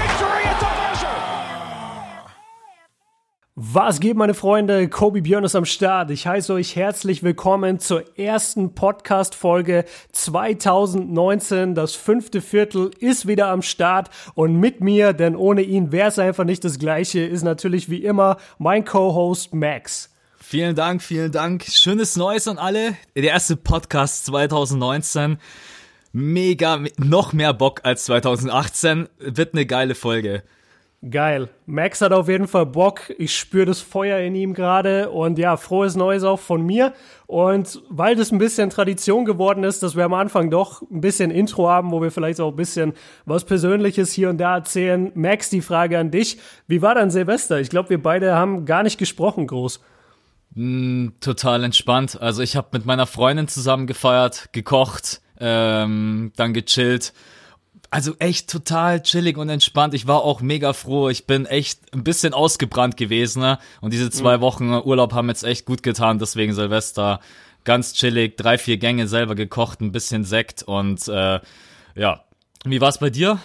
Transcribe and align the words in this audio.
Was 3.63 3.99
geht, 3.99 4.17
meine 4.17 4.33
Freunde? 4.33 4.89
Kobe 4.89 5.21
Björn 5.21 5.43
ist 5.43 5.55
am 5.55 5.65
Start. 5.65 6.09
Ich 6.09 6.25
heiße 6.25 6.51
euch 6.51 6.75
herzlich 6.75 7.21
willkommen 7.21 7.77
zur 7.77 8.17
ersten 8.17 8.73
Podcast-Folge 8.73 9.85
2019. 10.13 11.75
Das 11.75 11.93
fünfte 11.93 12.41
Viertel 12.41 12.89
ist 12.97 13.27
wieder 13.27 13.49
am 13.49 13.61
Start 13.61 14.09
und 14.33 14.55
mit 14.55 14.81
mir, 14.81 15.13
denn 15.13 15.35
ohne 15.35 15.61
ihn 15.61 15.91
wäre 15.91 16.07
es 16.07 16.17
einfach 16.17 16.43
nicht 16.43 16.63
das 16.63 16.79
Gleiche, 16.79 17.19
ist 17.19 17.43
natürlich 17.43 17.87
wie 17.87 18.03
immer 18.03 18.37
mein 18.57 18.83
Co-Host 18.83 19.53
Max. 19.53 20.09
Vielen 20.39 20.75
Dank, 20.75 21.03
vielen 21.03 21.31
Dank. 21.31 21.63
Schönes 21.65 22.15
Neues 22.15 22.47
an 22.47 22.57
alle. 22.57 22.97
Der 23.15 23.25
erste 23.25 23.57
Podcast 23.57 24.25
2019. 24.25 25.37
Mega, 26.13 26.79
noch 26.97 27.31
mehr 27.31 27.53
Bock 27.53 27.81
als 27.83 28.05
2018. 28.05 29.07
Wird 29.19 29.53
eine 29.53 29.67
geile 29.67 29.93
Folge. 29.93 30.41
Geil. 31.09 31.49
Max 31.65 31.99
hat 32.01 32.13
auf 32.13 32.29
jeden 32.29 32.47
Fall 32.47 32.67
Bock. 32.67 33.11
Ich 33.17 33.35
spüre 33.35 33.65
das 33.65 33.81
Feuer 33.81 34.19
in 34.19 34.35
ihm 34.35 34.53
gerade. 34.53 35.09
Und 35.09 35.39
ja, 35.39 35.57
frohes 35.57 35.95
Neues 35.95 36.23
auch 36.23 36.39
von 36.39 36.63
mir. 36.63 36.93
Und 37.25 37.81
weil 37.89 38.15
das 38.15 38.31
ein 38.31 38.37
bisschen 38.37 38.69
Tradition 38.69 39.25
geworden 39.25 39.63
ist, 39.63 39.81
dass 39.81 39.95
wir 39.95 40.05
am 40.05 40.13
Anfang 40.13 40.51
doch 40.51 40.83
ein 40.91 41.01
bisschen 41.01 41.31
Intro 41.31 41.67
haben, 41.67 41.89
wo 41.91 42.03
wir 42.03 42.11
vielleicht 42.11 42.39
auch 42.39 42.51
ein 42.51 42.55
bisschen 42.55 42.93
was 43.25 43.45
Persönliches 43.45 44.13
hier 44.13 44.29
und 44.29 44.37
da 44.37 44.57
erzählen. 44.57 45.11
Max, 45.15 45.49
die 45.49 45.61
Frage 45.61 45.97
an 45.97 46.11
dich. 46.11 46.37
Wie 46.67 46.83
war 46.83 46.93
dein 46.93 47.09
Silvester? 47.09 47.59
Ich 47.59 47.71
glaube, 47.71 47.89
wir 47.89 48.01
beide 48.01 48.35
haben 48.35 48.65
gar 48.65 48.83
nicht 48.83 48.99
gesprochen 48.99 49.47
groß. 49.47 49.79
Mm, 50.53 51.07
total 51.19 51.63
entspannt. 51.63 52.21
Also 52.21 52.43
ich 52.43 52.55
habe 52.55 52.67
mit 52.73 52.85
meiner 52.85 53.07
Freundin 53.07 53.47
zusammen 53.47 53.87
gefeiert, 53.87 54.49
gekocht, 54.51 55.21
ähm, 55.39 56.31
dann 56.35 56.53
gechillt. 56.53 57.13
Also 57.91 58.15
echt 58.19 58.49
total 58.49 59.03
chillig 59.03 59.37
und 59.37 59.49
entspannt. 59.49 59.93
Ich 59.93 60.07
war 60.07 60.23
auch 60.23 60.41
mega 60.41 60.71
froh. 60.71 61.09
Ich 61.09 61.27
bin 61.27 61.45
echt 61.45 61.93
ein 61.93 62.03
bisschen 62.05 62.33
ausgebrannt 62.33 62.95
gewesen. 62.95 63.41
Ne? 63.41 63.59
Und 63.81 63.93
diese 63.93 64.09
zwei 64.09 64.39
Wochen 64.39 64.71
Urlaub 64.71 65.13
haben 65.13 65.27
jetzt 65.27 65.43
echt 65.43 65.65
gut 65.65 65.83
getan. 65.83 66.17
Deswegen 66.17 66.53
Silvester 66.53 67.19
ganz 67.63 67.93
chillig, 67.93 68.37
drei, 68.37 68.57
vier 68.57 68.77
Gänge 68.77 69.07
selber 69.07 69.35
gekocht, 69.35 69.81
ein 69.81 69.91
bisschen 69.91 70.23
Sekt 70.23 70.63
und 70.63 71.07
äh, 71.07 71.39
ja. 71.95 72.23
Wie 72.63 72.81
war's 72.81 72.99
bei 72.99 73.09
dir? 73.09 73.39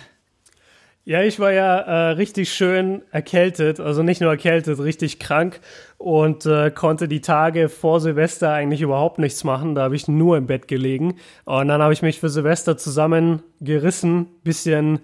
Ja, 1.08 1.22
ich 1.22 1.38
war 1.38 1.52
ja 1.52 1.78
äh, 1.78 2.10
richtig 2.14 2.52
schön 2.52 3.00
erkältet, 3.12 3.78
also 3.78 4.02
nicht 4.02 4.20
nur 4.20 4.28
erkältet, 4.28 4.80
richtig 4.80 5.20
krank 5.20 5.60
und 5.98 6.46
äh, 6.46 6.72
konnte 6.72 7.06
die 7.06 7.20
Tage 7.20 7.68
vor 7.68 8.00
Silvester 8.00 8.50
eigentlich 8.50 8.80
überhaupt 8.82 9.20
nichts 9.20 9.44
machen. 9.44 9.76
Da 9.76 9.82
habe 9.82 9.94
ich 9.94 10.08
nur 10.08 10.36
im 10.36 10.48
Bett 10.48 10.66
gelegen 10.66 11.14
und 11.44 11.68
dann 11.68 11.80
habe 11.80 11.92
ich 11.92 12.02
mich 12.02 12.18
für 12.18 12.28
Silvester 12.28 12.76
zusammengerissen, 12.76 14.26
bisschen 14.42 14.98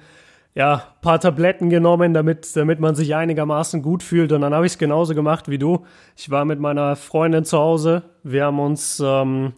ja, 0.57 0.83
paar 1.03 1.21
Tabletten 1.21 1.71
genommen, 1.71 2.15
damit, 2.15 2.57
damit 2.57 2.81
man 2.81 2.97
sich 2.97 3.15
einigermaßen 3.15 3.81
gut 3.81 4.03
fühlt. 4.03 4.33
Und 4.33 4.41
dann 4.41 4.55
habe 4.55 4.67
ich 4.67 4.73
es 4.73 4.79
genauso 4.79 5.15
gemacht 5.15 5.49
wie 5.49 5.59
du. 5.59 5.87
Ich 6.17 6.31
war 6.31 6.45
mit 6.45 6.59
meiner 6.59 6.97
Freundin 6.97 7.45
zu 7.45 7.59
Hause. 7.59 8.03
Wir 8.25 8.47
haben 8.47 8.59
uns, 8.59 9.01
ähm, 9.05 9.53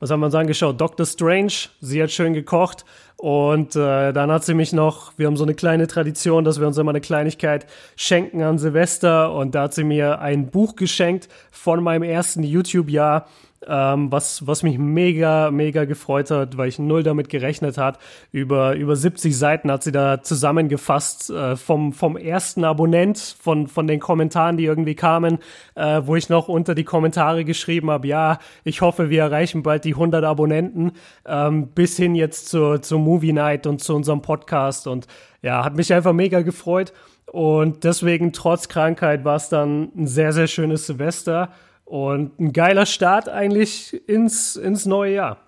was 0.00 0.10
haben 0.10 0.20
wir 0.20 0.26
uns 0.26 0.34
angeschaut? 0.34 0.80
Doctor 0.80 1.06
Strange. 1.06 1.52
Sie 1.80 2.02
hat 2.02 2.10
schön 2.10 2.32
gekocht. 2.32 2.84
Und 3.16 3.74
äh, 3.74 4.12
dann 4.12 4.30
hat 4.30 4.44
sie 4.44 4.54
mich 4.54 4.72
noch, 4.72 5.12
wir 5.16 5.26
haben 5.26 5.36
so 5.36 5.42
eine 5.42 5.54
kleine 5.54 5.88
Tradition, 5.88 6.44
dass 6.44 6.60
wir 6.60 6.68
uns 6.68 6.78
immer 6.78 6.90
eine 6.90 7.00
Kleinigkeit 7.00 7.66
schenken 7.96 8.42
an 8.42 8.58
Silvester. 8.58 9.32
Und 9.32 9.56
da 9.56 9.62
hat 9.62 9.74
sie 9.74 9.82
mir 9.82 10.20
ein 10.20 10.50
Buch 10.50 10.76
geschenkt 10.76 11.28
von 11.50 11.82
meinem 11.82 12.04
ersten 12.04 12.44
YouTube-Jahr 12.44 13.26
ähm, 13.66 14.12
was, 14.12 14.46
was 14.46 14.62
mich 14.62 14.78
mega, 14.78 15.50
mega 15.50 15.84
gefreut 15.84 16.30
hat, 16.30 16.56
weil 16.56 16.68
ich 16.68 16.78
null 16.78 17.02
damit 17.02 17.28
gerechnet 17.28 17.78
hat. 17.78 17.98
Über, 18.32 18.74
über 18.76 18.94
70 18.96 19.36
Seiten 19.36 19.70
hat 19.70 19.82
sie 19.82 19.92
da 19.92 20.22
zusammengefasst 20.22 21.30
äh, 21.30 21.56
vom, 21.56 21.92
vom 21.92 22.16
ersten 22.16 22.64
Abonnent, 22.64 23.18
von, 23.18 23.66
von 23.66 23.86
den 23.86 24.00
Kommentaren, 24.00 24.56
die 24.56 24.64
irgendwie 24.64 24.94
kamen, 24.94 25.38
äh, 25.74 26.02
wo 26.04 26.16
ich 26.16 26.28
noch 26.28 26.48
unter 26.48 26.74
die 26.74 26.84
Kommentare 26.84 27.44
geschrieben 27.44 27.90
habe, 27.90 28.06
ja, 28.06 28.38
ich 28.64 28.80
hoffe, 28.80 29.10
wir 29.10 29.22
erreichen 29.22 29.62
bald 29.62 29.84
die 29.84 29.94
100 29.94 30.24
Abonnenten, 30.24 30.92
ähm, 31.26 31.68
bis 31.68 31.96
hin 31.96 32.14
jetzt 32.14 32.48
zur, 32.48 32.82
zur 32.82 33.00
Movie 33.00 33.32
Night 33.32 33.66
und 33.66 33.82
zu 33.82 33.94
unserem 33.94 34.22
Podcast 34.22 34.86
und 34.86 35.06
ja, 35.42 35.64
hat 35.64 35.76
mich 35.76 35.92
einfach 35.92 36.12
mega 36.12 36.42
gefreut. 36.42 36.92
Und 37.26 37.84
deswegen, 37.84 38.32
trotz 38.32 38.68
Krankheit, 38.68 39.24
war 39.24 39.36
es 39.36 39.48
dann 39.48 39.90
ein 39.96 40.06
sehr, 40.06 40.32
sehr 40.32 40.46
schönes 40.46 40.86
Silvester. 40.86 41.50
Und 41.88 42.38
ein 42.38 42.52
geiler 42.52 42.84
Start 42.84 43.30
eigentlich 43.30 43.98
ins, 44.06 44.56
ins 44.56 44.84
neue 44.84 45.14
Jahr. 45.14 45.38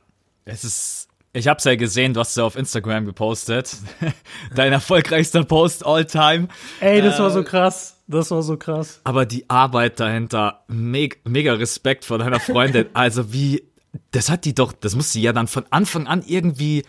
Es 0.46 0.64
ist, 0.64 1.08
ich 1.34 1.48
hab's 1.48 1.64
ja 1.64 1.74
gesehen, 1.74 2.14
du 2.14 2.20
hast 2.20 2.34
ja 2.34 2.44
auf 2.44 2.56
Instagram 2.56 3.04
gepostet. 3.04 3.76
Dein 4.54 4.72
erfolgreichster 4.72 5.44
Post 5.44 5.84
all 5.84 6.06
time. 6.06 6.48
Ey, 6.80 7.02
das 7.02 7.18
äh, 7.18 7.22
war 7.22 7.30
so 7.30 7.44
krass. 7.44 7.98
Das 8.06 8.30
war 8.30 8.42
so 8.42 8.56
krass. 8.56 9.02
Aber 9.04 9.26
die 9.26 9.50
Arbeit 9.50 10.00
dahinter, 10.00 10.64
mega, 10.66 11.18
mega 11.24 11.52
Respekt 11.52 12.06
vor 12.06 12.16
deiner 12.16 12.40
Freundin. 12.40 12.86
also 12.94 13.34
wie, 13.34 13.62
das 14.12 14.30
hat 14.30 14.46
die 14.46 14.54
doch, 14.54 14.72
das 14.72 14.96
muss 14.96 15.12
sie 15.12 15.20
ja 15.20 15.34
dann 15.34 15.46
von 15.46 15.66
Anfang 15.68 16.06
an 16.06 16.24
irgendwie, 16.26 16.84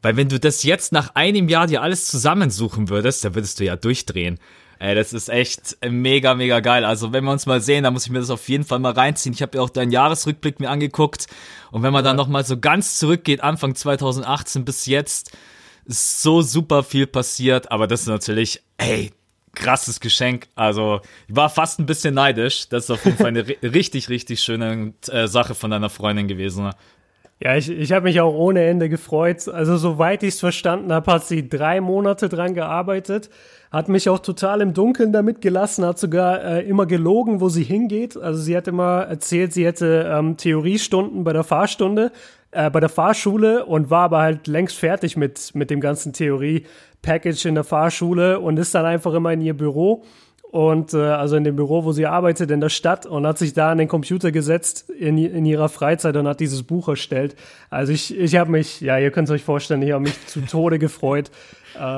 weil 0.00 0.16
wenn 0.16 0.30
du 0.30 0.40
das 0.40 0.62
jetzt 0.62 0.92
nach 0.92 1.14
einem 1.14 1.50
Jahr 1.50 1.66
dir 1.66 1.82
alles 1.82 2.06
zusammensuchen 2.06 2.88
würdest, 2.88 3.26
dann 3.26 3.34
würdest 3.34 3.60
du 3.60 3.64
ja 3.64 3.76
durchdrehen. 3.76 4.38
Ey, 4.78 4.94
das 4.94 5.12
ist 5.12 5.28
echt 5.30 5.78
mega, 5.88 6.34
mega 6.34 6.60
geil. 6.60 6.84
Also 6.84 7.12
wenn 7.12 7.24
wir 7.24 7.32
uns 7.32 7.46
mal 7.46 7.60
sehen, 7.60 7.84
dann 7.84 7.94
muss 7.94 8.06
ich 8.06 8.12
mir 8.12 8.18
das 8.18 8.30
auf 8.30 8.48
jeden 8.48 8.64
Fall 8.64 8.78
mal 8.78 8.92
reinziehen. 8.92 9.32
Ich 9.32 9.40
habe 9.40 9.56
ja 9.56 9.64
auch 9.64 9.70
deinen 9.70 9.90
Jahresrückblick 9.90 10.60
mir 10.60 10.68
angeguckt. 10.68 11.26
Und 11.70 11.82
wenn 11.82 11.92
man 11.92 12.04
dann 12.04 12.16
nochmal 12.16 12.44
so 12.44 12.58
ganz 12.58 12.98
zurückgeht, 12.98 13.42
Anfang 13.42 13.74
2018 13.74 14.64
bis 14.64 14.86
jetzt, 14.86 15.36
ist 15.86 16.22
so 16.22 16.42
super 16.42 16.82
viel 16.82 17.06
passiert. 17.06 17.70
Aber 17.72 17.86
das 17.86 18.02
ist 18.02 18.08
natürlich, 18.08 18.62
ey, 18.76 19.12
krasses 19.54 20.00
Geschenk. 20.00 20.48
Also 20.54 21.00
ich 21.26 21.34
war 21.34 21.48
fast 21.48 21.80
ein 21.80 21.86
bisschen 21.86 22.14
neidisch. 22.14 22.68
Das 22.68 22.84
ist 22.84 22.90
auf 22.90 23.04
jeden 23.06 23.16
Fall 23.16 23.28
eine 23.28 23.46
richtig, 23.62 24.10
richtig 24.10 24.40
schöne 24.40 24.92
äh, 25.08 25.26
Sache 25.26 25.54
von 25.54 25.70
deiner 25.70 25.88
Freundin 25.88 26.28
gewesen. 26.28 26.70
Ja, 27.42 27.56
ich, 27.56 27.68
ich 27.68 27.92
habe 27.92 28.04
mich 28.04 28.20
auch 28.20 28.32
ohne 28.34 28.64
Ende 28.64 28.88
gefreut. 28.88 29.48
Also 29.48 29.76
soweit 29.76 30.22
ich 30.22 30.34
es 30.34 30.40
verstanden 30.40 30.92
habe, 30.92 31.12
hat 31.12 31.26
sie 31.26 31.48
drei 31.48 31.80
Monate 31.80 32.28
dran 32.28 32.54
gearbeitet 32.54 33.30
hat 33.76 33.90
mich 33.90 34.08
auch 34.08 34.20
total 34.20 34.62
im 34.62 34.72
Dunkeln 34.72 35.12
damit 35.12 35.42
gelassen, 35.42 35.84
hat 35.84 35.98
sogar 35.98 36.42
äh, 36.42 36.66
immer 36.66 36.86
gelogen, 36.86 37.42
wo 37.42 37.50
sie 37.50 37.62
hingeht. 37.62 38.16
Also 38.16 38.40
sie 38.40 38.56
hat 38.56 38.68
immer 38.68 39.02
erzählt, 39.02 39.52
sie 39.52 39.66
hätte 39.66 40.10
ähm, 40.10 40.38
Theoriestunden 40.38 41.24
bei 41.24 41.34
der 41.34 41.44
Fahrstunde, 41.44 42.10
äh, 42.52 42.70
bei 42.70 42.80
der 42.80 42.88
Fahrschule 42.88 43.66
und 43.66 43.90
war 43.90 44.04
aber 44.04 44.20
halt 44.20 44.46
längst 44.46 44.78
fertig 44.78 45.18
mit, 45.18 45.54
mit 45.54 45.68
dem 45.68 45.82
ganzen 45.82 46.14
Theorie-Package 46.14 47.44
in 47.44 47.54
der 47.54 47.64
Fahrschule 47.64 48.40
und 48.40 48.58
ist 48.58 48.74
dann 48.74 48.86
einfach 48.86 49.12
immer 49.12 49.34
in 49.34 49.42
ihr 49.42 49.54
Büro 49.54 50.04
und 50.50 50.94
äh, 50.94 50.96
also 50.96 51.36
in 51.36 51.44
dem 51.44 51.56
Büro, 51.56 51.84
wo 51.84 51.92
sie 51.92 52.06
arbeitet 52.06 52.50
in 52.50 52.62
der 52.62 52.70
Stadt 52.70 53.04
und 53.04 53.26
hat 53.26 53.36
sich 53.36 53.52
da 53.52 53.72
an 53.72 53.76
den 53.76 53.88
Computer 53.88 54.32
gesetzt 54.32 54.88
in, 54.88 55.18
in 55.18 55.44
ihrer 55.44 55.68
Freizeit 55.68 56.16
und 56.16 56.26
hat 56.26 56.40
dieses 56.40 56.62
Buch 56.62 56.88
erstellt. 56.88 57.36
Also 57.68 57.92
ich, 57.92 58.16
ich 58.16 58.36
habe 58.36 58.52
mich, 58.52 58.80
ja, 58.80 58.98
ihr 58.98 59.10
könnt 59.10 59.28
es 59.28 59.34
euch 59.34 59.44
vorstellen, 59.44 59.82
ich 59.82 59.92
habe 59.92 60.04
mich 60.04 60.26
zu 60.26 60.40
Tode 60.40 60.78
gefreut. 60.78 61.30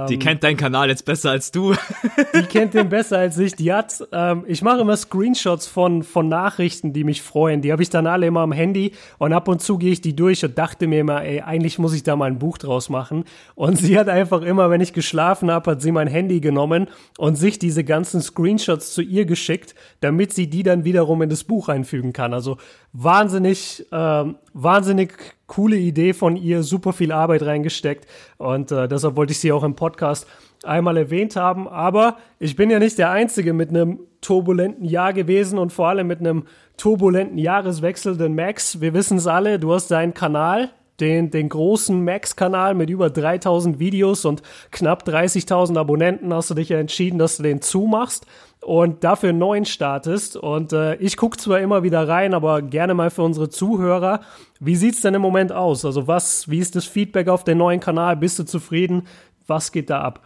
Die 0.09 0.15
ähm, 0.15 0.19
kennt 0.19 0.43
deinen 0.43 0.57
Kanal 0.57 0.89
jetzt 0.89 1.05
besser 1.05 1.31
als 1.31 1.51
du. 1.51 1.75
Die 2.35 2.43
kennt 2.43 2.75
den 2.75 2.89
besser 2.89 3.19
als 3.19 3.39
ich. 3.39 3.55
Die 3.55 3.73
hat, 3.73 4.03
ähm, 4.13 4.45
ich 4.47 4.63
mache 4.63 4.81
immer 4.81 4.97
Screenshots 4.97 5.67
von, 5.67 6.03
von 6.03 6.29
Nachrichten, 6.29 6.93
die 6.93 7.05
mich 7.05 7.23
freuen. 7.23 7.63
Die 7.63 7.71
habe 7.71 7.83
ich 7.83 7.91
dann 7.91 8.07
alle 8.07 8.27
immer 8.27 8.41
am 8.41 8.53
Handy 8.53 8.93
und 9.19 9.33
ab 9.33 9.49
und 9.49 9.63
zu 9.63 9.79
gehe 9.79 9.93
ich 9.93 10.01
die 10.01 10.17
durch 10.17 10.45
und 10.45 10.59
dachte 10.59 10.87
mir 10.87 11.01
immer, 11.01 11.23
ey, 11.23 11.41
eigentlich 11.43 11.79
muss 11.79 11.95
ich 11.95 12.03
da 12.03 12.17
mal 12.17 12.27
ein 12.27 12.39
Buch 12.39 12.59
draus 12.59 12.89
machen. 12.89 13.25
Und 13.55 13.77
sie 13.77 13.99
hat 13.99 14.09
einfach 14.09 14.43
immer, 14.43 14.71
wenn 14.71 14.81
ich 14.81 14.93
geschlafen 14.93 15.51
habe, 15.51 15.73
hat 15.73 15.83
sie 15.83 15.93
mein 15.93 16.09
Handy 16.09 16.41
genommen 16.41 16.89
und 17.17 17.37
sich 17.37 17.59
diese 17.59 17.85
ganzen 17.85 18.21
Screenshots 18.21 18.95
zu 18.95 19.03
ihr 19.03 19.27
geschickt, 19.27 19.75
damit 20.01 20.33
sie 20.33 20.51
die 20.51 20.63
dann 20.63 20.85
wiederum 20.85 21.23
in 21.23 21.31
das 21.31 21.45
Buch 21.45 21.69
einfügen 21.69 22.13
kann. 22.13 22.35
Also 22.35 22.57
wahnsinnig, 22.93 23.87
ähm, 23.93 24.37
wahnsinnig 24.63 25.13
coole 25.47 25.77
Idee 25.77 26.13
von 26.13 26.37
ihr, 26.37 26.63
super 26.63 26.93
viel 26.93 27.13
Arbeit 27.13 27.43
reingesteckt 27.43 28.07
und 28.39 28.73
äh, 28.73 28.89
deshalb 28.89 29.17
wollte 29.17 29.33
ich 29.33 29.39
sie 29.39 29.53
auch 29.53 29.65
im 29.65 29.75
Podcast 29.75 30.27
einmal 30.65 30.97
erwähnt 30.97 31.37
haben. 31.37 31.69
Aber 31.69 32.17
ich 32.39 32.57
bin 32.57 32.71
ja 32.71 32.79
nicht 32.79 32.99
der 32.99 33.11
Einzige 33.11 33.53
mit 33.53 33.71
einem 33.71 34.01
turbulenten 34.21 34.85
Jahr 34.85 35.13
gewesen 35.13 35.59
und 35.59 35.73
vor 35.73 35.89
allem 35.89 36.07
mit 36.07 36.21
einem 36.21 36.45
turbulenten 36.77 37.39
Jahreswechsel, 37.39 38.17
denn 38.17 38.35
Max, 38.35 38.81
wir 38.81 38.95
wissen 38.95 39.19
es 39.19 39.27
alle, 39.27 39.59
du 39.59 39.73
hast 39.73 39.91
deinen 39.91 40.15
Kanal, 40.15 40.71
den, 41.01 41.31
den 41.31 41.49
großen 41.49 42.05
Max-Kanal 42.05 42.75
mit 42.75 42.91
über 42.91 43.11
3000 43.11 43.79
Videos 43.79 44.25
und 44.25 44.43
knapp 44.73 45.07
30.000 45.07 45.79
Abonnenten 45.79 46.35
hast 46.35 46.51
du 46.51 46.55
dich 46.55 46.71
ja 46.71 46.79
entschieden, 46.79 47.19
dass 47.19 47.37
du 47.37 47.45
den 47.45 47.61
zumachst 47.63 48.27
und 48.69 49.03
dafür 49.03 49.31
einen 49.31 49.39
neuen 49.39 49.65
startest. 49.65 50.37
Und 50.37 50.75
äh, 50.75 50.97
ich 50.97 51.17
gucke 51.17 51.39
zwar 51.39 51.61
immer 51.61 51.83
wieder 51.83 52.07
rein, 52.07 52.35
aber 52.35 52.61
gerne 52.61 52.93
mal 52.93 53.09
für 53.09 53.23
unsere 53.23 53.49
Zuhörer. 53.49 54.21
Wie 54.61 54.77
sieht's 54.77 55.01
denn 55.01 55.15
im 55.15 55.23
Moment 55.23 55.53
aus? 55.53 55.87
Also 55.87 56.07
was, 56.07 56.51
wie 56.51 56.59
ist 56.59 56.77
das 56.77 56.85
Feedback 56.85 57.29
auf 57.29 57.45
den 57.45 57.57
neuen 57.57 57.81
Kanal? 57.81 58.17
Bist 58.17 58.39
du 58.39 58.45
zufrieden? 58.45 59.07
Was 59.47 59.73
geht 59.73 59.89
da 59.89 60.03
ab? 60.03 60.21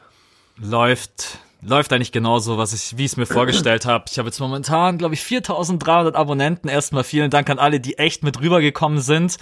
Läuft 0.57 1.39
läuft 1.65 1.93
eigentlich 1.93 2.13
genauso, 2.13 2.59
was 2.59 2.73
ich, 2.73 2.99
wie 2.99 3.05
ich 3.05 3.13
es 3.13 3.17
mir 3.17 3.27
vorgestellt 3.27 3.87
habe. 3.87 4.05
Ich 4.11 4.19
habe 4.19 4.29
jetzt 4.29 4.41
momentan, 4.41 4.99
glaube 4.99 5.15
ich, 5.15 5.23
4300 5.23 6.17
Abonnenten. 6.17 6.69
Erstmal 6.69 7.05
vielen 7.05 7.31
Dank 7.31 7.49
an 7.51 7.59
alle, 7.59 7.81
die 7.81 7.99
echt 7.99 8.25
mit 8.25 8.41
rübergekommen 8.41 9.01
sind. 9.01 9.39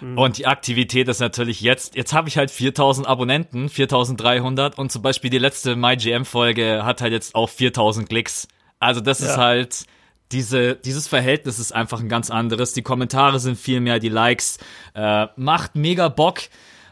Mhm. 0.00 0.18
Und 0.18 0.38
die 0.38 0.46
Aktivität 0.46 1.08
ist 1.08 1.20
natürlich 1.20 1.60
jetzt, 1.62 1.96
jetzt 1.96 2.12
habe 2.12 2.28
ich 2.28 2.36
halt 2.36 2.50
4000 2.50 3.06
Abonnenten, 3.06 3.68
4300 3.68 4.78
und 4.78 4.92
zum 4.92 5.02
Beispiel 5.02 5.30
die 5.30 5.38
letzte 5.38 5.76
MyGM-Folge 5.76 6.84
hat 6.84 7.00
halt 7.00 7.12
jetzt 7.12 7.34
auch 7.34 7.48
4000 7.48 8.08
Klicks. 8.08 8.46
Also 8.78 9.00
das 9.00 9.20
ja. 9.20 9.26
ist 9.26 9.36
halt, 9.38 9.84
diese, 10.32 10.74
dieses 10.76 11.08
Verhältnis 11.08 11.58
ist 11.58 11.74
einfach 11.74 12.00
ein 12.00 12.08
ganz 12.08 12.30
anderes. 12.30 12.74
Die 12.74 12.82
Kommentare 12.82 13.40
sind 13.40 13.56
viel 13.56 13.80
mehr, 13.80 13.98
die 13.98 14.08
Likes, 14.10 14.58
äh, 14.94 15.28
macht 15.36 15.76
mega 15.76 16.08
Bock. 16.08 16.40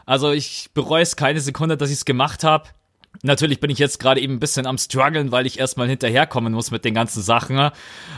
Also 0.05 0.31
ich 0.31 0.69
bereue 0.73 1.03
es 1.03 1.15
keine 1.15 1.39
Sekunde, 1.39 1.77
dass 1.77 1.89
ich 1.89 1.97
es 1.97 2.05
gemacht 2.05 2.43
habe. 2.43 2.69
Natürlich 3.25 3.61
bin 3.61 3.69
ich 3.69 3.79
jetzt 3.79 3.99
gerade 3.99 4.19
eben 4.19 4.33
ein 4.33 4.39
bisschen 4.41 4.67
am 4.67 4.77
struggeln, 4.77 5.31
weil 5.31 5.45
ich 5.45 5.57
erstmal 5.57 5.87
hinterherkommen 5.87 6.51
muss 6.51 6.71
mit 6.71 6.83
den 6.83 6.93
ganzen 6.93 7.23
Sachen. 7.23 7.71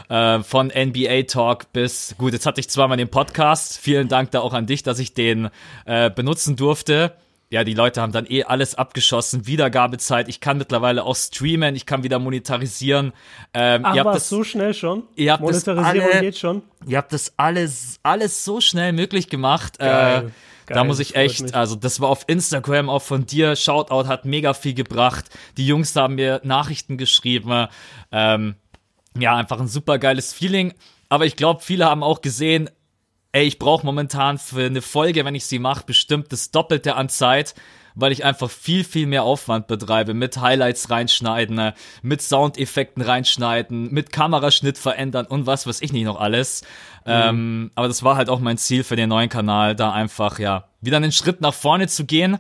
Äh, 0.10 0.40
von 0.40 0.72
NBA 0.76 1.24
Talk 1.28 1.72
bis, 1.74 2.16
gut, 2.18 2.34
jetzt 2.34 2.48
hatte 2.48 2.60
ich 2.60 2.70
zweimal 2.70 2.98
den 2.98 3.10
Podcast. 3.10 3.78
Vielen 3.78 4.08
Dank 4.08 4.32
da 4.32 4.40
auch 4.40 4.54
an 4.54 4.66
dich, 4.66 4.82
dass 4.82 4.98
ich 4.98 5.14
den 5.14 5.50
äh, 5.86 6.10
benutzen 6.10 6.56
durfte. 6.56 7.14
Ja, 7.52 7.64
die 7.64 7.76
Leute 7.76 8.02
haben 8.02 8.12
dann 8.14 8.26
eh 8.28 8.46
alles 8.46 8.74
abgeschossen. 8.74 9.46
Wiedergabezeit. 9.46 10.28
Ich 10.28 10.40
kann 10.40 10.58
mittlerweile 10.58 11.04
auch 11.04 11.16
streamen. 11.16 11.76
Ich 11.76 11.86
kann 11.86 12.04
wieder 12.04 12.18
monetarisieren. 12.18 13.14
Ähm, 13.54 13.86
ihr 13.94 14.04
habt 14.04 14.16
das 14.16 14.28
so 14.28 14.44
schnell 14.44 14.74
schon? 14.74 15.04
Ihr 15.16 15.34
habt 15.34 15.44
Monetarisierung 15.44 16.10
alle, 16.12 16.22
geht 16.22 16.38
schon? 16.40 16.64
Ihr 16.88 16.98
habt 16.98 17.14
das 17.14 17.34
alles, 17.38 18.00
alles 18.02 18.44
so 18.44 18.60
schnell 18.60 18.92
möglich 18.94 19.30
gemacht. 19.30 19.78
Geil. 19.78 20.26
Äh, 20.26 20.32
Geil, 20.66 20.76
da 20.76 20.84
muss 20.84 21.00
ich 21.00 21.16
echt, 21.16 21.54
also 21.54 21.76
das 21.76 22.00
war 22.00 22.10
auf 22.10 22.24
Instagram 22.28 22.90
auch 22.90 23.02
von 23.02 23.26
dir, 23.26 23.56
Shoutout 23.56 24.08
hat 24.08 24.26
mega 24.26 24.54
viel 24.54 24.74
gebracht. 24.74 25.26
Die 25.58 25.68
Jungs 25.68 25.96
haben 25.96 26.16
mir 26.16 26.42
Nachrichten 26.44 26.98
geschrieben. 26.98 27.68
Ähm, 28.12 28.56
ja, 29.18 29.36
einfach 29.36 29.60
ein 29.60 29.68
super 29.68 30.00
geiles 30.00 30.34
Feeling. 30.34 30.74
Aber 31.10 31.26
ich 31.26 31.36
glaube, 31.36 31.62
viele 31.62 31.86
haben 31.86 32.04
auch 32.04 32.22
gesehen, 32.22 32.70
ey, 33.32 33.46
ich 33.46 33.60
brauche 33.60 33.86
momentan 33.86 34.38
für 34.38 34.66
eine 34.66 34.82
Folge, 34.82 35.24
wenn 35.26 35.36
ich 35.36 35.46
sie 35.46 35.60
mache, 35.60 35.84
bestimmt 35.86 36.32
das 36.32 36.52
Doppelte 36.52 36.96
an 36.96 37.10
Zeit, 37.10 37.54
weil 37.96 38.12
ich 38.12 38.24
einfach 38.24 38.50
viel, 38.50 38.84
viel 38.84 39.08
mehr 39.08 39.24
Aufwand 39.24 39.68
betreibe 39.68 40.14
mit 40.14 40.38
Highlights 40.38 40.90
reinschneiden, 40.90 41.72
mit 42.02 42.22
Soundeffekten 42.22 43.02
reinschneiden, 43.02 43.92
mit 43.92 44.12
Kameraschnitt 44.12 44.78
verändern 44.78 45.26
und 45.26 45.48
was 45.48 45.66
weiß 45.66 45.82
ich 45.82 45.94
nicht 45.94 46.04
noch 46.04 46.20
alles. 46.20 46.62
Mhm. 47.06 47.12
Ähm, 47.12 47.72
aber 47.76 47.88
das 47.88 48.04
war 48.04 48.18
halt 48.18 48.30
auch 48.30 48.40
mein 48.40 48.58
Ziel 48.58 48.84
für 48.84 48.96
den 48.96 49.10
neuen 49.10 49.30
Kanal, 49.30 49.76
da 49.76 49.92
einfach, 49.92 50.40
ja, 50.40 50.66
wieder 50.82 50.98
einen 50.98 51.12
Schritt 51.12 51.42
nach 51.42 51.54
vorne 51.54 51.88
zu 51.88 52.06
gehen. 52.06 52.38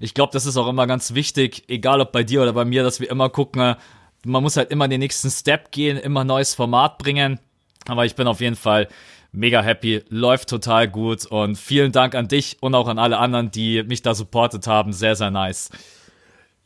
Ich 0.00 0.14
glaube, 0.14 0.32
das 0.32 0.46
ist 0.46 0.56
auch 0.56 0.68
immer 0.68 0.86
ganz 0.86 1.14
wichtig, 1.14 1.64
egal 1.68 2.00
ob 2.00 2.12
bei 2.12 2.24
dir 2.24 2.42
oder 2.42 2.52
bei 2.52 2.64
mir, 2.64 2.82
dass 2.82 3.00
wir 3.00 3.10
immer 3.10 3.28
gucken, 3.28 3.76
man 4.24 4.42
muss 4.42 4.56
halt 4.56 4.70
immer 4.70 4.88
den 4.88 5.00
nächsten 5.00 5.30
Step 5.30 5.70
gehen, 5.70 5.96
immer 5.96 6.24
neues 6.24 6.54
Format 6.54 6.98
bringen. 6.98 7.38
Aber 7.86 8.06
ich 8.06 8.16
bin 8.16 8.26
auf 8.26 8.40
jeden 8.40 8.56
Fall 8.56 8.88
mega 9.34 9.62
happy, 9.62 10.02
läuft 10.08 10.48
total 10.48 10.88
gut 10.88 11.26
und 11.26 11.58
vielen 11.58 11.92
Dank 11.92 12.14
an 12.14 12.28
dich 12.28 12.56
und 12.60 12.74
auch 12.74 12.88
an 12.88 12.98
alle 12.98 13.18
anderen, 13.18 13.50
die 13.50 13.82
mich 13.82 14.02
da 14.02 14.14
supportet 14.14 14.66
haben. 14.66 14.92
Sehr, 14.92 15.16
sehr 15.16 15.30
nice. 15.30 15.70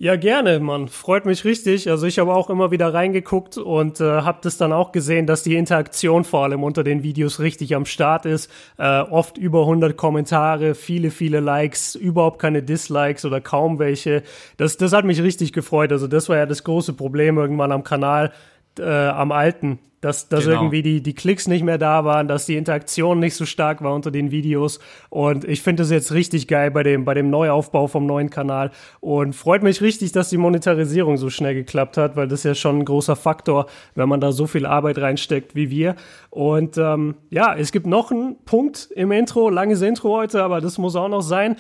Ja, 0.00 0.14
gerne, 0.14 0.60
Mann. 0.60 0.86
Freut 0.86 1.26
mich 1.26 1.44
richtig. 1.44 1.90
Also 1.90 2.06
ich 2.06 2.20
habe 2.20 2.32
auch 2.32 2.50
immer 2.50 2.70
wieder 2.70 2.94
reingeguckt 2.94 3.58
und 3.58 4.00
äh, 4.00 4.04
habe 4.04 4.38
das 4.42 4.56
dann 4.56 4.72
auch 4.72 4.92
gesehen, 4.92 5.26
dass 5.26 5.42
die 5.42 5.56
Interaktion 5.56 6.22
vor 6.22 6.44
allem 6.44 6.62
unter 6.62 6.84
den 6.84 7.02
Videos 7.02 7.40
richtig 7.40 7.74
am 7.74 7.84
Start 7.84 8.24
ist. 8.24 8.48
Äh, 8.76 9.00
oft 9.00 9.38
über 9.38 9.62
100 9.62 9.96
Kommentare, 9.96 10.76
viele, 10.76 11.10
viele 11.10 11.40
Likes, 11.40 11.96
überhaupt 11.96 12.38
keine 12.38 12.62
Dislikes 12.62 13.24
oder 13.24 13.40
kaum 13.40 13.80
welche. 13.80 14.22
Das, 14.56 14.76
das 14.76 14.92
hat 14.92 15.04
mich 15.04 15.20
richtig 15.20 15.52
gefreut. 15.52 15.90
Also 15.90 16.06
das 16.06 16.28
war 16.28 16.36
ja 16.36 16.46
das 16.46 16.62
große 16.62 16.92
Problem 16.92 17.36
irgendwann 17.36 17.72
am 17.72 17.82
Kanal, 17.82 18.32
äh, 18.78 18.84
am 18.84 19.32
alten 19.32 19.80
dass, 20.00 20.28
dass 20.28 20.44
genau. 20.44 20.56
irgendwie 20.56 20.82
die, 20.82 21.02
die 21.02 21.14
Klicks 21.14 21.48
nicht 21.48 21.64
mehr 21.64 21.78
da 21.78 22.04
waren, 22.04 22.28
dass 22.28 22.46
die 22.46 22.56
Interaktion 22.56 23.18
nicht 23.18 23.34
so 23.34 23.44
stark 23.46 23.82
war 23.82 23.94
unter 23.94 24.10
den 24.10 24.30
Videos. 24.30 24.78
Und 25.10 25.44
ich 25.44 25.62
finde 25.62 25.82
das 25.82 25.90
jetzt 25.90 26.12
richtig 26.12 26.46
geil 26.46 26.70
bei 26.70 26.82
dem, 26.82 27.04
bei 27.04 27.14
dem 27.14 27.30
Neuaufbau 27.30 27.88
vom 27.88 28.06
neuen 28.06 28.30
Kanal. 28.30 28.70
Und 29.00 29.34
freut 29.34 29.62
mich 29.62 29.80
richtig, 29.80 30.12
dass 30.12 30.30
die 30.30 30.36
Monetarisierung 30.36 31.16
so 31.16 31.30
schnell 31.30 31.54
geklappt 31.54 31.96
hat, 31.96 32.16
weil 32.16 32.28
das 32.28 32.40
ist 32.40 32.44
ja 32.44 32.54
schon 32.54 32.78
ein 32.78 32.84
großer 32.84 33.16
Faktor, 33.16 33.66
wenn 33.94 34.08
man 34.08 34.20
da 34.20 34.30
so 34.30 34.46
viel 34.46 34.66
Arbeit 34.66 34.98
reinsteckt 34.98 35.54
wie 35.56 35.70
wir. 35.70 35.96
Und 36.30 36.78
ähm, 36.78 37.16
ja, 37.30 37.56
es 37.56 37.72
gibt 37.72 37.86
noch 37.86 38.12
einen 38.12 38.36
Punkt 38.44 38.88
im 38.94 39.10
Intro, 39.10 39.50
langes 39.50 39.82
Intro 39.82 40.16
heute, 40.16 40.44
aber 40.44 40.60
das 40.60 40.78
muss 40.78 40.94
auch 40.94 41.08
noch 41.08 41.22
sein. 41.22 41.56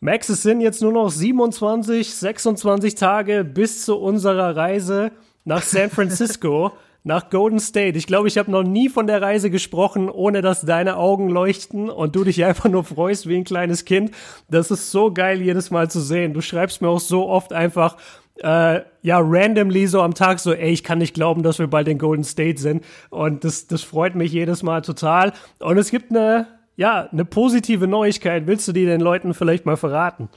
Max, 0.00 0.28
es 0.28 0.42
sind 0.42 0.60
jetzt 0.60 0.82
nur 0.82 0.92
noch 0.92 1.10
27, 1.10 2.14
26 2.14 2.94
Tage 2.94 3.44
bis 3.44 3.84
zu 3.84 3.96
unserer 3.96 4.56
Reise 4.56 5.12
nach 5.44 5.62
San 5.62 5.90
Francisco. 5.90 6.72
nach 7.04 7.28
Golden 7.28 7.60
State. 7.60 7.98
Ich 7.98 8.06
glaube, 8.06 8.28
ich 8.28 8.38
habe 8.38 8.50
noch 8.50 8.62
nie 8.62 8.88
von 8.88 9.06
der 9.06 9.20
Reise 9.20 9.50
gesprochen, 9.50 10.08
ohne 10.08 10.40
dass 10.40 10.62
deine 10.62 10.96
Augen 10.96 11.28
leuchten 11.28 11.90
und 11.90 12.16
du 12.16 12.24
dich 12.24 12.44
einfach 12.44 12.68
nur 12.70 12.82
freust 12.82 13.28
wie 13.28 13.36
ein 13.36 13.44
kleines 13.44 13.84
Kind. 13.84 14.10
Das 14.48 14.70
ist 14.70 14.90
so 14.90 15.12
geil, 15.12 15.40
jedes 15.40 15.70
Mal 15.70 15.90
zu 15.90 16.00
sehen. 16.00 16.32
Du 16.32 16.40
schreibst 16.40 16.80
mir 16.80 16.88
auch 16.88 17.00
so 17.00 17.28
oft 17.28 17.52
einfach, 17.52 17.98
äh, 18.36 18.80
ja, 19.02 19.18
randomly 19.20 19.86
so 19.86 20.00
am 20.00 20.14
Tag 20.14 20.40
so, 20.40 20.54
ey, 20.54 20.72
ich 20.72 20.82
kann 20.82 20.98
nicht 20.98 21.14
glauben, 21.14 21.42
dass 21.42 21.58
wir 21.58 21.66
bald 21.66 21.88
in 21.88 21.98
Golden 21.98 22.24
State 22.24 22.60
sind. 22.60 22.82
Und 23.10 23.44
das, 23.44 23.66
das 23.66 23.82
freut 23.82 24.14
mich 24.14 24.32
jedes 24.32 24.62
Mal 24.62 24.80
total. 24.80 25.34
Und 25.58 25.76
es 25.76 25.90
gibt 25.90 26.10
eine, 26.10 26.46
ja, 26.74 27.06
eine 27.12 27.26
positive 27.26 27.86
Neuigkeit. 27.86 28.46
Willst 28.46 28.66
du 28.66 28.72
die 28.72 28.86
den 28.86 29.02
Leuten 29.02 29.34
vielleicht 29.34 29.66
mal 29.66 29.76
verraten? 29.76 30.30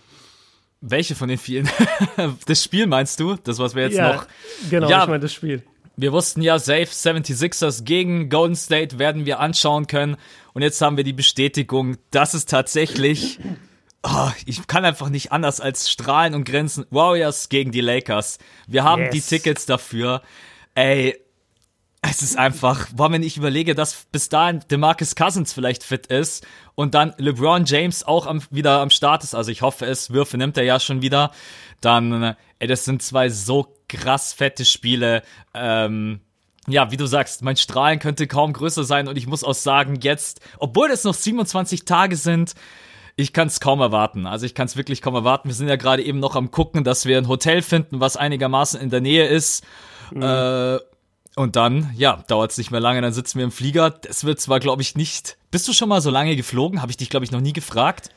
Welche 0.82 1.16
von 1.16 1.30
den 1.30 1.38
vielen? 1.38 1.70
das 2.46 2.62
Spiel 2.62 2.88
meinst 2.88 3.22
du? 3.22 3.36
Das, 3.36 3.58
was 3.58 3.74
wir 3.74 3.84
jetzt 3.84 3.98
ja, 3.98 4.16
noch. 4.16 4.28
Genau, 4.70 4.90
ja, 4.90 5.04
ich 5.04 5.08
meine 5.08 5.22
das 5.22 5.34
Spiel 5.34 5.64
wir 5.98 6.14
wussten 6.14 6.44
ja, 6.44 6.60
Safe 6.60 6.84
76ers 6.84 7.84
gegen 7.84 8.30
Golden 8.30 8.56
State 8.56 9.00
werden 9.00 9.26
wir 9.26 9.40
anschauen 9.40 9.88
können. 9.88 10.16
Und 10.54 10.62
jetzt 10.62 10.80
haben 10.80 10.96
wir 10.96 11.04
die 11.04 11.14
Bestätigung, 11.14 11.98
dass 12.12 12.36
es 12.36 12.46
tatsächlich, 12.46 13.40
oh, 14.04 14.30
ich 14.46 14.68
kann 14.68 14.86
einfach 14.86 15.10
nicht 15.10 15.32
anders 15.32 15.60
als 15.60 15.90
strahlen 15.90 16.36
und 16.36 16.46
grenzen. 16.46 16.86
Warriors 16.92 17.50
gegen 17.50 17.72
die 17.72 17.82
Lakers. 17.82 18.38
Wir 18.68 18.84
haben 18.84 19.04
yes. 19.04 19.12
die 19.12 19.22
Tickets 19.22 19.66
dafür. 19.66 20.22
Ey, 20.76 21.18
es 22.04 22.22
ist 22.22 22.38
einfach, 22.38 22.90
boah, 22.94 23.12
wenn 23.12 23.24
ich 23.24 23.38
überlege, 23.38 23.74
dass 23.74 24.06
bis 24.12 24.30
dahin 24.30 24.62
DeMarcus 24.70 25.16
Cousins 25.16 25.52
vielleicht 25.52 25.84
fit 25.84 26.08
ist 26.08 26.46
und 26.76 26.94
dann 26.94 27.16
LeBron 27.18 27.66
James 27.66 28.04
auch 28.04 28.28
am, 28.28 28.44
wieder 28.52 28.82
am 28.82 28.92
Start 28.92 29.24
ist, 29.24 29.34
also 29.34 29.50
ich 29.50 29.64
hoffe 29.64 29.88
es, 29.88 30.12
Würfe 30.12 30.38
nimmt 30.38 30.58
er 30.58 30.64
ja 30.64 30.80
schon 30.80 31.02
wieder, 31.02 31.32
dann, 31.82 32.36
ey, 32.60 32.68
das 32.68 32.86
sind 32.86 33.02
zwei 33.02 33.30
so 33.30 33.77
krass 33.88 34.34
fette 34.34 34.66
Spiele. 34.66 35.24
Ähm, 35.54 36.22
ja, 36.68 36.92
wie 36.92 36.98
du 36.98 37.06
sagst, 37.06 37.44
mein 37.44 37.56
Strahlen 37.56 38.00
könnte 38.00 38.28
kaum 38.28 38.54
größer 38.54 38.84
sein 38.84 39.08
und 39.08 39.18
ich 39.18 39.28
muss 39.28 39.44
auch 39.44 39.54
sagen, 39.54 40.00
jetzt, 40.02 40.42
obwohl 40.60 40.92
es 40.92 41.06
noch 41.06 41.14
27 41.14 41.86
Tage 41.86 42.18
sind, 42.18 42.56
ich 43.16 43.34
kann 43.34 43.48
es 43.48 43.60
kaum 43.60 43.80
erwarten. 43.80 44.28
Also 44.28 44.46
ich 44.46 44.54
kann 44.54 44.68
es 44.68 44.78
wirklich 44.78 45.02
kaum 45.02 45.16
erwarten. 45.16 45.50
Wir 45.50 45.56
sind 45.56 45.70
ja 45.70 45.76
gerade 45.76 46.04
eben 46.04 46.20
noch 46.20 46.36
am 46.36 46.52
gucken, 46.52 46.84
dass 46.84 47.06
wir 47.06 47.18
ein 47.18 47.28
Hotel 47.28 47.62
finden, 47.62 48.00
was 48.00 48.16
einigermaßen 48.16 48.80
in 48.80 48.90
der 48.90 49.02
Nähe 49.02 49.26
ist. 49.28 49.66
Mhm. 50.12 50.22
Äh, 50.22 50.80
und 51.36 51.56
dann, 51.56 51.92
ja, 51.96 52.24
dauert 52.28 52.52
es 52.52 52.58
nicht 52.58 52.72
mehr 52.72 52.80
lange, 52.80 53.02
dann 53.02 53.14
sitzen 53.14 53.38
wir 53.38 53.46
im 53.46 53.52
Flieger. 53.52 53.90
Das 53.90 54.24
wird 54.24 54.40
zwar, 54.40 54.60
glaube 54.60 54.82
ich, 54.82 54.96
nicht. 54.96 55.38
Bist 55.52 55.68
du 55.68 55.74
schon 55.74 55.90
mal 55.90 56.02
so 56.02 56.10
lange 56.10 56.36
geflogen? 56.36 56.82
Habe 56.82 56.92
ich 56.92 56.98
dich, 56.98 57.10
glaube 57.10 57.26
ich, 57.26 57.32
noch 57.32 57.42
nie 57.42 57.54
gefragt. 57.54 58.10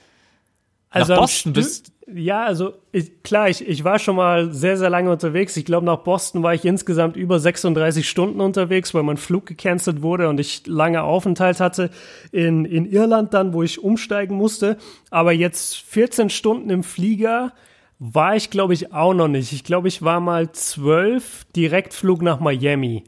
Also 0.90 1.14
nach 1.14 1.20
Boston 1.20 1.52
bist. 1.52 1.92
Ja, 2.12 2.44
also 2.44 2.74
ich, 2.90 3.22
klar, 3.22 3.48
ich, 3.48 3.66
ich 3.66 3.84
war 3.84 4.00
schon 4.00 4.16
mal 4.16 4.52
sehr, 4.52 4.76
sehr 4.76 4.90
lange 4.90 5.10
unterwegs. 5.10 5.56
Ich 5.56 5.64
glaube, 5.64 5.86
nach 5.86 5.98
Boston 5.98 6.42
war 6.42 6.54
ich 6.54 6.64
insgesamt 6.64 7.16
über 7.16 7.38
36 7.38 8.08
Stunden 8.08 8.40
unterwegs, 8.40 8.92
weil 8.94 9.04
mein 9.04 9.16
Flug 9.16 9.46
gecancelt 9.46 10.02
wurde 10.02 10.28
und 10.28 10.40
ich 10.40 10.66
lange 10.66 11.04
Aufenthalt 11.04 11.60
hatte 11.60 11.90
in, 12.32 12.64
in 12.64 12.90
Irland 12.90 13.32
dann, 13.32 13.52
wo 13.52 13.62
ich 13.62 13.82
umsteigen 13.82 14.36
musste. 14.36 14.76
Aber 15.10 15.32
jetzt 15.32 15.76
14 15.76 16.30
Stunden 16.30 16.68
im 16.70 16.82
Flieger 16.82 17.52
war 18.00 18.34
ich, 18.34 18.50
glaube 18.50 18.74
ich, 18.74 18.92
auch 18.92 19.14
noch 19.14 19.28
nicht. 19.28 19.52
Ich 19.52 19.62
glaube, 19.62 19.86
ich 19.86 20.02
war 20.02 20.20
mal 20.20 20.50
zwölf 20.50 21.44
Direktflug 21.54 22.22
nach 22.22 22.40
Miami. 22.40 23.04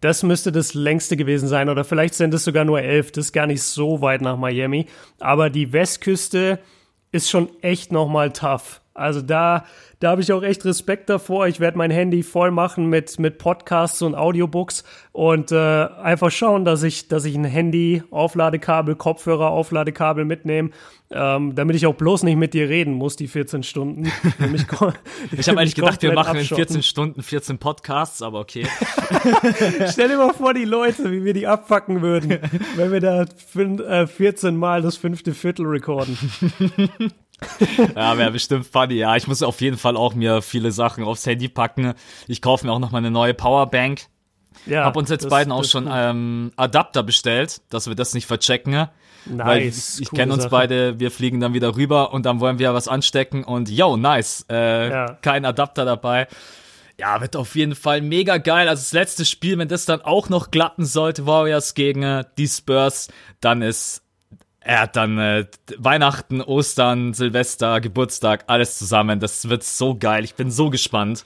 Das 0.00 0.22
müsste 0.22 0.50
das 0.50 0.74
längste 0.74 1.16
gewesen 1.16 1.48
sein. 1.48 1.68
Oder 1.68 1.84
vielleicht 1.84 2.14
sind 2.14 2.34
es 2.34 2.44
sogar 2.44 2.64
nur 2.64 2.80
elf. 2.80 3.12
Das 3.12 3.26
ist 3.26 3.32
gar 3.32 3.46
nicht 3.46 3.62
so 3.62 4.00
weit 4.00 4.22
nach 4.22 4.36
Miami. 4.36 4.86
Aber 5.20 5.50
die 5.50 5.72
Westküste 5.72 6.58
ist 7.14 7.30
schon 7.30 7.48
echt 7.62 7.92
nochmal 7.92 8.32
tough. 8.32 8.80
Also 8.94 9.22
da, 9.22 9.64
da 9.98 10.10
habe 10.10 10.20
ich 10.20 10.32
auch 10.32 10.44
echt 10.44 10.64
Respekt 10.64 11.10
davor. 11.10 11.48
Ich 11.48 11.58
werde 11.58 11.76
mein 11.76 11.90
Handy 11.90 12.22
voll 12.22 12.52
machen 12.52 12.86
mit, 12.86 13.18
mit 13.18 13.38
Podcasts 13.38 14.00
und 14.02 14.14
Audiobooks 14.14 14.84
und 15.10 15.50
äh, 15.50 15.56
einfach 15.56 16.30
schauen, 16.30 16.64
dass 16.64 16.84
ich, 16.84 17.08
dass 17.08 17.24
ich 17.24 17.34
ein 17.34 17.44
Handy, 17.44 18.04
Aufladekabel, 18.12 18.94
Kopfhörer, 18.94 19.50
Aufladekabel 19.50 20.24
mitnehme, 20.24 20.70
ähm, 21.10 21.56
damit 21.56 21.74
ich 21.74 21.86
auch 21.86 21.94
bloß 21.94 22.22
nicht 22.22 22.36
mit 22.36 22.54
dir 22.54 22.68
reden 22.68 22.94
muss, 22.94 23.16
die 23.16 23.26
14 23.26 23.64
Stunden. 23.64 24.04
ich 25.32 25.48
habe 25.48 25.60
eigentlich 25.60 25.74
gedacht, 25.74 26.00
wir 26.02 26.12
machen 26.12 26.38
in 26.38 26.44
14 26.44 26.84
Stunden 26.84 27.20
14 27.20 27.58
Podcasts, 27.58 28.22
aber 28.22 28.38
okay. 28.38 28.64
Stell 29.90 30.08
dir 30.08 30.18
mal 30.18 30.32
vor, 30.34 30.54
die 30.54 30.66
Leute, 30.66 31.10
wie 31.10 31.24
wir 31.24 31.34
die 31.34 31.48
abfacken 31.48 32.00
würden, 32.00 32.38
wenn 32.76 32.92
wir 32.92 33.00
da 33.00 33.26
14 33.26 34.48
äh, 34.48 34.52
Mal 34.52 34.82
das 34.82 34.96
fünfte 34.96 35.34
Viertel 35.34 35.66
recorden. 35.66 36.16
ja, 37.96 38.16
wäre 38.18 38.30
bestimmt 38.30 38.66
funny. 38.66 38.94
Ja, 38.94 39.16
ich 39.16 39.26
muss 39.26 39.42
auf 39.42 39.60
jeden 39.60 39.76
Fall 39.76 39.96
auch 39.96 40.14
mir 40.14 40.42
viele 40.42 40.72
Sachen 40.72 41.04
aufs 41.04 41.26
Handy 41.26 41.48
packen. 41.48 41.94
Ich 42.26 42.42
kaufe 42.42 42.66
mir 42.66 42.72
auch 42.72 42.78
noch 42.78 42.90
mal 42.90 42.98
eine 42.98 43.10
neue 43.10 43.34
Powerbank. 43.34 44.06
Ja, 44.66 44.84
hab 44.84 44.96
uns 44.96 45.10
jetzt 45.10 45.24
das, 45.24 45.30
beiden 45.30 45.52
auch 45.52 45.64
schon 45.64 45.88
ähm, 45.92 46.52
Adapter 46.56 47.02
bestellt, 47.02 47.60
dass 47.70 47.86
wir 47.86 47.94
das 47.94 48.14
nicht 48.14 48.26
verchecken. 48.26 48.72
Nice. 49.26 49.46
Weil 49.46 49.62
ich, 49.62 50.10
kenne 50.10 50.32
uns 50.32 50.48
beide, 50.48 51.00
wir 51.00 51.10
fliegen 51.10 51.40
dann 51.40 51.54
wieder 51.54 51.76
rüber 51.76 52.12
und 52.12 52.26
dann 52.26 52.40
wollen 52.40 52.58
wir 52.58 52.74
was 52.74 52.88
anstecken 52.88 53.42
und 53.44 53.70
yo, 53.70 53.96
nice. 53.96 54.46
Äh, 54.50 54.90
ja. 54.90 55.18
Kein 55.22 55.44
Adapter 55.44 55.84
dabei. 55.84 56.28
Ja, 56.98 57.20
wird 57.20 57.34
auf 57.34 57.56
jeden 57.56 57.74
Fall 57.74 58.02
mega 58.02 58.36
geil. 58.36 58.68
Also 58.68 58.82
das 58.82 58.92
letzte 58.92 59.24
Spiel, 59.24 59.58
wenn 59.58 59.68
das 59.68 59.84
dann 59.84 60.02
auch 60.02 60.28
noch 60.28 60.50
glatten 60.50 60.84
sollte, 60.84 61.26
Warriors 61.26 61.74
gegen 61.74 62.02
äh, 62.02 62.24
die 62.38 62.46
Spurs, 62.46 63.08
dann 63.40 63.62
ist 63.62 64.03
er 64.64 64.80
hat 64.80 64.96
dann 64.96 65.18
äh, 65.18 65.46
Weihnachten, 65.76 66.40
Ostern, 66.40 67.12
Silvester, 67.12 67.80
Geburtstag, 67.82 68.44
alles 68.46 68.78
zusammen. 68.78 69.20
Das 69.20 69.48
wird 69.48 69.62
so 69.62 69.94
geil. 69.94 70.24
Ich 70.24 70.34
bin 70.34 70.50
so 70.50 70.70
gespannt. 70.70 71.24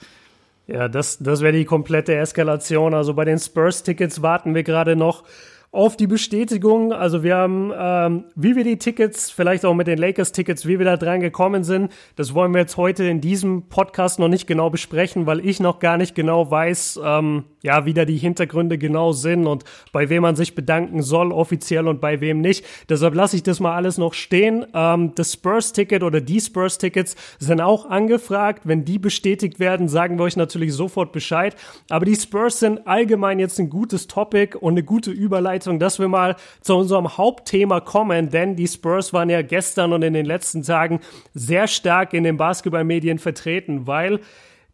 Ja, 0.67 0.89
das, 0.89 1.17
das 1.19 1.41
wäre 1.41 1.53
die 1.53 1.65
komplette 1.65 2.15
Eskalation. 2.15 2.93
Also 2.93 3.13
bei 3.13 3.25
den 3.25 3.39
Spurs-Tickets 3.39 4.21
warten 4.21 4.53
wir 4.53 4.63
gerade 4.63 4.95
noch 4.95 5.23
auf 5.71 5.95
die 5.95 6.07
Bestätigung. 6.07 6.91
Also 6.91 7.23
wir 7.23 7.37
haben, 7.37 7.71
ähm, 7.77 8.25
wie 8.35 8.55
wir 8.55 8.63
die 8.63 8.77
Tickets, 8.77 9.31
vielleicht 9.31 9.65
auch 9.65 9.73
mit 9.73 9.87
den 9.87 9.99
Lakers-Tickets, 9.99 10.65
wie 10.65 10.77
wir 10.77 10.85
da 10.85 10.97
dran 10.97 11.21
gekommen 11.21 11.63
sind, 11.63 11.91
das 12.17 12.33
wollen 12.33 12.53
wir 12.53 12.61
jetzt 12.61 12.75
heute 12.75 13.05
in 13.05 13.21
diesem 13.21 13.69
Podcast 13.69 14.19
noch 14.19 14.27
nicht 14.27 14.47
genau 14.47 14.69
besprechen, 14.69 15.27
weil 15.27 15.45
ich 15.45 15.59
noch 15.59 15.79
gar 15.79 15.97
nicht 15.97 16.13
genau 16.13 16.51
weiß, 16.51 16.99
ähm, 17.03 17.45
ja, 17.61 17.85
wie 17.85 17.93
da 17.93 18.05
die 18.05 18.17
Hintergründe 18.17 18.77
genau 18.77 19.11
sind 19.11 19.47
und 19.47 19.63
bei 19.91 20.09
wem 20.09 20.23
man 20.23 20.35
sich 20.35 20.55
bedanken 20.55 21.01
soll, 21.01 21.31
offiziell 21.31 21.87
und 21.87 21.99
bei 22.01 22.21
wem 22.21 22.41
nicht. 22.41 22.65
Deshalb 22.87 23.15
lasse 23.15 23.35
ich 23.35 23.43
das 23.43 23.59
mal 23.59 23.75
alles 23.75 23.97
noch 23.97 24.13
stehen. 24.13 24.65
Ähm, 24.73 25.13
das 25.15 25.33
Spurs-Ticket 25.33 26.03
oder 26.03 26.21
die 26.21 26.39
Spurs-Tickets 26.39 27.15
sind 27.37 27.61
auch 27.61 27.89
angefragt. 27.89 28.61
Wenn 28.63 28.85
die 28.85 28.99
bestätigt 28.99 29.59
werden, 29.59 29.87
sagen 29.87 30.17
wir 30.17 30.23
euch 30.23 30.37
natürlich 30.37 30.73
sofort 30.73 31.11
Bescheid. 31.11 31.55
Aber 31.89 32.05
die 32.05 32.15
Spurs 32.15 32.59
sind 32.59 32.87
allgemein 32.87 33.39
jetzt 33.39 33.59
ein 33.59 33.69
gutes 33.69 34.07
Topic 34.07 34.57
und 34.57 34.73
eine 34.73 34.83
gute 34.83 35.11
Überleitung, 35.11 35.79
dass 35.79 35.99
wir 35.99 36.07
mal 36.07 36.35
zu 36.61 36.75
unserem 36.75 37.17
Hauptthema 37.17 37.79
kommen, 37.81 38.29
denn 38.29 38.55
die 38.55 38.67
Spurs 38.67 39.13
waren 39.13 39.29
ja 39.29 39.41
gestern 39.41 39.93
und 39.93 40.03
in 40.03 40.13
den 40.13 40.25
letzten 40.25 40.63
Tagen 40.63 40.99
sehr 41.33 41.67
stark 41.67 42.13
in 42.13 42.23
den 42.23 42.37
Basketballmedien 42.37 43.19
vertreten, 43.19 43.87
weil 43.87 44.19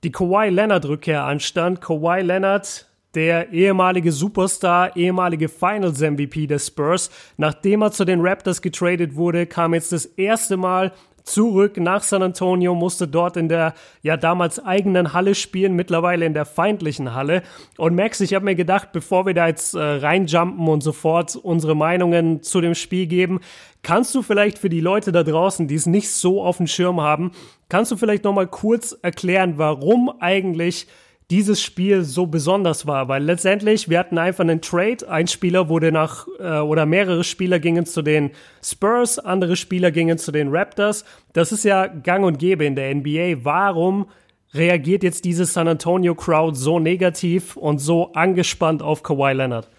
die 0.05 0.11
Kawhi 0.11 0.49
Leonard-Rückkehr 0.49 1.23
anstand. 1.23 1.81
Kawhi 1.81 2.21
Leonard, 2.21 2.85
der 3.15 3.51
ehemalige 3.51 4.11
Superstar, 4.11 4.95
ehemalige 4.95 5.49
Finals 5.49 5.99
MVP 5.99 6.47
des 6.47 6.67
Spurs, 6.67 7.09
nachdem 7.37 7.81
er 7.81 7.91
zu 7.91 8.05
den 8.05 8.21
Raptors 8.21 8.61
getradet 8.61 9.15
wurde, 9.15 9.47
kam 9.47 9.73
jetzt 9.73 9.91
das 9.91 10.05
erste 10.05 10.57
Mal 10.57 10.93
zurück 11.25 11.77
nach 11.77 12.03
San 12.03 12.23
Antonio, 12.23 12.73
musste 12.73 13.07
dort 13.07 13.35
in 13.35 13.49
der 13.49 13.73
ja 14.01 14.15
damals 14.15 14.63
eigenen 14.63 15.13
Halle 15.13 15.35
spielen, 15.35 15.73
mittlerweile 15.73 16.25
in 16.25 16.33
der 16.33 16.45
feindlichen 16.45 17.13
Halle. 17.13 17.41
Und 17.77 17.95
Max, 17.95 18.21
ich 18.21 18.33
habe 18.33 18.45
mir 18.45 18.55
gedacht, 18.55 18.93
bevor 18.93 19.25
wir 19.25 19.33
da 19.33 19.47
jetzt 19.47 19.73
äh, 19.73 19.79
reinjumpen 19.79 20.67
und 20.67 20.81
sofort 20.81 21.35
unsere 21.35 21.75
Meinungen 21.75 22.41
zu 22.41 22.61
dem 22.61 22.75
Spiel 22.75 23.07
geben, 23.07 23.41
kannst 23.83 24.15
du 24.15 24.21
vielleicht 24.21 24.57
für 24.57 24.69
die 24.69 24.79
Leute 24.79 25.11
da 25.11 25.23
draußen, 25.23 25.67
die 25.67 25.75
es 25.75 25.85
nicht 25.85 26.09
so 26.09 26.43
auf 26.43 26.57
dem 26.57 26.67
Schirm 26.67 27.01
haben, 27.01 27.31
Kannst 27.67 27.91
du 27.91 27.97
vielleicht 27.97 28.23
noch 28.23 28.33
mal 28.33 28.47
kurz 28.47 28.95
erklären, 29.01 29.57
warum 29.57 30.11
eigentlich 30.19 30.87
dieses 31.29 31.61
Spiel 31.61 32.03
so 32.03 32.25
besonders 32.25 32.85
war? 32.85 33.07
Weil 33.07 33.23
letztendlich, 33.23 33.89
wir 33.89 33.99
hatten 33.99 34.17
einfach 34.17 34.43
einen 34.43 34.61
Trade. 34.61 35.09
Ein 35.09 35.27
Spieler 35.27 35.69
wurde 35.69 35.91
nach, 35.91 36.27
äh, 36.39 36.59
oder 36.59 36.85
mehrere 36.85 37.23
Spieler 37.23 37.59
gingen 37.59 37.85
zu 37.85 38.01
den 38.01 38.31
Spurs, 38.63 39.19
andere 39.19 39.55
Spieler 39.55 39.91
gingen 39.91 40.17
zu 40.17 40.31
den 40.31 40.49
Raptors. 40.49 41.05
Das 41.33 41.51
ist 41.51 41.63
ja 41.63 41.87
gang 41.87 42.25
und 42.25 42.37
gäbe 42.37 42.65
in 42.65 42.75
der 42.75 42.93
NBA. 42.93 43.43
Warum 43.43 44.07
reagiert 44.53 45.03
jetzt 45.03 45.25
diese 45.25 45.45
San 45.45 45.67
Antonio 45.67 46.15
Crowd 46.15 46.57
so 46.57 46.79
negativ 46.79 47.57
und 47.57 47.79
so 47.79 48.13
angespannt 48.13 48.81
auf 48.81 49.03
Kawhi 49.03 49.33
Leonard? 49.33 49.69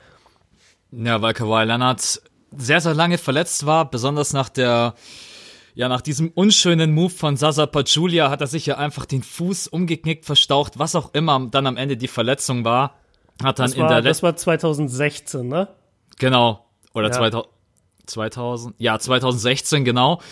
Ja, 0.93 1.21
weil 1.23 1.35
Kawhi 1.35 1.65
Leonard 1.65 2.21
sehr, 2.57 2.81
sehr 2.81 2.95
lange 2.95 3.19
verletzt 3.19 3.67
war, 3.67 3.91
besonders 3.91 4.33
nach 4.33 4.49
der 4.49 4.95
ja, 5.77 5.91
nach 5.91 6.01
diesem 6.01 6.31
unschönen 6.31 6.93
Move 6.93 7.11
von 7.11 7.37
Sasa 7.37 7.67
Pachulia 7.67 8.31
hat 8.31 8.41
er 8.41 8.47
sich 8.47 8.65
ja 8.65 8.79
einfach 8.79 9.05
den 9.05 9.23
Fuß 9.23 9.69
umgeknickt, 9.69 10.25
verstaucht, 10.25 10.79
was 10.79 10.95
auch 10.95 11.13
immer 11.13 11.49
dann 11.51 11.67
am 11.67 11.77
Ende 11.77 11.99
die 11.99 12.09
Verletzung 12.09 12.65
war. 12.65 12.95
Hat 13.45 13.59
dann 13.59 13.67
das 13.67 13.75
in 13.75 13.83
war, 13.83 13.89
der 13.91 14.01
Das 14.01 14.23
war 14.23 14.35
2016, 14.35 15.47
ne? 15.47 15.69
Genau. 16.19 16.65
Oder 16.95 17.09
ja. 17.09 17.13
2000, 17.13 17.53
2000, 18.07 18.75
ja, 18.79 18.99
2016, 18.99 19.85
genau. 19.85 20.23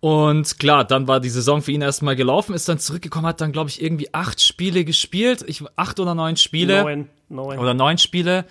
Und 0.00 0.58
klar, 0.58 0.84
dann 0.84 1.08
war 1.08 1.20
die 1.20 1.30
Saison 1.30 1.62
für 1.62 1.72
ihn 1.72 1.80
erstmal 1.80 2.14
gelaufen, 2.14 2.54
ist 2.54 2.68
dann 2.68 2.78
zurückgekommen, 2.78 3.24
hat 3.24 3.40
dann, 3.40 3.52
glaube 3.52 3.70
ich, 3.70 3.80
irgendwie 3.80 4.12
acht 4.12 4.42
Spiele 4.42 4.84
gespielt. 4.84 5.42
Ich, 5.46 5.64
acht 5.74 6.00
oder 6.00 6.14
neun 6.14 6.36
Spiele. 6.36 6.82
Neun, 6.82 7.08
neun. 7.30 7.58
Oder 7.58 7.72
neun 7.72 7.96
Spiele 7.96 8.44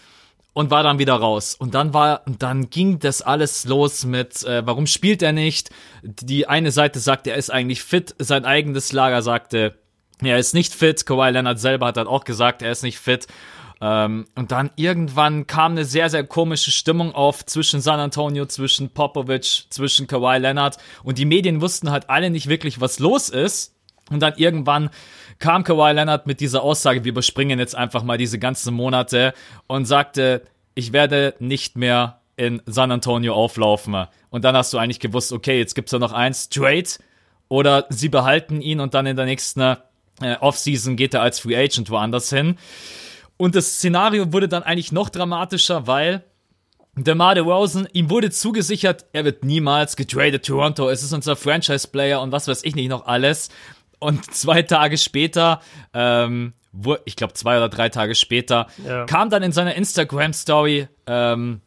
und 0.54 0.70
war 0.70 0.84
dann 0.84 1.00
wieder 1.00 1.16
raus. 1.16 1.56
Und 1.56 1.74
dann 1.74 1.94
war, 1.94 2.22
dann 2.26 2.70
ging 2.70 3.00
das 3.00 3.22
alles 3.22 3.66
los 3.66 4.06
mit, 4.06 4.44
äh, 4.44 4.66
warum 4.66 4.88
spielt 4.88 5.22
er 5.22 5.32
nicht? 5.32 5.70
Die 6.04 6.48
eine 6.48 6.72
Seite 6.72 7.00
sagte, 7.00 7.32
er 7.32 7.38
ist 7.38 7.52
eigentlich 7.52 7.84
fit. 7.84 8.16
Sein 8.18 8.46
eigenes 8.46 8.92
Lager 8.92 9.22
sagte, 9.22 9.76
er 10.22 10.38
ist 10.38 10.54
nicht 10.54 10.74
fit. 10.74 11.06
Kawhi 11.06 11.32
Leonard 11.32 11.60
selber 11.60 11.88
hat 11.88 11.98
dann 11.98 12.08
auch 12.08 12.26
gesagt, 12.26 12.62
er 12.62 12.72
ist 12.72 12.84
nicht 12.84 13.00
fit. 13.00 13.28
Ähm, 13.80 14.28
und 14.36 14.52
dann 14.52 14.70
irgendwann 14.76 15.48
kam 15.48 15.72
eine 15.72 15.86
sehr, 15.86 16.10
sehr 16.10 16.24
komische 16.26 16.72
Stimmung 16.72 17.16
auf 17.16 17.46
zwischen 17.46 17.82
San 17.82 18.00
Antonio, 18.00 18.46
zwischen 18.46 18.92
Popovich, 18.92 19.68
zwischen 19.70 20.06
Kawhi 20.06 20.38
Leonard. 20.38 20.78
Und 21.04 21.18
die 21.18 21.26
Medien 21.26 21.62
wussten 21.62 21.92
halt 21.92 22.10
alle 22.10 22.30
nicht 22.30 22.48
wirklich, 22.48 22.82
was 22.82 23.00
los 23.00 23.30
ist. 23.30 23.76
Und 24.10 24.20
dann 24.20 24.34
irgendwann 24.36 24.90
kam 25.42 25.66
Kawhi 25.66 25.92
Leonard 25.92 26.26
mit 26.28 26.40
dieser 26.40 26.64
Aussage, 26.64 27.04
wir 27.04 27.12
überspringen 27.12 27.60
jetzt 27.60 27.76
einfach 27.76 28.04
mal 28.04 28.18
diese 28.18 28.40
ganzen 28.40 28.74
Monate 28.74 29.34
und 29.68 29.86
sagte, 29.86 30.44
ich 30.74 30.94
werde 30.94 31.36
nicht 31.40 31.76
mehr 31.76 32.22
in 32.38 32.62
San 32.66 32.92
Antonio 32.92 33.34
auflaufen. 33.34 34.08
Und 34.30 34.46
dann 34.46 34.56
hast 34.56 34.72
du 34.72 34.78
eigentlich 34.78 35.02
gewusst, 35.02 35.34
okay, 35.34 35.60
jetzt 35.60 35.76
gibt's 35.76 35.92
ja 35.92 36.00
noch 36.00 36.14
eins, 36.14 36.50
Trade 36.50 36.88
oder 37.50 37.86
sie 37.90 38.08
behalten 38.08 38.62
ihn 38.62 38.80
und 38.80 38.94
dann 38.94 39.06
in 39.06 39.18
der 39.18 39.26
nächsten 39.26 39.60
äh, 39.60 39.76
Offseason 40.40 40.96
geht 40.96 41.14
er 41.14 41.22
als 41.22 41.42
Free 41.42 41.58
Agent 41.58 41.90
woanders 41.90 42.30
hin. 42.30 42.56
Und 43.36 43.56
das 43.56 43.76
Szenario 43.76 44.32
wurde 44.32 44.48
dann 44.48 44.64
eigentlich 44.64 44.92
noch 44.92 45.10
dramatischer, 45.10 45.88
weil 45.88 46.24
DeMar 46.96 47.36
DeRozan, 47.36 47.88
ihm 47.94 48.10
wurde 48.10 48.32
zugesichert, 48.32 49.06
er 49.14 49.26
wird 49.26 49.44
niemals 49.44 49.96
getradet 49.96 50.46
Toronto, 50.46 50.90
es 50.90 51.04
ist 51.04 51.14
unser 51.14 51.36
Franchise-Player 51.36 52.22
und 52.22 52.32
was 52.32 52.48
weiß 52.48 52.64
ich 52.64 52.76
nicht 52.76 52.90
noch 52.90 53.06
alles. 53.06 53.50
Und 54.02 54.34
zwei 54.34 54.64
Tage 54.64 54.98
später, 54.98 55.62
ähm, 55.94 56.54
wo, 56.72 56.98
ich 57.06 57.16
glaube 57.16 57.34
zwei 57.34 57.58
oder 57.58 57.70
drei 57.70 57.90
Tage 57.90 58.16
später, 58.16 58.66
ja. 58.84 59.06
kam 59.06 59.30
dann 59.30 59.44
in 59.44 59.52
seiner 59.52 59.76
Instagram-Story, 59.76 60.88
ähm, 61.06 61.62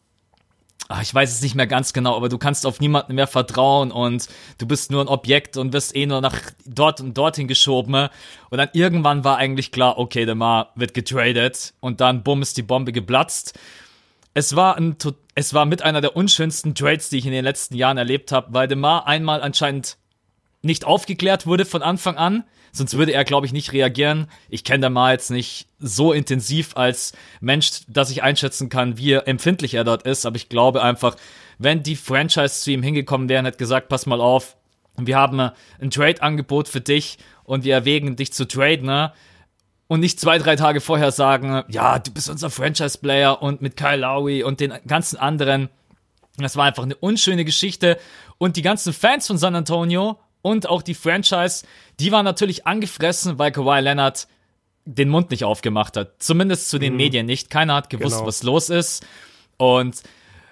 ach, 0.88 1.00
ich 1.00 1.14
weiß 1.14 1.32
es 1.32 1.42
nicht 1.42 1.54
mehr 1.54 1.68
ganz 1.68 1.92
genau, 1.92 2.16
aber 2.16 2.28
du 2.28 2.36
kannst 2.36 2.66
auf 2.66 2.80
niemanden 2.80 3.14
mehr 3.14 3.28
vertrauen 3.28 3.92
und 3.92 4.26
du 4.58 4.66
bist 4.66 4.90
nur 4.90 5.00
ein 5.00 5.06
Objekt 5.06 5.56
und 5.56 5.72
wirst 5.72 5.94
eh 5.94 6.06
nur 6.06 6.20
nach 6.20 6.40
dort 6.66 7.00
und 7.00 7.16
dorthin 7.16 7.46
geschoben. 7.46 8.08
Und 8.50 8.58
dann 8.58 8.70
irgendwann 8.72 9.22
war 9.22 9.36
eigentlich 9.36 9.70
klar, 9.70 9.96
okay, 9.96 10.26
der 10.26 10.34
Ma 10.34 10.72
wird 10.74 10.92
getradet 10.92 11.72
und 11.78 12.00
dann 12.00 12.24
bumm 12.24 12.42
ist 12.42 12.56
die 12.56 12.62
Bombe 12.62 12.90
geplatzt. 12.90 13.56
Es 14.34 14.56
war 14.56 14.76
ein, 14.76 14.96
es 15.36 15.54
war 15.54 15.66
mit 15.66 15.82
einer 15.82 16.00
der 16.00 16.16
unschönsten 16.16 16.74
Trades, 16.74 17.10
die 17.10 17.18
ich 17.18 17.26
in 17.26 17.32
den 17.32 17.44
letzten 17.44 17.76
Jahren 17.76 17.96
erlebt 17.96 18.32
habe, 18.32 18.48
weil 18.50 18.66
DeMar 18.66 19.06
einmal 19.06 19.40
anscheinend 19.40 19.98
nicht 20.64 20.84
aufgeklärt 20.84 21.46
wurde 21.46 21.64
von 21.64 21.82
Anfang 21.82 22.16
an. 22.16 22.44
Sonst 22.72 22.96
würde 22.96 23.12
er, 23.12 23.24
glaube 23.24 23.46
ich, 23.46 23.52
nicht 23.52 23.72
reagieren. 23.72 24.26
Ich 24.48 24.64
kenne 24.64 24.80
Damar 24.80 25.12
jetzt 25.12 25.30
nicht 25.30 25.68
so 25.78 26.12
intensiv 26.12 26.76
als 26.76 27.12
Mensch, 27.40 27.82
dass 27.86 28.10
ich 28.10 28.22
einschätzen 28.22 28.68
kann, 28.68 28.98
wie 28.98 29.12
empfindlich 29.12 29.74
er 29.74 29.84
dort 29.84 30.02
ist. 30.02 30.26
Aber 30.26 30.36
ich 30.36 30.48
glaube 30.48 30.82
einfach, 30.82 31.16
wenn 31.58 31.84
die 31.84 31.94
Franchise 31.94 32.60
zu 32.60 32.72
ihm 32.72 32.82
hingekommen 32.82 33.28
wären, 33.28 33.44
hätte 33.44 33.58
gesagt, 33.58 33.88
pass 33.88 34.06
mal 34.06 34.20
auf, 34.20 34.56
wir 34.96 35.16
haben 35.16 35.40
ein 35.80 35.90
Trade-Angebot 35.90 36.68
für 36.68 36.80
dich 36.80 37.18
und 37.44 37.64
wir 37.64 37.74
erwägen, 37.74 38.16
dich 38.16 38.32
zu 38.32 38.46
traden, 38.46 38.86
ne? 38.86 39.12
und 39.86 40.00
nicht 40.00 40.18
zwei, 40.18 40.38
drei 40.38 40.56
Tage 40.56 40.80
vorher 40.80 41.12
sagen, 41.12 41.62
ja, 41.68 41.98
du 41.98 42.10
bist 42.10 42.30
unser 42.30 42.50
Franchise-Player 42.50 43.42
und 43.42 43.62
mit 43.62 43.76
Kyle 43.76 43.96
Lowry 43.96 44.42
und 44.42 44.60
den 44.60 44.72
ganzen 44.86 45.18
anderen. 45.18 45.68
Das 46.36 46.56
war 46.56 46.64
einfach 46.64 46.82
eine 46.82 46.96
unschöne 46.96 47.44
Geschichte. 47.44 47.98
Und 48.38 48.56
die 48.56 48.62
ganzen 48.62 48.92
Fans 48.92 49.26
von 49.26 49.38
San 49.38 49.54
Antonio 49.54 50.18
und 50.44 50.68
auch 50.68 50.82
die 50.82 50.92
Franchise, 50.92 51.64
die 51.98 52.12
war 52.12 52.22
natürlich 52.22 52.66
angefressen, 52.66 53.38
weil 53.38 53.50
Kawhi 53.50 53.80
Leonard 53.80 54.28
den 54.84 55.08
Mund 55.08 55.30
nicht 55.30 55.42
aufgemacht 55.42 55.96
hat. 55.96 56.22
Zumindest 56.22 56.68
zu 56.68 56.78
den 56.78 56.92
mhm. 56.92 56.98
Medien 56.98 57.26
nicht. 57.26 57.48
Keiner 57.48 57.76
hat 57.76 57.88
gewusst, 57.88 58.16
genau. 58.16 58.26
was 58.26 58.42
los 58.42 58.68
ist. 58.68 59.06
Und 59.56 60.02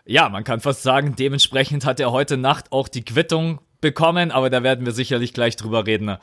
ja, 0.07 0.31
man 0.31 0.45
kann 0.45 0.61
fast 0.61 0.83
sagen, 0.83 1.15
dementsprechend 1.19 1.85
hat 1.85 2.01
er 2.01 2.11
heute 2.11 2.39
Nacht 2.39 2.73
auch 2.73 2.89
die 2.89 3.05
Quittung 3.05 3.61
bekommen, 3.83 4.31
aber 4.31 4.49
da 4.49 4.63
werden 4.63 4.87
wir 4.87 4.93
sicherlich 4.93 5.35
gleich 5.35 5.57
drüber 5.57 5.87
reden. 5.87 6.17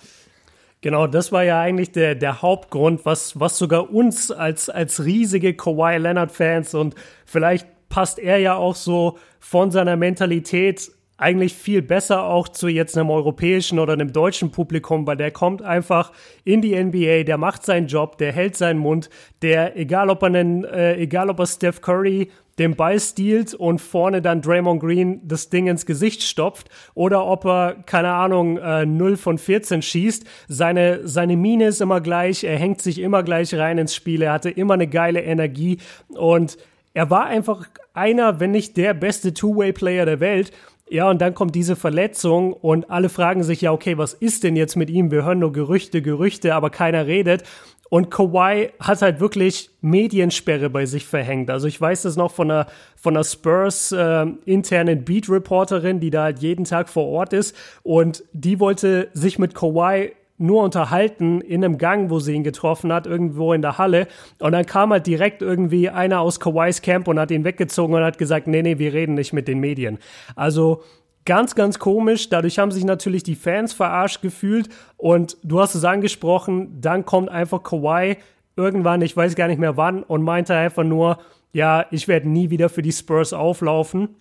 Genau, 0.82 1.06
das 1.06 1.32
war 1.32 1.44
ja 1.44 1.62
eigentlich 1.62 1.92
der, 1.92 2.16
der 2.16 2.42
Hauptgrund, 2.42 3.06
was, 3.06 3.40
was 3.40 3.60
sogar 3.60 3.92
uns 3.92 4.32
als, 4.32 4.72
als 4.72 5.06
riesige 5.06 5.54
Kawhi 5.54 5.98
Leonard-Fans 5.98 6.74
und 6.74 6.96
vielleicht 7.28 7.68
passt 7.90 8.18
er 8.18 8.40
ja 8.40 8.56
auch 8.56 8.76
so 8.76 9.20
von 9.40 9.70
seiner 9.70 9.96
Mentalität 9.96 10.90
eigentlich 11.20 11.54
viel 11.54 11.82
besser 11.82 12.24
auch 12.24 12.48
zu 12.48 12.68
jetzt 12.68 12.98
einem 12.98 13.10
europäischen 13.10 13.78
oder 13.78 13.94
einem 13.94 14.14
deutschen 14.14 14.52
Publikum, 14.52 15.06
weil 15.06 15.18
der 15.18 15.32
kommt 15.32 15.62
einfach 15.62 16.12
in 16.44 16.62
die 16.62 16.82
NBA, 16.82 17.24
der 17.24 17.38
macht 17.38 17.66
seinen 17.66 17.88
Job, 17.88 18.18
der 18.18 18.32
hält 18.32 18.56
seinen 18.56 18.80
Mund, 18.80 19.10
der, 19.42 19.78
egal 19.78 20.10
ob 20.10 20.24
er 20.24 20.28
einen, 20.28 20.64
äh, 20.64 20.96
egal 20.96 21.30
ob 21.30 21.40
er 21.40 21.48
Steph 21.48 21.82
Curry 21.82 22.30
den 22.58 22.76
Ball 22.76 23.00
stiehlt 23.00 23.54
und 23.54 23.80
vorne 23.80 24.22
dann 24.22 24.42
Draymond 24.42 24.82
Green 24.82 25.22
das 25.24 25.50
Ding 25.50 25.68
ins 25.68 25.86
Gesicht 25.86 26.24
stopft 26.24 26.70
oder 26.94 27.26
ob 27.26 27.46
er, 27.46 27.78
keine 27.86 28.12
Ahnung, 28.12 28.58
äh, 28.58 28.86
0 28.86 29.16
von 29.18 29.38
14 29.38 29.82
schießt. 29.82 30.26
Seine, 30.48 31.08
seine 31.08 31.38
Mine 31.38 31.68
ist 31.68 31.82
immer 31.82 32.02
gleich, 32.02 32.44
er 32.44 32.58
hängt 32.58 32.82
sich 32.82 33.00
immer 33.00 33.24
gleich 33.24 33.54
rein 33.56 33.78
ins 33.78 33.96
Spiel, 33.96 34.22
er 34.22 34.34
hatte 34.34 34.50
immer 34.50 34.74
eine 34.74 34.88
geile 34.88 35.22
Energie 35.22 35.78
und 36.10 36.58
er 36.94 37.10
war 37.10 37.28
einfach 37.28 37.68
einer, 37.94 38.40
wenn 38.40 38.52
nicht 38.52 38.76
der 38.76 38.94
beste 38.94 39.34
Two-Way-Player 39.34 40.06
der 40.06 40.20
Welt. 40.20 40.52
Ja, 40.92 41.08
und 41.08 41.22
dann 41.22 41.36
kommt 41.36 41.54
diese 41.54 41.76
Verletzung 41.76 42.52
und 42.52 42.90
alle 42.90 43.10
fragen 43.10 43.44
sich 43.44 43.62
ja, 43.62 43.72
okay, 43.72 44.00
was 44.00 44.14
ist 44.14 44.44
denn 44.44 44.56
jetzt 44.56 44.76
mit 44.76 44.90
ihm? 44.90 45.12
Wir 45.12 45.24
hören 45.24 45.38
nur 45.38 45.54
Gerüchte, 45.54 46.02
Gerüchte, 46.02 46.56
aber 46.56 46.72
keiner 46.72 47.06
redet. 47.06 47.44
Und 47.90 48.10
Kawhi 48.10 48.70
hat 48.80 49.02
halt 49.02 49.20
wirklich 49.20 49.70
Mediensperre 49.82 50.70
bei 50.70 50.86
sich 50.86 51.06
verhängt. 51.06 51.50
Also 51.50 51.68
ich 51.68 51.80
weiß 51.80 52.04
das 52.04 52.16
noch 52.16 52.32
von 52.32 52.50
einer, 52.50 52.68
von 52.96 53.16
einer 53.16 53.24
Spurs 53.24 53.92
äh, 53.92 54.26
internen 54.46 55.06
Beat-Reporterin, 55.06 56.00
die 56.00 56.10
da 56.10 56.24
halt 56.24 56.40
jeden 56.40 56.66
Tag 56.66 56.90
vor 56.90 57.06
Ort 57.08 57.34
ist. 57.34 57.56
Und 57.84 58.24
die 58.34 58.60
wollte 58.60 59.10
sich 59.14 59.38
mit 59.38 59.54
Kawhi 59.54 60.14
nur 60.40 60.64
unterhalten 60.64 61.42
in 61.42 61.64
einem 61.64 61.78
Gang, 61.78 62.10
wo 62.10 62.20
sie 62.20 62.34
ihn 62.34 62.44
getroffen 62.44 62.92
hat, 62.94 63.08
irgendwo 63.08 63.54
in 63.54 63.62
der 63.62 63.78
Halle. 63.78 64.08
Und 64.40 64.54
dann 64.54 64.66
kam 64.66 64.92
halt 64.92 65.08
direkt 65.08 65.42
irgendwie 65.42 65.90
einer 65.90 66.22
aus 66.22 66.40
Kawhis 66.40 66.82
Camp 66.82 67.08
und 67.08 67.20
hat 67.20 67.32
ihn 67.32 67.44
weggezogen 67.44 67.94
und 67.94 68.04
hat 68.04 68.18
gesagt, 68.18 68.48
nee, 68.48 68.62
nee, 68.62 68.80
wir 68.80 68.94
reden 68.94 69.16
nicht 69.16 69.34
mit 69.34 69.48
den 69.48 69.60
Medien. 69.60 70.00
Also 70.36 70.82
ganz, 71.26 71.56
ganz 71.56 71.78
komisch. 71.80 72.30
Dadurch 72.30 72.58
haben 72.58 72.72
sich 72.72 72.86
natürlich 72.86 73.24
die 73.24 73.36
Fans 73.36 73.74
verarscht 73.74 74.22
gefühlt. 74.22 74.70
Und 74.98 75.38
du 75.44 75.60
hast 75.60 75.76
es 75.76 75.84
angesprochen, 75.84 76.82
dann 76.82 77.06
kommt 77.06 77.30
einfach 77.30 77.64
Kawhi 77.64 78.18
irgendwann, 78.56 79.02
ich 79.02 79.16
weiß 79.16 79.36
gar 79.36 79.48
nicht 79.48 79.60
mehr 79.60 79.78
wann, 79.78 80.04
und 80.04 80.22
meinte 80.22 80.56
einfach 80.56 80.84
nur, 80.84 81.20
ja, 81.54 81.86
ich 81.92 82.08
werde 82.08 82.30
nie 82.30 82.50
wieder 82.50 82.70
für 82.70 82.82
die 82.82 82.92
Spurs 82.92 83.34
auflaufen. 83.34 84.16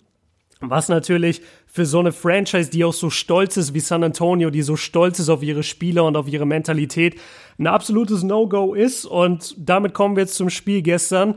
Was 0.61 0.89
natürlich 0.89 1.41
für 1.67 1.85
so 1.85 1.99
eine 1.99 2.11
Franchise, 2.11 2.69
die 2.69 2.83
auch 2.83 2.93
so 2.93 3.09
stolz 3.09 3.55
ist 3.55 3.73
wie 3.73 3.79
San 3.79 4.03
Antonio, 4.03 4.49
die 4.49 4.61
so 4.61 4.75
stolz 4.75 5.17
ist 5.19 5.29
auf 5.29 5.41
ihre 5.41 5.63
Spieler 5.63 6.03
und 6.03 6.17
auf 6.17 6.27
ihre 6.27 6.45
Mentalität, 6.45 7.15
ein 7.57 7.67
absolutes 7.67 8.23
No-Go 8.23 8.73
ist. 8.73 9.05
Und 9.05 9.55
damit 9.57 9.93
kommen 9.93 10.17
wir 10.17 10.23
jetzt 10.23 10.35
zum 10.35 10.49
Spiel 10.49 10.81
gestern. 10.81 11.35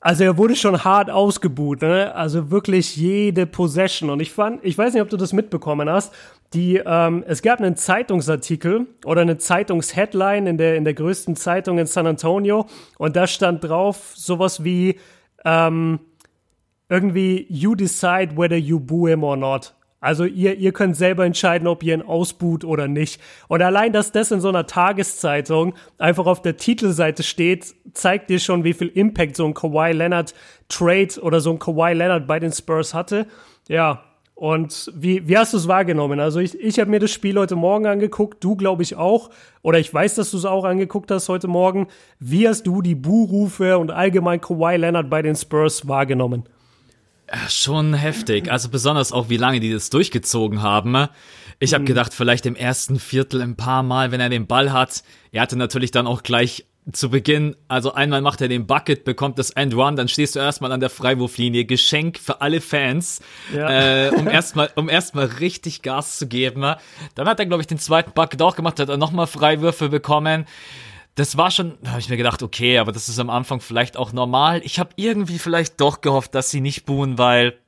Also 0.00 0.24
er 0.24 0.38
wurde 0.38 0.56
schon 0.56 0.84
hart 0.84 1.10
ausgebuht, 1.10 1.82
ne? 1.82 2.14
Also 2.14 2.50
wirklich 2.50 2.96
jede 2.96 3.46
Possession. 3.46 4.10
Und 4.10 4.20
ich 4.20 4.30
fand, 4.30 4.64
ich 4.64 4.78
weiß 4.78 4.94
nicht, 4.94 5.02
ob 5.02 5.10
du 5.10 5.16
das 5.16 5.32
mitbekommen 5.32 5.90
hast. 5.90 6.14
Die, 6.54 6.80
ähm, 6.86 7.24
es 7.26 7.42
gab 7.42 7.60
einen 7.60 7.76
Zeitungsartikel 7.76 8.86
oder 9.04 9.20
eine 9.20 9.36
Zeitungsheadline 9.36 10.46
in 10.46 10.56
der 10.56 10.76
in 10.76 10.84
der 10.84 10.94
größten 10.94 11.36
Zeitung 11.36 11.78
in 11.78 11.86
San 11.86 12.06
Antonio 12.06 12.66
und 12.96 13.16
da 13.16 13.26
stand 13.26 13.64
drauf 13.64 14.12
sowas 14.14 14.64
wie 14.64 14.98
ähm, 15.44 15.98
irgendwie 16.88 17.46
you 17.48 17.74
decide 17.74 18.36
whether 18.36 18.56
you 18.56 18.80
boo 18.80 19.08
him 19.08 19.22
or 19.24 19.36
not. 19.36 19.74
Also 20.00 20.24
ihr, 20.24 20.56
ihr 20.56 20.72
könnt 20.72 20.96
selber 20.96 21.24
entscheiden, 21.24 21.66
ob 21.66 21.82
ihr 21.82 21.94
ihn 21.94 22.02
ausbuht 22.02 22.64
oder 22.64 22.86
nicht. 22.86 23.20
Und 23.48 23.62
allein, 23.62 23.92
dass 23.92 24.12
das 24.12 24.30
in 24.30 24.40
so 24.40 24.48
einer 24.48 24.66
Tageszeitung 24.66 25.74
einfach 25.98 26.26
auf 26.26 26.40
der 26.40 26.56
Titelseite 26.56 27.24
steht, 27.24 27.74
zeigt 27.94 28.30
dir 28.30 28.38
schon, 28.38 28.62
wie 28.62 28.74
viel 28.74 28.88
Impact 28.88 29.34
so 29.36 29.44
ein 29.44 29.54
Kawhi 29.54 29.92
Leonard 29.92 30.34
Trade 30.68 31.20
oder 31.20 31.40
so 31.40 31.50
ein 31.50 31.58
Kawhi 31.58 31.94
Leonard 31.94 32.28
bei 32.28 32.38
den 32.38 32.52
Spurs 32.52 32.94
hatte. 32.94 33.26
Ja, 33.68 34.04
und 34.36 34.92
wie, 34.94 35.26
wie 35.26 35.36
hast 35.36 35.52
du 35.52 35.56
es 35.56 35.66
wahrgenommen? 35.66 36.20
Also 36.20 36.38
ich, 36.38 36.56
ich 36.60 36.78
habe 36.78 36.90
mir 36.90 37.00
das 37.00 37.10
Spiel 37.10 37.36
heute 37.36 37.56
Morgen 37.56 37.86
angeguckt, 37.86 38.44
du 38.44 38.54
glaube 38.54 38.84
ich 38.84 38.94
auch. 38.94 39.30
Oder 39.62 39.80
ich 39.80 39.92
weiß, 39.92 40.14
dass 40.14 40.30
du 40.30 40.36
es 40.36 40.44
auch 40.44 40.62
angeguckt 40.62 41.10
hast 41.10 41.28
heute 41.28 41.48
Morgen. 41.48 41.88
Wie 42.20 42.46
hast 42.46 42.68
du 42.68 42.80
die 42.82 42.94
Buhrufe 42.94 43.78
und 43.78 43.90
allgemein 43.90 44.40
Kawhi 44.40 44.76
Leonard 44.76 45.10
bei 45.10 45.22
den 45.22 45.34
Spurs 45.34 45.88
wahrgenommen? 45.88 46.44
Schon 47.48 47.94
heftig. 47.94 48.50
Also 48.50 48.68
besonders 48.68 49.12
auch, 49.12 49.28
wie 49.28 49.36
lange 49.36 49.60
die 49.60 49.72
das 49.72 49.90
durchgezogen 49.90 50.62
haben. 50.62 51.08
Ich 51.60 51.74
habe 51.74 51.82
mhm. 51.82 51.86
gedacht, 51.86 52.14
vielleicht 52.14 52.46
im 52.46 52.56
ersten 52.56 52.98
Viertel 52.98 53.42
ein 53.42 53.56
paar 53.56 53.82
Mal, 53.82 54.12
wenn 54.12 54.20
er 54.20 54.28
den 54.28 54.46
Ball 54.46 54.72
hat. 54.72 55.02
Er 55.32 55.42
hatte 55.42 55.56
natürlich 55.56 55.90
dann 55.90 56.06
auch 56.06 56.22
gleich 56.22 56.66
zu 56.92 57.10
Beginn, 57.10 57.54
also 57.68 57.92
einmal 57.92 58.22
macht 58.22 58.40
er 58.40 58.48
den 58.48 58.66
Bucket, 58.66 59.04
bekommt 59.04 59.38
das 59.38 59.50
End 59.50 59.74
One, 59.74 59.96
dann 59.96 60.08
stehst 60.08 60.36
du 60.36 60.40
erstmal 60.40 60.72
an 60.72 60.80
der 60.80 60.88
Freiwurflinie. 60.88 61.66
Geschenk 61.66 62.18
für 62.18 62.40
alle 62.40 62.62
Fans, 62.62 63.20
ja. 63.54 64.06
äh, 64.06 64.10
um 64.10 64.26
erstmal 64.28 64.70
um 64.74 64.88
erstmal 64.88 65.26
richtig 65.26 65.82
Gas 65.82 66.18
zu 66.18 66.26
geben. 66.26 66.62
Dann 67.14 67.28
hat 67.28 67.40
er, 67.40 67.46
glaube 67.46 67.60
ich, 67.60 67.66
den 67.66 67.78
zweiten 67.78 68.12
Bucket 68.12 68.40
auch 68.40 68.56
gemacht, 68.56 68.80
hat 68.80 68.88
er 68.88 68.96
nochmal 68.96 69.26
Freiwürfe 69.26 69.90
bekommen 69.90 70.46
das 71.18 71.36
war 71.36 71.50
schon, 71.50 71.74
da 71.82 71.90
habe 71.90 72.00
ich 72.00 72.08
mir 72.08 72.16
gedacht, 72.16 72.44
okay, 72.44 72.78
aber 72.78 72.92
das 72.92 73.08
ist 73.08 73.18
am 73.18 73.28
Anfang 73.28 73.60
vielleicht 73.60 73.96
auch 73.96 74.12
normal. 74.12 74.60
Ich 74.64 74.78
habe 74.78 74.90
irgendwie 74.94 75.40
vielleicht 75.40 75.80
doch 75.80 76.00
gehofft, 76.00 76.34
dass 76.36 76.50
sie 76.50 76.60
nicht 76.60 76.86
buhen, 76.86 77.18
weil 77.18 77.58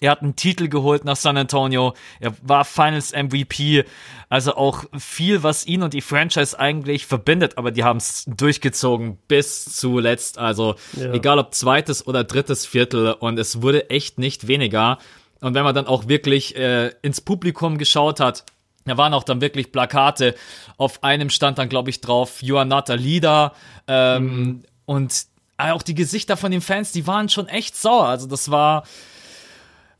er 0.00 0.10
hat 0.10 0.22
einen 0.22 0.36
Titel 0.36 0.68
geholt 0.68 1.06
nach 1.06 1.16
San 1.16 1.38
Antonio. 1.38 1.94
Er 2.20 2.34
war 2.42 2.66
Finals 2.66 3.12
MVP. 3.12 3.84
Also 4.28 4.54
auch 4.56 4.84
viel, 4.98 5.42
was 5.42 5.66
ihn 5.66 5.82
und 5.82 5.94
die 5.94 6.02
Franchise 6.02 6.58
eigentlich 6.58 7.06
verbindet. 7.06 7.56
Aber 7.56 7.70
die 7.70 7.82
haben 7.82 7.96
es 7.96 8.26
durchgezogen 8.26 9.16
bis 9.26 9.64
zuletzt. 9.64 10.38
Also 10.38 10.74
ja. 10.92 11.12
egal 11.14 11.38
ob 11.38 11.54
zweites 11.54 12.06
oder 12.06 12.24
drittes 12.24 12.66
Viertel. 12.66 13.12
Und 13.14 13.38
es 13.38 13.62
wurde 13.62 13.88
echt 13.88 14.18
nicht 14.18 14.46
weniger. 14.46 14.98
Und 15.40 15.54
wenn 15.54 15.64
man 15.64 15.74
dann 15.74 15.86
auch 15.86 16.08
wirklich 16.08 16.56
äh, 16.56 16.92
ins 17.00 17.22
Publikum 17.22 17.78
geschaut 17.78 18.20
hat, 18.20 18.44
da 18.88 18.96
waren 18.96 19.14
auch 19.14 19.24
dann 19.24 19.40
wirklich 19.40 19.72
Plakate. 19.72 20.34
Auf 20.76 21.02
einem 21.04 21.30
stand 21.30 21.58
dann, 21.58 21.68
glaube 21.68 21.90
ich, 21.90 22.00
drauf, 22.00 22.42
You 22.42 22.56
are 22.56 22.66
not 22.66 22.90
a 22.90 22.94
leader. 22.94 23.52
Ähm, 23.86 24.24
mhm. 24.24 24.62
Und 24.86 25.26
auch 25.58 25.82
die 25.82 25.94
Gesichter 25.94 26.36
von 26.36 26.50
den 26.50 26.60
Fans, 26.60 26.92
die 26.92 27.06
waren 27.06 27.28
schon 27.28 27.48
echt 27.48 27.76
sauer. 27.76 28.06
Also 28.06 28.26
das 28.26 28.50
war, 28.50 28.84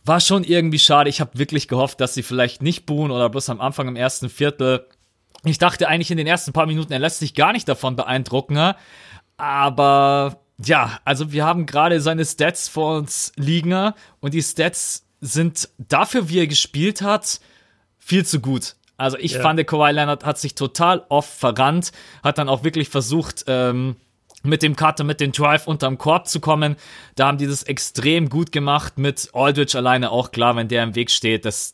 war 0.05 0.21
schon 0.21 0.45
irgendwie 0.45 0.79
schade. 0.79 1.11
Ich 1.11 1.21
habe 1.21 1.39
wirklich 1.39 1.69
gehofft, 1.69 2.01
dass 2.01 2.15
sie 2.15 2.23
vielleicht 2.23 2.63
nicht 2.63 2.87
buhen 2.87 3.11
oder 3.11 3.29
bloß 3.29 3.51
am 3.51 3.61
Anfang 3.61 3.89
im 3.89 3.97
ersten 3.97 4.29
Viertel. 4.29 4.87
Ich 5.45 5.59
dachte 5.59 5.89
eigentlich 5.89 6.11
in 6.11 6.17
den 6.17 6.27
ersten 6.27 6.53
paar 6.53 6.67
Minuten, 6.67 6.93
er 6.93 6.99
lässt 6.99 7.19
sich 7.19 7.35
gar 7.35 7.53
nicht 7.53 7.69
davon 7.69 7.97
beeindrucken. 7.97 8.75
Aber 9.37 10.41
ja, 10.65 10.99
also 11.05 11.33
wir 11.33 11.45
haben 11.45 11.67
gerade 11.67 12.01
seine 12.01 12.25
Stats 12.25 12.69
vor 12.69 12.97
uns 12.97 13.33
liegen 13.37 13.93
und 14.21 14.35
die 14.35 14.43
Stats 14.43 15.05
sind 15.21 15.69
dafür, 15.79 16.29
wie 16.29 16.39
er 16.41 16.47
gespielt 16.47 17.03
hat, 17.03 17.41
viel 17.99 18.25
zu 18.25 18.41
gut. 18.41 18.75
Also 18.99 19.17
ich 19.17 19.33
ja. 19.33 19.41
fand, 19.41 19.65
Kawhi 19.67 19.93
Leonard 19.93 20.27
hat 20.27 20.39
sich 20.39 20.55
total 20.57 21.07
oft 21.09 21.31
verrannt, 21.31 21.93
hat 22.23 22.37
dann 22.37 22.49
auch 22.49 22.65
wirklich 22.65 22.89
versucht, 22.89 23.45
ähm, 23.47 23.97
mit 24.43 24.63
dem 24.63 24.77
Cutter, 24.77 25.05
mit 25.05 25.21
dem 25.21 25.33
Drive 25.33 25.67
unterm 25.67 25.99
Korb 25.99 26.29
zu 26.29 26.41
kommen. 26.41 26.77
Da 27.15 27.29
haben 27.29 27.39
die 27.39 27.47
das 27.47 27.63
extrem 27.63 28.29
gut 28.29 28.53
gemacht 28.53 28.99
mit 28.99 29.31
Aldridge 29.33 29.79
alleine 29.79 30.11
auch 30.11 30.31
klar, 30.33 30.57
wenn 30.57 30.69
der 30.69 30.83
im 30.83 30.95
Weg 30.95 31.11
steht. 31.11 31.45
Das, 31.45 31.73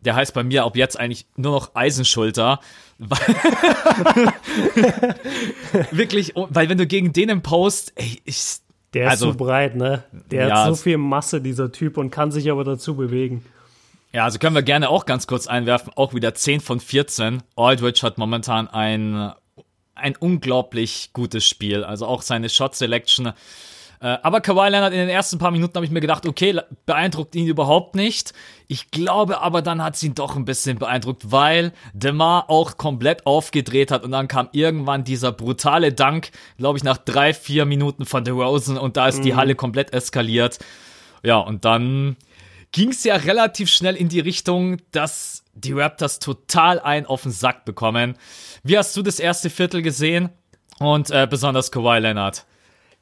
der 0.00 0.14
heißt 0.14 0.34
bei 0.34 0.42
mir 0.42 0.64
ab 0.64 0.76
jetzt 0.76 0.98
eigentlich 0.98 1.26
nur 1.36 1.52
noch 1.52 1.74
Eisenschulter. 1.74 2.60
Wirklich, 5.90 6.32
weil 6.34 6.68
wenn 6.68 6.78
du 6.78 6.86
gegen 6.86 7.12
den 7.12 7.28
im 7.28 7.42
Post, 7.42 7.92
ey, 7.96 8.22
ich. 8.24 8.56
Der 8.94 9.10
also, 9.10 9.30
ist 9.30 9.32
so 9.38 9.44
breit, 9.44 9.74
ne? 9.74 10.04
Der 10.30 10.46
ja, 10.46 10.64
hat 10.64 10.68
so 10.68 10.76
viel 10.76 10.98
Masse, 10.98 11.40
dieser 11.40 11.72
Typ, 11.72 11.96
und 11.98 12.10
kann 12.10 12.30
sich 12.30 12.48
aber 12.50 12.62
dazu 12.62 12.94
bewegen. 12.94 13.44
Ja, 14.14 14.22
also 14.22 14.38
können 14.38 14.54
wir 14.54 14.62
gerne 14.62 14.90
auch 14.90 15.06
ganz 15.06 15.26
kurz 15.26 15.48
einwerfen. 15.48 15.92
Auch 15.96 16.14
wieder 16.14 16.36
10 16.36 16.60
von 16.60 16.78
14. 16.78 17.42
Aldridge 17.56 18.02
hat 18.02 18.16
momentan 18.16 18.68
ein, 18.68 19.32
ein 19.96 20.14
unglaublich 20.14 21.10
gutes 21.12 21.44
Spiel. 21.44 21.82
Also 21.82 22.06
auch 22.06 22.22
seine 22.22 22.48
Shot 22.48 22.76
Selection. 22.76 23.32
Äh, 24.00 24.18
aber 24.22 24.40
Kawhi 24.40 24.68
Leonard 24.68 24.92
in 24.92 25.00
den 25.00 25.08
ersten 25.08 25.38
paar 25.38 25.50
Minuten 25.50 25.74
habe 25.74 25.84
ich 25.84 25.90
mir 25.90 26.00
gedacht, 26.00 26.28
okay, 26.28 26.60
beeindruckt 26.86 27.34
ihn 27.34 27.48
überhaupt 27.48 27.96
nicht. 27.96 28.34
Ich 28.68 28.92
glaube 28.92 29.40
aber 29.40 29.62
dann 29.62 29.82
hat 29.82 29.96
sie 29.96 30.06
ihn 30.06 30.14
doch 30.14 30.36
ein 30.36 30.44
bisschen 30.44 30.78
beeindruckt, 30.78 31.32
weil 31.32 31.72
DeMar 31.92 32.48
auch 32.50 32.76
komplett 32.76 33.26
aufgedreht 33.26 33.90
hat 33.90 34.04
und 34.04 34.12
dann 34.12 34.28
kam 34.28 34.48
irgendwann 34.52 35.02
dieser 35.02 35.32
brutale 35.32 35.92
Dank, 35.92 36.30
glaube 36.56 36.78
ich, 36.78 36.84
nach 36.84 36.98
drei, 36.98 37.34
vier 37.34 37.64
Minuten 37.64 38.04
von 38.06 38.22
DeRozan 38.22 38.78
und 38.78 38.96
da 38.96 39.08
ist 39.08 39.18
mhm. 39.18 39.22
die 39.22 39.34
Halle 39.34 39.56
komplett 39.56 39.92
eskaliert. 39.92 40.60
Ja, 41.24 41.38
und 41.38 41.64
dann 41.64 42.16
ging 42.74 42.90
es 42.90 43.04
ja 43.04 43.14
relativ 43.14 43.70
schnell 43.70 43.94
in 43.94 44.08
die 44.08 44.18
Richtung, 44.18 44.78
dass 44.90 45.44
die 45.54 45.72
Raptors 45.72 46.18
total 46.18 46.80
einen 46.80 47.06
auf 47.06 47.22
den 47.22 47.30
Sack 47.30 47.64
bekommen. 47.64 48.16
Wie 48.64 48.76
hast 48.76 48.96
du 48.96 49.02
das 49.02 49.20
erste 49.20 49.48
Viertel 49.48 49.80
gesehen? 49.80 50.30
Und 50.80 51.10
äh, 51.12 51.28
besonders 51.30 51.70
Kawhi 51.70 52.00
Leonard. 52.00 52.44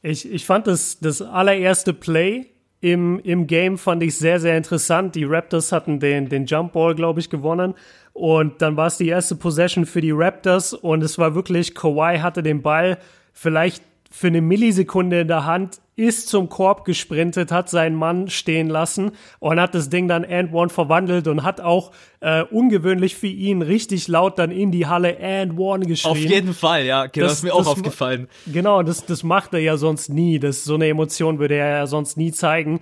Ich, 0.03 0.31
ich 0.31 0.45
fand 0.45 0.67
das, 0.67 1.01
das 1.01 1.23
allererste 1.23 1.95
Play 1.95 2.51
im, 2.81 3.19
im 3.21 3.47
Game 3.47 3.79
fand 3.79 4.03
ich 4.03 4.19
sehr, 4.19 4.41
sehr 4.41 4.59
interessant. 4.59 5.15
Die 5.15 5.25
Raptors 5.25 5.73
hatten 5.73 6.01
den, 6.01 6.29
den 6.29 6.45
Jump 6.45 6.75
Ball, 6.75 6.95
glaube 6.95 7.21
ich, 7.21 7.31
gewonnen. 7.31 7.75
Und 8.13 8.61
dann 8.61 8.77
war 8.77 8.89
es 8.89 8.99
die 8.99 9.09
erste 9.09 9.37
Possession 9.37 9.87
für 9.87 10.03
die 10.03 10.11
Raptors 10.11 10.75
und 10.75 11.03
es 11.03 11.17
war 11.17 11.35
wirklich, 11.35 11.75
Kawhi 11.75 12.19
hatte 12.19 12.43
den 12.43 12.61
Ball 12.61 12.99
vielleicht 13.33 13.83
für 14.11 14.27
eine 14.27 14.43
Millisekunde 14.43 15.23
in 15.23 15.29
der 15.29 15.47
Hand 15.47 15.81
ist 15.95 16.29
zum 16.29 16.49
Korb 16.49 16.85
gesprintet, 16.85 17.53
hat 17.53 17.69
seinen 17.69 17.97
Mann 17.97 18.29
stehen 18.31 18.69
lassen 18.69 19.13
und 19.41 19.61
hat 19.61 19.75
das 19.75 19.91
Ding 19.91 20.09
dann 20.09 20.25
and 20.25 20.53
one 20.53 20.71
verwandelt 20.71 21.29
und 21.29 21.43
hat 21.43 21.61
auch 21.61 21.93
äh, 22.21 22.43
ungewöhnlich 22.45 23.17
für 23.17 23.27
ihn 23.27 23.61
richtig 23.61 24.09
laut 24.09 24.39
dann 24.39 24.51
in 24.51 24.71
die 24.71 24.87
Halle 24.87 25.19
and 25.21 25.59
one 25.59 25.85
geschrien. 25.85 26.13
Auf 26.13 26.19
jeden 26.19 26.55
Fall, 26.55 26.85
ja. 26.85 27.07
Genau, 27.07 27.27
das, 27.27 27.35
ist 27.39 27.43
mir 27.43 27.55
auch 27.55 27.67
aufgefallen. 27.67 28.29
Genau, 28.47 28.83
das, 28.83 29.05
das 29.05 29.23
macht 29.23 29.53
er 29.53 29.61
ja 29.61 29.77
sonst 29.77 30.09
nie. 30.09 30.39
Das, 30.39 30.65
so 30.65 30.77
eine 30.77 30.89
Emotion 30.89 31.39
würde 31.39 31.57
er 31.57 31.71
ja 31.71 31.87
sonst 31.87 32.17
nie 32.17 32.33
zeigen. 32.33 32.81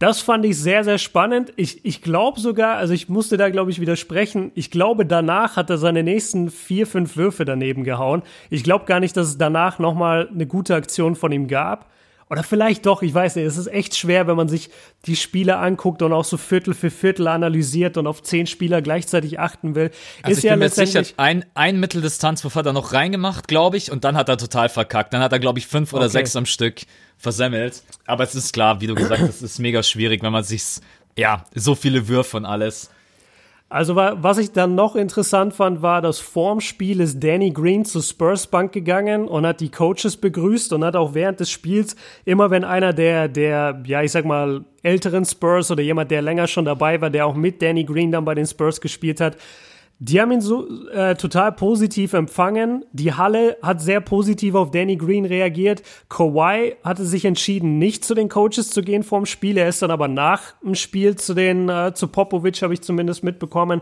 Das 0.00 0.20
fand 0.20 0.44
ich 0.44 0.56
sehr, 0.56 0.84
sehr 0.84 0.98
spannend. 0.98 1.52
Ich, 1.56 1.84
ich 1.84 2.02
glaube 2.02 2.38
sogar, 2.38 2.76
also 2.76 2.94
ich 2.94 3.08
musste 3.08 3.36
da, 3.36 3.50
glaube 3.50 3.72
ich, 3.72 3.80
widersprechen. 3.80 4.52
Ich 4.54 4.70
glaube, 4.70 5.04
danach 5.04 5.56
hat 5.56 5.70
er 5.70 5.78
seine 5.78 6.04
nächsten 6.04 6.50
vier, 6.50 6.86
fünf 6.86 7.16
Würfe 7.16 7.44
daneben 7.44 7.82
gehauen. 7.82 8.22
Ich 8.48 8.62
glaube 8.62 8.84
gar 8.84 9.00
nicht, 9.00 9.16
dass 9.16 9.26
es 9.26 9.38
danach 9.38 9.80
nochmal 9.80 10.28
eine 10.32 10.46
gute 10.46 10.76
Aktion 10.76 11.16
von 11.16 11.32
ihm 11.32 11.48
gab. 11.48 11.90
Oder 12.30 12.42
vielleicht 12.42 12.84
doch, 12.86 13.02
ich 13.02 13.14
weiß 13.14 13.36
nicht. 13.36 13.46
Es 13.46 13.56
ist 13.56 13.68
echt 13.68 13.96
schwer, 13.96 14.26
wenn 14.26 14.36
man 14.36 14.48
sich 14.48 14.70
die 15.06 15.16
Spiele 15.16 15.56
anguckt 15.56 16.02
und 16.02 16.12
auch 16.12 16.24
so 16.24 16.36
Viertel 16.36 16.74
für 16.74 16.90
Viertel 16.90 17.26
analysiert 17.28 17.96
und 17.96 18.06
auf 18.06 18.22
zehn 18.22 18.46
Spieler 18.46 18.82
gleichzeitig 18.82 19.38
achten 19.38 19.74
will. 19.74 19.90
Also 20.22 20.38
ist 20.38 20.44
ich 20.44 20.50
bin 20.50 20.58
mir 20.58 20.68
sicher, 20.68 21.02
ein, 21.16 21.44
ein 21.54 21.80
Mitteldistanzwurf 21.80 22.54
hat 22.54 22.66
er 22.66 22.72
noch 22.72 22.92
reingemacht, 22.92 23.48
glaube 23.48 23.76
ich, 23.76 23.90
und 23.90 24.04
dann 24.04 24.16
hat 24.16 24.28
er 24.28 24.36
total 24.36 24.68
verkackt. 24.68 25.12
Dann 25.12 25.22
hat 25.22 25.32
er, 25.32 25.38
glaube 25.38 25.58
ich, 25.58 25.66
fünf 25.66 25.92
oder 25.92 26.04
okay. 26.04 26.12
sechs 26.12 26.36
am 26.36 26.46
Stück 26.46 26.82
versemmelt. 27.16 27.82
Aber 28.06 28.24
es 28.24 28.34
ist 28.34 28.52
klar, 28.52 28.80
wie 28.80 28.86
du 28.86 28.94
gesagt 28.94 29.22
hast, 29.22 29.36
es 29.36 29.42
ist 29.42 29.58
mega 29.58 29.82
schwierig, 29.82 30.22
wenn 30.22 30.32
man 30.32 30.44
sich, 30.44 30.62
ja, 31.16 31.44
so 31.54 31.74
viele 31.74 32.08
Würfe 32.08 32.36
und 32.36 32.44
alles. 32.44 32.90
Also 33.70 33.96
was 33.96 34.38
ich 34.38 34.52
dann 34.52 34.74
noch 34.74 34.96
interessant 34.96 35.52
fand, 35.52 35.82
war, 35.82 36.00
dass 36.00 36.20
vorm 36.20 36.60
Spiel 36.62 37.00
ist 37.02 37.22
Danny 37.22 37.50
Green 37.50 37.84
zur 37.84 38.02
Spurs 38.02 38.46
Bank 38.46 38.72
gegangen 38.72 39.28
und 39.28 39.46
hat 39.46 39.60
die 39.60 39.70
Coaches 39.70 40.16
begrüßt 40.16 40.72
und 40.72 40.84
hat 40.84 40.96
auch 40.96 41.12
während 41.12 41.40
des 41.40 41.50
Spiels 41.50 41.94
immer, 42.24 42.50
wenn 42.50 42.64
einer 42.64 42.94
der, 42.94 43.28
der, 43.28 43.82
ja, 43.84 44.02
ich 44.02 44.12
sag 44.12 44.24
mal, 44.24 44.64
älteren 44.82 45.26
Spurs 45.26 45.70
oder 45.70 45.82
jemand, 45.82 46.10
der 46.10 46.22
länger 46.22 46.46
schon 46.46 46.64
dabei 46.64 46.98
war, 47.02 47.10
der 47.10 47.26
auch 47.26 47.34
mit 47.34 47.60
Danny 47.60 47.84
Green 47.84 48.10
dann 48.10 48.24
bei 48.24 48.34
den 48.34 48.46
Spurs 48.46 48.80
gespielt 48.80 49.20
hat, 49.20 49.36
die 50.00 50.20
haben 50.20 50.30
ihn 50.30 50.40
so 50.40 50.88
äh, 50.90 51.16
total 51.16 51.52
positiv 51.52 52.12
empfangen. 52.12 52.84
Die 52.92 53.14
Halle 53.14 53.56
hat 53.62 53.80
sehr 53.80 54.00
positiv 54.00 54.54
auf 54.54 54.70
Danny 54.70 54.96
Green 54.96 55.24
reagiert. 55.24 55.82
Kawhi 56.08 56.76
hatte 56.84 57.04
sich 57.04 57.24
entschieden, 57.24 57.78
nicht 57.78 58.04
zu 58.04 58.14
den 58.14 58.28
Coaches 58.28 58.70
zu 58.70 58.82
gehen 58.82 59.02
vorm 59.02 59.26
Spiel. 59.26 59.56
Er 59.56 59.68
ist 59.68 59.82
dann 59.82 59.90
aber 59.90 60.06
nach 60.06 60.54
dem 60.62 60.76
Spiel 60.76 61.16
zu 61.16 61.34
den 61.34 61.68
äh, 61.68 61.94
zu 61.94 62.06
Popovic, 62.06 62.62
habe 62.62 62.74
ich 62.74 62.82
zumindest 62.82 63.24
mitbekommen. 63.24 63.80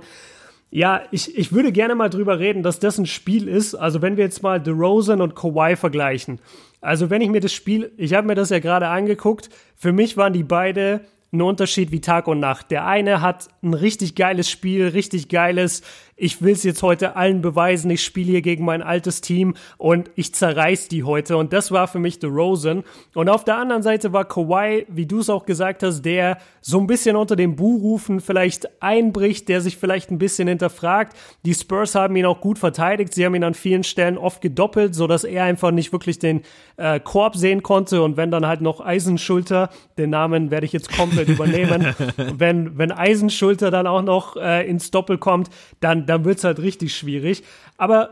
Ja, 0.71 1.03
ich, 1.11 1.37
ich 1.37 1.53
würde 1.53 1.71
gerne 1.71 1.95
mal 1.95 2.09
drüber 2.09 2.39
reden, 2.39 2.63
dass 2.63 2.81
das 2.81 2.99
ein 2.99 3.07
Spiel 3.07 3.47
ist. 3.47 3.75
Also 3.75 4.01
wenn 4.01 4.17
wir 4.17 4.25
jetzt 4.25 4.43
mal 4.43 4.59
DeRozan 4.59 5.21
und 5.21 5.37
Kawhi 5.37 5.77
vergleichen. 5.77 6.41
Also 6.81 7.11
wenn 7.11 7.21
ich 7.21 7.29
mir 7.29 7.41
das 7.41 7.53
Spiel, 7.53 7.93
ich 7.99 8.15
habe 8.15 8.27
mir 8.27 8.35
das 8.35 8.49
ja 8.49 8.59
gerade 8.59 8.89
angeguckt. 8.89 9.51
Für 9.77 9.93
mich 9.93 10.17
waren 10.17 10.33
die 10.33 10.45
beide 10.45 11.03
ein 11.33 11.43
Unterschied 11.43 11.93
wie 11.93 12.01
Tag 12.01 12.29
und 12.29 12.41
Nacht. 12.41 12.71
Der 12.71 12.87
eine 12.87 13.21
hat 13.21 13.49
ein 13.63 13.75
richtig 13.75 14.15
geiles 14.15 14.51
Spiel, 14.51 14.89
richtig 14.89 15.29
geiles 15.29 15.83
ich 16.17 16.41
will 16.41 16.53
es 16.53 16.65
jetzt 16.65 16.83
heute 16.83 17.15
allen 17.15 17.43
beweisen, 17.43 17.91
ich 17.91 18.03
spiele 18.03 18.31
hier 18.31 18.43
gegen 18.43 18.65
mein 18.65 18.81
altes 18.81 19.21
Team 19.21 19.55
und 19.77 20.11
ich 20.15 20.35
zerreiß 20.35 20.89
die 20.89 21.05
heute. 21.05 21.37
Und 21.37 21.53
das 21.53 21.71
war 21.71 21.89
für 21.89 21.99
mich 21.99 22.19
The 22.21 22.27
Rosen. 22.27 22.85
Und 23.15 23.29
auf 23.29 23.45
der 23.45 23.59
anderen 23.59 23.83
Seite 23.83 24.15
war 24.15 24.25
Kawhi, 24.25 24.87
wie 24.89 25.05
du 25.05 25.19
es 25.19 25.29
auch 25.29 25.45
gesagt 25.45 25.83
hast, 25.83 26.03
der 26.03 26.39
so 26.63 26.81
ein 26.81 26.87
bisschen 26.87 27.17
unter 27.17 27.37
den 27.37 27.55
Buhrufen 27.55 28.21
vielleicht 28.21 28.83
einbricht, 28.83 29.49
der 29.51 29.61
sich 29.61 29.77
vielleicht 29.77 30.11
ein 30.11 30.19
bisschen 30.19 30.49
hinterfragt. 30.49 31.15
Die 31.45 31.53
Spurs 31.53 31.95
haben 31.95 32.17
ihn 32.17 32.25
auch 32.25 32.41
gut 32.41 32.59
verteidigt. 32.59 33.13
Sie 33.13 33.25
haben 33.27 33.35
ihn 33.35 33.45
an 33.45 33.55
vielen 33.55 33.85
Stellen 33.85 34.17
oft 34.17 34.41
gedoppelt, 34.41 34.95
so 34.95 35.07
dass 35.07 35.23
er 35.23 35.45
einfach 35.45 35.71
nicht 35.71 35.93
wirklich 35.93 36.19
den 36.19 36.41
äh, 36.79 36.99
Korb 36.99 37.37
sehen 37.37 37.63
konnte. 37.63 38.03
Und 38.03 38.17
wenn 38.17 38.31
dann 38.31 38.47
halt 38.47 38.63
noch 38.63 38.81
Eisenschulter, 38.81 39.69
den 39.99 40.11
Namen 40.11 40.51
werde 40.51 40.65
ich 40.65 40.73
jetzt 40.73 40.97
komplett 40.97 41.29
übernehmen, 41.29 41.95
wenn, 42.39 42.79
wenn 42.79 42.91
Eisenschulter 42.91 43.71
dann 43.71 43.87
auch 43.87 44.03
noch 44.03 44.37
äh, 44.37 44.67
ins 44.67 44.91
Doppel 44.91 45.19
kommt, 45.19 45.51
dann 45.81 46.06
dann 46.07 46.25
wird 46.25 46.39
es 46.39 46.45
halt 46.45 46.61
richtig 46.61 46.95
schwierig. 46.95 47.43
Aber 47.77 48.11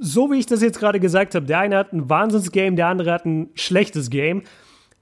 so 0.00 0.30
wie 0.30 0.38
ich 0.38 0.46
das 0.46 0.62
jetzt 0.62 0.78
gerade 0.78 1.00
gesagt 1.00 1.34
habe, 1.34 1.46
der 1.46 1.58
eine 1.58 1.76
hat 1.76 1.92
ein 1.92 2.08
Wahnsinnsgame, 2.08 2.76
der 2.76 2.86
andere 2.86 3.12
hat 3.12 3.24
ein 3.24 3.50
schlechtes 3.54 4.10
Game. 4.10 4.42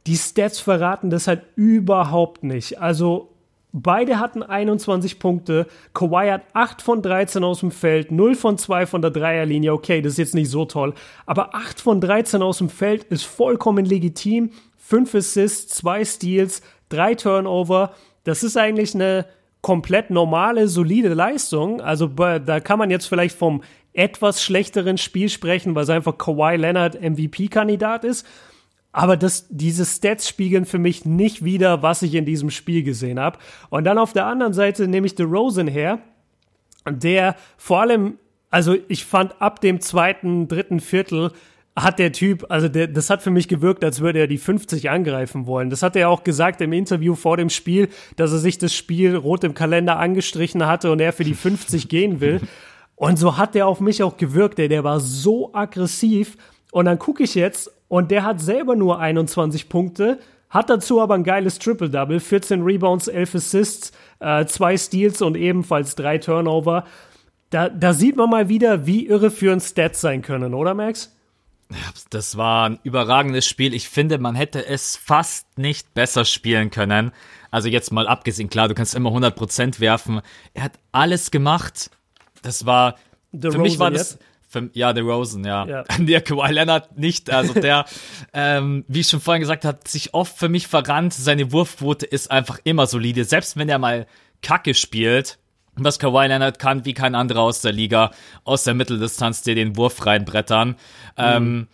Die 0.06 0.16
Stats 0.16 0.58
verraten 0.58 1.10
das 1.10 1.28
halt 1.28 1.42
überhaupt 1.54 2.42
nicht. 2.42 2.80
Also 2.80 3.28
beide 3.72 4.18
hatten 4.18 4.42
21 4.42 5.18
Punkte. 5.18 5.66
Kawhi 5.94 6.30
hat 6.30 6.42
8 6.54 6.82
von 6.82 7.02
13 7.02 7.44
aus 7.44 7.60
dem 7.60 7.70
Feld, 7.70 8.10
0 8.10 8.34
von 8.34 8.58
2 8.58 8.86
von 8.86 9.02
der 9.02 9.10
Dreierlinie. 9.10 9.72
Okay, 9.72 10.00
das 10.00 10.12
ist 10.12 10.18
jetzt 10.18 10.34
nicht 10.34 10.50
so 10.50 10.64
toll. 10.64 10.94
Aber 11.26 11.54
8 11.54 11.80
von 11.80 12.00
13 12.00 12.42
aus 12.42 12.58
dem 12.58 12.68
Feld 12.68 13.04
ist 13.04 13.24
vollkommen 13.24 13.84
legitim. 13.84 14.50
5 14.78 15.14
Assists, 15.14 15.76
2 15.76 16.04
Steals, 16.04 16.62
3 16.88 17.14
Turnover. 17.14 17.92
Das 18.24 18.42
ist 18.42 18.56
eigentlich 18.56 18.94
eine 18.94 19.26
komplett 19.62 20.10
normale, 20.10 20.68
solide 20.68 21.14
Leistung. 21.14 21.80
Also 21.80 22.06
da 22.06 22.60
kann 22.60 22.78
man 22.78 22.90
jetzt 22.90 23.06
vielleicht 23.06 23.36
vom 23.36 23.62
etwas 23.94 24.42
schlechteren 24.42 24.98
Spiel 24.98 25.28
sprechen, 25.28 25.74
weil 25.74 25.84
es 25.84 25.90
einfach 25.90 26.18
Kawhi 26.18 26.56
Leonard 26.56 27.00
MVP-Kandidat 27.00 28.04
ist. 28.04 28.26
Aber 28.90 29.16
das, 29.16 29.46
diese 29.48 29.86
Stats 29.86 30.28
spiegeln 30.28 30.66
für 30.66 30.78
mich 30.78 31.06
nicht 31.06 31.44
wieder, 31.44 31.82
was 31.82 32.02
ich 32.02 32.14
in 32.14 32.26
diesem 32.26 32.50
Spiel 32.50 32.82
gesehen 32.82 33.18
habe. 33.18 33.38
Und 33.70 33.84
dann 33.84 33.98
auf 33.98 34.12
der 34.12 34.26
anderen 34.26 34.52
Seite 34.52 34.86
nehme 34.86 35.06
ich 35.06 35.18
Rosen 35.18 35.66
her, 35.66 36.00
der 36.86 37.36
vor 37.56 37.80
allem, 37.80 38.18
also 38.50 38.76
ich 38.88 39.06
fand 39.06 39.40
ab 39.40 39.60
dem 39.62 39.80
zweiten, 39.80 40.46
dritten 40.48 40.80
Viertel 40.80 41.32
hat 41.74 41.98
der 41.98 42.12
Typ, 42.12 42.44
also 42.50 42.68
der, 42.68 42.86
das 42.86 43.08
hat 43.08 43.22
für 43.22 43.30
mich 43.30 43.48
gewirkt, 43.48 43.82
als 43.84 44.00
würde 44.00 44.18
er 44.18 44.26
die 44.26 44.38
50 44.38 44.90
angreifen 44.90 45.46
wollen. 45.46 45.70
Das 45.70 45.82
hat 45.82 45.96
er 45.96 46.10
auch 46.10 46.22
gesagt 46.22 46.60
im 46.60 46.72
Interview 46.72 47.14
vor 47.14 47.36
dem 47.36 47.48
Spiel, 47.48 47.88
dass 48.16 48.32
er 48.32 48.38
sich 48.38 48.58
das 48.58 48.74
Spiel 48.74 49.16
rot 49.16 49.44
im 49.44 49.54
Kalender 49.54 49.98
angestrichen 49.98 50.66
hatte 50.66 50.92
und 50.92 51.00
er 51.00 51.12
für 51.12 51.24
die 51.24 51.34
50 51.34 51.88
gehen 51.88 52.20
will. 52.20 52.40
Und 52.94 53.18
so 53.18 53.36
hat 53.36 53.56
der 53.56 53.66
auf 53.66 53.80
mich 53.80 54.04
auch 54.04 54.16
gewirkt, 54.16 54.60
ey. 54.60 54.68
der 54.68 54.84
war 54.84 55.00
so 55.00 55.52
aggressiv. 55.54 56.36
Und 56.70 56.84
dann 56.84 57.00
gucke 57.00 57.24
ich 57.24 57.34
jetzt 57.34 57.68
und 57.88 58.12
der 58.12 58.24
hat 58.24 58.40
selber 58.40 58.76
nur 58.76 59.00
21 59.00 59.68
Punkte, 59.68 60.20
hat 60.48 60.70
dazu 60.70 61.00
aber 61.00 61.14
ein 61.14 61.24
geiles 61.24 61.58
Triple-Double, 61.58 62.20
14 62.20 62.62
Rebounds, 62.62 63.08
11 63.08 63.34
Assists, 63.34 63.92
äh, 64.20 64.46
zwei 64.46 64.76
Steals 64.76 65.20
und 65.20 65.36
ebenfalls 65.36 65.96
drei 65.96 66.18
Turnover. 66.18 66.84
Da, 67.50 67.68
da 67.68 67.92
sieht 67.92 68.16
man 68.16 68.30
mal 68.30 68.48
wieder, 68.48 68.86
wie 68.86 69.06
irreführend 69.06 69.62
Stats 69.62 70.00
sein 70.00 70.22
können, 70.22 70.54
oder 70.54 70.74
Max? 70.74 71.14
Das 72.10 72.36
war 72.36 72.68
ein 72.68 72.78
überragendes 72.82 73.46
Spiel. 73.46 73.74
Ich 73.74 73.88
finde, 73.88 74.18
man 74.18 74.34
hätte 74.34 74.66
es 74.66 74.96
fast 74.96 75.58
nicht 75.58 75.94
besser 75.94 76.24
spielen 76.24 76.70
können. 76.70 77.12
Also 77.50 77.68
jetzt 77.68 77.92
mal 77.92 78.08
abgesehen, 78.08 78.48
klar, 78.48 78.68
du 78.68 78.74
kannst 78.74 78.94
immer 78.94 79.10
100% 79.10 79.80
werfen. 79.80 80.20
Er 80.54 80.64
hat 80.64 80.78
alles 80.90 81.30
gemacht. 81.30 81.90
Das 82.42 82.66
war, 82.66 82.96
The 83.32 83.38
für 83.40 83.46
Rosen 83.48 83.62
mich 83.62 83.78
war 83.78 83.90
das, 83.90 84.18
für, 84.48 84.70
ja, 84.74 84.92
der 84.92 85.04
Rosen, 85.04 85.44
ja. 85.44 85.66
ja. 85.66 85.84
Der 85.98 86.20
Kawhi 86.20 86.52
Leonard 86.52 86.98
nicht, 86.98 87.30
also 87.30 87.54
der, 87.54 87.86
ähm, 88.34 88.84
wie 88.86 89.00
ich 89.00 89.08
schon 89.08 89.20
vorhin 89.20 89.40
gesagt 89.40 89.64
habe, 89.64 89.78
sich 89.86 90.12
oft 90.12 90.36
für 90.36 90.48
mich 90.48 90.66
verrannt. 90.66 91.14
Seine 91.14 91.52
Wurfquote 91.52 92.04
ist 92.04 92.30
einfach 92.30 92.58
immer 92.64 92.86
solide. 92.86 93.24
Selbst 93.24 93.56
wenn 93.56 93.68
er 93.68 93.78
mal 93.78 94.06
Kacke 94.42 94.74
spielt, 94.74 95.38
was 95.76 95.98
Kawhi 95.98 96.26
Leonard 96.26 96.58
kann, 96.58 96.84
wie 96.84 96.94
kein 96.94 97.14
anderer 97.14 97.40
aus 97.40 97.60
der 97.60 97.72
Liga, 97.72 98.10
aus 98.44 98.64
der 98.64 98.74
Mitteldistanz 98.74 99.42
dir 99.42 99.54
den 99.54 99.76
Wurf 99.76 100.04
reinbrettern. 100.04 100.68
Mhm. 100.68 100.76
Ähm, 101.16 101.68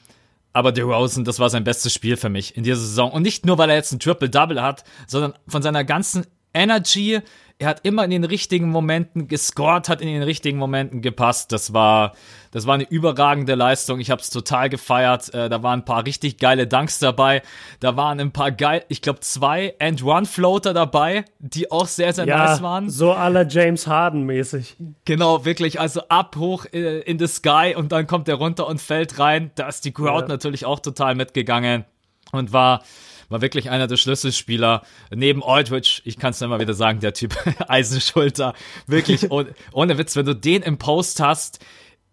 aber 0.52 0.72
DeRozan, 0.72 1.24
das 1.24 1.38
war 1.38 1.50
sein 1.50 1.64
bestes 1.64 1.92
Spiel 1.92 2.16
für 2.16 2.28
mich 2.28 2.56
in 2.56 2.64
dieser 2.64 2.80
Saison. 2.80 3.12
Und 3.12 3.22
nicht 3.22 3.46
nur, 3.46 3.58
weil 3.58 3.70
er 3.70 3.76
jetzt 3.76 3.92
ein 3.92 4.00
Triple-Double 4.00 4.62
hat, 4.62 4.84
sondern 5.06 5.34
von 5.46 5.62
seiner 5.62 5.84
ganzen 5.84 6.26
Energy, 6.54 7.20
er 7.61 7.68
hat 7.68 7.81
immer 7.83 8.05
in 8.05 8.11
den 8.11 8.23
richtigen 8.23 8.71
Momenten 8.71 9.27
gescored, 9.27 9.88
hat 9.88 10.01
in 10.01 10.07
den 10.07 10.23
richtigen 10.23 10.59
Momenten 10.59 11.03
gepasst. 11.03 11.51
Das 11.51 11.73
war, 11.73 12.12
das 12.53 12.66
war 12.66 12.75
eine 12.75 12.88
überragende 12.88 13.57
Leistung. 13.57 13.99
Ich 13.99 14.12
habe 14.12 14.23
es 14.23 14.31
total 14.31 14.68
gefeiert. 14.68 15.35
Äh, 15.35 15.49
da 15.49 15.61
waren 15.64 15.81
ein 15.81 15.85
paar 15.85 16.07
richtig 16.07 16.38
geile 16.38 16.68
Dunks 16.68 17.01
dabei. 17.01 17.42
Da 17.81 17.97
waren 17.97 18.21
ein 18.21 18.31
paar 18.31 18.53
geil, 18.53 18.85
ich 18.88 19.03
glaube 19.03 19.21
zwei 19.21 19.75
And-Run-Floater 19.81 20.73
dabei, 20.73 21.25
die 21.40 21.73
auch 21.73 21.87
sehr, 21.87 22.12
sehr 22.12 22.27
ja, 22.27 22.44
nice 22.44 22.62
waren. 22.62 22.90
So 22.90 23.12
aller 23.12 23.47
James 23.49 23.88
Harden 23.88 24.23
mäßig. 24.23 24.77
Genau, 25.05 25.44
wirklich. 25.44 25.81
Also 25.81 26.03
ab 26.09 26.37
hoch 26.37 26.64
äh, 26.73 27.01
in 27.01 27.18
the 27.18 27.27
sky 27.27 27.75
und 27.77 27.90
dann 27.90 28.07
kommt 28.07 28.29
er 28.29 28.37
runter 28.37 28.68
und 28.68 28.81
fällt 28.81 29.18
rein. 29.18 29.51
Da 29.57 29.66
ist 29.66 29.85
die 29.85 29.92
Crowd 29.92 30.23
ja. 30.23 30.29
natürlich 30.29 30.64
auch 30.64 30.79
total 30.79 31.16
mitgegangen 31.16 31.85
und 32.31 32.53
war 32.53 32.83
war 33.28 33.40
wirklich 33.40 33.70
einer 33.70 33.86
der 33.86 33.96
Schlüsselspieler. 33.96 34.82
Neben 35.14 35.42
Aldridge, 35.42 36.02
ich 36.04 36.18
kann 36.18 36.30
es 36.30 36.40
immer 36.42 36.60
wieder 36.60 36.74
sagen, 36.74 37.00
der 37.00 37.14
Typ 37.14 37.36
Eisenschulter. 37.68 38.54
Wirklich, 38.86 39.30
ohne, 39.30 39.54
ohne 39.72 39.98
Witz, 39.98 40.16
wenn 40.16 40.26
du 40.26 40.34
den 40.34 40.62
im 40.62 40.78
Post 40.78 41.20
hast, 41.20 41.64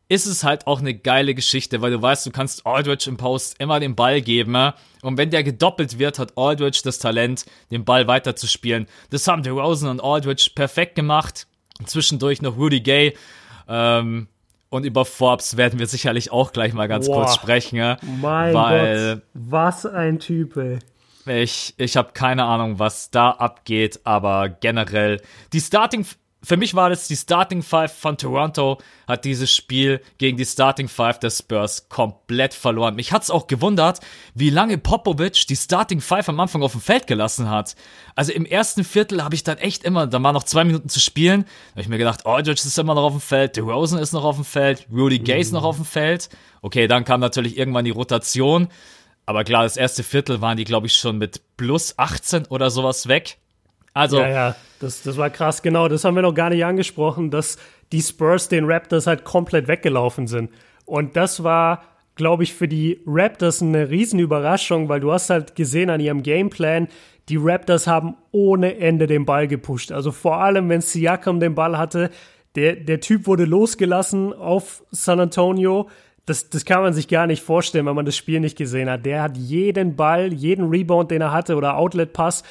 ist 0.07 0.27
es 0.27 0.43
halt 0.43 0.67
auch 0.67 0.79
eine 0.79 0.93
geile 0.93 1.33
Geschichte, 1.33 1.81
weil 1.81 1.91
du 1.91 2.01
weißt, 2.01 2.25
du 2.25 2.31
kannst 2.31 2.65
Aldridge 2.65 3.09
im 3.09 3.17
Post 3.17 3.55
immer 3.59 3.79
den 3.79 3.95
Ball 3.95 4.21
geben. 4.21 4.55
Und 5.01 5.17
wenn 5.17 5.31
der 5.31 5.43
gedoppelt 5.43 5.97
wird, 5.97 6.19
hat 6.19 6.37
Aldridge 6.37 6.81
das 6.83 6.99
Talent, 6.99 7.45
den 7.71 7.85
Ball 7.85 8.07
weiterzuspielen. 8.07 8.87
Das 9.09 9.27
haben 9.27 9.41
DeRozan 9.41 9.89
und 9.89 10.03
Aldridge 10.03 10.51
perfekt 10.53 10.95
gemacht. 10.95 11.47
Zwischendurch 11.85 12.41
noch 12.41 12.55
Rudy 12.55 12.81
Gay. 12.81 13.15
Ähm, 13.67 14.27
und 14.69 14.85
über 14.85 15.05
Forbes 15.05 15.57
werden 15.57 15.79
wir 15.79 15.87
sicherlich 15.87 16.31
auch 16.31 16.51
gleich 16.51 16.73
mal 16.73 16.87
ganz 16.87 17.07
Boah, 17.07 17.23
kurz 17.23 17.35
sprechen. 17.35 17.97
Mein 18.21 18.53
weil, 18.53 19.15
Gott, 19.15 19.23
was 19.33 19.85
ein 19.85 20.19
Typ, 20.19 20.57
ey. 20.57 20.79
Ich, 21.25 21.73
ich 21.77 21.97
habe 21.97 22.11
keine 22.13 22.43
Ahnung, 22.43 22.79
was 22.79 23.09
da 23.09 23.31
abgeht, 23.31 24.01
aber 24.03 24.49
generell 24.49 25.21
die 25.53 25.61
Starting 25.61 26.05
für 26.45 26.57
mich 26.57 26.75
war 26.75 26.89
das 26.89 27.07
die 27.07 27.15
Starting 27.15 27.63
Five 27.63 27.91
von 27.91 28.17
Toronto, 28.17 28.77
hat 29.07 29.25
dieses 29.25 29.51
Spiel 29.51 29.99
gegen 30.19 30.37
die 30.37 30.45
Starting 30.45 30.87
Five 30.87 31.19
der 31.19 31.31
Spurs 31.31 31.89
komplett 31.89 32.53
verloren. 32.53 32.95
Mich 32.95 33.11
hat's 33.11 33.31
auch 33.31 33.47
gewundert, 33.47 33.99
wie 34.35 34.51
lange 34.51 34.77
Popovic 34.77 35.47
die 35.47 35.55
Starting 35.55 36.01
Five 36.01 36.29
am 36.29 36.39
Anfang 36.39 36.61
auf 36.61 36.73
dem 36.73 36.81
Feld 36.81 37.07
gelassen 37.07 37.49
hat. 37.49 37.75
Also 38.13 38.31
im 38.31 38.45
ersten 38.45 38.83
Viertel 38.83 39.23
habe 39.23 39.33
ich 39.33 39.43
dann 39.43 39.57
echt 39.57 39.83
immer, 39.83 40.05
da 40.05 40.21
waren 40.21 40.35
noch 40.35 40.43
zwei 40.43 40.63
Minuten 40.63 40.87
zu 40.87 40.99
spielen, 40.99 41.45
da 41.45 41.71
habe 41.71 41.81
ich 41.81 41.89
mir 41.89 41.97
gedacht, 41.97 42.21
oh, 42.25 42.29
Aldridge 42.31 42.61
ist 42.63 42.77
immer 42.77 42.93
noch 42.93 43.03
auf 43.03 43.13
dem 43.13 43.21
Feld, 43.21 43.57
DeRozan 43.57 43.97
ist 43.97 44.13
noch 44.13 44.23
auf 44.23 44.35
dem 44.35 44.45
Feld, 44.45 44.85
Rudy 44.93 45.19
Gay 45.19 45.41
ist 45.41 45.51
noch 45.51 45.63
auf 45.63 45.77
dem 45.77 45.85
Feld. 45.85 46.29
Okay, 46.61 46.87
dann 46.87 47.05
kam 47.05 47.19
natürlich 47.19 47.57
irgendwann 47.57 47.85
die 47.85 47.91
Rotation. 47.91 48.67
Aber 49.25 49.43
klar, 49.43 49.63
das 49.63 49.77
erste 49.77 50.03
Viertel 50.03 50.41
waren 50.41 50.57
die, 50.57 50.63
glaube 50.63 50.87
ich, 50.87 50.93
schon 50.93 51.17
mit 51.17 51.41
plus 51.57 51.97
18 51.97 52.45
oder 52.47 52.69
sowas 52.69 53.07
weg. 53.07 53.37
Also, 53.93 54.19
ja, 54.19 54.29
ja, 54.29 54.55
das, 54.79 55.03
das 55.03 55.17
war 55.17 55.29
krass, 55.29 55.61
genau. 55.61 55.87
Das 55.87 56.03
haben 56.03 56.15
wir 56.15 56.21
noch 56.21 56.33
gar 56.33 56.49
nicht 56.49 56.65
angesprochen, 56.65 57.31
dass 57.31 57.57
die 57.91 58.01
Spurs 58.01 58.49
den 58.49 58.65
Raptors 58.65 59.07
halt 59.07 59.23
komplett 59.23 59.67
weggelaufen 59.67 60.27
sind. 60.27 60.51
Und 60.85 61.15
das 61.15 61.43
war, 61.43 61.83
glaube 62.15 62.43
ich, 62.43 62.53
für 62.53 62.67
die 62.67 63.01
Raptors 63.05 63.61
eine 63.61 63.89
Riesenüberraschung, 63.89 64.89
weil 64.89 64.99
du 64.99 65.11
hast 65.11 65.29
halt 65.29 65.55
gesehen 65.55 65.89
an 65.89 66.01
ihrem 66.01 66.23
Gameplan, 66.23 66.89
die 67.29 67.37
Raptors 67.37 67.87
haben 67.87 68.15
ohne 68.31 68.77
Ende 68.77 69.07
den 69.07 69.25
Ball 69.25 69.47
gepusht. 69.47 69.91
Also 69.91 70.11
vor 70.11 70.43
allem, 70.43 70.69
wenn 70.69 70.81
Siakam 70.81 71.39
den 71.39 71.55
Ball 71.55 71.77
hatte, 71.77 72.11
der, 72.55 72.75
der 72.75 72.99
Typ 72.99 73.27
wurde 73.27 73.45
losgelassen 73.45 74.33
auf 74.33 74.83
San 74.91 75.19
Antonio. 75.19 75.89
Das, 76.25 76.49
das 76.49 76.65
kann 76.65 76.81
man 76.81 76.93
sich 76.93 77.07
gar 77.07 77.27
nicht 77.27 77.43
vorstellen, 77.43 77.85
wenn 77.85 77.95
man 77.95 78.05
das 78.05 78.17
Spiel 78.17 78.39
nicht 78.39 78.57
gesehen 78.57 78.89
hat. 78.89 79.05
Der 79.05 79.21
hat 79.21 79.37
jeden 79.37 79.95
Ball, 79.95 80.33
jeden 80.33 80.69
Rebound, 80.69 81.11
den 81.11 81.21
er 81.21 81.31
hatte 81.31 81.55
oder 81.55 81.77
Outlet-Pass 81.77 82.43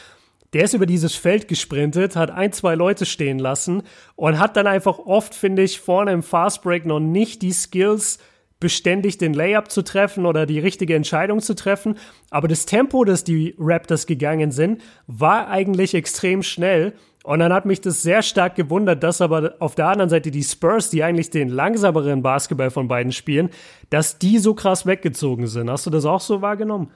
der 0.55 0.63
ist 0.63 0.75
über 0.75 0.87
dieses 0.87 1.17
Feld 1.17 1.49
gesprintet, 1.49 2.15
hat 2.15 2.31
ein, 2.31 2.53
zwei 2.53 2.77
Leute 2.77 3.07
stehen 3.07 3.41
lassen 3.41 3.83
und 4.15 4.39
hat 4.39 4.57
dann 4.57 4.69
einfach 4.69 5.01
oft, 5.01 5.35
finde 5.35 5.65
ich, 5.65 5.81
vorne 5.81 6.13
im 6.13 6.23
Fastbreak 6.23 6.87
noch 6.87 7.01
nicht 7.01 7.43
die 7.43 7.53
Skills, 7.53 8.19
beständig 8.61 9.19
den 9.19 9.35
Layup 9.35 9.71
zu 9.71 9.83
treffen 9.83 10.25
oder 10.25 10.47
die 10.47 10.61
richtige 10.61 10.95
Entscheidung 10.95 11.41
zu 11.41 11.55
treffen. 11.55 11.99
Aber 12.31 12.47
das 12.47 12.67
Tempo, 12.67 13.05
das 13.05 13.25
die 13.25 13.57
Raptors 13.59 14.07
gegangen 14.07 14.53
sind, 14.53 14.81
war 15.09 15.49
eigentlich 15.49 15.93
extrem 15.93 16.45
schnell. 16.45 16.95
Und 17.25 17.39
dann 17.39 17.55
hat 17.55 17.65
mich 17.65 17.81
das 17.81 18.03
sehr 18.03 18.23
stark 18.23 18.55
gewundert, 18.55 19.03
dass 19.03 19.23
aber 19.23 19.55
auf 19.59 19.75
der 19.75 19.89
anderen 19.89 20.11
Seite 20.11 20.31
die 20.31 20.43
Spurs, 20.45 20.91
die 20.91 21.03
eigentlich 21.03 21.31
den 21.31 21.49
langsameren 21.49 22.21
Basketball 22.23 22.71
von 22.71 22.87
beiden 22.87 23.13
spielen, 23.13 23.49
dass 23.89 24.19
die 24.19 24.39
so 24.39 24.53
krass 24.53 24.85
weggezogen 24.85 25.47
sind. 25.47 25.71
Hast 25.71 25.87
du 25.87 25.91
das 25.91 26.05
auch 26.05 26.21
so 26.21 26.43
wahrgenommen? 26.43 26.91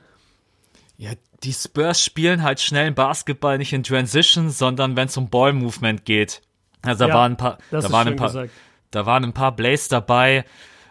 Ja, 0.99 1.13
die 1.43 1.53
Spurs 1.55 2.05
spielen 2.05 2.43
halt 2.43 2.61
schnellen 2.61 2.95
Basketball 2.95 3.57
nicht 3.57 3.73
in 3.73 3.83
Transition, 3.83 4.51
sondern 4.51 4.97
wenn 4.97 5.09
es 5.09 5.17
um 5.17 5.31
Ball-Movement 5.31 6.05
geht. 6.05 6.43
Also 6.83 7.05
da 7.05 7.09
Ja, 7.09 7.15
waren 7.15 7.33
ein 7.33 7.37
paar, 7.39 7.59
da 7.71 7.91
waren 7.91 8.09
ein 8.09 8.17
paar, 8.17 8.29
gesagt. 8.29 8.51
da 8.91 9.07
waren 9.07 9.25
ein 9.25 9.33
paar 9.33 9.57
Blaze 9.57 9.89
dabei. 9.89 10.45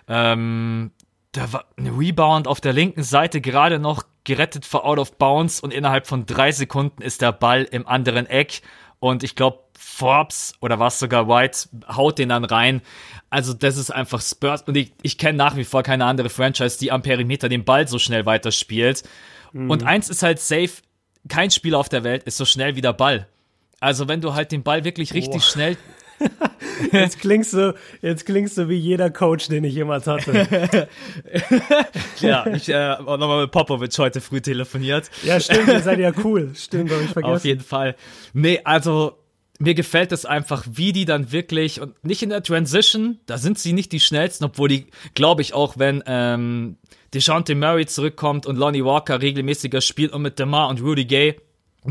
Ähm, 0.07 0.89
da 1.33 1.53
war 1.53 1.65
ein 1.77 1.87
Rebound 1.95 2.47
auf 2.47 2.59
der 2.59 2.73
linken 2.73 3.03
Seite 3.03 3.39
gerade 3.39 3.77
noch 3.77 4.01
gerettet 4.23 4.65
vor 4.65 4.83
Out 4.85 4.97
of 4.97 5.17
Bounds 5.17 5.59
und 5.59 5.71
innerhalb 5.71 6.07
von 6.07 6.25
drei 6.25 6.51
Sekunden 6.51 7.03
ist 7.03 7.21
der 7.21 7.33
Ball 7.33 7.63
im 7.65 7.87
anderen 7.87 8.25
Eck 8.25 8.61
und 8.99 9.23
ich 9.23 9.35
glaube 9.35 9.59
Forbes 9.77 10.53
oder 10.59 10.79
was 10.79 10.99
sogar 10.99 11.27
White 11.27 11.69
haut 11.87 12.17
den 12.19 12.29
dann 12.29 12.45
rein. 12.45 12.81
Also 13.29 13.53
das 13.53 13.77
ist 13.77 13.91
einfach 13.91 14.21
Spurs 14.21 14.63
und 14.63 14.75
ich, 14.75 14.91
ich 15.01 15.17
kenne 15.17 15.37
nach 15.37 15.55
wie 15.55 15.63
vor 15.63 15.83
keine 15.83 16.05
andere 16.05 16.29
Franchise, 16.29 16.79
die 16.79 16.91
am 16.91 17.01
Perimeter 17.01 17.49
den 17.49 17.63
Ball 17.63 17.87
so 17.87 17.99
schnell 17.99 18.25
weiterspielt. 18.25 19.03
Und 19.53 19.83
eins 19.83 20.09
ist 20.09 20.23
halt 20.23 20.39
safe, 20.39 20.69
kein 21.27 21.51
Spieler 21.51 21.79
auf 21.79 21.89
der 21.89 22.03
Welt 22.03 22.23
ist 22.23 22.37
so 22.37 22.45
schnell 22.45 22.75
wie 22.75 22.81
der 22.81 22.93
Ball. 22.93 23.27
Also 23.79 24.07
wenn 24.07 24.21
du 24.21 24.33
halt 24.33 24.51
den 24.51 24.63
Ball 24.63 24.83
wirklich 24.83 25.13
richtig 25.13 25.43
schnell 25.43 25.77
Jetzt 26.91 27.19
klingst 27.19 27.53
du, 27.53 27.75
jetzt 28.01 28.25
klingst 28.25 28.57
du 28.57 28.69
wie 28.69 28.75
jeder 28.75 29.09
Coach, 29.09 29.47
den 29.47 29.63
ich 29.63 29.73
jemals 29.73 30.07
hatte. 30.07 30.87
Ja, 32.19 32.47
ich 32.47 32.69
äh, 32.69 32.95
auch 33.05 33.17
nochmal 33.17 33.41
mit 33.43 33.51
Popovic 33.51 33.97
heute 33.99 34.21
früh 34.21 34.41
telefoniert. 34.41 35.09
Ja, 35.23 35.39
stimmt, 35.39 35.67
ihr 35.67 35.81
seid 35.81 35.99
ja 35.99 36.11
cool. 36.23 36.51
Stimmt, 36.55 36.91
habe 36.91 37.01
ich 37.01 37.09
Auf 37.09 37.13
vergessen. 37.13 37.47
jeden 37.47 37.61
Fall. 37.61 37.95
Nee, 38.33 38.61
also 38.63 39.17
mir 39.59 39.73
gefällt 39.73 40.11
es 40.11 40.25
einfach, 40.25 40.65
wie 40.71 40.91
die 40.93 41.05
dann 41.05 41.31
wirklich 41.31 41.81
und 41.81 42.03
nicht 42.03 42.21
in 42.23 42.29
der 42.29 42.43
Transition, 42.43 43.19
da 43.25 43.37
sind 43.37 43.59
sie 43.59 43.73
nicht 43.73 43.91
die 43.91 43.99
schnellsten, 43.99 44.45
obwohl 44.45 44.69
die, 44.69 44.87
glaube 45.15 45.41
ich, 45.41 45.53
auch 45.53 45.77
wenn 45.77 46.03
ähm, 46.05 46.77
DeJounte 47.13 47.55
Murray 47.55 47.85
zurückkommt 47.85 48.45
und 48.45 48.57
Lonnie 48.57 48.85
Walker 48.85 49.21
regelmäßiger 49.21 49.81
spielt 49.81 50.13
und 50.13 50.21
mit 50.21 50.39
DeMar 50.39 50.69
und 50.69 50.81
Rudy 50.81 51.05
Gay 51.05 51.39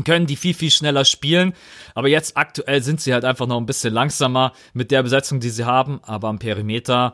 können 0.03 0.25
die 0.27 0.35
viel, 0.35 0.53
viel 0.53 0.71
schneller 0.71 1.05
spielen. 1.05 1.53
Aber 1.95 2.07
jetzt 2.07 2.37
aktuell 2.37 2.81
sind 2.83 3.01
sie 3.01 3.13
halt 3.13 3.25
einfach 3.25 3.47
noch 3.47 3.57
ein 3.57 3.65
bisschen 3.65 3.93
langsamer 3.93 4.53
mit 4.73 4.91
der 4.91 5.03
Besetzung, 5.03 5.39
die 5.39 5.49
sie 5.49 5.65
haben. 5.65 5.99
Aber 6.03 6.27
am 6.27 6.39
Perimeter, 6.39 7.13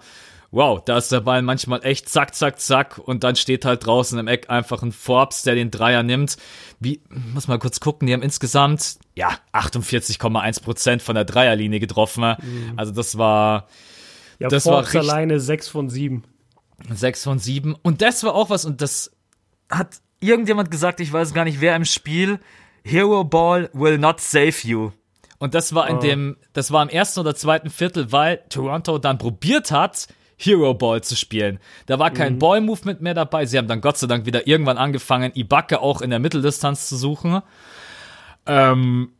wow, 0.51 0.83
da 0.83 0.97
ist 0.97 1.11
der 1.11 1.21
Ball 1.21 1.41
manchmal 1.41 1.83
echt 1.85 2.09
zack, 2.09 2.35
zack, 2.35 2.59
zack. 2.59 2.97
Und 2.97 3.23
dann 3.23 3.35
steht 3.35 3.65
halt 3.65 3.85
draußen 3.85 4.17
im 4.19 4.27
Eck 4.27 4.49
einfach 4.49 4.83
ein 4.83 4.91
Forbes, 4.91 5.43
der 5.43 5.55
den 5.55 5.71
Dreier 5.71 6.03
nimmt. 6.03 6.37
Wie, 6.79 7.01
muss 7.33 7.47
mal 7.47 7.59
kurz 7.59 7.79
gucken, 7.79 8.07
die 8.07 8.13
haben 8.13 8.21
insgesamt, 8.21 8.97
ja, 9.15 9.37
48,1 9.53 10.61
Prozent 10.61 11.01
von 11.01 11.15
der 11.15 11.25
Dreierlinie 11.25 11.79
getroffen. 11.79 12.35
Also 12.75 12.91
das 12.91 13.17
war, 13.17 13.67
ja, 14.39 14.47
das 14.49 14.65
war 14.65 14.73
Forbes 14.83 14.93
richtig- 14.93 15.09
alleine 15.11 15.39
6 15.39 15.67
von 15.69 15.89
7. 15.89 16.23
Sechs 16.93 17.23
von 17.23 17.39
sieben. 17.39 17.75
Und 17.81 18.01
das 18.01 18.23
war 18.25 18.35
auch 18.35 18.49
was, 18.49 18.65
und 18.65 18.81
das 18.81 19.11
hat 19.69 20.01
irgendjemand 20.19 20.69
gesagt, 20.69 20.99
ich 20.99 21.13
weiß 21.13 21.33
gar 21.33 21.45
nicht 21.45 21.61
wer 21.61 21.75
im 21.77 21.85
Spiel, 21.85 22.39
Hero 22.83 23.23
Ball 23.23 23.69
will 23.73 23.97
not 23.97 24.19
save 24.19 24.55
you. 24.63 24.91
Und 25.39 25.53
das 25.53 25.73
war 25.75 25.89
in 25.89 25.99
dem, 25.99 26.37
das 26.53 26.71
war 26.71 26.83
im 26.83 26.89
ersten 26.89 27.19
oder 27.19 27.35
zweiten 27.35 27.69
Viertel, 27.69 28.11
weil 28.11 28.41
Toronto 28.49 28.97
dann 28.97 29.17
probiert 29.17 29.71
hat, 29.71 30.07
Hero 30.37 30.73
Ball 30.73 31.01
zu 31.01 31.15
spielen. 31.15 31.59
Da 31.85 31.99
war 31.99 32.11
kein 32.11 32.39
Ball-Movement 32.39 33.01
mehr 33.01 33.13
dabei. 33.13 33.45
Sie 33.45 33.57
haben 33.57 33.67
dann 33.67 33.81
Gott 33.81 33.97
sei 33.97 34.07
Dank 34.07 34.25
wieder 34.25 34.47
irgendwann 34.47 34.77
angefangen, 34.77 35.31
Ibaka 35.35 35.77
auch 35.77 36.01
in 36.01 36.09
der 36.09 36.19
Mitteldistanz 36.19 36.87
zu 36.89 36.97
suchen. 36.97 37.41
Ähm, 38.45 39.11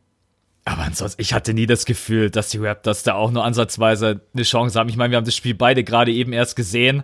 aber 0.64 0.82
ansonsten, 0.82 1.20
ich 1.20 1.34
hatte 1.34 1.54
nie 1.54 1.66
das 1.66 1.84
Gefühl, 1.84 2.30
dass 2.30 2.50
die 2.50 2.58
Raptors 2.58 3.02
da 3.02 3.14
auch 3.14 3.30
nur 3.30 3.44
ansatzweise 3.44 4.20
eine 4.32 4.42
Chance 4.42 4.78
haben. 4.78 4.88
Ich 4.88 4.96
meine, 4.96 5.10
wir 5.10 5.18
haben 5.18 5.24
das 5.24 5.36
Spiel 5.36 5.54
beide 5.54 5.84
gerade 5.84 6.12
eben 6.12 6.32
erst 6.32 6.56
gesehen. 6.56 7.02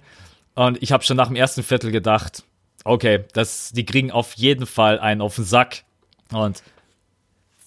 Und 0.55 0.83
ich 0.83 0.93
habe 0.93 1.05
schon 1.05 1.17
nach 1.17 1.29
dem 1.29 1.37
ersten 1.37 1.63
Viertel 1.63 1.91
gedacht, 1.91 2.43
okay, 2.85 3.25
das, 3.35 3.73
die 3.73 3.85
kriegen 3.85 4.11
auf 4.11 4.35
jeden 4.35 4.67
Fall 4.67 4.99
einen 4.99 5.21
auf 5.21 5.37
den 5.37 5.45
Sack. 5.45 5.85
Und 6.33 6.63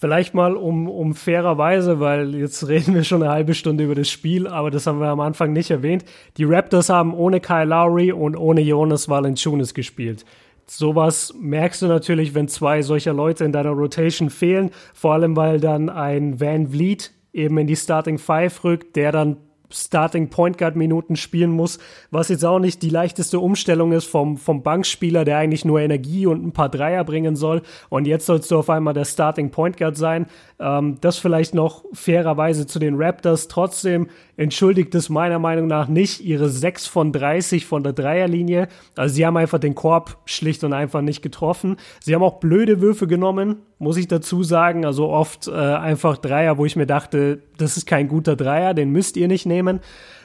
Vielleicht 0.04 0.34
mal 0.34 0.54
um, 0.54 0.86
um 0.86 1.14
fairerweise, 1.14 1.98
weil 1.98 2.34
jetzt 2.34 2.68
reden 2.68 2.94
wir 2.94 3.04
schon 3.04 3.22
eine 3.22 3.32
halbe 3.32 3.54
Stunde 3.54 3.84
über 3.84 3.94
das 3.94 4.10
Spiel, 4.10 4.46
aber 4.46 4.70
das 4.70 4.86
haben 4.86 5.00
wir 5.00 5.06
am 5.06 5.20
Anfang 5.20 5.54
nicht 5.54 5.70
erwähnt. 5.70 6.04
Die 6.36 6.44
Raptors 6.44 6.90
haben 6.90 7.14
ohne 7.14 7.40
Kyle 7.40 7.64
Lowry 7.64 8.12
und 8.12 8.36
ohne 8.36 8.60
Jonas 8.60 9.08
Valanciunas 9.08 9.72
gespielt. 9.72 10.26
Sowas 10.66 11.32
merkst 11.40 11.80
du 11.80 11.86
natürlich, 11.86 12.34
wenn 12.34 12.48
zwei 12.48 12.82
solcher 12.82 13.14
Leute 13.14 13.44
in 13.44 13.52
deiner 13.52 13.70
Rotation 13.70 14.28
fehlen, 14.28 14.72
vor 14.92 15.14
allem 15.14 15.36
weil 15.36 15.58
dann 15.58 15.88
ein 15.88 16.38
Van 16.38 16.68
Vliet 16.68 17.12
eben 17.32 17.56
in 17.56 17.66
die 17.66 17.76
Starting 17.76 18.18
Five 18.18 18.62
rückt, 18.62 18.96
der 18.96 19.10
dann 19.10 19.38
Starting 19.74 20.28
Point 20.30 20.58
Guard 20.58 20.76
Minuten 20.76 21.16
spielen 21.16 21.50
muss, 21.50 21.78
was 22.10 22.28
jetzt 22.28 22.44
auch 22.44 22.58
nicht 22.58 22.82
die 22.82 22.90
leichteste 22.90 23.40
Umstellung 23.40 23.92
ist 23.92 24.06
vom, 24.06 24.36
vom 24.36 24.62
Bankspieler, 24.62 25.24
der 25.24 25.38
eigentlich 25.38 25.64
nur 25.64 25.80
Energie 25.80 26.26
und 26.26 26.44
ein 26.44 26.52
paar 26.52 26.68
Dreier 26.68 27.04
bringen 27.04 27.36
soll. 27.36 27.62
Und 27.88 28.06
jetzt 28.06 28.26
sollst 28.26 28.50
du 28.50 28.58
auf 28.58 28.70
einmal 28.70 28.94
der 28.94 29.04
Starting 29.04 29.50
Point 29.50 29.76
Guard 29.76 29.96
sein. 29.96 30.26
Ähm, 30.58 30.98
das 31.00 31.18
vielleicht 31.18 31.54
noch 31.54 31.84
fairerweise 31.92 32.66
zu 32.66 32.78
den 32.78 32.94
Raptors. 32.96 33.48
Trotzdem 33.48 34.08
entschuldigt 34.36 34.94
es 34.94 35.08
meiner 35.08 35.38
Meinung 35.38 35.66
nach 35.66 35.88
nicht 35.88 36.20
ihre 36.20 36.48
6 36.48 36.86
von 36.86 37.12
30 37.12 37.66
von 37.66 37.82
der 37.82 37.92
Dreierlinie. 37.92 38.68
Also 38.96 39.14
sie 39.14 39.26
haben 39.26 39.36
einfach 39.36 39.58
den 39.58 39.74
Korb 39.74 40.18
schlicht 40.24 40.64
und 40.64 40.72
einfach 40.72 41.02
nicht 41.02 41.22
getroffen. 41.22 41.76
Sie 42.00 42.14
haben 42.14 42.22
auch 42.22 42.40
blöde 42.40 42.80
Würfe 42.80 43.06
genommen, 43.06 43.62
muss 43.78 43.96
ich 43.96 44.08
dazu 44.08 44.42
sagen. 44.42 44.84
Also 44.84 45.08
oft 45.08 45.48
äh, 45.48 45.52
einfach 45.52 46.18
Dreier, 46.18 46.58
wo 46.58 46.64
ich 46.64 46.76
mir 46.76 46.86
dachte, 46.86 47.42
das 47.58 47.76
ist 47.76 47.86
kein 47.86 48.08
guter 48.08 48.36
Dreier, 48.36 48.74
den 48.74 48.90
müsst 48.90 49.16
ihr 49.16 49.28
nicht 49.28 49.46
nehmen. 49.46 49.80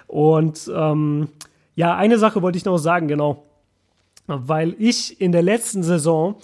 Und 0.07 0.71
ähm, 0.73 1.29
ja, 1.75 1.95
eine 1.95 2.17
Sache 2.17 2.41
wollte 2.41 2.57
ich 2.57 2.65
noch 2.65 2.77
sagen, 2.77 3.07
genau. 3.07 3.45
Weil 4.27 4.75
ich 4.77 5.19
in 5.21 5.31
der 5.31 5.41
letzten 5.41 5.83
Saison, 5.83 6.35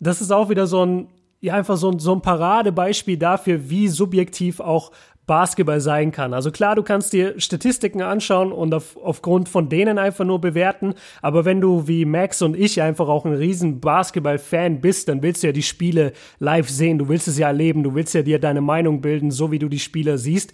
das 0.00 0.20
ist 0.20 0.32
auch 0.32 0.48
wieder 0.48 0.66
so 0.66 0.84
ein, 0.84 1.08
ja, 1.40 1.54
einfach 1.54 1.76
so 1.76 1.90
ein, 1.90 1.98
so 1.98 2.14
ein 2.14 2.20
Paradebeispiel 2.20 3.16
dafür, 3.16 3.68
wie 3.70 3.88
subjektiv 3.88 4.60
auch 4.60 4.92
Basketball 5.26 5.80
sein 5.80 6.12
kann. 6.12 6.34
Also 6.34 6.50
klar, 6.50 6.74
du 6.74 6.82
kannst 6.82 7.12
dir 7.12 7.40
Statistiken 7.40 8.02
anschauen 8.02 8.52
und 8.52 8.74
auf, 8.74 8.96
aufgrund 8.96 9.48
von 9.48 9.68
denen 9.68 9.98
einfach 9.98 10.24
nur 10.24 10.40
bewerten, 10.40 10.94
aber 11.22 11.44
wenn 11.44 11.60
du 11.60 11.88
wie 11.88 12.04
Max 12.04 12.42
und 12.42 12.56
ich 12.56 12.82
einfach 12.82 13.08
auch 13.08 13.24
ein 13.24 13.32
riesen 13.32 13.80
Basketball-Fan 13.80 14.80
bist, 14.80 15.08
dann 15.08 15.22
willst 15.22 15.42
du 15.42 15.48
ja 15.48 15.52
die 15.52 15.62
Spiele 15.62 16.12
live 16.38 16.68
sehen, 16.68 16.98
du 16.98 17.08
willst 17.08 17.28
es 17.28 17.38
ja 17.38 17.48
erleben, 17.48 17.82
du 17.82 17.94
willst 17.94 18.14
ja 18.14 18.22
dir 18.22 18.38
deine 18.38 18.60
Meinung 18.60 19.00
bilden, 19.00 19.30
so 19.30 19.50
wie 19.50 19.58
du 19.58 19.68
die 19.68 19.78
Spieler 19.78 20.18
siehst. 20.18 20.52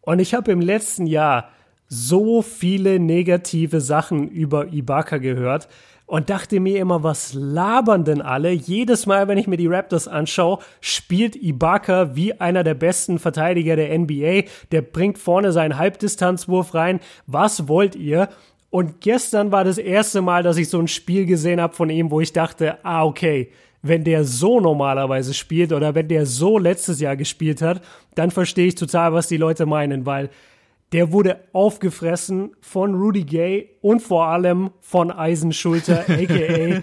Und 0.00 0.20
ich 0.20 0.34
habe 0.34 0.52
im 0.52 0.60
letzten 0.60 1.06
Jahr 1.06 1.50
so 1.88 2.42
viele 2.42 2.98
negative 2.98 3.80
Sachen 3.80 4.28
über 4.28 4.72
Ibaka 4.72 5.18
gehört, 5.18 5.68
und 6.06 6.30
dachte 6.30 6.60
mir 6.60 6.80
immer, 6.80 7.02
was 7.02 7.32
labern 7.34 8.04
denn 8.04 8.20
alle? 8.20 8.50
Jedes 8.50 9.06
Mal, 9.06 9.26
wenn 9.26 9.38
ich 9.38 9.46
mir 9.46 9.56
die 9.56 9.66
Raptors 9.66 10.06
anschaue, 10.06 10.58
spielt 10.80 11.34
Ibaka 11.36 12.14
wie 12.14 12.38
einer 12.40 12.62
der 12.62 12.74
besten 12.74 13.18
Verteidiger 13.18 13.76
der 13.76 13.98
NBA. 13.98 14.42
Der 14.70 14.82
bringt 14.82 15.18
vorne 15.18 15.52
seinen 15.52 15.78
Halbdistanzwurf 15.78 16.74
rein. 16.74 17.00
Was 17.26 17.68
wollt 17.68 17.96
ihr? 17.96 18.28
Und 18.70 19.00
gestern 19.00 19.52
war 19.52 19.64
das 19.64 19.78
erste 19.78 20.20
Mal, 20.20 20.42
dass 20.42 20.56
ich 20.56 20.68
so 20.68 20.80
ein 20.80 20.88
Spiel 20.88 21.26
gesehen 21.26 21.60
habe 21.60 21.74
von 21.74 21.90
ihm, 21.90 22.10
wo 22.10 22.20
ich 22.20 22.32
dachte, 22.32 22.84
ah, 22.84 23.04
okay, 23.04 23.50
wenn 23.82 24.02
der 24.02 24.24
so 24.24 24.60
normalerweise 24.60 25.32
spielt 25.34 25.72
oder 25.72 25.94
wenn 25.94 26.08
der 26.08 26.26
so 26.26 26.58
letztes 26.58 27.00
Jahr 27.00 27.16
gespielt 27.16 27.62
hat, 27.62 27.82
dann 28.14 28.30
verstehe 28.30 28.66
ich 28.66 28.74
total, 28.74 29.12
was 29.12 29.28
die 29.28 29.36
Leute 29.36 29.66
meinen, 29.66 30.06
weil 30.06 30.30
der 30.94 31.10
wurde 31.10 31.40
aufgefressen 31.52 32.52
von 32.60 32.94
Rudy 32.94 33.24
Gay 33.24 33.70
und 33.80 34.00
vor 34.00 34.28
allem 34.28 34.70
von 34.80 35.10
Eisenschulter, 35.10 36.04
aka, 36.08 36.82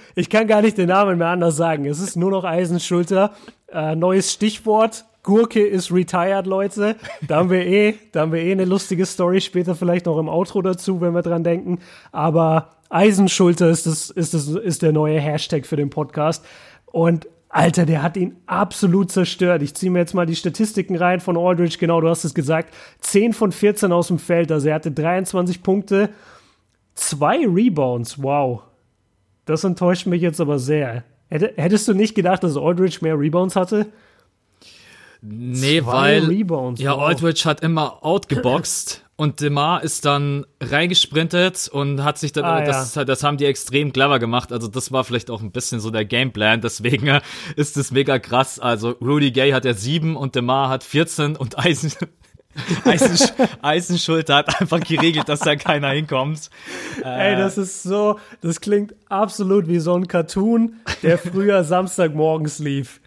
ich 0.16 0.28
kann 0.28 0.48
gar 0.48 0.62
nicht 0.62 0.76
den 0.76 0.88
Namen 0.88 1.18
mehr 1.18 1.28
anders 1.28 1.56
sagen. 1.56 1.86
Es 1.86 2.00
ist 2.00 2.16
nur 2.16 2.32
noch 2.32 2.42
Eisenschulter. 2.42 3.30
Äh, 3.68 3.94
neues 3.94 4.32
Stichwort. 4.32 5.04
Gurke 5.22 5.64
ist 5.64 5.92
retired, 5.92 6.48
Leute. 6.48 6.96
Da 7.28 7.36
haben 7.36 7.50
wir 7.50 7.64
eh, 7.64 7.94
da 8.10 8.22
haben 8.22 8.32
wir 8.32 8.42
eh 8.42 8.50
eine 8.50 8.64
lustige 8.64 9.06
Story 9.06 9.40
später 9.40 9.76
vielleicht 9.76 10.06
noch 10.06 10.18
im 10.18 10.28
Outro 10.28 10.60
dazu, 10.60 11.00
wenn 11.00 11.14
wir 11.14 11.22
dran 11.22 11.44
denken. 11.44 11.78
Aber 12.10 12.72
Eisenschulter 12.88 13.70
ist 13.70 13.86
das, 13.86 14.10
ist 14.10 14.34
das, 14.34 14.48
ist 14.48 14.82
der 14.82 14.90
neue 14.90 15.20
Hashtag 15.20 15.66
für 15.66 15.76
den 15.76 15.90
Podcast. 15.90 16.44
Und 16.86 17.28
Alter, 17.56 17.86
der 17.86 18.02
hat 18.02 18.18
ihn 18.18 18.36
absolut 18.44 19.10
zerstört. 19.10 19.62
Ich 19.62 19.74
ziehe 19.74 19.90
mir 19.90 20.00
jetzt 20.00 20.12
mal 20.12 20.26
die 20.26 20.36
Statistiken 20.36 20.94
rein 20.94 21.20
von 21.20 21.38
Aldridge. 21.38 21.78
Genau, 21.80 22.02
du 22.02 22.08
hast 22.10 22.22
es 22.24 22.34
gesagt. 22.34 22.74
10 23.00 23.32
von 23.32 23.50
14 23.50 23.92
aus 23.92 24.08
dem 24.08 24.18
Feld. 24.18 24.52
Also 24.52 24.68
er 24.68 24.74
hatte 24.74 24.90
23 24.90 25.62
Punkte, 25.62 26.10
zwei 26.94 27.46
Rebounds. 27.46 28.22
Wow. 28.22 28.60
Das 29.46 29.64
enttäuscht 29.64 30.06
mich 30.06 30.20
jetzt 30.20 30.38
aber 30.38 30.58
sehr. 30.58 31.04
Hättest 31.30 31.88
du 31.88 31.94
nicht 31.94 32.14
gedacht, 32.14 32.44
dass 32.44 32.58
Aldridge 32.58 32.98
mehr 33.00 33.18
Rebounds 33.18 33.56
hatte? 33.56 33.86
Nee, 35.22 35.80
Zwei 35.80 35.86
weil 35.86 36.24
Rebounds, 36.26 36.80
ja, 36.80 36.92
wow. 36.92 37.04
Aldridge 37.04 37.44
hat 37.46 37.62
immer 37.62 38.04
outgeboxt 38.04 39.05
und 39.16 39.40
Demar 39.40 39.82
ist 39.82 40.04
dann 40.04 40.44
reingesprintet 40.60 41.68
und 41.68 42.04
hat 42.04 42.18
sich 42.18 42.32
dann, 42.32 42.44
ah, 42.44 42.62
das, 42.62 42.94
ja. 42.94 43.04
das 43.06 43.22
haben 43.22 43.38
die 43.38 43.46
extrem 43.46 43.92
clever 43.92 44.18
gemacht. 44.18 44.52
Also 44.52 44.68
das 44.68 44.92
war 44.92 45.04
vielleicht 45.04 45.30
auch 45.30 45.40
ein 45.40 45.52
bisschen 45.52 45.80
so 45.80 45.90
der 45.90 46.04
Gameplan. 46.04 46.60
Deswegen 46.60 47.06
äh, 47.06 47.20
ist 47.56 47.78
es 47.78 47.90
mega 47.90 48.18
krass. 48.18 48.60
Also 48.60 48.90
Rudy 49.00 49.30
Gay 49.30 49.52
hat 49.52 49.64
ja 49.64 49.72
sieben 49.72 50.16
und 50.16 50.34
Demar 50.34 50.68
hat 50.68 50.84
14 50.84 51.34
und 51.36 51.58
Eisen, 51.58 51.92
Eisen, 52.84 53.30
Eisenschulter 53.62 54.36
hat 54.36 54.60
einfach 54.60 54.80
geregelt, 54.80 55.30
dass 55.30 55.40
da 55.40 55.56
keiner 55.56 55.90
hinkommt. 55.90 56.50
Ey, 57.02 57.34
äh, 57.34 57.36
das 57.36 57.56
ist 57.56 57.84
so, 57.84 58.18
das 58.42 58.60
klingt 58.60 58.94
absolut 59.08 59.66
wie 59.66 59.78
so 59.78 59.94
ein 59.94 60.08
Cartoon, 60.08 60.76
der 61.02 61.16
früher 61.16 61.64
Samstagmorgens 61.64 62.58
lief. 62.58 63.00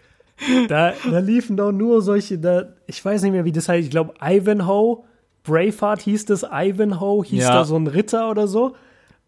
Da, 0.68 0.94
da 1.08 1.18
liefen 1.20 1.56
doch 1.56 1.70
nur 1.70 2.02
solche, 2.02 2.38
da, 2.38 2.70
ich 2.86 3.04
weiß 3.04 3.22
nicht 3.22 3.32
mehr, 3.32 3.44
wie 3.44 3.52
das 3.52 3.68
heißt, 3.68 3.84
ich 3.84 3.90
glaube 3.90 4.14
Ivanhoe 4.20 5.04
Braveheart 5.44 6.02
hieß 6.02 6.26
das, 6.26 6.44
Ivanhoe 6.44 7.24
hieß 7.24 7.44
ja. 7.44 7.54
da 7.54 7.64
so 7.64 7.76
ein 7.76 7.86
Ritter 7.86 8.30
oder 8.30 8.46
so. 8.46 8.76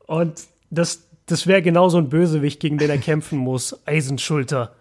Und 0.07 0.43
das, 0.71 1.09
das 1.27 1.47
wäre 1.47 1.63
genau 1.63 1.89
so 1.89 1.99
ein 1.99 2.09
Bösewicht, 2.09 2.61
gegen 2.61 2.79
den 2.79 2.91
er 2.91 2.99
kämpfen 2.99 3.39
muss. 3.39 3.87
Eisenschulter. 3.87 4.75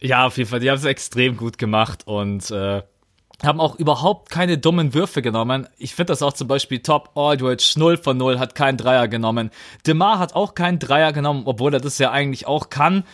Ja, 0.00 0.26
auf 0.26 0.36
jeden 0.36 0.48
Fall. 0.48 0.60
Die 0.60 0.70
haben 0.70 0.76
es 0.76 0.84
extrem 0.84 1.36
gut 1.36 1.58
gemacht 1.58 2.06
und 2.06 2.50
äh, 2.50 2.82
haben 3.42 3.60
auch 3.60 3.76
überhaupt 3.76 4.30
keine 4.30 4.58
dummen 4.58 4.94
Würfe 4.94 5.22
genommen. 5.22 5.66
Ich 5.78 5.94
finde 5.94 6.12
das 6.12 6.22
auch 6.22 6.32
zum 6.32 6.48
Beispiel 6.48 6.80
top. 6.80 7.10
Aldridge 7.16 7.74
0 7.76 7.96
von 7.96 8.16
0 8.16 8.38
hat 8.38 8.54
keinen 8.54 8.76
Dreier 8.78 9.08
genommen. 9.08 9.50
DeMar 9.86 10.18
hat 10.18 10.34
auch 10.34 10.54
keinen 10.54 10.78
Dreier 10.78 11.12
genommen, 11.12 11.42
obwohl 11.46 11.74
er 11.74 11.80
das 11.80 11.98
ja 11.98 12.10
eigentlich 12.10 12.46
auch 12.46 12.70
kann. 12.70 13.04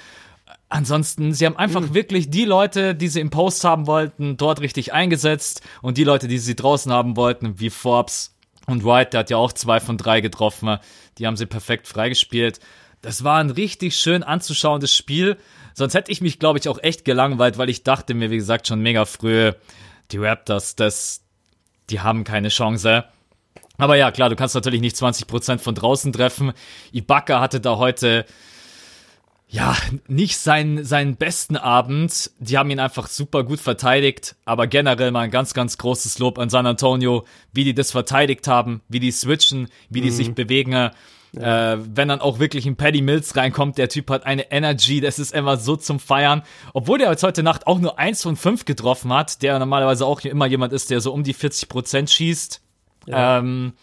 Ansonsten, 0.73 1.35
sie 1.35 1.45
haben 1.45 1.59
einfach 1.59 1.83
mhm. 1.83 1.95
wirklich 1.95 2.31
die 2.31 2.47
Leute, 2.47 2.95
die 2.95 3.09
sie 3.09 3.21
im 3.21 3.29
Post 3.29 3.63
haben 3.63 3.87
wollten, 3.87 4.39
dort 4.39 4.63
richtig 4.63 4.95
eingesetzt 4.95 5.61
und 5.83 5.99
die 5.99 6.05
Leute, 6.05 6.29
die 6.29 6.39
sie 6.39 6.57
draußen 6.57 6.91
haben 6.91 7.15
wollten, 7.15 7.61
wie 7.61 7.69
Forbes 7.69 8.35
und 8.67 8.83
Wright, 8.83 9.13
der 9.13 9.21
hat 9.21 9.29
ja 9.29 9.37
auch 9.37 9.53
zwei 9.53 9.81
von 9.81 9.99
drei 9.99 10.23
getroffen, 10.23 10.79
die 11.19 11.27
haben 11.27 11.37
sie 11.37 11.45
perfekt 11.45 11.89
freigespielt. 11.89 12.59
Das 13.03 13.23
war 13.23 13.39
ein 13.39 13.51
richtig 13.51 13.97
schön 13.97 14.23
anzuschauendes 14.23 14.97
Spiel. 14.97 15.37
Sonst 15.75 15.93
hätte 15.93 16.11
ich 16.11 16.23
mich, 16.23 16.39
glaube 16.39 16.59
ich, 16.59 16.71
auch 16.71 16.83
echt 16.83 17.05
gelangweilt, 17.05 17.59
weil 17.59 17.69
ich 17.69 17.85
dachte 17.85 18.15
mir, 18.15 18.31
wie 18.31 18.39
gesagt, 18.39 18.67
schon 18.67 18.81
mega 18.81 19.05
früh, 19.05 19.53
die 20.11 20.17
Raptors, 20.17 20.75
das, 20.75 21.23
die 21.91 22.01
haben 22.01 22.25
keine 22.25 22.49
Chance. 22.49 23.05
Aber 23.77 23.97
ja, 23.97 24.11
klar, 24.11 24.31
du 24.31 24.37
kannst 24.37 24.55
natürlich 24.55 24.81
nicht 24.81 24.97
20% 24.97 25.59
von 25.59 25.75
draußen 25.75 26.15
treffen. 26.15 26.55
Ibaka 26.93 27.41
hatte 27.41 27.61
da 27.61 27.77
heute 27.77 28.25
ja, 29.53 29.77
nicht 30.09 30.39
seinen, 30.39 30.83
seinen 30.83 31.17
besten 31.17 31.59
Abend. 31.59 32.31
Die 32.39 32.57
haben 32.57 32.71
ihn 32.71 32.81
einfach 32.81 33.07
super 33.07 33.45
gut 33.45 33.61
verteidigt, 33.61 34.35
aber 34.47 34.67
generell 34.67 35.11
mal 35.11 35.21
ein 35.21 35.31
ganz, 35.31 35.53
ganz 35.53 35.77
großes 35.77 36.19
Lob 36.19 36.39
an 36.39 36.49
San 36.49 36.65
Antonio, 36.65 37.27
wie 37.53 37.65
die 37.65 37.75
das 37.75 37.91
verteidigt 37.91 38.49
haben, 38.49 38.81
wie 38.89 38.99
die 38.99 39.11
switchen, 39.11 39.69
wie 39.91 40.01
die 40.01 40.11
mhm. 40.11 40.15
sich 40.15 40.35
bewegen. 40.35 40.73
Ja. 40.73 40.93
Äh, 41.75 41.79
wenn 41.85 42.09
dann 42.09 42.23
auch 42.23 42.39
wirklich 42.39 42.65
ein 42.65 42.77
Paddy 42.77 43.03
Mills 43.03 43.37
reinkommt, 43.37 43.77
der 43.77 43.91
Typ 43.91 44.09
hat 44.09 44.25
eine 44.25 44.51
Energy, 44.51 45.03
das 45.03 45.19
ist 45.19 45.35
immer 45.35 45.59
so 45.59 45.77
zum 45.77 46.01
Feiern. 46.01 46.43
Obwohl 46.73 46.97
der 46.97 47.11
jetzt 47.11 47.23
heute 47.23 47.43
Nacht 47.43 47.67
auch 47.67 47.79
nur 47.79 47.99
eins 47.99 48.23
von 48.23 48.37
fünf 48.37 48.65
getroffen 48.65 49.13
hat, 49.13 49.43
der 49.43 49.59
normalerweise 49.59 50.07
auch 50.07 50.23
immer 50.23 50.47
jemand 50.47 50.73
ist, 50.73 50.89
der 50.89 51.03
so 51.03 51.13
um 51.13 51.25
die 51.25 51.35
40 51.35 51.69
Prozent 51.69 52.09
schießt. 52.09 52.63
Ja. 53.07 53.39
Ähm, 53.39 53.75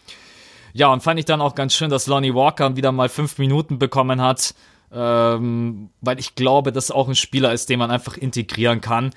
ja, 0.72 0.88
und 0.88 1.04
fand 1.04 1.20
ich 1.20 1.26
dann 1.26 1.40
auch 1.40 1.54
ganz 1.54 1.74
schön, 1.74 1.90
dass 1.90 2.08
Lonnie 2.08 2.34
Walker 2.34 2.74
wieder 2.74 2.90
mal 2.90 3.08
fünf 3.08 3.38
Minuten 3.38 3.78
bekommen 3.78 4.20
hat 4.20 4.54
ähm, 4.92 5.90
weil 6.00 6.18
ich 6.18 6.34
glaube, 6.34 6.72
dass 6.72 6.90
auch 6.90 7.08
ein 7.08 7.14
Spieler 7.14 7.52
ist, 7.52 7.68
den 7.68 7.78
man 7.78 7.90
einfach 7.90 8.16
integrieren 8.16 8.80
kann. 8.80 9.10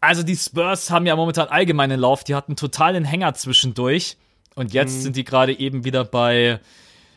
Also 0.00 0.22
die 0.22 0.36
Spurs 0.36 0.90
haben 0.90 1.06
ja 1.06 1.16
momentan 1.16 1.48
allgemeinen 1.48 1.98
Lauf, 1.98 2.22
die 2.24 2.34
hatten 2.34 2.56
totalen 2.56 3.04
Hänger 3.04 3.34
zwischendurch 3.34 4.16
und 4.54 4.72
jetzt 4.72 4.96
mhm. 4.96 5.00
sind 5.00 5.16
die 5.16 5.24
gerade 5.24 5.58
eben 5.58 5.84
wieder 5.84 6.04
bei, 6.04 6.60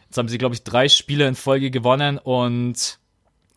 jetzt 0.06 0.18
haben 0.18 0.30
sie 0.30 0.38
glaube 0.38 0.56
ich 0.56 0.64
drei 0.64 0.88
Spiele 0.88 1.28
in 1.28 1.36
Folge 1.36 1.72
gewonnen 1.72 2.18
und 2.18 3.00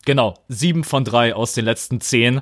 genau, 0.05 0.35
sieben 0.49 0.83
von 0.83 1.05
drei 1.05 1.33
aus 1.33 1.53
den 1.53 1.65
letzten 1.65 2.01
zehn. 2.01 2.41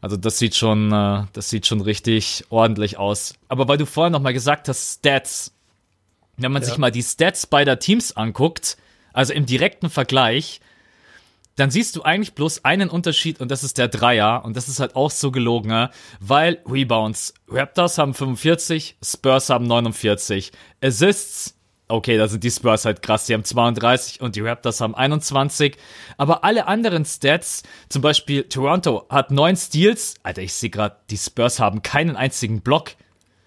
Also 0.00 0.16
das 0.16 0.38
sieht 0.38 0.56
schon, 0.56 0.92
äh, 0.92 1.24
das 1.32 1.50
sieht 1.50 1.66
schon 1.66 1.80
richtig 1.80 2.44
ordentlich 2.48 2.98
aus. 2.98 3.34
Aber 3.48 3.68
weil 3.68 3.78
du 3.78 3.86
vorhin 3.86 4.12
noch 4.12 4.20
mal 4.20 4.32
gesagt 4.32 4.68
hast, 4.68 4.98
Stats, 4.98 5.52
wenn 6.38 6.52
man 6.52 6.62
ja. 6.62 6.68
sich 6.68 6.78
mal 6.78 6.90
die 6.90 7.02
Stats 7.02 7.46
beider 7.46 7.78
Teams 7.78 8.16
anguckt, 8.16 8.78
also 9.12 9.32
im 9.32 9.46
direkten 9.46 9.90
Vergleich, 9.90 10.60
dann 11.56 11.70
siehst 11.70 11.96
du 11.96 12.02
eigentlich 12.02 12.34
bloß 12.34 12.64
einen 12.64 12.88
Unterschied 12.88 13.40
und 13.40 13.50
das 13.50 13.64
ist 13.64 13.78
der 13.78 13.88
Dreier 13.88 14.44
und 14.44 14.56
das 14.56 14.68
ist 14.68 14.80
halt 14.80 14.96
auch 14.96 15.10
so 15.10 15.30
gelogen, 15.30 15.88
weil 16.20 16.58
Rebounds, 16.66 17.34
Raptors 17.48 17.98
haben 17.98 18.14
45, 18.14 18.96
Spurs 19.02 19.50
haben 19.50 19.66
49, 19.66 20.52
Assists, 20.82 21.56
okay, 21.88 22.16
da 22.16 22.28
sind 22.28 22.44
die 22.44 22.50
Spurs 22.50 22.84
halt 22.84 23.02
krass, 23.02 23.26
die 23.26 23.34
haben 23.34 23.44
32 23.44 24.20
und 24.20 24.36
die 24.36 24.40
Raptors 24.40 24.80
haben 24.80 24.94
21, 24.94 25.76
aber 26.16 26.44
alle 26.44 26.66
anderen 26.66 27.04
Stats, 27.04 27.62
zum 27.88 28.02
Beispiel 28.02 28.44
Toronto 28.44 29.06
hat 29.10 29.30
9 29.30 29.56
Steals, 29.56 30.14
Alter, 30.22 30.42
ich 30.42 30.54
sehe 30.54 30.70
gerade, 30.70 30.96
die 31.10 31.18
Spurs 31.18 31.60
haben 31.60 31.82
keinen 31.82 32.16
einzigen 32.16 32.60
Block. 32.60 32.92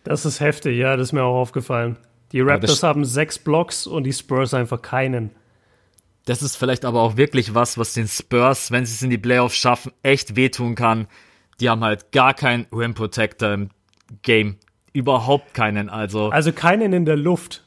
Das 0.04 0.26
ist 0.26 0.39
heftig, 0.39 0.78
ja, 0.78 0.98
das 0.98 1.08
ist 1.10 1.13
mir 1.13 1.24
auch 1.24 1.39
aufgefallen. 1.39 1.98
Die 2.34 2.42
Raptors 2.42 2.84
haben 2.84 3.06
sechs 3.06 3.39
Blocks 3.39 3.88
und 3.88 4.04
die 4.04 4.13
Spurs 4.13 4.54
einfach 4.54 4.82
keinen. 4.82 5.30
Das 6.25 6.41
ist 6.41 6.55
vielleicht 6.55 6.86
aber 6.86 7.01
auch 7.01 7.17
wirklich 7.17 7.53
was, 7.53 7.77
was 7.77 7.93
den 7.93 8.07
Spurs, 8.07 8.71
wenn 8.71 8.86
sie 8.86 8.93
es 8.93 9.01
in 9.01 9.09
die 9.09 9.17
Playoffs 9.17 9.55
schaffen, 9.55 9.91
echt 10.03 10.36
wehtun 10.36 10.75
kann. 10.75 11.07
Die 11.59 11.69
haben 11.69 11.83
halt 11.83 12.12
gar 12.12 12.33
keinen 12.33 12.65
Rim 12.71 12.93
Protector 12.93 13.53
im 13.53 13.69
Game. 14.21 14.57
Überhaupt 14.93 15.53
keinen, 15.53 15.89
also. 15.89 16.29
Also 16.29 16.51
keinen 16.53 16.93
in 16.93 17.05
der 17.05 17.17
Luft. 17.17 17.63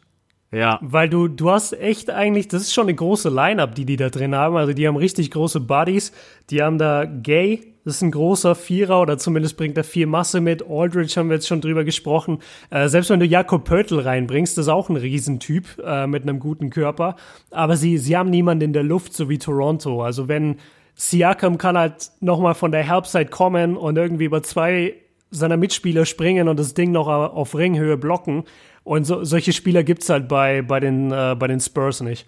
Ja. 0.52 0.78
Weil 0.80 1.09
du, 1.09 1.28
du 1.28 1.50
hast 1.50 1.72
echt 1.72 2.11
eigentlich, 2.11 2.48
das 2.48 2.62
ist 2.62 2.74
schon 2.74 2.85
eine 2.85 2.94
große 2.94 3.28
Line-Up, 3.28 3.74
die 3.74 3.85
die 3.85 3.96
da 3.96 4.11
drin 4.11 4.35
haben. 4.35 4.56
Also 4.56 4.72
die 4.72 4.87
haben 4.87 4.96
richtig 4.96 5.30
große 5.30 5.61
Bodies. 5.61 6.12
Die 6.50 6.62
haben 6.62 6.78
da 6.78 7.04
Gay, 7.04 7.74
das 7.85 7.96
ist 7.96 8.02
ein 8.02 8.11
großer 8.11 8.54
Vierer 8.54 9.00
oder 9.00 9.18
zumindest 9.18 9.56
bringt 9.56 9.76
er 9.76 9.85
viel 9.85 10.06
Masse 10.06 10.40
mit. 10.40 10.64
Aldridge 10.68 11.14
haben 11.16 11.28
wir 11.28 11.37
jetzt 11.37 11.46
schon 11.46 11.61
drüber 11.61 11.85
gesprochen. 11.85 12.38
Äh, 12.70 12.88
selbst 12.88 13.11
wenn 13.11 13.20
du 13.20 13.26
Jakob 13.26 13.64
Pörtl 13.64 14.01
reinbringst, 14.01 14.59
das 14.59 14.66
ist 14.66 14.72
auch 14.72 14.88
ein 14.88 14.97
Riesentyp 14.97 15.78
äh, 15.84 16.07
mit 16.07 16.22
einem 16.22 16.38
guten 16.38 16.70
Körper. 16.70 17.16
Aber 17.51 17.76
sie, 17.76 17.99
sie 17.99 18.16
haben 18.16 18.30
niemanden 18.30 18.64
in 18.64 18.72
der 18.72 18.82
Luft, 18.82 19.14
so 19.14 19.28
wie 19.28 19.38
Toronto. 19.38 20.03
Also 20.03 20.26
wenn 20.28 20.57
Siakam 20.97 21.59
kann 21.59 21.76
halt 21.76 22.11
nochmal 22.20 22.55
von 22.55 22.72
der 22.72 22.82
Helpside 22.82 23.26
kommen 23.26 23.76
und 23.76 23.97
irgendwie 23.97 24.24
über 24.24 24.42
zwei 24.42 24.94
seiner 25.31 25.57
Mitspieler 25.57 26.07
springen 26.07 26.49
und 26.49 26.59
das 26.59 26.74
Ding 26.74 26.93
noch 26.93 27.09
auf 27.09 27.55
Ringhöhe 27.55 27.97
blocken. 27.97 28.45
Und 28.85 29.05
so, 29.05 29.24
solche 29.24 29.53
Spieler 29.53 29.83
gibt 29.83 30.03
es 30.03 30.09
halt 30.09 30.29
bei, 30.29 30.62
bei, 30.62 30.81
den, 30.81 31.11
äh, 31.11 31.35
bei 31.39 31.49
den 31.49 31.61
Spurs 31.61 32.01
nicht. 32.01 32.27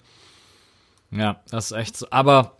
Ja, 1.11 1.41
das 1.51 1.71
ist 1.71 1.77
echt 1.77 1.97
so. 1.97 2.07
Aber 2.11 2.59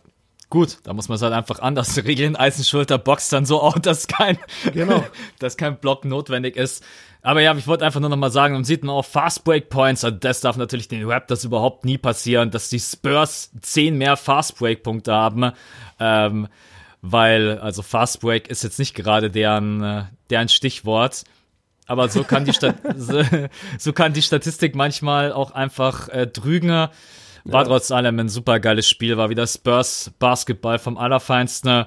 Gut, 0.51 0.79
da 0.83 0.93
muss 0.93 1.09
man 1.09 1.17
es 1.17 1.21
halt 1.21 1.33
einfach 1.33 1.59
anders 1.59 1.95
regeln. 2.05 2.35
Eisenschulter 2.35 2.97
boxt 2.97 3.31
dann 3.31 3.45
so 3.45 3.61
out, 3.61 3.85
dass 3.85 4.07
kein, 4.07 4.39
Genau. 4.73 5.03
dass 5.39 5.57
kein 5.57 5.77
Block 5.77 6.05
notwendig 6.05 6.55
ist. 6.55 6.83
Aber 7.21 7.41
ja, 7.41 7.53
ich 7.55 7.67
wollte 7.67 7.85
einfach 7.85 7.99
nur 7.99 8.09
noch 8.09 8.17
mal 8.17 8.31
sagen, 8.31 8.55
man 8.55 8.63
sieht 8.63 8.83
man 8.83 8.95
auch 8.95 9.05
Fast 9.05 9.43
Break 9.43 9.69
Points, 9.69 10.03
also 10.03 10.17
das 10.17 10.41
darf 10.41 10.55
natürlich 10.57 10.87
den 10.87 11.05
Raptors 11.05 11.43
überhaupt 11.43 11.83
nie 11.83 11.97
passieren, 11.97 12.49
dass 12.49 12.69
die 12.69 12.79
Spurs 12.79 13.51
zehn 13.61 13.97
mehr 13.97 14.15
Fast 14.15 14.57
Break 14.57 14.83
Punkte 14.83 15.13
haben, 15.13 15.51
ähm, 15.99 16.47
weil, 17.01 17.59
also 17.59 17.81
Fast 17.81 18.21
Break 18.21 18.49
ist 18.49 18.63
jetzt 18.63 18.79
nicht 18.79 18.93
gerade 18.93 19.29
deren, 19.29 19.83
äh, 19.83 20.03
deren 20.29 20.49
Stichwort. 20.49 21.23
Aber 21.85 22.07
so 22.09 22.23
kann 22.23 22.45
die 22.45 22.53
Stat 22.53 22.75
so, 23.77 23.93
kann 23.93 24.13
die 24.13 24.21
Statistik 24.21 24.75
manchmal 24.75 25.31
auch 25.31 25.51
einfach 25.51 26.09
äh, 26.09 26.27
trügen. 26.27 26.87
War 27.45 27.65
trotz 27.65 27.89
allem 27.91 28.19
ein 28.19 28.29
super 28.29 28.59
geiles 28.59 28.87
Spiel, 28.87 29.17
war 29.17 29.29
wieder 29.29 29.47
Spurs 29.47 30.11
Basketball 30.19 30.77
vom 30.77 30.97
Allerfeinsten. 30.97 31.85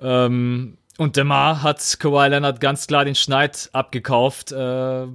Ähm, 0.00 0.76
und 0.98 1.16
Demar 1.16 1.62
hat 1.62 1.96
Kawhi 1.98 2.28
Leonard 2.28 2.60
ganz 2.60 2.86
klar 2.86 3.04
den 3.04 3.14
Schneid 3.14 3.70
abgekauft. 3.72 4.52
Äh, 4.52 5.06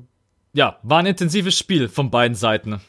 ja, 0.53 0.79
war 0.83 0.99
ein 0.99 1.05
intensives 1.05 1.57
Spiel 1.57 1.87
von 1.87 2.09
beiden 2.09 2.35
Seiten. 2.35 2.81